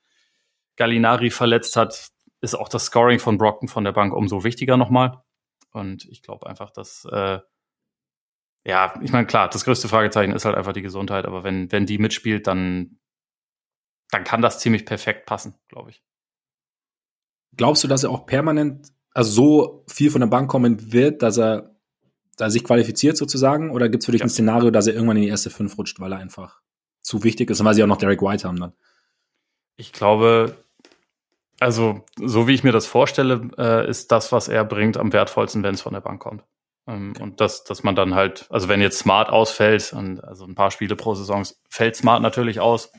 Gallinari 0.76 1.30
verletzt 1.30 1.76
hat, 1.76 2.10
ist 2.40 2.54
auch 2.54 2.68
das 2.68 2.86
Scoring 2.86 3.18
von 3.18 3.38
Brockton 3.38 3.68
von 3.68 3.84
der 3.84 3.92
Bank 3.92 4.12
umso 4.12 4.44
wichtiger 4.44 4.76
nochmal. 4.76 5.22
Und 5.72 6.04
ich 6.06 6.22
glaube 6.22 6.46
einfach, 6.46 6.70
dass, 6.70 7.04
äh, 7.10 7.40
ja, 8.64 8.94
ich 9.02 9.12
meine, 9.12 9.26
klar, 9.26 9.48
das 9.48 9.64
größte 9.64 9.88
Fragezeichen 9.88 10.32
ist 10.32 10.44
halt 10.44 10.56
einfach 10.56 10.72
die 10.72 10.82
Gesundheit, 10.82 11.26
aber 11.26 11.44
wenn, 11.44 11.70
wenn 11.72 11.86
die 11.86 11.98
mitspielt, 11.98 12.46
dann, 12.46 12.98
dann 14.10 14.24
kann 14.24 14.42
das 14.42 14.60
ziemlich 14.60 14.86
perfekt 14.86 15.26
passen, 15.26 15.54
glaube 15.68 15.90
ich. 15.90 16.02
Glaubst 17.56 17.84
du, 17.84 17.88
dass 17.88 18.04
er 18.04 18.10
auch 18.10 18.26
permanent 18.26 18.92
also 19.14 19.30
so 19.30 19.84
viel 19.88 20.10
von 20.10 20.20
der 20.20 20.28
Bank 20.28 20.50
kommen 20.50 20.92
wird, 20.92 21.22
dass 21.22 21.38
er, 21.38 21.76
dass 22.36 22.48
er 22.48 22.50
sich 22.50 22.64
qualifiziert 22.64 23.16
sozusagen? 23.16 23.70
Oder 23.70 23.88
gibt 23.88 24.02
es 24.02 24.06
für 24.06 24.12
dich 24.12 24.20
ja. 24.20 24.26
ein 24.26 24.30
Szenario, 24.30 24.70
dass 24.70 24.88
er 24.88 24.94
irgendwann 24.94 25.16
in 25.16 25.22
die 25.22 25.28
erste 25.28 25.50
fünf 25.50 25.78
rutscht, 25.78 26.00
weil 26.00 26.12
er 26.12 26.18
einfach 26.18 26.60
zu 27.00 27.22
wichtig 27.22 27.50
ist 27.50 27.60
und 27.60 27.66
weil 27.66 27.74
sie 27.74 27.82
auch 27.82 27.88
noch 27.88 27.96
Derek 27.96 28.22
White 28.22 28.46
haben 28.46 28.58
dann? 28.58 28.72
Ich 29.76 29.92
glaube, 29.92 30.56
also 31.60 32.04
so 32.16 32.48
wie 32.48 32.54
ich 32.54 32.64
mir 32.64 32.72
das 32.72 32.86
vorstelle, 32.86 33.48
äh, 33.58 33.88
ist 33.88 34.12
das, 34.12 34.32
was 34.32 34.48
er 34.48 34.64
bringt, 34.64 34.96
am 34.96 35.12
wertvollsten, 35.12 35.62
wenn 35.62 35.74
es 35.74 35.82
von 35.82 35.94
der 35.94 36.00
Bank 36.00 36.20
kommt. 36.20 36.44
Ähm, 36.86 37.12
okay. 37.14 37.22
Und 37.22 37.40
dass, 37.40 37.64
dass 37.64 37.82
man 37.82 37.94
dann 37.94 38.14
halt, 38.14 38.46
also 38.50 38.68
wenn 38.68 38.80
jetzt 38.80 38.98
Smart 38.98 39.30
ausfällt 39.30 39.92
und 39.92 40.22
also 40.22 40.44
ein 40.44 40.54
paar 40.54 40.70
Spiele 40.70 40.96
pro 40.96 41.14
Saison 41.14 41.46
fällt 41.68 41.96
Smart 41.96 42.22
natürlich 42.22 42.60
aus, 42.60 42.92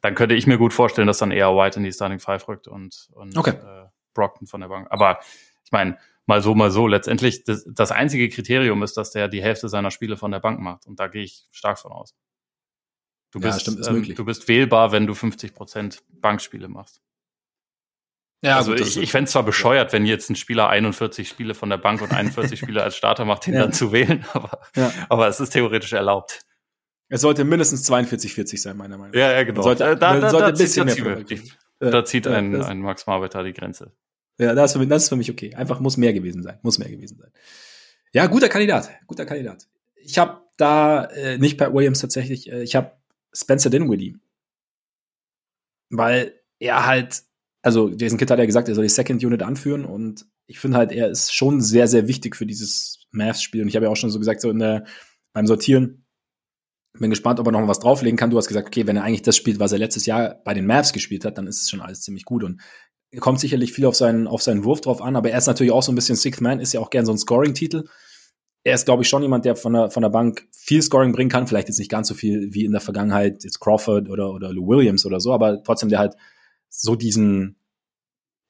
dann 0.00 0.14
könnte 0.14 0.34
ich 0.34 0.46
mir 0.46 0.58
gut 0.58 0.72
vorstellen, 0.72 1.06
dass 1.06 1.18
dann 1.18 1.32
eher 1.32 1.56
White 1.56 1.78
in 1.78 1.84
die 1.84 1.92
Starting 1.92 2.20
Five 2.20 2.46
rückt 2.48 2.68
und, 2.68 3.08
und 3.12 3.36
okay. 3.36 3.50
äh, 3.50 3.86
Brockton 4.14 4.46
von 4.46 4.60
der 4.60 4.68
Bank. 4.68 4.86
Aber 4.90 5.18
ich 5.64 5.72
meine, 5.72 5.98
mal 6.26 6.42
so, 6.42 6.54
mal 6.54 6.70
so. 6.70 6.86
Letztendlich, 6.86 7.44
das, 7.44 7.66
das 7.68 7.90
einzige 7.90 8.28
Kriterium 8.28 8.82
ist, 8.82 8.96
dass 8.96 9.10
der 9.10 9.28
die 9.28 9.42
Hälfte 9.42 9.68
seiner 9.68 9.90
Spiele 9.90 10.16
von 10.16 10.30
der 10.30 10.40
Bank 10.40 10.60
macht. 10.60 10.86
Und 10.86 11.00
da 11.00 11.08
gehe 11.08 11.24
ich 11.24 11.46
stark 11.50 11.78
von 11.78 11.92
aus. 11.92 12.14
Du 13.32 13.40
bist, 13.40 13.66
ja, 13.66 13.72
stimmt, 13.72 13.88
ähm, 13.88 14.14
du 14.14 14.24
bist 14.24 14.48
wählbar, 14.48 14.92
wenn 14.92 15.06
du 15.06 15.14
50 15.14 15.54
Prozent 15.54 16.02
Bankspiele 16.08 16.68
machst. 16.68 17.02
Ja, 18.42 18.58
also 18.58 18.72
gut, 18.72 18.80
ich, 18.80 18.96
ich 18.98 19.10
fände 19.10 19.30
zwar 19.30 19.42
bescheuert, 19.42 19.92
wenn 19.92 20.04
jetzt 20.04 20.30
ein 20.30 20.36
Spieler 20.36 20.68
41 20.68 21.28
Spiele 21.28 21.54
von 21.54 21.70
der 21.70 21.78
Bank 21.78 22.02
und 22.02 22.12
41 22.12 22.58
Spiele 22.60 22.82
als 22.82 22.96
Starter 22.96 23.24
macht, 23.24 23.46
den 23.46 23.54
ja. 23.54 23.60
dann 23.60 23.72
zu 23.72 23.92
wählen, 23.92 24.24
aber, 24.32 24.60
ja. 24.76 24.92
aber 25.08 25.28
es 25.28 25.40
ist 25.40 25.50
theoretisch 25.50 25.92
erlaubt. 25.92 26.40
Es 27.08 27.20
sollte 27.20 27.44
mindestens 27.44 27.88
42-40 27.90 28.60
sein, 28.60 28.76
meiner 28.76 28.98
Meinung 28.98 29.12
nach. 29.12 29.20
Ja, 29.20 29.32
ja, 29.32 29.44
genau. 29.44 29.62
Sollte, 29.62 29.84
da, 29.84 29.94
da, 29.94 30.30
sollte 30.30 30.38
da, 30.38 30.48
ein 30.48 30.58
bisschen 30.58 30.88
zieht, 30.88 31.04
mehr 31.04 31.24
da 31.78 32.04
zieht 32.04 32.26
ein, 32.26 32.60
ein 32.62 32.80
Max 32.80 33.06
Marbeter 33.06 33.44
die 33.44 33.52
Grenze. 33.52 33.92
Ja, 34.38 34.54
das 34.54 34.70
ist, 34.70 34.72
für 34.74 34.78
mich, 34.80 34.88
das 34.88 35.04
ist 35.04 35.08
für 35.08 35.16
mich 35.16 35.30
okay. 35.30 35.54
Einfach 35.54 35.80
muss 35.80 35.96
mehr 35.96 36.12
gewesen 36.12 36.42
sein. 36.42 36.58
Muss 36.62 36.78
mehr 36.78 36.90
gewesen 36.90 37.18
sein. 37.18 37.30
Ja, 38.12 38.26
guter 38.26 38.48
Kandidat. 38.48 38.90
Guter 39.06 39.24
Kandidat. 39.24 39.66
Ich 39.94 40.18
habe 40.18 40.42
da 40.56 41.04
äh, 41.04 41.38
nicht 41.38 41.58
Pat 41.58 41.72
Williams 41.72 42.00
tatsächlich, 42.00 42.50
äh, 42.50 42.62
ich 42.62 42.76
habe 42.76 42.92
Spencer 43.32 43.70
Dinwiddie. 43.70 44.16
Weil 45.90 46.34
er 46.58 46.86
halt, 46.86 47.22
also 47.66 47.88
Jason 47.88 48.16
Kidd 48.16 48.30
hat 48.30 48.38
ja 48.38 48.46
gesagt, 48.46 48.68
er 48.68 48.76
soll 48.76 48.84
die 48.84 48.88
Second 48.88 49.24
Unit 49.24 49.42
anführen 49.42 49.84
und 49.84 50.24
ich 50.46 50.60
finde 50.60 50.76
halt, 50.76 50.92
er 50.92 51.10
ist 51.10 51.34
schon 51.34 51.60
sehr, 51.60 51.88
sehr 51.88 52.06
wichtig 52.06 52.36
für 52.36 52.46
dieses 52.46 53.08
Mavs-Spiel. 53.10 53.62
Und 53.62 53.66
ich 53.66 53.74
habe 53.74 53.86
ja 53.86 53.90
auch 53.90 53.96
schon 53.96 54.10
so 54.10 54.20
gesagt, 54.20 54.40
so 54.40 54.50
in 54.50 54.60
der, 54.60 54.84
beim 55.32 55.48
Sortieren, 55.48 56.06
bin 56.96 57.10
gespannt, 57.10 57.40
ob 57.40 57.46
er 57.48 57.50
noch 57.50 57.66
was 57.66 57.80
drauflegen 57.80 58.16
kann. 58.16 58.30
Du 58.30 58.36
hast 58.36 58.46
gesagt, 58.46 58.68
okay, 58.68 58.86
wenn 58.86 58.96
er 58.96 59.02
eigentlich 59.02 59.22
das 59.22 59.36
spielt, 59.36 59.58
was 59.58 59.72
er 59.72 59.78
letztes 59.78 60.06
Jahr 60.06 60.40
bei 60.44 60.54
den 60.54 60.64
Mavs 60.64 60.92
gespielt 60.92 61.24
hat, 61.24 61.38
dann 61.38 61.48
ist 61.48 61.60
es 61.60 61.68
schon 61.68 61.80
alles 61.80 62.02
ziemlich 62.02 62.24
gut. 62.24 62.44
Und 62.44 62.60
kommt 63.18 63.40
sicherlich 63.40 63.72
viel 63.72 63.86
auf 63.86 63.96
seinen, 63.96 64.28
auf 64.28 64.42
seinen 64.42 64.62
Wurf 64.62 64.80
drauf 64.80 65.02
an, 65.02 65.16
aber 65.16 65.30
er 65.30 65.38
ist 65.38 65.48
natürlich 65.48 65.72
auch 65.72 65.82
so 65.82 65.90
ein 65.90 65.96
bisschen 65.96 66.14
Sixth 66.14 66.40
Man, 66.40 66.60
ist 66.60 66.72
ja 66.72 66.78
auch 66.78 66.90
gern 66.90 67.04
so 67.04 67.10
ein 67.10 67.18
Scoring-Titel. 67.18 67.88
Er 68.62 68.74
ist, 68.76 68.84
glaube 68.84 69.02
ich, 69.02 69.08
schon 69.08 69.22
jemand, 69.22 69.44
der 69.44 69.56
von 69.56 69.72
der, 69.72 69.90
von 69.90 70.04
der 70.04 70.10
Bank 70.10 70.46
viel 70.52 70.82
Scoring 70.82 71.12
bringen 71.12 71.30
kann. 71.30 71.48
Vielleicht 71.48 71.66
jetzt 71.66 71.80
nicht 71.80 71.90
ganz 71.90 72.06
so 72.06 72.14
viel 72.14 72.54
wie 72.54 72.64
in 72.64 72.70
der 72.70 72.80
Vergangenheit 72.80 73.42
jetzt 73.42 73.58
Crawford 73.58 74.08
oder, 74.08 74.32
oder 74.32 74.52
Lou 74.52 74.68
Williams 74.68 75.04
oder 75.04 75.18
so, 75.18 75.32
aber 75.32 75.64
trotzdem, 75.64 75.88
der 75.88 75.98
halt 75.98 76.14
so 76.68 76.96
diesen 76.96 77.56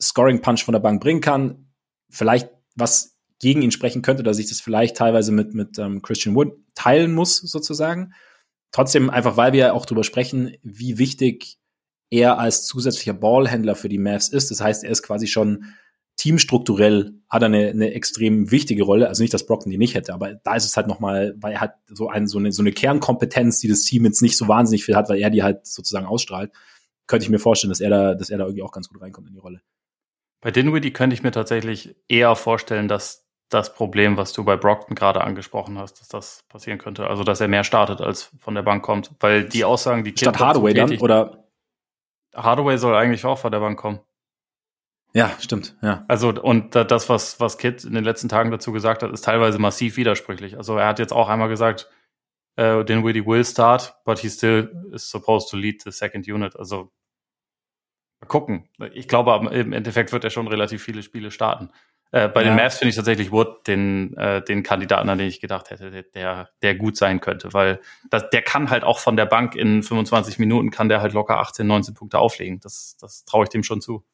Scoring-Punch 0.01 0.64
von 0.64 0.73
der 0.73 0.81
Bank 0.81 1.01
bringen 1.01 1.21
kann. 1.21 1.73
Vielleicht 2.11 2.51
was 2.75 3.17
gegen 3.39 3.62
ihn 3.62 3.71
sprechen 3.71 4.03
könnte, 4.03 4.23
dass 4.23 4.39
ich 4.39 4.49
das 4.49 4.61
vielleicht 4.61 4.97
teilweise 4.97 5.33
mit, 5.33 5.55
mit 5.55 5.79
ähm, 5.79 6.03
Christian 6.03 6.35
Wood 6.35 6.53
teilen 6.75 7.14
muss, 7.14 7.37
sozusagen. 7.39 8.12
Trotzdem, 8.73 9.11
einfach 9.11 9.37
weil 9.37 9.53
wir 9.53 9.75
auch 9.75 9.87
drüber 9.87 10.05
sprechen, 10.05 10.57
wie 10.62 10.99
wichtig 10.99 11.59
er 12.11 12.39
als 12.39 12.64
zusätzlicher 12.64 13.14
Ballhändler 13.14 13.75
für 13.75 13.89
die 13.89 13.99
Mavs 13.99 14.29
ist. 14.29 14.51
Das 14.51 14.61
heißt, 14.61 14.85
er 14.85 14.91
ist 14.91 15.03
quasi 15.03 15.27
schon 15.27 15.67
teamstrukturell 16.17 17.12
hat 17.29 17.43
er 17.43 17.47
eine, 17.47 17.69
eine 17.69 17.93
extrem 17.93 18.51
wichtige 18.51 18.85
Rolle. 18.85 19.09
Also 19.09 19.23
nicht, 19.23 19.35
dass 19.35 19.47
Brockton 19.47 19.71
die 19.71 19.79
nicht 19.79 19.95
hätte, 19.95 20.14
aber 20.14 20.35
da 20.35 20.55
ist 20.57 20.64
es 20.64 20.77
halt 20.77 20.87
nochmal, 20.87 21.35
weil 21.39 21.55
er 21.55 21.61
hat 21.61 21.75
so, 21.89 22.09
ein, 22.09 22.27
so, 22.27 22.39
eine, 22.39 22.53
so 22.53 22.62
eine 22.62 22.73
Kernkompetenz, 22.73 23.61
die 23.61 23.69
das 23.69 23.83
Team 23.83 24.05
jetzt 24.05 24.23
nicht 24.23 24.37
so 24.37 24.49
wahnsinnig 24.49 24.85
viel 24.85 24.97
hat, 24.97 25.09
weil 25.09 25.21
er 25.21 25.31
die 25.31 25.43
halt 25.43 25.67
sozusagen 25.67 26.07
ausstrahlt. 26.07 26.53
Könnte 27.07 27.25
ich 27.25 27.31
mir 27.31 27.39
vorstellen, 27.39 27.71
dass 27.71 27.81
er 27.81 27.91
da, 27.91 28.15
dass 28.15 28.31
er 28.31 28.39
da 28.39 28.45
irgendwie 28.45 28.63
auch 28.63 28.73
ganz 28.73 28.89
gut 28.89 29.01
reinkommt 29.01 29.29
in 29.29 29.35
die 29.35 29.41
Rolle. 29.41 29.63
Bei 30.41 30.51
Dinwiddie 30.51 30.93
könnte 30.93 31.15
ich 31.15 31.23
mir 31.23 31.33
tatsächlich 31.33 31.97
eher 32.09 32.37
vorstellen, 32.37 32.89
dass 32.89 33.27
das 33.49 33.75
Problem, 33.75 34.17
was 34.17 34.33
du 34.33 34.45
bei 34.45 34.57
Brockton 34.57 34.97
gerade 34.97 35.23
angesprochen 35.23 35.79
hast, 35.79 36.01
dass 36.01 36.09
das 36.09 36.45
passieren 36.49 36.79
könnte. 36.79 37.07
Also, 37.07 37.23
dass 37.23 37.41
er 37.41 37.49
mehr 37.49 37.65
startet, 37.65 38.01
als 38.01 38.33
von 38.41 38.55
der 38.55 38.63
Bank 38.63 38.85
kommt. 38.85 39.13
Weil 39.21 39.45
die 39.45 39.65
Aussagen, 39.65 40.05
die 40.05 40.15
Statt 40.17 40.39
Hardaway 40.39 40.75
dann, 40.75 40.99
oder? 40.99 41.45
Hardaway 42.35 42.77
soll 42.77 42.95
eigentlich 42.95 43.25
auch 43.25 43.39
von 43.39 43.53
der 43.53 43.61
Bank 43.61 43.79
kommen. 43.79 44.01
Ja, 45.13 45.31
stimmt, 45.41 45.77
ja. 45.81 46.05
Also, 46.09 46.31
und 46.31 46.75
das, 46.75 47.09
was, 47.09 47.41
was 47.41 47.57
Kit 47.57 47.85
in 47.85 47.95
den 47.95 48.05
letzten 48.05 48.29
Tagen 48.29 48.51
dazu 48.51 48.73
gesagt 48.73 49.03
hat, 49.03 49.13
ist 49.13 49.25
teilweise 49.25 49.59
massiv 49.59 49.97
widersprüchlich. 49.97 50.57
Also, 50.59 50.77
er 50.77 50.89
hat 50.89 50.99
jetzt 50.99 51.13
auch 51.13 51.29
einmal 51.29 51.49
gesagt, 51.49 51.89
uh, 52.59 52.83
Dinwiddie 52.83 53.25
will 53.25 53.45
start, 53.45 53.95
but 54.05 54.19
he 54.19 54.29
still 54.29 54.69
is 54.93 55.09
supposed 55.09 55.51
to 55.51 55.57
lead 55.57 55.83
the 55.83 55.93
second 55.93 56.27
unit. 56.27 56.57
Also, 56.57 56.93
mal 58.21 58.29
gucken. 58.29 58.69
Ich 58.93 59.09
glaube, 59.09 59.51
im 59.55 59.73
Endeffekt 59.73 60.13
wird 60.13 60.25
er 60.25 60.31
schon 60.31 60.49
relativ 60.49 60.83
viele 60.83 61.03
Spiele 61.03 61.31
starten. 61.31 61.71
Äh, 62.13 62.29
bei 62.29 62.43
ja. 62.43 62.51
den 62.51 62.57
Mavs 62.57 62.79
finde 62.79 62.91
ich 62.91 62.97
tatsächlich 62.97 63.33
Wood 63.33 63.67
den, 63.67 64.17
äh, 64.17 64.43
den 64.43 64.63
Kandidaten, 64.63 65.09
an 65.09 65.19
den 65.19 65.29
ich 65.29 65.41
gedacht 65.41 65.71
hätte, 65.71 66.05
der, 66.15 66.49
der 66.63 66.75
gut 66.77 66.97
sein 66.97 67.21
könnte, 67.21 67.53
weil 67.53 67.81
das, 68.11 68.31
der 68.31 68.43
kann 68.43 68.71
halt 68.71 68.85
auch 68.85 69.01
von 69.01 69.17
der 69.17 69.27
Bank 69.27 69.57
in 69.57 69.83
25 69.83 70.39
Minuten 70.39 70.71
kann 70.71 70.89
der 70.89 71.01
halt 71.01 71.15
locker 71.15 71.39
18, 71.41 71.67
19 71.67 71.95
Punkte 71.95 72.19
auflegen. 72.19 72.61
Das, 72.61 72.97
das 73.01 73.25
traue 73.25 73.45
ich 73.45 73.49
dem 73.49 73.65
schon 73.65 73.81
zu. 73.81 74.05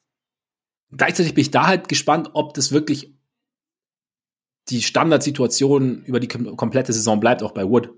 Gleichzeitig 0.91 1.35
bin 1.35 1.43
ich 1.43 1.51
da 1.51 1.67
halt 1.67 1.89
gespannt, 1.89 2.31
ob 2.33 2.55
das 2.55 2.73
wirklich 2.73 3.15
die 4.69 4.83
Standardsituation 4.83 6.05
über 6.05 6.21
die 6.21 6.29
komplette 6.29 6.93
Saison 6.93 7.21
bleibt, 7.21 7.43
auch 7.43 7.53
bei 7.53 7.65
Wood. 7.65 7.91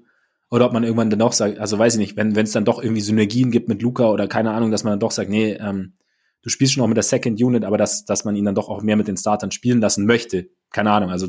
Oder 0.55 0.67
ob 0.67 0.73
man 0.73 0.85
irgendwann 0.85 1.11
dann 1.11 1.19
doch 1.19 1.33
sagt, 1.33 1.59
also 1.59 1.81
weiß 1.81 1.95
ich 1.95 1.99
nicht, 1.99 2.17
wenn 2.17 2.37
es 2.37 2.53
dann 2.53 2.65
doch 2.65 2.81
irgendwie 2.81 3.01
Synergien 3.01 3.51
gibt 3.51 3.69
mit 3.69 3.83
Luca 3.83 4.09
oder 4.09 4.29
keine 4.29 4.53
Ahnung, 4.53 4.71
dass 4.71 4.85
man 4.85 4.93
dann 4.93 5.01
doch 5.01 5.11
sagt, 5.11 5.29
nee, 5.29 5.55
ähm, 5.55 5.95
du 6.43 6.49
spielst 6.49 6.73
schon 6.75 6.85
auch 6.85 6.87
mit 6.87 6.97
der 6.97 7.03
Second 7.03 7.43
Unit, 7.43 7.65
aber 7.65 7.77
dass, 7.77 8.05
dass 8.05 8.25
man 8.25 8.37
ihn 8.37 8.45
dann 8.45 8.55
doch 8.55 8.69
auch 8.69 8.81
mehr 8.81 8.95
mit 8.95 9.09
den 9.09 9.17
Startern 9.17 9.51
spielen 9.51 9.81
lassen 9.81 10.07
möchte. 10.07 10.51
Keine 10.71 10.93
Ahnung, 10.93 11.11
also 11.11 11.27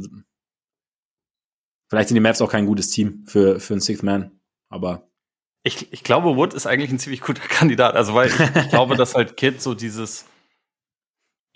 vielleicht 1.90 2.10
sind 2.10 2.14
die 2.14 2.22
Mavs 2.22 2.40
auch 2.40 2.52
kein 2.52 2.68
gutes 2.68 2.92
Team 2.92 3.24
für, 3.26 3.60
für 3.60 3.74
einen 3.74 3.82
Sixth 3.82 4.04
Man, 4.04 4.30
aber. 4.70 5.10
Ich, 5.64 5.92
ich 5.92 6.04
glaube, 6.04 6.36
Wood 6.38 6.54
ist 6.54 6.68
eigentlich 6.68 6.92
ein 6.92 7.00
ziemlich 7.00 7.22
guter 7.22 7.42
Kandidat. 7.50 7.96
Also, 7.96 8.14
weil 8.14 8.28
ich, 8.28 8.40
ich 8.40 8.70
glaube, 8.70 8.96
dass 8.96 9.16
halt 9.16 9.38
Kid 9.38 9.60
so 9.60 9.74
dieses 9.74 10.26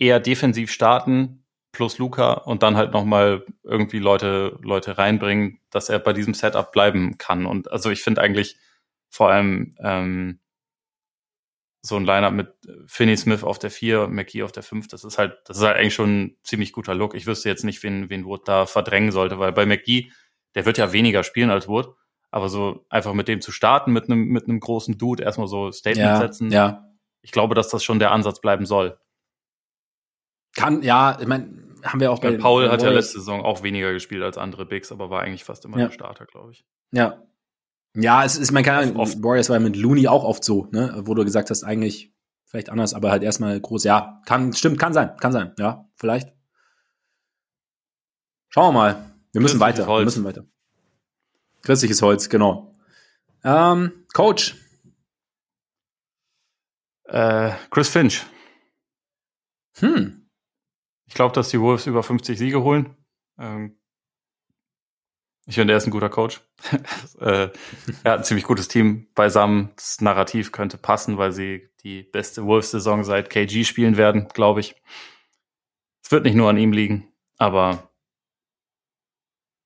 eher 0.00 0.18
defensiv 0.18 0.72
starten 0.72 1.39
plus 1.72 1.98
Luca 1.98 2.32
und 2.32 2.62
dann 2.62 2.76
halt 2.76 2.92
nochmal 2.92 3.44
irgendwie 3.62 3.98
Leute, 3.98 4.58
Leute 4.62 4.98
reinbringen, 4.98 5.60
dass 5.70 5.88
er 5.88 5.98
bei 5.98 6.12
diesem 6.12 6.34
Setup 6.34 6.72
bleiben 6.72 7.16
kann. 7.18 7.46
Und 7.46 7.70
also 7.70 7.90
ich 7.90 8.02
finde 8.02 8.20
eigentlich 8.20 8.56
vor 9.08 9.30
allem 9.30 9.74
ähm, 9.80 10.40
so 11.82 11.96
ein 11.96 12.04
Lineup 12.04 12.32
mit 12.32 12.52
Finney 12.86 13.16
Smith 13.16 13.42
auf 13.42 13.58
der 13.58 13.70
4, 13.70 14.08
McKee 14.08 14.42
auf 14.42 14.52
der 14.52 14.62
5, 14.62 14.88
das 14.88 15.04
ist 15.04 15.18
halt, 15.18 15.38
das 15.46 15.58
ist 15.58 15.62
halt 15.62 15.76
eigentlich 15.76 15.94
schon 15.94 16.22
ein 16.22 16.36
ziemlich 16.42 16.72
guter 16.72 16.94
Look. 16.94 17.14
Ich 17.14 17.26
wüsste 17.26 17.48
jetzt 17.48 17.64
nicht, 17.64 17.82
wen, 17.82 18.10
wen 18.10 18.26
Wood 18.26 18.46
da 18.46 18.66
verdrängen 18.66 19.12
sollte, 19.12 19.38
weil 19.38 19.52
bei 19.52 19.64
McGee, 19.64 20.12
der 20.54 20.66
wird 20.66 20.78
ja 20.78 20.92
weniger 20.92 21.22
spielen 21.22 21.50
als 21.50 21.68
Wood, 21.68 21.94
aber 22.30 22.48
so 22.48 22.84
einfach 22.90 23.14
mit 23.14 23.28
dem 23.28 23.40
zu 23.40 23.52
starten, 23.52 23.92
mit 23.92 24.04
einem, 24.04 24.26
mit 24.26 24.44
einem 24.44 24.60
großen 24.60 24.98
Dude 24.98 25.22
erstmal 25.22 25.46
so 25.46 25.72
Statement 25.72 26.06
ja, 26.06 26.18
setzen. 26.18 26.50
Ja. 26.50 26.86
Ich 27.22 27.32
glaube, 27.32 27.54
dass 27.54 27.68
das 27.68 27.82
schon 27.82 27.98
der 27.98 28.12
Ansatz 28.12 28.40
bleiben 28.40 28.66
soll. 28.66 28.98
Kann, 30.56 30.82
ja, 30.82 31.18
ich 31.20 31.26
meine, 31.26 31.48
haben 31.82 32.00
wir 32.00 32.10
auch 32.10 32.18
bei. 32.18 32.36
Paul 32.36 32.66
bei 32.66 32.72
hat 32.72 32.82
ja 32.82 32.90
letzte 32.90 33.18
Saison 33.20 33.42
auch 33.42 33.62
weniger 33.62 33.92
gespielt 33.92 34.22
als 34.22 34.38
andere 34.38 34.66
Bigs, 34.66 34.92
aber 34.92 35.10
war 35.10 35.22
eigentlich 35.22 35.44
fast 35.44 35.64
immer 35.64 35.78
ja. 35.78 35.86
der 35.86 35.92
Starter, 35.92 36.26
glaube 36.26 36.52
ich. 36.52 36.64
Ja, 36.92 37.22
ja, 37.94 38.24
es 38.24 38.36
ist, 38.36 38.52
man 38.52 38.62
kann 38.62 38.96
oft 38.96 39.22
Warriors 39.22 39.50
war 39.50 39.58
mit 39.58 39.76
Looney 39.76 40.06
auch 40.06 40.22
oft 40.24 40.44
so, 40.44 40.68
ne, 40.70 41.02
wo 41.04 41.14
du 41.14 41.24
gesagt 41.24 41.50
hast, 41.50 41.64
eigentlich 41.64 42.14
vielleicht 42.44 42.70
anders, 42.70 42.94
aber 42.94 43.10
halt 43.10 43.22
erstmal 43.22 43.60
groß. 43.60 43.84
Ja, 43.84 44.20
kann, 44.26 44.52
stimmt, 44.52 44.78
kann 44.78 44.92
sein, 44.92 45.16
kann 45.16 45.32
sein, 45.32 45.54
ja, 45.58 45.88
vielleicht. 45.96 46.32
Schauen 48.48 48.74
wir 48.74 48.78
mal. 48.78 49.12
Wir 49.32 49.40
müssen 49.40 49.60
weiter. 49.60 49.86
Holz. 49.86 50.00
Wir 50.00 50.04
müssen 50.06 50.24
weiter. 50.24 50.44
Christliches 51.62 52.02
Holz, 52.02 52.28
genau. 52.28 52.76
Ähm, 53.44 54.04
Coach. 54.12 54.56
Äh, 57.04 57.52
Chris 57.70 57.88
Finch. 57.88 58.24
Hm. 59.78 60.19
Ich 61.10 61.14
glaube, 61.14 61.34
dass 61.34 61.48
die 61.48 61.60
Wolves 61.60 61.88
über 61.88 62.04
50 62.04 62.38
Siege 62.38 62.62
holen. 62.62 62.96
Ähm, 63.36 63.76
ich 65.44 65.56
finde, 65.56 65.74
er 65.74 65.78
ist 65.78 65.88
ein 65.88 65.90
guter 65.90 66.08
Coach. 66.08 66.40
äh, 67.20 67.48
er 68.04 68.12
hat 68.12 68.20
ein 68.20 68.24
ziemlich 68.24 68.44
gutes 68.44 68.68
Team 68.68 69.08
beisammen. 69.16 69.72
Das 69.74 70.00
Narrativ 70.00 70.52
könnte 70.52 70.78
passen, 70.78 71.18
weil 71.18 71.32
sie 71.32 71.68
die 71.82 72.04
beste 72.04 72.46
Wolves-Saison 72.46 73.02
seit 73.02 73.28
KG 73.28 73.64
spielen 73.64 73.96
werden, 73.96 74.28
glaube 74.28 74.60
ich. 74.60 74.76
Es 76.04 76.12
wird 76.12 76.24
nicht 76.24 76.36
nur 76.36 76.48
an 76.48 76.58
ihm 76.58 76.72
liegen, 76.72 77.12
aber 77.38 77.90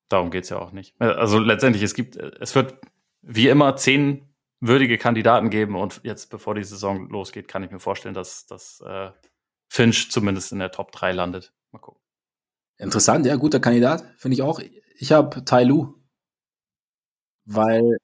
darum 0.09 0.31
geht's 0.31 0.49
ja 0.49 0.59
auch 0.59 0.73
nicht. 0.73 0.99
Also 0.99 1.39
letztendlich, 1.39 1.83
es 1.83 1.93
gibt, 1.93 2.17
es 2.17 2.55
wird 2.55 2.75
wie 3.21 3.49
immer 3.49 3.77
zehn 3.77 4.35
würdige 4.61 4.97
Kandidaten 4.97 5.51
geben 5.51 5.77
und 5.77 6.01
jetzt, 6.05 6.31
bevor 6.31 6.55
die 6.55 6.65
Saison 6.65 7.11
losgeht, 7.11 7.49
kann 7.49 7.63
ich 7.63 7.71
mir 7.71 7.81
vorstellen, 7.81 8.15
dass, 8.15 8.47
dass 8.47 8.81
äh, 8.81 9.11
Finch 9.69 10.11
zumindest 10.11 10.53
in 10.53 10.59
der 10.59 10.71
Top 10.71 10.93
3 10.93 11.12
landet. 11.12 11.53
Mal 11.73 11.81
gucken. 11.81 12.01
Interessant, 12.79 13.27
ja, 13.27 13.37
guter 13.37 13.61
Kandidat, 13.61 14.05
finde 14.17 14.35
ich 14.35 14.43
auch. 14.43 14.61
Ich 14.97 15.12
habe 15.12 15.45
Tai 15.45 15.65
Lu, 15.65 15.95
weil 17.45 17.99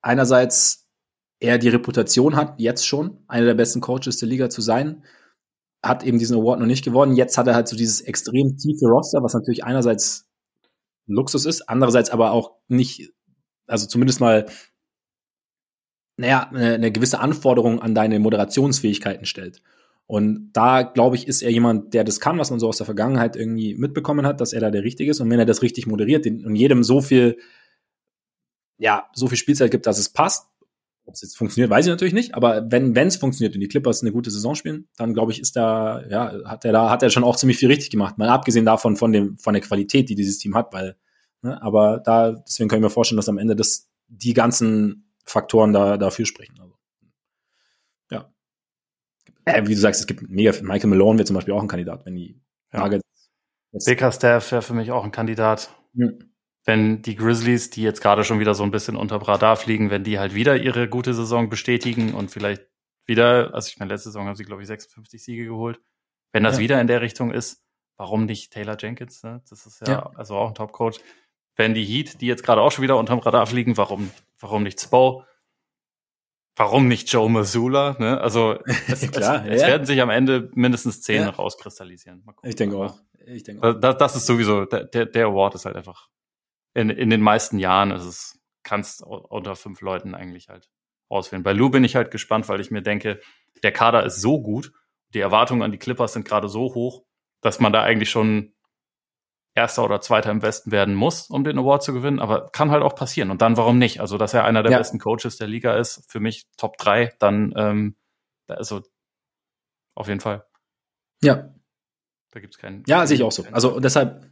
einerseits 0.00 0.88
er 1.40 1.58
die 1.58 1.68
Reputation 1.68 2.36
hat, 2.36 2.58
jetzt 2.58 2.86
schon, 2.86 3.22
einer 3.28 3.46
der 3.46 3.54
besten 3.54 3.80
Coaches 3.80 4.18
der 4.18 4.28
Liga 4.28 4.50
zu 4.50 4.60
sein, 4.60 5.04
hat 5.82 6.02
eben 6.02 6.18
diesen 6.18 6.38
Award 6.38 6.60
noch 6.60 6.66
nicht 6.66 6.84
gewonnen. 6.84 7.16
Jetzt 7.16 7.36
hat 7.36 7.46
er 7.46 7.54
halt 7.54 7.68
so 7.68 7.76
dieses 7.76 8.00
extrem 8.00 8.56
tiefe 8.56 8.86
Roster, 8.86 9.22
was 9.22 9.34
natürlich 9.34 9.64
einerseits 9.64 10.26
ein 11.08 11.14
Luxus 11.14 11.44
ist, 11.44 11.68
andererseits 11.68 12.10
aber 12.10 12.32
auch 12.32 12.56
nicht, 12.68 13.12
also 13.66 13.86
zumindest 13.86 14.20
mal, 14.20 14.46
naja, 16.16 16.48
eine, 16.48 16.74
eine 16.74 16.92
gewisse 16.92 17.20
Anforderung 17.20 17.82
an 17.82 17.94
deine 17.94 18.18
Moderationsfähigkeiten 18.20 19.26
stellt. 19.26 19.62
Und 20.06 20.50
da, 20.52 20.82
glaube 20.82 21.16
ich, 21.16 21.26
ist 21.26 21.42
er 21.42 21.50
jemand, 21.50 21.94
der 21.94 22.04
das 22.04 22.20
kann, 22.20 22.38
was 22.38 22.50
man 22.50 22.60
so 22.60 22.68
aus 22.68 22.76
der 22.76 22.86
Vergangenheit 22.86 23.36
irgendwie 23.36 23.74
mitbekommen 23.74 24.26
hat, 24.26 24.40
dass 24.40 24.52
er 24.52 24.60
da 24.60 24.70
der 24.70 24.84
Richtige 24.84 25.10
ist. 25.10 25.20
Und 25.20 25.30
wenn 25.30 25.38
er 25.38 25.46
das 25.46 25.62
richtig 25.62 25.86
moderiert 25.86 26.26
und 26.26 26.56
jedem 26.56 26.84
so 26.84 27.00
viel, 27.00 27.38
ja, 28.76 29.08
so 29.14 29.28
viel 29.28 29.38
Spielzeit 29.38 29.70
gibt, 29.70 29.86
dass 29.86 29.98
es 29.98 30.10
passt, 30.10 30.46
ob 31.06 31.14
es 31.14 31.22
jetzt 31.22 31.36
funktioniert, 31.36 31.70
weiß 31.70 31.86
ich 31.86 31.90
natürlich 31.90 32.14
nicht. 32.14 32.34
Aber 32.34 32.70
wenn 32.70 32.94
es 32.96 33.16
funktioniert 33.16 33.54
und 33.54 33.60
die 33.60 33.68
Clippers 33.68 34.02
eine 34.02 34.12
gute 34.12 34.30
Saison 34.30 34.54
spielen, 34.54 34.88
dann 34.96 35.14
glaube 35.14 35.32
ich, 35.32 35.40
ist 35.40 35.56
da, 35.56 36.02
ja, 36.08 36.34
hat 36.44 36.64
er 36.64 36.72
da, 36.72 36.90
hat 36.90 37.02
er 37.02 37.10
schon 37.10 37.24
auch 37.24 37.36
ziemlich 37.36 37.58
viel 37.58 37.68
richtig 37.68 37.90
gemacht. 37.90 38.18
Mal 38.18 38.28
abgesehen 38.28 38.66
davon 38.66 38.96
von 38.96 39.12
dem, 39.12 39.38
von 39.38 39.54
der 39.54 39.62
Qualität, 39.62 40.08
die 40.08 40.14
dieses 40.14 40.38
Team 40.38 40.54
hat, 40.54 40.72
weil, 40.72 40.96
ne, 41.42 41.60
aber 41.62 42.00
da, 42.04 42.32
deswegen 42.32 42.68
kann 42.68 42.78
ich 42.78 42.84
mir 42.84 42.90
vorstellen, 42.90 43.18
dass 43.18 43.28
am 43.28 43.38
Ende 43.38 43.56
das, 43.56 43.88
die 44.08 44.34
ganzen 44.34 45.10
Faktoren 45.24 45.72
da 45.72 45.96
dafür 45.96 46.26
sprechen. 46.26 46.58
Äh, 49.44 49.66
wie 49.66 49.74
du 49.74 49.80
sagst, 49.80 50.00
es 50.00 50.06
gibt 50.06 50.28
mega, 50.28 50.52
Michael 50.62 50.90
Malone 50.90 51.18
wäre 51.18 51.26
zum 51.26 51.34
Beispiel 51.34 51.54
auch 51.54 51.62
ein 51.62 51.68
Kandidat, 51.68 52.06
wenn 52.06 52.16
die 52.16 52.40
Ja. 52.72 52.88
Bickerstaff 53.84 54.52
wäre 54.52 54.62
für 54.62 54.74
mich 54.74 54.90
auch 54.92 55.04
ein 55.04 55.10
Kandidat. 55.10 55.70
Hm. 55.94 56.30
Wenn 56.64 57.02
die 57.02 57.16
Grizzlies, 57.16 57.70
die 57.70 57.82
jetzt 57.82 58.00
gerade 58.00 58.24
schon 58.24 58.40
wieder 58.40 58.54
so 58.54 58.62
ein 58.62 58.70
bisschen 58.70 58.96
unter 58.96 59.16
Radar 59.16 59.56
fliegen, 59.56 59.90
wenn 59.90 60.04
die 60.04 60.18
halt 60.18 60.34
wieder 60.34 60.56
ihre 60.56 60.88
gute 60.88 61.12
Saison 61.12 61.50
bestätigen 61.50 62.14
und 62.14 62.30
vielleicht 62.30 62.66
wieder, 63.04 63.52
also 63.52 63.68
ich 63.68 63.78
meine, 63.78 63.92
letzte 63.92 64.08
Saison 64.08 64.26
haben 64.26 64.36
sie, 64.36 64.44
glaube 64.44 64.62
ich, 64.62 64.68
56 64.68 65.22
Siege 65.22 65.44
geholt. 65.44 65.80
Wenn 66.32 66.42
das 66.42 66.56
ja. 66.56 66.60
wieder 66.60 66.80
in 66.80 66.86
der 66.86 67.02
Richtung 67.02 67.32
ist, 67.32 67.62
warum 67.96 68.24
nicht 68.24 68.52
Taylor 68.52 68.76
Jenkins? 68.78 69.22
Ne? 69.22 69.42
Das 69.50 69.66
ist 69.66 69.80
ja, 69.86 69.92
ja. 69.92 70.10
also 70.14 70.36
auch 70.36 70.48
ein 70.48 70.54
Top-Coach. 70.54 70.98
Wenn 71.56 71.74
die 71.74 71.84
Heat, 71.84 72.20
die 72.20 72.26
jetzt 72.26 72.42
gerade 72.42 72.62
auch 72.62 72.72
schon 72.72 72.82
wieder 72.82 72.96
unterm 72.96 73.18
Radar 73.18 73.46
fliegen, 73.46 73.76
warum, 73.76 74.10
warum 74.40 74.62
nicht 74.62 74.80
Spo? 74.80 75.24
Warum 76.56 76.86
nicht 76.86 77.10
Joe 77.12 77.28
Mazzulla? 77.28 77.96
Ne? 77.98 78.20
Also 78.20 78.58
es, 78.88 79.10
Klar, 79.10 79.44
es, 79.46 79.62
es 79.62 79.66
werden 79.66 79.86
sich 79.86 80.00
am 80.00 80.10
Ende 80.10 80.50
mindestens 80.54 81.02
zehn 81.02 81.22
ja. 81.22 81.30
rauskristallisieren. 81.30 82.24
Ich 82.42 82.56
denke 82.56 82.76
auch. 82.76 82.98
Ich 83.26 83.42
denke 83.42 83.66
auch. 83.66 83.80
Das, 83.80 83.96
das 83.96 84.16
ist 84.16 84.26
sowieso, 84.26 84.64
der, 84.64 85.06
der 85.06 85.26
Award 85.26 85.56
ist 85.56 85.64
halt 85.64 85.76
einfach, 85.76 86.08
in, 86.74 86.90
in 86.90 87.10
den 87.10 87.20
meisten 87.20 87.58
Jahren 87.58 87.90
ist 87.90 88.04
es, 88.04 88.40
kannst 88.62 89.02
unter 89.02 89.56
fünf 89.56 89.80
Leuten 89.80 90.14
eigentlich 90.14 90.48
halt 90.48 90.70
auswählen. 91.08 91.42
Bei 91.42 91.52
Lou 91.52 91.70
bin 91.70 91.84
ich 91.84 91.96
halt 91.96 92.10
gespannt, 92.10 92.48
weil 92.48 92.60
ich 92.60 92.70
mir 92.70 92.82
denke, 92.82 93.20
der 93.62 93.72
Kader 93.72 94.04
ist 94.04 94.20
so 94.20 94.40
gut, 94.40 94.72
die 95.12 95.20
Erwartungen 95.20 95.62
an 95.62 95.72
die 95.72 95.78
Clippers 95.78 96.12
sind 96.12 96.26
gerade 96.26 96.48
so 96.48 96.74
hoch, 96.74 97.04
dass 97.40 97.60
man 97.60 97.72
da 97.72 97.82
eigentlich 97.82 98.10
schon 98.10 98.53
Erster 99.54 99.84
oder 99.84 100.00
Zweiter 100.00 100.30
im 100.30 100.42
Westen 100.42 100.72
werden 100.72 100.94
muss, 100.94 101.30
um 101.30 101.44
den 101.44 101.58
Award 101.58 101.82
zu 101.82 101.92
gewinnen, 101.92 102.18
aber 102.18 102.50
kann 102.50 102.70
halt 102.70 102.82
auch 102.82 102.96
passieren. 102.96 103.30
Und 103.30 103.40
dann 103.40 103.56
warum 103.56 103.78
nicht? 103.78 104.00
Also, 104.00 104.18
dass 104.18 104.34
er 104.34 104.44
einer 104.44 104.62
der 104.62 104.72
ja. 104.72 104.78
besten 104.78 104.98
Coaches 104.98 105.36
der 105.36 105.46
Liga 105.46 105.76
ist, 105.76 106.10
für 106.10 106.18
mich 106.18 106.46
Top 106.56 106.76
3, 106.76 107.14
dann 107.20 107.54
ähm, 107.56 107.96
also 108.48 108.82
auf 109.94 110.08
jeden 110.08 110.20
Fall. 110.20 110.44
Ja. 111.22 111.54
Da 112.32 112.40
gibt's 112.40 112.58
keinen. 112.58 112.82
Ja, 112.86 113.06
sehe 113.06 113.16
ich 113.16 113.22
auch 113.22 113.30
so. 113.30 113.44
Also 113.52 113.78
deshalb, 113.78 114.28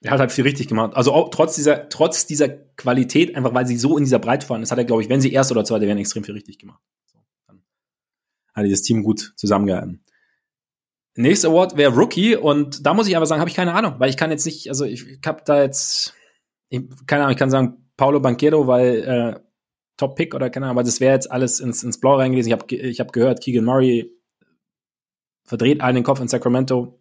er 0.00 0.12
hat 0.12 0.20
halt 0.20 0.32
viel 0.32 0.44
richtig 0.44 0.66
gemacht. 0.66 0.96
Also 0.96 1.12
auch 1.12 1.28
trotz 1.28 1.56
dieser, 1.56 1.90
trotz 1.90 2.26
dieser 2.26 2.48
Qualität, 2.48 3.36
einfach 3.36 3.52
weil 3.52 3.66
sie 3.66 3.76
so 3.76 3.98
in 3.98 4.04
dieser 4.04 4.18
Breite 4.18 4.46
fahren, 4.46 4.62
das 4.62 4.70
hat 4.70 4.78
er, 4.78 4.86
glaube 4.86 5.02
ich, 5.02 5.10
wenn 5.10 5.20
sie 5.20 5.32
Erster 5.32 5.52
oder 5.52 5.64
Zweiter 5.64 5.86
wären, 5.86 5.98
extrem 5.98 6.24
viel 6.24 6.34
richtig 6.34 6.58
gemacht. 6.58 6.80
So, 7.04 7.18
dann 7.46 7.62
hat 8.54 8.64
dieses 8.64 8.82
Team 8.82 9.02
gut 9.02 9.34
zusammengehalten. 9.36 10.02
Nächster 11.16 11.48
Award 11.48 11.76
wäre 11.76 11.94
Rookie 11.94 12.36
und 12.36 12.84
da 12.84 12.92
muss 12.92 13.06
ich 13.06 13.16
aber 13.16 13.26
sagen, 13.26 13.40
habe 13.40 13.48
ich 13.48 13.56
keine 13.56 13.74
Ahnung, 13.74 13.94
weil 13.98 14.10
ich 14.10 14.16
kann 14.16 14.30
jetzt 14.30 14.44
nicht, 14.46 14.68
also 14.68 14.84
ich, 14.84 15.06
ich 15.06 15.20
habe 15.24 15.42
da 15.44 15.62
jetzt, 15.62 16.12
ich, 16.70 16.82
keine 17.06 17.22
Ahnung, 17.22 17.32
ich 17.32 17.38
kann 17.38 17.50
sagen 17.50 17.88
Paulo 17.96 18.18
Banquero, 18.18 18.66
weil 18.66 18.96
äh, 19.04 19.40
Top 19.96 20.16
Pick 20.16 20.34
oder 20.34 20.50
keine 20.50 20.66
Ahnung, 20.66 20.78
aber 20.78 20.84
das 20.84 21.00
wäre 21.00 21.14
jetzt 21.14 21.30
alles 21.30 21.60
ins, 21.60 21.84
ins 21.84 22.00
Blau 22.00 22.16
reingelesen. 22.16 22.52
Ich 22.52 22.58
habe 22.58 22.74
ich 22.74 23.00
hab 23.00 23.12
gehört, 23.12 23.42
Keegan 23.42 23.64
Murray 23.64 24.10
verdreht 25.44 25.80
allen 25.80 25.94
den 25.94 26.04
Kopf 26.04 26.20
in 26.20 26.26
Sacramento. 26.26 27.00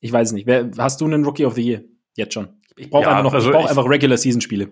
Ich 0.00 0.12
weiß 0.12 0.28
es 0.28 0.32
nicht. 0.32 0.46
Wer, 0.46 0.70
hast 0.78 1.00
du 1.00 1.06
einen 1.06 1.24
Rookie 1.24 1.44
of 1.44 1.54
the 1.54 1.62
Year? 1.62 1.82
Jetzt 2.16 2.34
schon. 2.34 2.60
Ich 2.76 2.90
brauche 2.90 3.04
ja, 3.04 3.10
einfach 3.10 3.24
noch, 3.24 3.34
also 3.34 3.48
ich 3.48 3.56
brauche 3.56 3.68
einfach 3.68 3.88
Regular 3.88 4.16
Season 4.16 4.40
Spiele. 4.40 4.70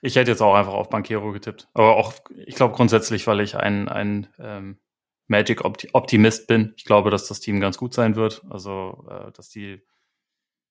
Ich 0.00 0.16
hätte 0.16 0.30
jetzt 0.30 0.40
auch 0.40 0.54
einfach 0.54 0.72
auf 0.72 0.88
Banquero 0.88 1.32
getippt. 1.32 1.68
Aber 1.74 1.96
auch, 1.96 2.14
ich 2.46 2.54
glaube 2.54 2.74
grundsätzlich, 2.74 3.26
weil 3.26 3.40
ich 3.40 3.56
ein, 3.56 3.88
ein 3.88 4.28
ähm, 4.38 4.78
Magic 5.26 5.64
Optimist 5.64 6.46
bin. 6.46 6.74
Ich 6.76 6.84
glaube, 6.84 7.10
dass 7.10 7.28
das 7.28 7.40
Team 7.40 7.60
ganz 7.60 7.78
gut 7.78 7.94
sein 7.94 8.16
wird. 8.16 8.42
Also, 8.50 9.06
äh, 9.08 9.32
dass 9.32 9.48
die 9.48 9.82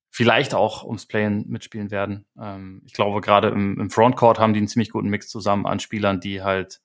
vielleicht 0.09 0.53
auch 0.53 0.83
ums 0.83 1.07
Playen 1.07 1.45
mitspielen 1.47 1.89
werden. 1.89 2.25
Ähm, 2.39 2.83
ich 2.85 2.93
glaube, 2.93 3.19
gerade 3.21 3.49
im, 3.49 3.79
im 3.79 3.89
Frontcourt 3.89 4.39
haben 4.39 4.53
die 4.53 4.59
einen 4.59 4.67
ziemlich 4.67 4.91
guten 4.91 5.09
Mix 5.09 5.27
zusammen 5.27 5.65
an 5.65 5.79
Spielern, 5.79 6.19
die 6.19 6.43
halt 6.43 6.81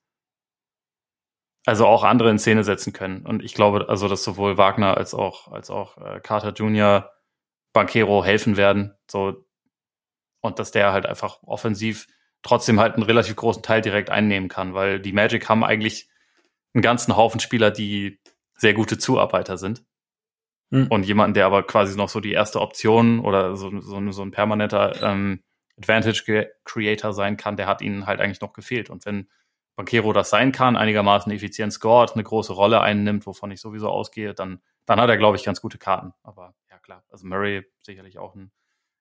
also 1.66 1.86
auch 1.86 2.04
andere 2.04 2.30
in 2.30 2.38
Szene 2.38 2.64
setzen 2.64 2.94
können. 2.94 3.26
Und 3.26 3.44
ich 3.44 3.52
glaube, 3.52 3.90
also, 3.90 4.08
dass 4.08 4.24
sowohl 4.24 4.56
Wagner 4.56 4.96
als 4.96 5.12
auch, 5.12 5.52
als 5.52 5.68
auch 5.68 5.98
äh, 5.98 6.20
Carter 6.20 6.52
Jr. 6.52 7.10
Banquero 7.74 8.24
helfen 8.24 8.56
werden. 8.56 8.94
So, 9.10 9.44
und 10.40 10.58
dass 10.58 10.70
der 10.70 10.92
halt 10.92 11.04
einfach 11.04 11.42
offensiv 11.42 12.06
trotzdem 12.42 12.80
halt 12.80 12.94
einen 12.94 13.02
relativ 13.02 13.36
großen 13.36 13.62
Teil 13.62 13.82
direkt 13.82 14.10
einnehmen 14.10 14.48
kann, 14.48 14.72
weil 14.72 15.00
die 15.00 15.12
Magic 15.12 15.48
haben 15.48 15.64
eigentlich 15.64 16.08
einen 16.78 16.82
ganzen 16.82 17.16
Haufen 17.16 17.40
Spieler, 17.40 17.72
die 17.72 18.20
sehr 18.54 18.72
gute 18.72 18.98
Zuarbeiter 18.98 19.58
sind. 19.58 19.84
Mhm. 20.70 20.86
Und 20.88 21.04
jemanden, 21.06 21.34
der 21.34 21.46
aber 21.46 21.64
quasi 21.64 21.96
noch 21.96 22.08
so 22.08 22.20
die 22.20 22.32
erste 22.32 22.60
Option 22.60 23.18
oder 23.20 23.56
so, 23.56 23.80
so, 23.80 24.12
so 24.12 24.22
ein 24.22 24.30
permanenter 24.30 25.02
ähm, 25.02 25.42
Advantage 25.76 26.48
Creator 26.64 27.12
sein 27.12 27.36
kann, 27.36 27.56
der 27.56 27.66
hat 27.66 27.82
ihnen 27.82 28.06
halt 28.06 28.20
eigentlich 28.20 28.40
noch 28.40 28.52
gefehlt. 28.52 28.90
Und 28.90 29.04
wenn 29.06 29.28
Banquero 29.74 30.12
das 30.12 30.30
sein 30.30 30.52
kann, 30.52 30.76
einigermaßen 30.76 31.32
effizient 31.32 31.72
scored, 31.72 32.12
eine 32.12 32.22
große 32.22 32.52
Rolle 32.52 32.80
einnimmt, 32.80 33.26
wovon 33.26 33.50
ich 33.50 33.60
sowieso 33.60 33.88
ausgehe, 33.88 34.34
dann, 34.34 34.60
dann 34.86 35.00
hat 35.00 35.10
er, 35.10 35.16
glaube 35.16 35.36
ich, 35.36 35.44
ganz 35.44 35.60
gute 35.60 35.78
Karten. 35.78 36.12
Aber 36.22 36.54
ja, 36.70 36.78
klar. 36.78 37.02
Also 37.10 37.26
Murray 37.26 37.64
sicherlich 37.82 38.18
auch 38.18 38.36
ein 38.36 38.52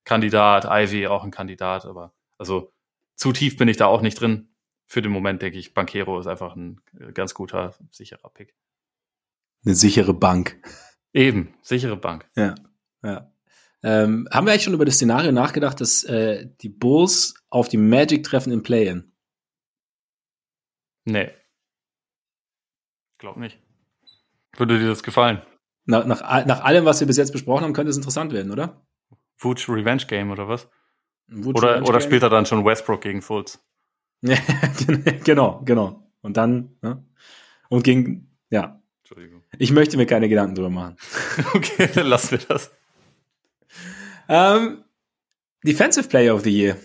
Kandidat, 0.04 0.66
Ivy 0.66 1.08
auch 1.08 1.24
ein 1.24 1.32
Kandidat, 1.32 1.86
aber 1.86 2.14
also 2.40 2.74
zu 3.16 3.34
tief 3.34 3.58
bin 3.58 3.68
ich 3.68 3.78
da 3.78 3.86
auch 3.86 4.02
nicht 4.02 4.20
drin 4.20 4.50
für 4.88 5.02
den 5.02 5.12
Moment 5.12 5.42
denke 5.42 5.60
ich, 5.60 5.74
Bankero 5.74 6.20
ist 6.20 6.28
einfach 6.28 6.56
ein 6.56 6.82
äh, 6.98 7.12
ganz 7.12 7.34
guter, 7.34 7.76
sicherer 7.92 8.30
Pick. 8.30 8.56
Eine 9.66 9.76
sichere 9.76 10.14
Bank. 10.14 10.60
Eben, 11.14 11.54
sichere 11.62 11.98
Bank. 11.98 12.30
Ja, 12.36 12.56
ja. 13.04 13.32
Ähm, 13.84 14.28
haben 14.32 14.48
wir 14.48 14.54
eigentlich 14.54 14.64
schon 14.64 14.74
über 14.74 14.86
das 14.86 14.96
Szenario 14.96 15.32
nachgedacht, 15.32 15.80
dass 15.82 16.04
äh, 16.06 16.48
die 16.62 16.70
Bulls 16.70 17.36
auf 17.50 17.68
die 17.68 17.78
Magic 17.78 18.24
treffen 18.24 18.52
im 18.52 18.64
Play-In? 18.64 19.12
Nee. 21.06 21.32
Glaub 23.18 23.38
nicht. 23.38 23.60
Würde 24.56 24.80
dir 24.80 24.88
das 24.88 25.04
gefallen? 25.04 25.42
Nach, 25.86 26.06
nach, 26.06 26.46
nach 26.46 26.64
allem, 26.64 26.86
was 26.86 27.00
wir 27.00 27.08
bis 27.08 27.18
jetzt 27.18 27.32
besprochen 27.32 27.64
haben, 27.64 27.74
könnte 27.74 27.92
es 27.92 27.98
interessant 27.98 28.34
werden, 28.34 28.52
oder? 28.52 28.86
Wutsch 29.38 29.70
Revenge 29.70 30.06
Game 30.08 30.32
oder 30.32 30.48
was? 30.48 30.70
oder, 31.30 31.84
oder 31.84 32.02
spielt 32.02 32.24
er 32.24 32.30
dann 32.30 32.46
schon 32.46 32.66
Westbrook 32.66 33.02
gegen 33.02 33.22
Fultz? 33.22 33.60
genau, 35.24 35.62
genau. 35.64 36.08
Und 36.22 36.38
dann, 36.38 36.78
ne? 36.82 37.06
Und 37.70 37.84
gegen, 37.84 38.32
ja. 38.50 38.82
Entschuldigung. 39.00 39.44
Ich 39.58 39.72
möchte 39.72 39.98
mir 39.98 40.06
keine 40.06 40.30
Gedanken 40.30 40.56
drüber 40.56 40.70
machen. 40.70 40.98
okay, 41.54 41.90
dann 41.94 42.08
lassen 42.08 42.32
wir 42.32 42.40
das. 42.48 42.72
Ähm, 44.28 44.84
Defensive 45.64 46.08
Player 46.08 46.36
of 46.36 46.44
the 46.44 46.50
Year. 46.50 46.78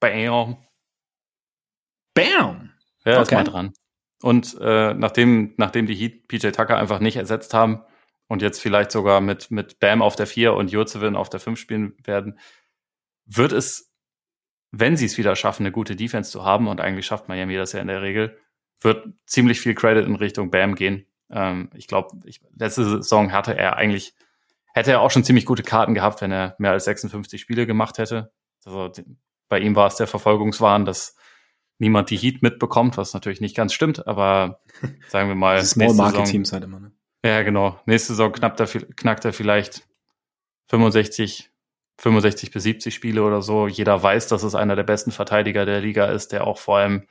Bam. 0.00 0.56
Bam. 2.14 2.72
Ja, 3.04 3.20
okay. 3.20 3.22
ist 3.22 3.32
mal 3.32 3.44
dran. 3.44 3.72
Und 4.22 4.56
äh, 4.60 4.94
nachdem, 4.94 5.54
nachdem 5.56 5.86
die 5.86 5.94
Heat 5.94 6.28
PJ 6.28 6.48
Tucker 6.48 6.76
einfach 6.76 7.00
nicht 7.00 7.16
ersetzt 7.16 7.54
haben 7.54 7.82
und 8.28 8.42
jetzt 8.42 8.60
vielleicht 8.60 8.90
sogar 8.90 9.20
mit, 9.20 9.50
mit 9.50 9.78
Bam 9.78 10.02
auf 10.02 10.16
der 10.16 10.26
4 10.26 10.54
und 10.54 10.70
Jurzewin 10.70 11.16
auf 11.16 11.28
der 11.28 11.40
5 11.40 11.58
spielen 11.58 11.94
werden, 12.04 12.38
wird 13.26 13.52
es 13.52 13.85
wenn 14.70 14.96
sie 14.96 15.06
es 15.06 15.18
wieder 15.18 15.36
schaffen, 15.36 15.62
eine 15.62 15.72
gute 15.72 15.96
Defense 15.96 16.30
zu 16.30 16.44
haben, 16.44 16.68
und 16.68 16.80
eigentlich 16.80 17.06
schafft 17.06 17.28
Miami 17.28 17.56
das 17.56 17.72
ja 17.72 17.80
in 17.80 17.88
der 17.88 18.02
Regel, 18.02 18.38
wird 18.80 19.08
ziemlich 19.26 19.60
viel 19.60 19.74
Credit 19.74 20.06
in 20.06 20.16
Richtung 20.16 20.50
Bam 20.50 20.74
gehen. 20.74 21.06
Ähm, 21.30 21.70
ich 21.74 21.88
glaube, 21.88 22.16
letzte 22.54 22.84
Saison 22.84 23.32
hatte 23.32 23.56
er 23.56 23.76
eigentlich, 23.76 24.14
hätte 24.74 24.92
er 24.92 25.00
auch 25.00 25.10
schon 25.10 25.24
ziemlich 25.24 25.46
gute 25.46 25.62
Karten 25.62 25.94
gehabt, 25.94 26.20
wenn 26.20 26.32
er 26.32 26.54
mehr 26.58 26.72
als 26.72 26.84
56 26.84 27.40
Spiele 27.40 27.66
gemacht 27.66 27.98
hätte. 27.98 28.32
Also 28.64 28.90
bei 29.48 29.60
ihm 29.60 29.76
war 29.76 29.86
es 29.86 29.96
der 29.96 30.06
Verfolgungswahn, 30.06 30.84
dass 30.84 31.16
niemand 31.78 32.10
die 32.10 32.16
Heat 32.16 32.42
mitbekommt, 32.42 32.96
was 32.96 33.14
natürlich 33.14 33.40
nicht 33.40 33.56
ganz 33.56 33.72
stimmt, 33.72 34.06
aber 34.06 34.60
sagen 35.08 35.28
wir 35.28 35.34
mal. 35.34 35.62
Small 35.64 35.94
Market 35.94 36.26
Teams 36.26 36.52
halt 36.52 36.64
immer, 36.64 36.80
ne? 36.80 36.92
Ja, 37.24 37.42
genau. 37.42 37.80
Nächste 37.86 38.12
Saison 38.12 38.30
knackt 38.30 38.60
er, 38.60 38.66
knackt 38.66 39.24
er 39.24 39.32
vielleicht 39.32 39.88
65, 40.68 41.50
65 41.98 42.50
bis 42.50 42.62
70 42.62 42.94
Spiele 42.94 43.22
oder 43.22 43.42
so. 43.42 43.68
Jeder 43.68 44.02
weiß, 44.02 44.28
dass 44.28 44.42
es 44.42 44.54
einer 44.54 44.76
der 44.76 44.82
besten 44.84 45.12
Verteidiger 45.12 45.64
der 45.64 45.80
Liga 45.80 46.06
ist, 46.06 46.32
der 46.32 46.46
auch 46.46 46.58
vor 46.58 46.78
allem 46.78 47.06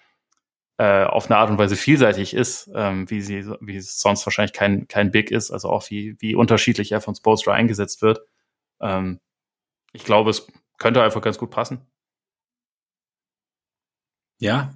äh, 0.78 1.06
auf 1.06 1.26
eine 1.26 1.38
Art 1.38 1.50
und 1.50 1.58
Weise 1.58 1.76
vielseitig 1.76 2.34
ist, 2.34 2.70
ähm, 2.76 3.10
wie 3.10 3.22
sie, 3.22 3.46
wie 3.62 3.78
es 3.78 4.00
sonst 4.00 4.26
wahrscheinlich 4.26 4.54
kein, 4.54 4.88
kein 4.88 5.12
Big 5.12 5.32
ist, 5.32 5.52
also 5.52 5.70
auch 5.70 5.90
wie, 5.90 6.16
wie 6.20 6.36
unterschiedlich 6.36 6.92
er 6.92 7.02
von 7.02 7.16
Spolstra 7.16 7.54
eingesetzt 7.54 8.02
wird. 8.02 8.20
Ähm, 8.82 9.20
ich 9.94 10.04
glaube, 10.04 10.30
es 10.30 10.48
könnte 10.78 11.02
einfach 11.02 11.22
ganz 11.22 11.38
gut 11.38 11.52
passen. 11.52 11.82
Ja. 14.40 14.74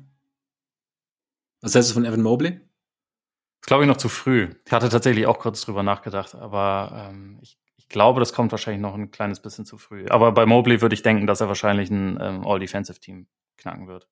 Was 1.62 1.76
heißt 1.76 1.90
du 1.90 1.94
von 1.94 2.06
Evan 2.06 2.22
Mobley? 2.22 2.62
Das 3.62 3.68
glaube 3.68 3.84
ich 3.84 3.90
noch 3.90 3.98
zu 3.98 4.08
früh. 4.08 4.56
Ich 4.66 4.72
hatte 4.72 4.88
tatsächlich 4.88 5.28
auch 5.28 5.38
kurz 5.40 5.62
drüber 5.62 5.84
nachgedacht, 5.84 6.34
aber 6.34 7.10
ähm, 7.10 7.40
ich 7.42 7.60
ich 7.90 7.94
glaube, 7.94 8.20
das 8.20 8.34
kommt 8.34 8.52
wahrscheinlich 8.52 8.84
noch 8.84 8.94
ein 8.94 9.10
kleines 9.10 9.40
bisschen 9.40 9.66
zu 9.66 9.80
früh. 9.80 10.06
Aber 10.10 10.32
bei 10.32 10.46
Mobley 10.46 10.80
würde 10.80 10.94
ich 10.94 11.02
denken, 11.02 11.26
dass 11.26 11.42
er 11.42 11.48
wahrscheinlich 11.48 11.90
ein 11.90 12.20
ähm, 12.22 12.46
All-Defensive-Team 12.46 13.26
knacken 13.58 13.88
wird. 13.88 14.08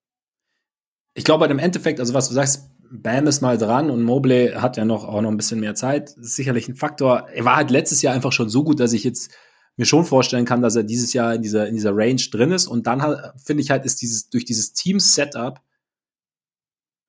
Ich 1.14 1.24
glaube, 1.24 1.48
dem 1.48 1.60
Endeffekt, 1.60 2.00
also 2.00 2.16
was 2.16 2.28
du 2.28 2.34
sagst, 2.34 2.72
Bam 2.90 3.28
ist 3.28 3.42
mal 3.42 3.60
dran 3.60 3.92
und 3.92 4.02
Mobley 4.02 4.54
hat 4.54 4.78
ja 4.78 4.86
noch 4.86 5.06
auch 5.06 5.22
noch 5.22 5.30
ein 5.30 5.38
bisschen 5.38 5.60
mehr 5.60 5.76
Zeit. 5.76 6.18
Das 6.18 6.26
ist 6.26 6.36
sicherlich 6.36 6.68
ein 6.68 6.76
Faktor. 6.76 7.28
Er 7.32 7.46
war 7.46 7.56
halt 7.56 7.70
letztes 7.70 8.02
Jahr 8.02 8.16
einfach 8.16 8.32
schon 8.32 8.50
so 8.50 8.64
gut, 8.64 8.80
dass 8.80 8.94
ich 8.94 9.04
jetzt 9.04 9.32
mir 9.76 9.86
schon 9.86 10.06
vorstellen 10.06 10.46
kann, 10.46 10.64
dass 10.64 10.76
er 10.76 10.84
dieses 10.84 11.14
Jahr 11.14 11.36
in 11.36 11.44
dieser, 11.44 11.68
in 11.68 11.76
dieser 11.76 11.96
Range 11.96 12.22
drin 12.32 12.52
ist. 12.52 12.66
Und 12.66 12.88
dann 12.88 13.00
finde 13.38 13.62
ich 13.62 13.70
halt, 13.70 13.86
ist 13.86 14.02
dieses, 14.02 14.32
durch 14.32 14.46
dieses 14.46 14.74
Team-Setup, 14.74 15.62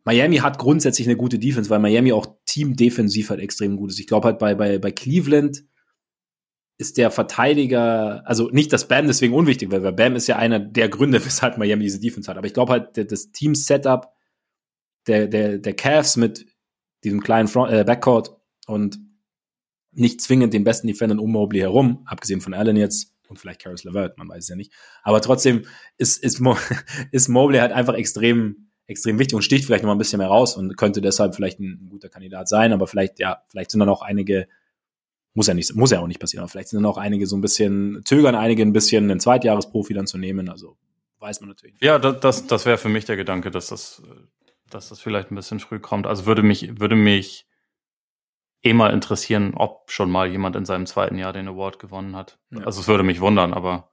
Miami 0.04 0.36
hat 0.36 0.58
grundsätzlich 0.58 1.06
eine 1.06 1.16
gute 1.16 1.38
Defense, 1.38 1.70
weil 1.70 1.78
Miami 1.78 2.12
auch 2.12 2.26
Team-defensiv 2.44 3.30
halt 3.30 3.40
extrem 3.40 3.78
gut 3.78 3.90
ist. 3.90 4.00
Ich 4.00 4.06
glaube 4.06 4.26
halt 4.26 4.38
bei, 4.38 4.54
bei, 4.54 4.78
bei 4.78 4.90
Cleveland, 4.90 5.64
ist 6.78 6.96
der 6.96 7.10
Verteidiger, 7.10 8.22
also 8.24 8.48
nicht, 8.50 8.72
dass 8.72 8.86
Bam 8.86 9.09
deswegen 9.09 9.34
unwichtig 9.34 9.70
wäre, 9.70 9.82
weil 9.82 9.92
Bam 9.92 10.14
ist 10.14 10.28
ja 10.28 10.36
einer 10.36 10.60
der 10.60 10.88
Gründe, 10.88 11.22
weshalb 11.24 11.59
Miami 11.59 11.82
diese 11.82 12.00
Defense 12.00 12.30
hat. 12.30 12.38
Aber 12.38 12.46
ich 12.46 12.55
glaube 12.55 12.72
halt, 12.72 13.12
das 13.12 13.32
Team-Setup 13.32 14.12
der, 15.09 15.26
der, 15.26 15.59
der 15.59 15.74
Cavs 15.74 16.16
mit 16.16 16.46
diesem 17.05 17.20
kleinen 17.20 17.48
Front, 17.48 17.72
äh, 17.72 17.84
Backcourt 17.84 18.36
und 18.66 18.98
nicht 19.92 20.20
zwingend 20.20 20.55
den 20.55 20.64
besten 20.64 20.86
Defendern 20.86 21.18
um 21.18 21.32
Mobley 21.32 21.60
herum, 21.60 22.02
abgesehen 22.06 22.40
von 22.40 22.55
Allen 22.55 22.76
jetzt 22.76 23.14
und 23.28 23.38
vielleicht 23.38 23.60
Caris 23.60 23.84
LeVert, 23.84 24.16
man 24.16 24.28
weiß 24.28 24.44
es 24.44 24.48
ja 24.48 24.56
nicht. 24.56 24.72
Aber 25.02 25.20
trotzdem 25.20 25.64
ist, 25.96 26.22
ist, 26.22 26.40
Mo 26.40 26.56
ist 27.12 27.28
Mobley 27.28 27.59
halt 27.59 27.72
einfach 27.72 27.94
extrem, 27.94 28.70
extrem 28.86 29.18
wichtig 29.18 29.34
und 29.34 29.42
sticht 29.42 29.64
vielleicht 29.64 29.82
noch 29.82 29.88
mal 29.88 29.94
ein 29.94 29.98
bisschen 29.98 30.18
mehr 30.18 30.28
raus 30.28 30.56
und 30.56 30.76
könnte 30.76 31.00
deshalb 31.00 31.34
vielleicht 31.34 31.59
ein, 31.59 31.80
ein 31.84 31.88
guter 31.90 32.09
Kandidat 32.09 32.48
sein, 32.48 32.72
aber 32.72 32.86
vielleicht, 32.86 33.18
ja, 33.18 33.42
vielleicht 33.48 33.70
sind 33.70 33.80
dann 33.80 33.88
auch 33.88 34.02
einige 34.02 34.46
muss 35.34 35.46
ja 35.46 35.55
nicht, 35.55 35.74
muss 35.74 35.90
ja 35.90 36.00
auch 36.00 36.06
nicht 36.06 36.20
passieren. 36.20 36.42
Aber 36.42 36.50
vielleicht 36.50 36.68
sind 36.68 36.82
dann 36.82 36.90
auch 36.90 36.98
einige 36.98 37.26
so 37.26 37.36
ein 37.36 37.40
bisschen, 37.40 38.02
zögern 38.05 38.34
einige 38.34 38.62
ein 38.62 38.72
bisschen, 38.72 39.10
einen 39.10 39.20
Zweitjahresprofi 39.20 39.94
dann 39.94 40.06
zu 40.06 40.18
nehmen. 40.18 40.48
Also 40.48 40.76
weiß 41.20 41.40
man 41.40 41.48
natürlich. 41.48 41.76
Ja, 41.80 41.98
das, 41.98 42.20
das, 42.20 42.46
das 42.46 42.66
wäre 42.66 42.78
für 42.78 42.88
mich 42.88 43.05
der 43.05 43.16
Gedanke, 43.16 43.50
dass 43.50 43.68
das, 43.68 44.02
dass 44.68 44.88
das 44.88 45.00
vielleicht 45.00 45.30
ein 45.30 45.34
bisschen 45.34 45.60
früh 45.60 45.78
kommt. 45.78 46.06
Also 46.06 46.26
würde 46.26 46.42
mich, 46.42 46.80
würde 46.80 46.96
mich 46.96 47.46
eh 48.62 48.72
mal 48.72 48.92
interessieren, 48.92 49.55
ob 49.55 49.90
schon 49.90 50.10
mal 50.10 50.28
jemand 50.28 50.56
in 50.56 50.64
seinem 50.64 50.86
zweiten 50.86 51.18
Jahr 51.18 51.32
den 51.32 51.48
Award 51.48 51.78
gewonnen 51.78 52.16
hat. 52.16 52.38
Ja. 52.50 52.64
Also 52.64 52.80
es 52.80 52.88
würde 52.88 53.05
mich 53.05 53.20
wundern, 53.20 53.52
aber 53.52 53.90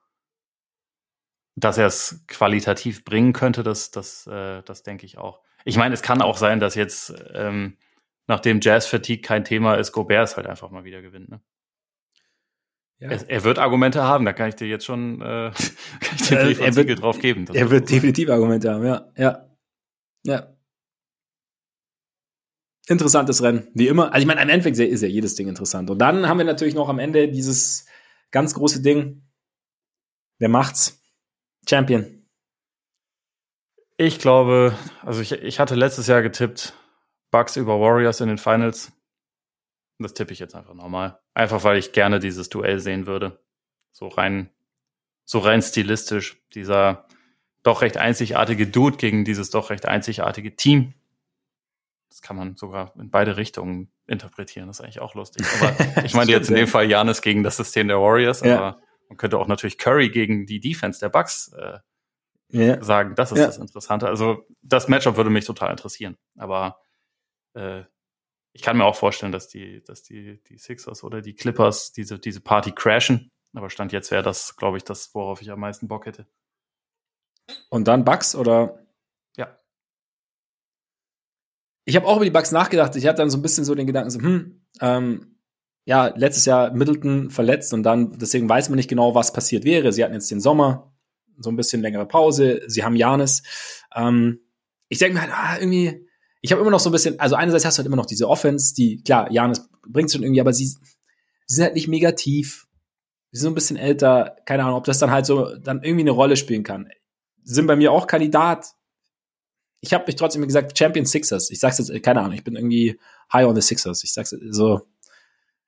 dass 1.55 1.77
er 1.77 1.87
es 1.87 2.25
qualitativ 2.27 3.05
bringen 3.05 3.31
könnte, 3.31 3.63
das, 3.63 3.91
das, 3.91 4.27
äh, 4.27 4.61
das 4.63 4.83
denke 4.83 5.05
ich 5.05 5.17
auch. 5.17 5.39
Ich 5.63 5.77
meine, 5.77 5.93
es 5.93 6.01
kann 6.01 6.21
auch 6.21 6.37
sein, 6.37 6.59
dass 6.59 6.75
jetzt 6.75 7.13
ähm, 7.33 7.77
nachdem 8.27 8.59
Jazz 8.61 8.87
Fatigue 8.87 9.21
kein 9.21 9.43
Thema 9.43 9.75
ist, 9.75 9.91
Gobert 9.91 10.29
es 10.29 10.37
halt 10.37 10.47
einfach 10.47 10.71
mal 10.71 10.83
wieder 10.83 11.01
gewinnt. 11.01 11.29
Ne? 11.29 11.41
Ja. 12.99 13.09
Er, 13.09 13.29
er, 13.29 13.43
wird 13.43 13.59
Argumente 13.59 14.03
haben, 14.03 14.25
da 14.25 14.33
kann 14.33 14.49
ich 14.49 14.55
dir 14.55 14.67
jetzt 14.67 14.85
schon 14.85 15.21
äh, 15.21 15.51
kann 15.99 16.15
ich 16.15 16.27
dir 16.27 16.39
äh, 16.39 16.65
er 16.65 16.75
wird, 16.75 17.01
drauf 17.01 17.19
geben. 17.19 17.45
Er 17.53 17.69
wird 17.69 17.89
definitiv 17.89 18.29
Argumente 18.29 18.71
haben, 18.71 18.85
ja. 18.85 19.11
Ja. 19.17 19.49
Ja. 20.23 20.55
Interessantes 22.87 23.41
Rennen, 23.41 23.67
wie 23.73 23.87
immer. 23.87 24.13
Also 24.13 24.19
ich 24.19 24.27
meine, 24.27 24.41
im 24.41 24.49
Endeffekt 24.49 24.77
ist 24.77 25.01
ja 25.01 25.07
jedes 25.07 25.35
Ding 25.35 25.47
interessant. 25.47 25.89
Und 25.89 25.99
dann 25.99 26.27
haben 26.27 26.37
wir 26.37 26.45
natürlich 26.45 26.75
noch 26.75 26.87
am 26.87 26.99
Ende 26.99 27.27
dieses 27.29 27.87
ganz 28.31 28.53
große 28.53 28.81
Ding. 28.81 29.23
Wer 30.37 30.49
macht's? 30.49 31.01
Champion. 31.67 32.27
Ich 33.97 34.19
glaube, 34.19 34.77
also 35.01 35.21
ich, 35.21 35.31
ich 35.31 35.59
hatte 35.59 35.73
letztes 35.73 36.07
Jahr 36.07 36.21
getippt, 36.21 36.73
Bucks 37.31 37.55
über 37.55 37.79
Warriors 37.79 38.21
in 38.21 38.27
den 38.27 38.37
Finals. 38.37 38.91
Das 39.99 40.13
tippe 40.13 40.33
ich 40.33 40.39
jetzt 40.39 40.55
einfach 40.55 40.73
nochmal. 40.73 41.19
Einfach 41.33 41.63
weil 41.63 41.77
ich 41.77 41.91
gerne 41.91 42.19
dieses 42.19 42.49
Duell 42.49 42.79
sehen 42.79 43.07
würde. 43.07 43.43
So 43.91 44.07
rein, 44.07 44.49
so 45.23 45.39
rein 45.39 45.61
stilistisch. 45.61 46.41
Dieser 46.53 47.07
doch 47.63 47.81
recht 47.81 47.97
einzigartige 47.97 48.67
Dude 48.67 48.97
gegen 48.97 49.25
dieses 49.25 49.49
doch 49.49 49.69
recht 49.69 49.87
einzigartige 49.87 50.55
Team. 50.55 50.93
Das 52.09 52.21
kann 52.21 52.35
man 52.35 52.55
sogar 52.55 52.93
in 52.97 53.09
beide 53.09 53.37
Richtungen 53.37 53.91
interpretieren. 54.07 54.67
Das 54.67 54.79
ist 54.79 54.83
eigentlich 54.83 55.01
auch 55.01 55.15
lustig. 55.15 55.45
Aber 55.61 56.05
ich 56.05 56.13
meine 56.13 56.31
jetzt 56.31 56.49
in 56.49 56.55
dem 56.55 56.67
Fall 56.67 56.89
Janis 56.89 57.21
gegen 57.21 57.43
das 57.43 57.57
System 57.57 57.87
der 57.87 57.99
Warriors, 57.99 58.41
ja. 58.41 58.57
aber 58.57 58.81
man 59.09 59.17
könnte 59.17 59.37
auch 59.37 59.47
natürlich 59.47 59.77
Curry 59.77 60.09
gegen 60.09 60.45
die 60.45 60.59
Defense 60.59 60.99
der 60.99 61.09
Bucks 61.09 61.53
äh, 61.53 61.79
ja. 62.49 62.81
sagen. 62.83 63.15
Das 63.15 63.31
ist 63.31 63.39
ja. 63.39 63.47
das 63.47 63.57
Interessante. 63.57 64.07
Also 64.07 64.45
das 64.61 64.87
Matchup 64.87 65.17
würde 65.17 65.29
mich 65.29 65.45
total 65.45 65.71
interessieren. 65.71 66.17
Aber 66.37 66.79
äh, 67.55 67.83
ich 68.53 68.61
kann 68.61 68.77
mir 68.77 68.85
auch 68.85 68.95
vorstellen, 68.95 69.31
dass 69.31 69.47
die, 69.49 69.83
dass 69.83 70.03
die, 70.03 70.41
die 70.43 70.57
Sixers 70.57 71.03
oder 71.03 71.21
die 71.21 71.33
Clippers 71.33 71.91
diese, 71.91 72.19
diese 72.19 72.39
Party 72.39 72.71
crashen. 72.71 73.31
Aber 73.53 73.69
Stand 73.69 73.91
jetzt 73.91 74.11
wäre 74.11 74.23
das, 74.23 74.55
glaube 74.55 74.77
ich, 74.77 74.83
das, 74.83 75.13
worauf 75.13 75.41
ich 75.41 75.51
am 75.51 75.59
meisten 75.59 75.87
Bock 75.87 76.05
hätte. 76.05 76.25
Und 77.69 77.87
dann 77.87 78.05
Bugs 78.05 78.35
oder? 78.35 78.85
Ja. 79.37 79.59
Ich 81.85 81.95
habe 81.95 82.07
auch 82.07 82.17
über 82.17 82.25
die 82.25 82.31
Bugs 82.31 82.51
nachgedacht. 82.51 82.95
Ich 82.95 83.05
hatte 83.07 83.17
dann 83.17 83.29
so 83.29 83.37
ein 83.37 83.41
bisschen 83.41 83.65
so 83.65 83.75
den 83.75 83.87
Gedanken, 83.87 84.09
so, 84.09 84.19
hm, 84.19 84.65
ähm, 84.81 85.37
ja, 85.85 86.07
letztes 86.15 86.45
Jahr 86.45 86.71
Middleton 86.71 87.29
verletzt 87.29 87.73
und 87.73 87.83
dann, 87.83 88.17
deswegen 88.17 88.49
weiß 88.49 88.69
man 88.69 88.77
nicht 88.77 88.89
genau, 88.89 89.13
was 89.13 89.33
passiert 89.33 89.65
wäre. 89.65 89.93
Sie 89.93 90.03
hatten 90.03 90.15
jetzt 90.15 90.31
den 90.31 90.41
Sommer, 90.41 90.95
so 91.37 91.49
ein 91.49 91.55
bisschen 91.55 91.81
längere 91.81 92.07
Pause. 92.07 92.63
Sie 92.67 92.83
haben 92.83 92.95
Janis. 92.95 93.43
Ähm, 93.93 94.39
ich 94.89 94.97
denke 94.99 95.15
mir 95.15 95.21
halt, 95.21 95.33
ah, 95.33 95.57
irgendwie, 95.59 96.07
ich 96.45 96.51
habe 96.51 96.61
immer 96.61 96.69
noch 96.69 96.79
so 96.79 96.89
ein 96.89 96.91
bisschen, 96.91 97.19
also 97.19 97.35
einerseits 97.35 97.65
hast 97.65 97.77
du 97.77 97.79
halt 97.79 97.87
immer 97.87 97.95
noch 97.95 98.05
diese 98.05 98.29
Offense, 98.29 98.75
die, 98.75 99.01
klar, 99.01 99.31
Janis 99.31 99.67
bringt 99.87 100.11
schon 100.11 100.21
irgendwie, 100.21 100.41
aber 100.41 100.53
sie, 100.53 100.67
sie 100.67 100.77
sind 101.47 101.63
halt 101.63 101.73
nicht 101.73 101.87
mega 101.87 102.11
tief. 102.11 102.67
Sie 103.31 103.39
sind 103.39 103.45
so 103.45 103.51
ein 103.51 103.55
bisschen 103.55 103.77
älter, 103.77 104.37
keine 104.45 104.63
Ahnung, 104.63 104.77
ob 104.77 104.83
das 104.83 104.99
dann 104.99 105.09
halt 105.09 105.25
so 105.25 105.55
dann 105.55 105.81
irgendwie 105.81 106.03
eine 106.03 106.11
Rolle 106.11 106.37
spielen 106.37 106.61
kann. 106.61 106.87
Sind 107.43 107.65
bei 107.65 107.75
mir 107.75 107.91
auch 107.91 108.05
Kandidat. 108.05 108.67
Ich 109.81 109.91
habe 109.91 110.05
mich 110.05 110.17
trotzdem 110.17 110.43
gesagt, 110.43 110.77
Champion 110.77 111.07
Sixers. 111.07 111.49
Ich 111.49 111.59
sag's 111.59 111.79
jetzt, 111.79 112.03
keine 112.03 112.21
Ahnung, 112.21 112.33
ich 112.33 112.43
bin 112.43 112.55
irgendwie 112.55 112.99
high 113.33 113.47
on 113.47 113.55
the 113.55 113.61
Sixers. 113.61 114.03
Ich 114.03 114.13
sag's 114.13 114.29
so. 114.29 114.87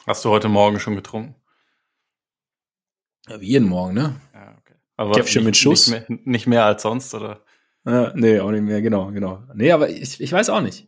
Hast 0.05 0.23
du 0.25 0.29
heute 0.29 0.47
Morgen 0.47 0.79
schon 0.79 0.95
getrunken? 0.95 1.33
Ja, 3.27 3.41
wie 3.41 3.47
jeden 3.47 3.67
Morgen, 3.67 3.95
ne? 3.95 4.21
Ja, 4.31 4.55
okay. 4.59 4.75
Aber 4.95 5.13
Käffchen 5.13 5.43
mit 5.43 5.57
Schuss. 5.57 5.87
Nicht 5.87 6.09
mehr, 6.09 6.19
nicht 6.23 6.47
mehr 6.47 6.65
als 6.65 6.83
sonst, 6.83 7.15
oder? 7.15 7.41
Äh, 7.87 8.11
nee, 8.15 8.39
auch 8.41 8.51
nicht 8.51 8.63
mehr, 8.63 8.81
genau, 8.81 9.11
genau. 9.11 9.43
Nee, 9.53 9.71
aber 9.71 9.89
ich, 9.89 10.19
ich 10.19 10.31
weiß 10.31 10.49
auch 10.49 10.59
nicht. 10.59 10.87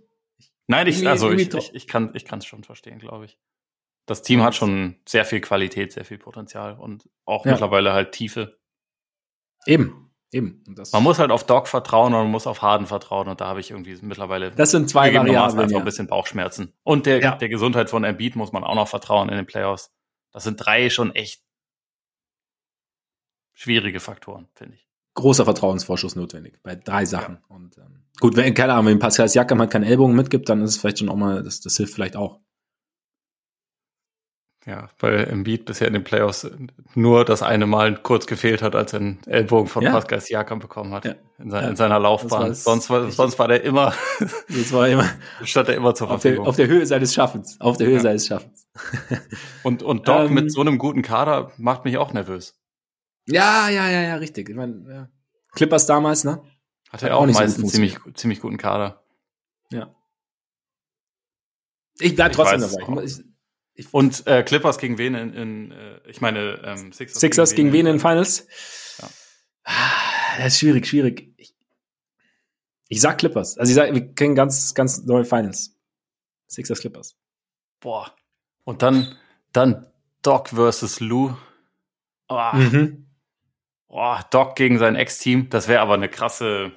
Nein, 0.67 0.85
ich, 0.85 1.07
also 1.07 1.31
ich, 1.31 1.53
ich, 1.53 1.73
ich 1.73 1.87
kann 1.87 2.11
ich 2.13 2.29
es 2.29 2.45
schon 2.45 2.65
verstehen, 2.65 2.99
glaube 2.99 3.25
ich. 3.25 3.39
Das 4.05 4.21
Team 4.21 4.43
hat 4.43 4.53
schon 4.53 4.99
sehr 5.07 5.23
viel 5.23 5.39
Qualität, 5.39 5.93
sehr 5.93 6.03
viel 6.03 6.17
Potenzial 6.17 6.77
und 6.77 7.09
auch 7.25 7.45
ja. 7.45 7.53
mittlerweile 7.53 7.93
halt 7.93 8.11
Tiefe. 8.11 8.59
Eben, 9.65 10.11
eben. 10.33 10.63
man 10.91 11.03
muss 11.03 11.19
halt 11.19 11.31
auf 11.31 11.45
Doc 11.45 11.69
vertrauen 11.69 12.13
und 12.13 12.23
man 12.23 12.31
muss 12.31 12.47
auf 12.47 12.61
Harden 12.61 12.85
vertrauen 12.85 13.29
und 13.29 13.39
da 13.39 13.47
habe 13.47 13.61
ich 13.61 13.71
irgendwie 13.71 13.97
mittlerweile 14.01 14.51
das 14.51 14.71
sind 14.71 14.89
zwei 14.89 15.13
Variablen, 15.13 15.37
einfach 15.37 15.69
ja. 15.71 15.77
ein 15.77 15.85
bisschen 15.85 16.07
Bauchschmerzen. 16.07 16.73
Und 16.83 17.05
der, 17.05 17.21
ja. 17.21 17.35
der 17.35 17.49
Gesundheit 17.49 17.89
von 17.89 18.03
Embiid 18.03 18.35
muss 18.35 18.51
man 18.51 18.65
auch 18.65 18.75
noch 18.75 18.89
vertrauen 18.89 19.29
in 19.29 19.37
den 19.37 19.45
Playoffs. 19.45 19.93
Das 20.33 20.43
sind 20.43 20.57
drei 20.57 20.89
schon 20.89 21.15
echt 21.15 21.41
schwierige 23.53 24.01
Faktoren, 24.01 24.49
finde 24.53 24.75
ich 24.75 24.88
großer 25.13 25.45
Vertrauensvorschuss 25.45 26.15
notwendig 26.15 26.59
bei 26.63 26.75
drei 26.75 27.05
Sachen. 27.05 27.39
Ja. 27.41 27.55
Und 27.55 27.77
ähm, 27.77 28.03
gut, 28.19 28.35
wenn, 28.35 28.53
keine 28.53 28.73
Ahnung, 28.73 28.87
wenn 28.87 28.99
Pascal 28.99 29.27
Siakam 29.27 29.59
halt 29.59 29.71
keinen 29.71 29.83
Ellbogen 29.83 30.15
mitgibt, 30.15 30.49
dann 30.49 30.61
ist 30.61 30.71
es 30.71 30.77
vielleicht 30.77 30.99
schon 30.99 31.09
auch 31.09 31.15
mal, 31.15 31.43
das, 31.43 31.61
das 31.61 31.77
hilft 31.77 31.93
vielleicht 31.93 32.15
auch. 32.15 32.39
Ja, 34.65 34.89
weil 34.99 35.25
Embiid 35.27 35.65
bisher 35.65 35.87
in 35.87 35.93
den 35.93 36.03
Playoffs 36.03 36.47
nur 36.93 37.23
das 37.23 37.41
eine 37.41 37.65
Mal 37.65 37.95
kurz 37.95 38.27
gefehlt 38.27 38.61
hat, 38.61 38.75
als 38.75 38.93
er 38.93 38.99
einen 38.99 39.19
Ellbogen 39.25 39.67
von 39.67 39.83
ja. 39.83 39.91
Pascal 39.91 40.19
Siakam 40.19 40.59
bekommen 40.59 40.93
hat 40.93 41.05
ja. 41.05 41.15
in, 41.39 41.49
sein, 41.49 41.63
ja. 41.63 41.69
in, 41.69 41.75
seiner 41.75 41.97
Laufbahn. 41.97 42.53
Sonst 42.53 42.89
war, 42.89 43.09
sonst 43.09 43.39
war 43.39 43.47
der 43.47 43.63
immer, 43.63 43.93
das 44.19 44.73
war 44.73 44.87
immer, 44.87 45.09
stand 45.43 45.69
er 45.69 45.75
immer 45.75 45.95
zur 45.95 46.07
Verfügung. 46.07 46.45
Auf 46.45 46.57
der, 46.57 46.65
auf 46.65 46.69
der 46.69 46.77
Höhe 46.77 46.85
seines 46.85 47.13
Schaffens, 47.13 47.59
auf 47.59 47.77
der 47.77 47.87
Höhe 47.87 47.99
seines 48.01 48.27
Schaffens. 48.27 48.67
und, 49.63 49.81
und 49.81 50.07
Doc 50.07 50.27
ähm, 50.27 50.33
mit 50.33 50.51
so 50.51 50.61
einem 50.61 50.77
guten 50.77 51.01
Kader 51.01 51.51
macht 51.57 51.85
mich 51.85 51.97
auch 51.97 52.11
nervös. 52.11 52.58
Ja, 53.31 53.69
ja, 53.69 53.89
ja, 53.89 54.01
ja, 54.01 54.15
richtig. 54.15 54.49
Ich 54.49 54.55
mein, 54.55 54.85
ja. 54.89 55.09
Clippers 55.51 55.85
damals, 55.85 56.23
ne? 56.23 56.41
Hatte 56.89 57.09
er 57.09 57.17
auch, 57.17 57.21
auch 57.21 57.27
meistens 57.27 57.57
so 57.57 57.67
ziemlich, 57.67 57.97
ziemlich 58.15 58.39
guten 58.39 58.57
Kader. 58.57 59.03
Ja. 59.71 59.95
Ich 61.99 62.15
bleib 62.15 62.31
trotzdem 62.33 62.63
ich 62.63 62.71
dabei. 62.71 63.03
Ich, 63.03 63.19
ich, 63.73 63.93
und 63.93 64.25
äh, 64.25 64.43
Clippers 64.43 64.77
gegen 64.77 64.97
wen 64.97 65.15
in, 65.15 65.33
in 65.33 65.71
äh, 65.71 65.99
ich 66.07 66.21
meine 66.21 66.61
ähm, 66.63 66.91
Sixers, 66.91 67.19
Sixers 67.19 67.51
gegen, 67.51 67.71
gegen 67.71 67.85
wen 67.85 67.93
in 67.93 67.99
Finals? 67.99 68.47
Ja. 68.99 69.09
Ah, 69.65 70.37
das 70.37 70.53
ist 70.53 70.59
schwierig, 70.59 70.87
schwierig. 70.87 71.33
Ich, 71.37 71.55
ich 72.87 73.01
sag 73.01 73.19
Clippers. 73.19 73.57
Also 73.57 73.69
ich 73.69 73.75
sag, 73.75 73.93
wir 73.93 74.13
kriegen 74.13 74.35
ganz, 74.35 74.73
ganz 74.73 75.03
neue 75.03 75.25
Finals. 75.25 75.77
Sixers 76.47 76.79
Clippers. 76.79 77.15
Boah. 77.79 78.15
Und 78.63 78.81
dann, 78.81 79.15
dann 79.53 79.85
Doc 80.21 80.49
versus 80.49 80.99
Lou. 80.99 81.35
Oh. 82.27 82.49
Mhm. 82.53 83.08
Oh, 83.89 84.17
Doc 84.29 84.55
gegen 84.55 84.77
sein 84.77 84.95
Ex-Team, 84.95 85.49
das 85.49 85.67
wäre 85.67 85.81
aber 85.81 85.95
eine 85.95 86.09
krasse, 86.09 86.71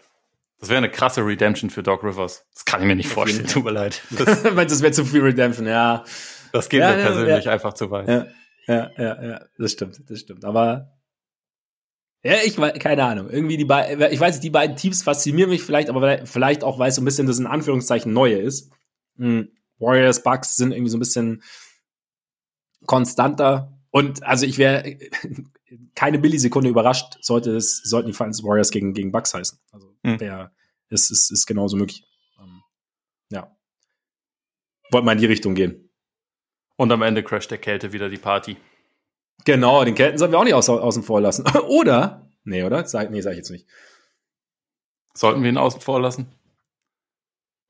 das 0.58 0.70
wäre 0.70 0.78
eine 0.78 0.90
krasse 0.90 1.24
Redemption 1.24 1.68
für 1.68 1.82
Doc 1.82 2.02
Rivers. 2.02 2.46
Das 2.54 2.64
kann 2.64 2.80
ich 2.80 2.86
mir 2.86 2.96
nicht 2.96 3.08
vorstellen, 3.08 3.46
tut 3.46 3.64
mir 3.64 3.70
leid. 3.70 4.02
Das, 4.10 4.42
das 4.54 4.82
wäre 4.82 4.92
zu 4.92 5.04
viel 5.04 5.20
Redemption, 5.20 5.66
ja. 5.66 6.04
Das 6.52 6.68
geht 6.68 6.80
ja, 6.80 6.96
mir 6.96 7.02
persönlich 7.02 7.44
ja. 7.44 7.52
einfach 7.52 7.74
zu 7.74 7.90
weit. 7.90 8.08
Ja, 8.08 8.26
ja, 8.66 8.90
ja, 8.96 9.22
ja, 9.22 9.44
das 9.58 9.72
stimmt, 9.72 10.00
das 10.08 10.20
stimmt. 10.20 10.44
Aber 10.44 10.92
ja, 12.22 12.36
ich 12.44 12.56
weiß, 12.56 12.78
keine 12.78 13.04
Ahnung. 13.04 13.28
Irgendwie 13.28 13.56
die 13.56 13.64
beiden, 13.64 14.00
ich 14.12 14.20
weiß 14.20 14.36
nicht, 14.36 14.44
die 14.44 14.50
beiden 14.50 14.76
Teams 14.76 15.02
faszinieren 15.02 15.50
mich 15.50 15.62
vielleicht, 15.62 15.90
aber 15.90 16.24
vielleicht 16.24 16.62
auch, 16.62 16.78
weil 16.78 16.90
es 16.90 16.94
so 16.94 17.02
ein 17.02 17.04
bisschen 17.04 17.26
das 17.26 17.38
in 17.38 17.46
Anführungszeichen 17.46 18.12
Neue 18.12 18.38
ist. 18.38 18.70
Hm. 19.18 19.50
Warriors, 19.78 20.22
Bucks 20.22 20.56
sind 20.56 20.72
irgendwie 20.72 20.90
so 20.90 20.96
ein 20.96 21.00
bisschen 21.00 21.42
konstanter. 22.86 23.76
Und 23.90 24.22
also 24.22 24.46
ich 24.46 24.56
wäre 24.56 24.84
keine 25.94 26.18
Millisekunde 26.18 26.70
überrascht, 26.70 27.18
sollte 27.20 27.54
es, 27.54 27.82
sollten 27.82 28.08
die 28.08 28.14
Finals 28.14 28.42
Warriors 28.42 28.70
gegen, 28.70 28.94
gegen 28.94 29.12
Bucks 29.12 29.34
heißen. 29.34 29.58
Also 29.72 29.94
hm. 30.04 30.18
der 30.18 30.52
ist, 30.88 31.10
ist, 31.10 31.30
ist 31.30 31.46
genauso 31.46 31.76
möglich. 31.76 32.04
Ähm, 32.38 32.62
ja. 33.30 33.56
Wollte 34.90 35.04
mal 35.04 35.12
in 35.12 35.18
die 35.18 35.26
Richtung 35.26 35.54
gehen. 35.54 35.90
Und 36.76 36.90
am 36.92 37.02
Ende 37.02 37.22
crasht 37.22 37.50
der 37.50 37.58
Kälte 37.58 37.92
wieder 37.92 38.08
die 38.08 38.18
Party. 38.18 38.56
Genau, 39.44 39.84
den 39.84 39.94
Kelten 39.94 40.18
sollen 40.18 40.32
wir 40.32 40.38
auch 40.38 40.44
nicht 40.44 40.54
außen 40.54 41.02
vor 41.02 41.20
lassen. 41.20 41.44
oder? 41.68 42.30
Nee, 42.44 42.62
oder? 42.64 42.84
Sag, 42.86 43.10
nee, 43.10 43.20
sag 43.20 43.32
ich 43.32 43.38
jetzt 43.38 43.50
nicht. 43.50 43.66
Sollten 45.14 45.42
wir 45.42 45.50
ihn 45.50 45.58
außen 45.58 45.80
vor 45.80 46.00
lassen? 46.00 46.32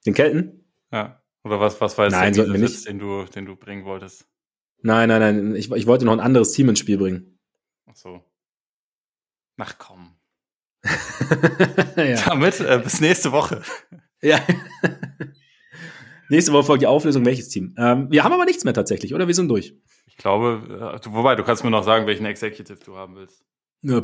Den 0.06 0.14
Kelten? 0.14 0.64
Ja. 0.92 1.22
Oder 1.44 1.60
was, 1.60 1.80
was 1.80 1.98
war 1.98 2.06
jetzt 2.06 2.12
nein, 2.12 2.32
der 2.32 2.52
Witz, 2.52 2.84
den 2.84 2.98
du, 2.98 3.24
den 3.24 3.46
du 3.46 3.56
bringen 3.56 3.84
wolltest? 3.84 4.26
Nein, 4.80 5.08
nein, 5.08 5.20
nein. 5.20 5.56
Ich, 5.56 5.70
ich 5.70 5.86
wollte 5.86 6.04
noch 6.04 6.12
ein 6.12 6.20
anderes 6.20 6.52
Team 6.52 6.68
ins 6.68 6.78
Spiel 6.78 6.98
bringen. 6.98 7.31
Ach 7.92 7.96
so. 7.96 8.24
Ach 9.58 9.74
komm. 9.78 10.16
ja. 11.96 12.16
Damit 12.24 12.58
äh, 12.60 12.80
bis 12.82 13.00
nächste 13.00 13.32
Woche. 13.32 13.62
Ja. 14.22 14.40
nächste 16.30 16.52
Woche 16.52 16.64
folgt 16.64 16.82
die 16.82 16.86
Auflösung, 16.86 17.26
welches 17.26 17.50
Team. 17.50 17.74
Ähm, 17.76 18.10
wir 18.10 18.24
haben 18.24 18.32
aber 18.32 18.46
nichts 18.46 18.64
mehr 18.64 18.72
tatsächlich, 18.72 19.14
oder? 19.14 19.28
Wir 19.28 19.34
sind 19.34 19.48
durch. 19.48 19.74
Ich 20.06 20.16
glaube, 20.16 21.00
äh, 21.04 21.12
wobei, 21.12 21.34
du 21.34 21.44
kannst 21.44 21.64
mir 21.64 21.70
noch 21.70 21.84
sagen, 21.84 22.06
welchen 22.06 22.24
Executive 22.24 22.78
du 22.82 22.96
haben 22.96 23.14
willst. 23.14 23.44
Ja. 23.82 24.00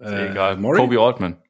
Äh, 0.00 0.30
egal. 0.30 0.56
Murray? 0.56 0.78
Kobe 0.78 1.00
Altman. 1.00 1.42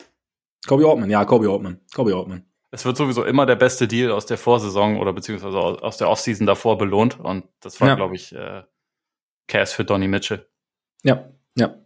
Kobe 0.66 0.87
Altman, 0.87 1.11
ja, 1.11 1.25
Kobe 1.25 1.49
Altman. 1.49 1.81
Kobe 1.95 2.15
Altman. 2.15 2.45
Es 2.73 2.85
wird 2.85 2.97
sowieso 2.97 3.25
immer 3.25 3.47
der 3.47 3.57
beste 3.57 3.87
Deal 3.87 4.11
aus 4.11 4.27
der 4.27 4.37
Vorsaison 4.37 4.99
oder 4.99 5.12
beziehungsweise 5.12 5.59
aus 5.59 5.97
der 5.97 6.11
Offseason 6.11 6.47
davor 6.47 6.77
belohnt. 6.77 7.20
Und 7.20 7.47
das 7.61 7.81
war, 7.81 7.89
ja. 7.89 7.95
glaube 7.95 8.16
ich, 8.16 8.35
äh, 8.35 8.65
Cass 9.47 9.73
für 9.73 9.85
Donny 9.85 10.09
Mitchell. 10.09 10.47
Ja, 11.05 11.31
ja. 11.57 11.79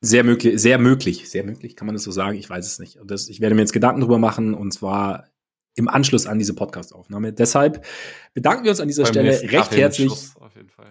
Sehr 0.00 0.24
möglich, 0.24 0.60
sehr 0.60 0.78
möglich, 0.78 1.30
sehr 1.30 1.44
möglich, 1.44 1.76
kann 1.76 1.86
man 1.86 1.94
das 1.94 2.02
so 2.02 2.10
sagen? 2.10 2.36
Ich 2.36 2.48
weiß 2.48 2.66
es 2.66 2.78
nicht. 2.78 2.98
Und 2.98 3.10
das, 3.10 3.28
ich 3.28 3.40
werde 3.40 3.54
mir 3.54 3.62
jetzt 3.62 3.72
Gedanken 3.72 4.00
drüber 4.00 4.18
machen 4.18 4.54
und 4.54 4.72
zwar 4.72 5.28
im 5.76 5.88
Anschluss 5.88 6.26
an 6.26 6.38
diese 6.38 6.54
Podcast-Aufnahme. 6.54 7.32
Deshalb 7.32 7.84
bedanken 8.32 8.64
wir 8.64 8.70
uns 8.70 8.80
an 8.80 8.88
dieser 8.88 9.04
Beim 9.04 9.12
Stelle 9.12 9.42
recht 9.42 9.76
herzlich. 9.76 10.12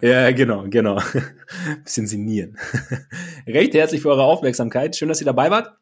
Ja, 0.02 0.30
genau, 0.32 0.64
genau. 0.68 1.00
Bisschen 1.84 2.06
sinnieren. 2.06 2.58
recht 3.46 3.72
herzlich 3.74 4.02
für 4.02 4.10
eure 4.10 4.24
Aufmerksamkeit. 4.24 4.96
Schön, 4.96 5.08
dass 5.08 5.20
ihr 5.20 5.26
dabei 5.26 5.50
wart. 5.50 5.78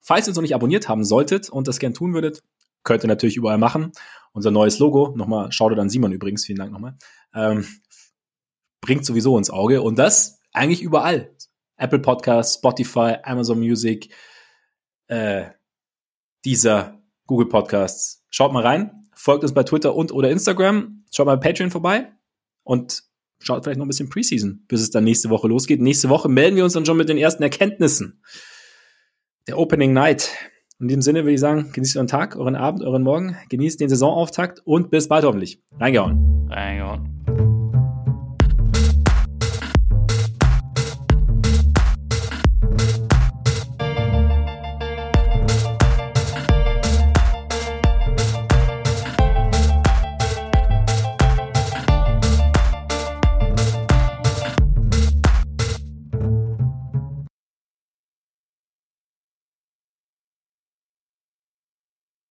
Falls 0.00 0.26
ihr 0.26 0.30
uns 0.30 0.36
noch 0.36 0.42
nicht 0.42 0.54
abonniert 0.54 0.88
haben 0.88 1.04
solltet 1.04 1.48
und 1.48 1.66
das 1.66 1.78
gern 1.78 1.94
tun 1.94 2.14
würdet, 2.14 2.42
könnt 2.84 3.02
ihr 3.02 3.08
natürlich 3.08 3.36
überall 3.36 3.58
machen. 3.58 3.92
Unser 4.32 4.50
neues 4.50 4.78
Logo, 4.78 5.14
nochmal, 5.16 5.50
schaut 5.50 5.76
an 5.78 5.88
Simon 5.88 6.12
übrigens, 6.12 6.44
vielen 6.44 6.58
Dank 6.58 6.72
nochmal, 6.72 6.96
ähm, 7.34 7.64
bringt 8.84 9.06
sowieso 9.06 9.38
ins 9.38 9.48
Auge 9.48 9.80
und 9.80 9.98
das 9.98 10.40
eigentlich 10.52 10.82
überall. 10.82 11.34
Apple 11.76 12.00
Podcasts, 12.00 12.56
Spotify, 12.56 13.16
Amazon 13.22 13.58
Music, 13.58 14.14
äh, 15.08 15.46
dieser 16.44 17.00
Google 17.26 17.48
Podcasts. 17.48 18.24
Schaut 18.28 18.52
mal 18.52 18.62
rein, 18.62 19.08
folgt 19.14 19.42
uns 19.42 19.54
bei 19.54 19.62
Twitter 19.62 19.94
und 19.94 20.12
oder 20.12 20.30
Instagram, 20.30 21.04
schaut 21.10 21.26
mal 21.26 21.36
bei 21.36 21.48
Patreon 21.48 21.70
vorbei 21.70 22.12
und 22.62 23.02
schaut 23.40 23.64
vielleicht 23.64 23.78
noch 23.78 23.86
ein 23.86 23.88
bisschen 23.88 24.10
Preseason, 24.10 24.64
bis 24.68 24.82
es 24.82 24.90
dann 24.90 25.04
nächste 25.04 25.30
Woche 25.30 25.48
losgeht. 25.48 25.80
Nächste 25.80 26.10
Woche 26.10 26.28
melden 26.28 26.56
wir 26.56 26.64
uns 26.64 26.74
dann 26.74 26.84
schon 26.84 26.98
mit 26.98 27.08
den 27.08 27.18
ersten 27.18 27.42
Erkenntnissen 27.42 28.22
der 29.48 29.58
Opening 29.58 29.94
Night. 29.94 30.30
In 30.78 30.88
diesem 30.88 31.02
Sinne 31.02 31.24
würde 31.24 31.32
ich 31.32 31.40
sagen, 31.40 31.70
genießt 31.72 31.96
euren 31.96 32.08
Tag, 32.08 32.36
euren 32.36 32.56
Abend, 32.56 32.82
euren 32.82 33.02
Morgen, 33.02 33.36
genießt 33.48 33.80
den 33.80 33.88
Saisonauftakt 33.88 34.60
und 34.66 34.90
bis 34.90 35.08
bald 35.08 35.24
hoffentlich. 35.24 35.62
Reingehauen. 35.80 36.48
Reingehauen. 36.50 37.13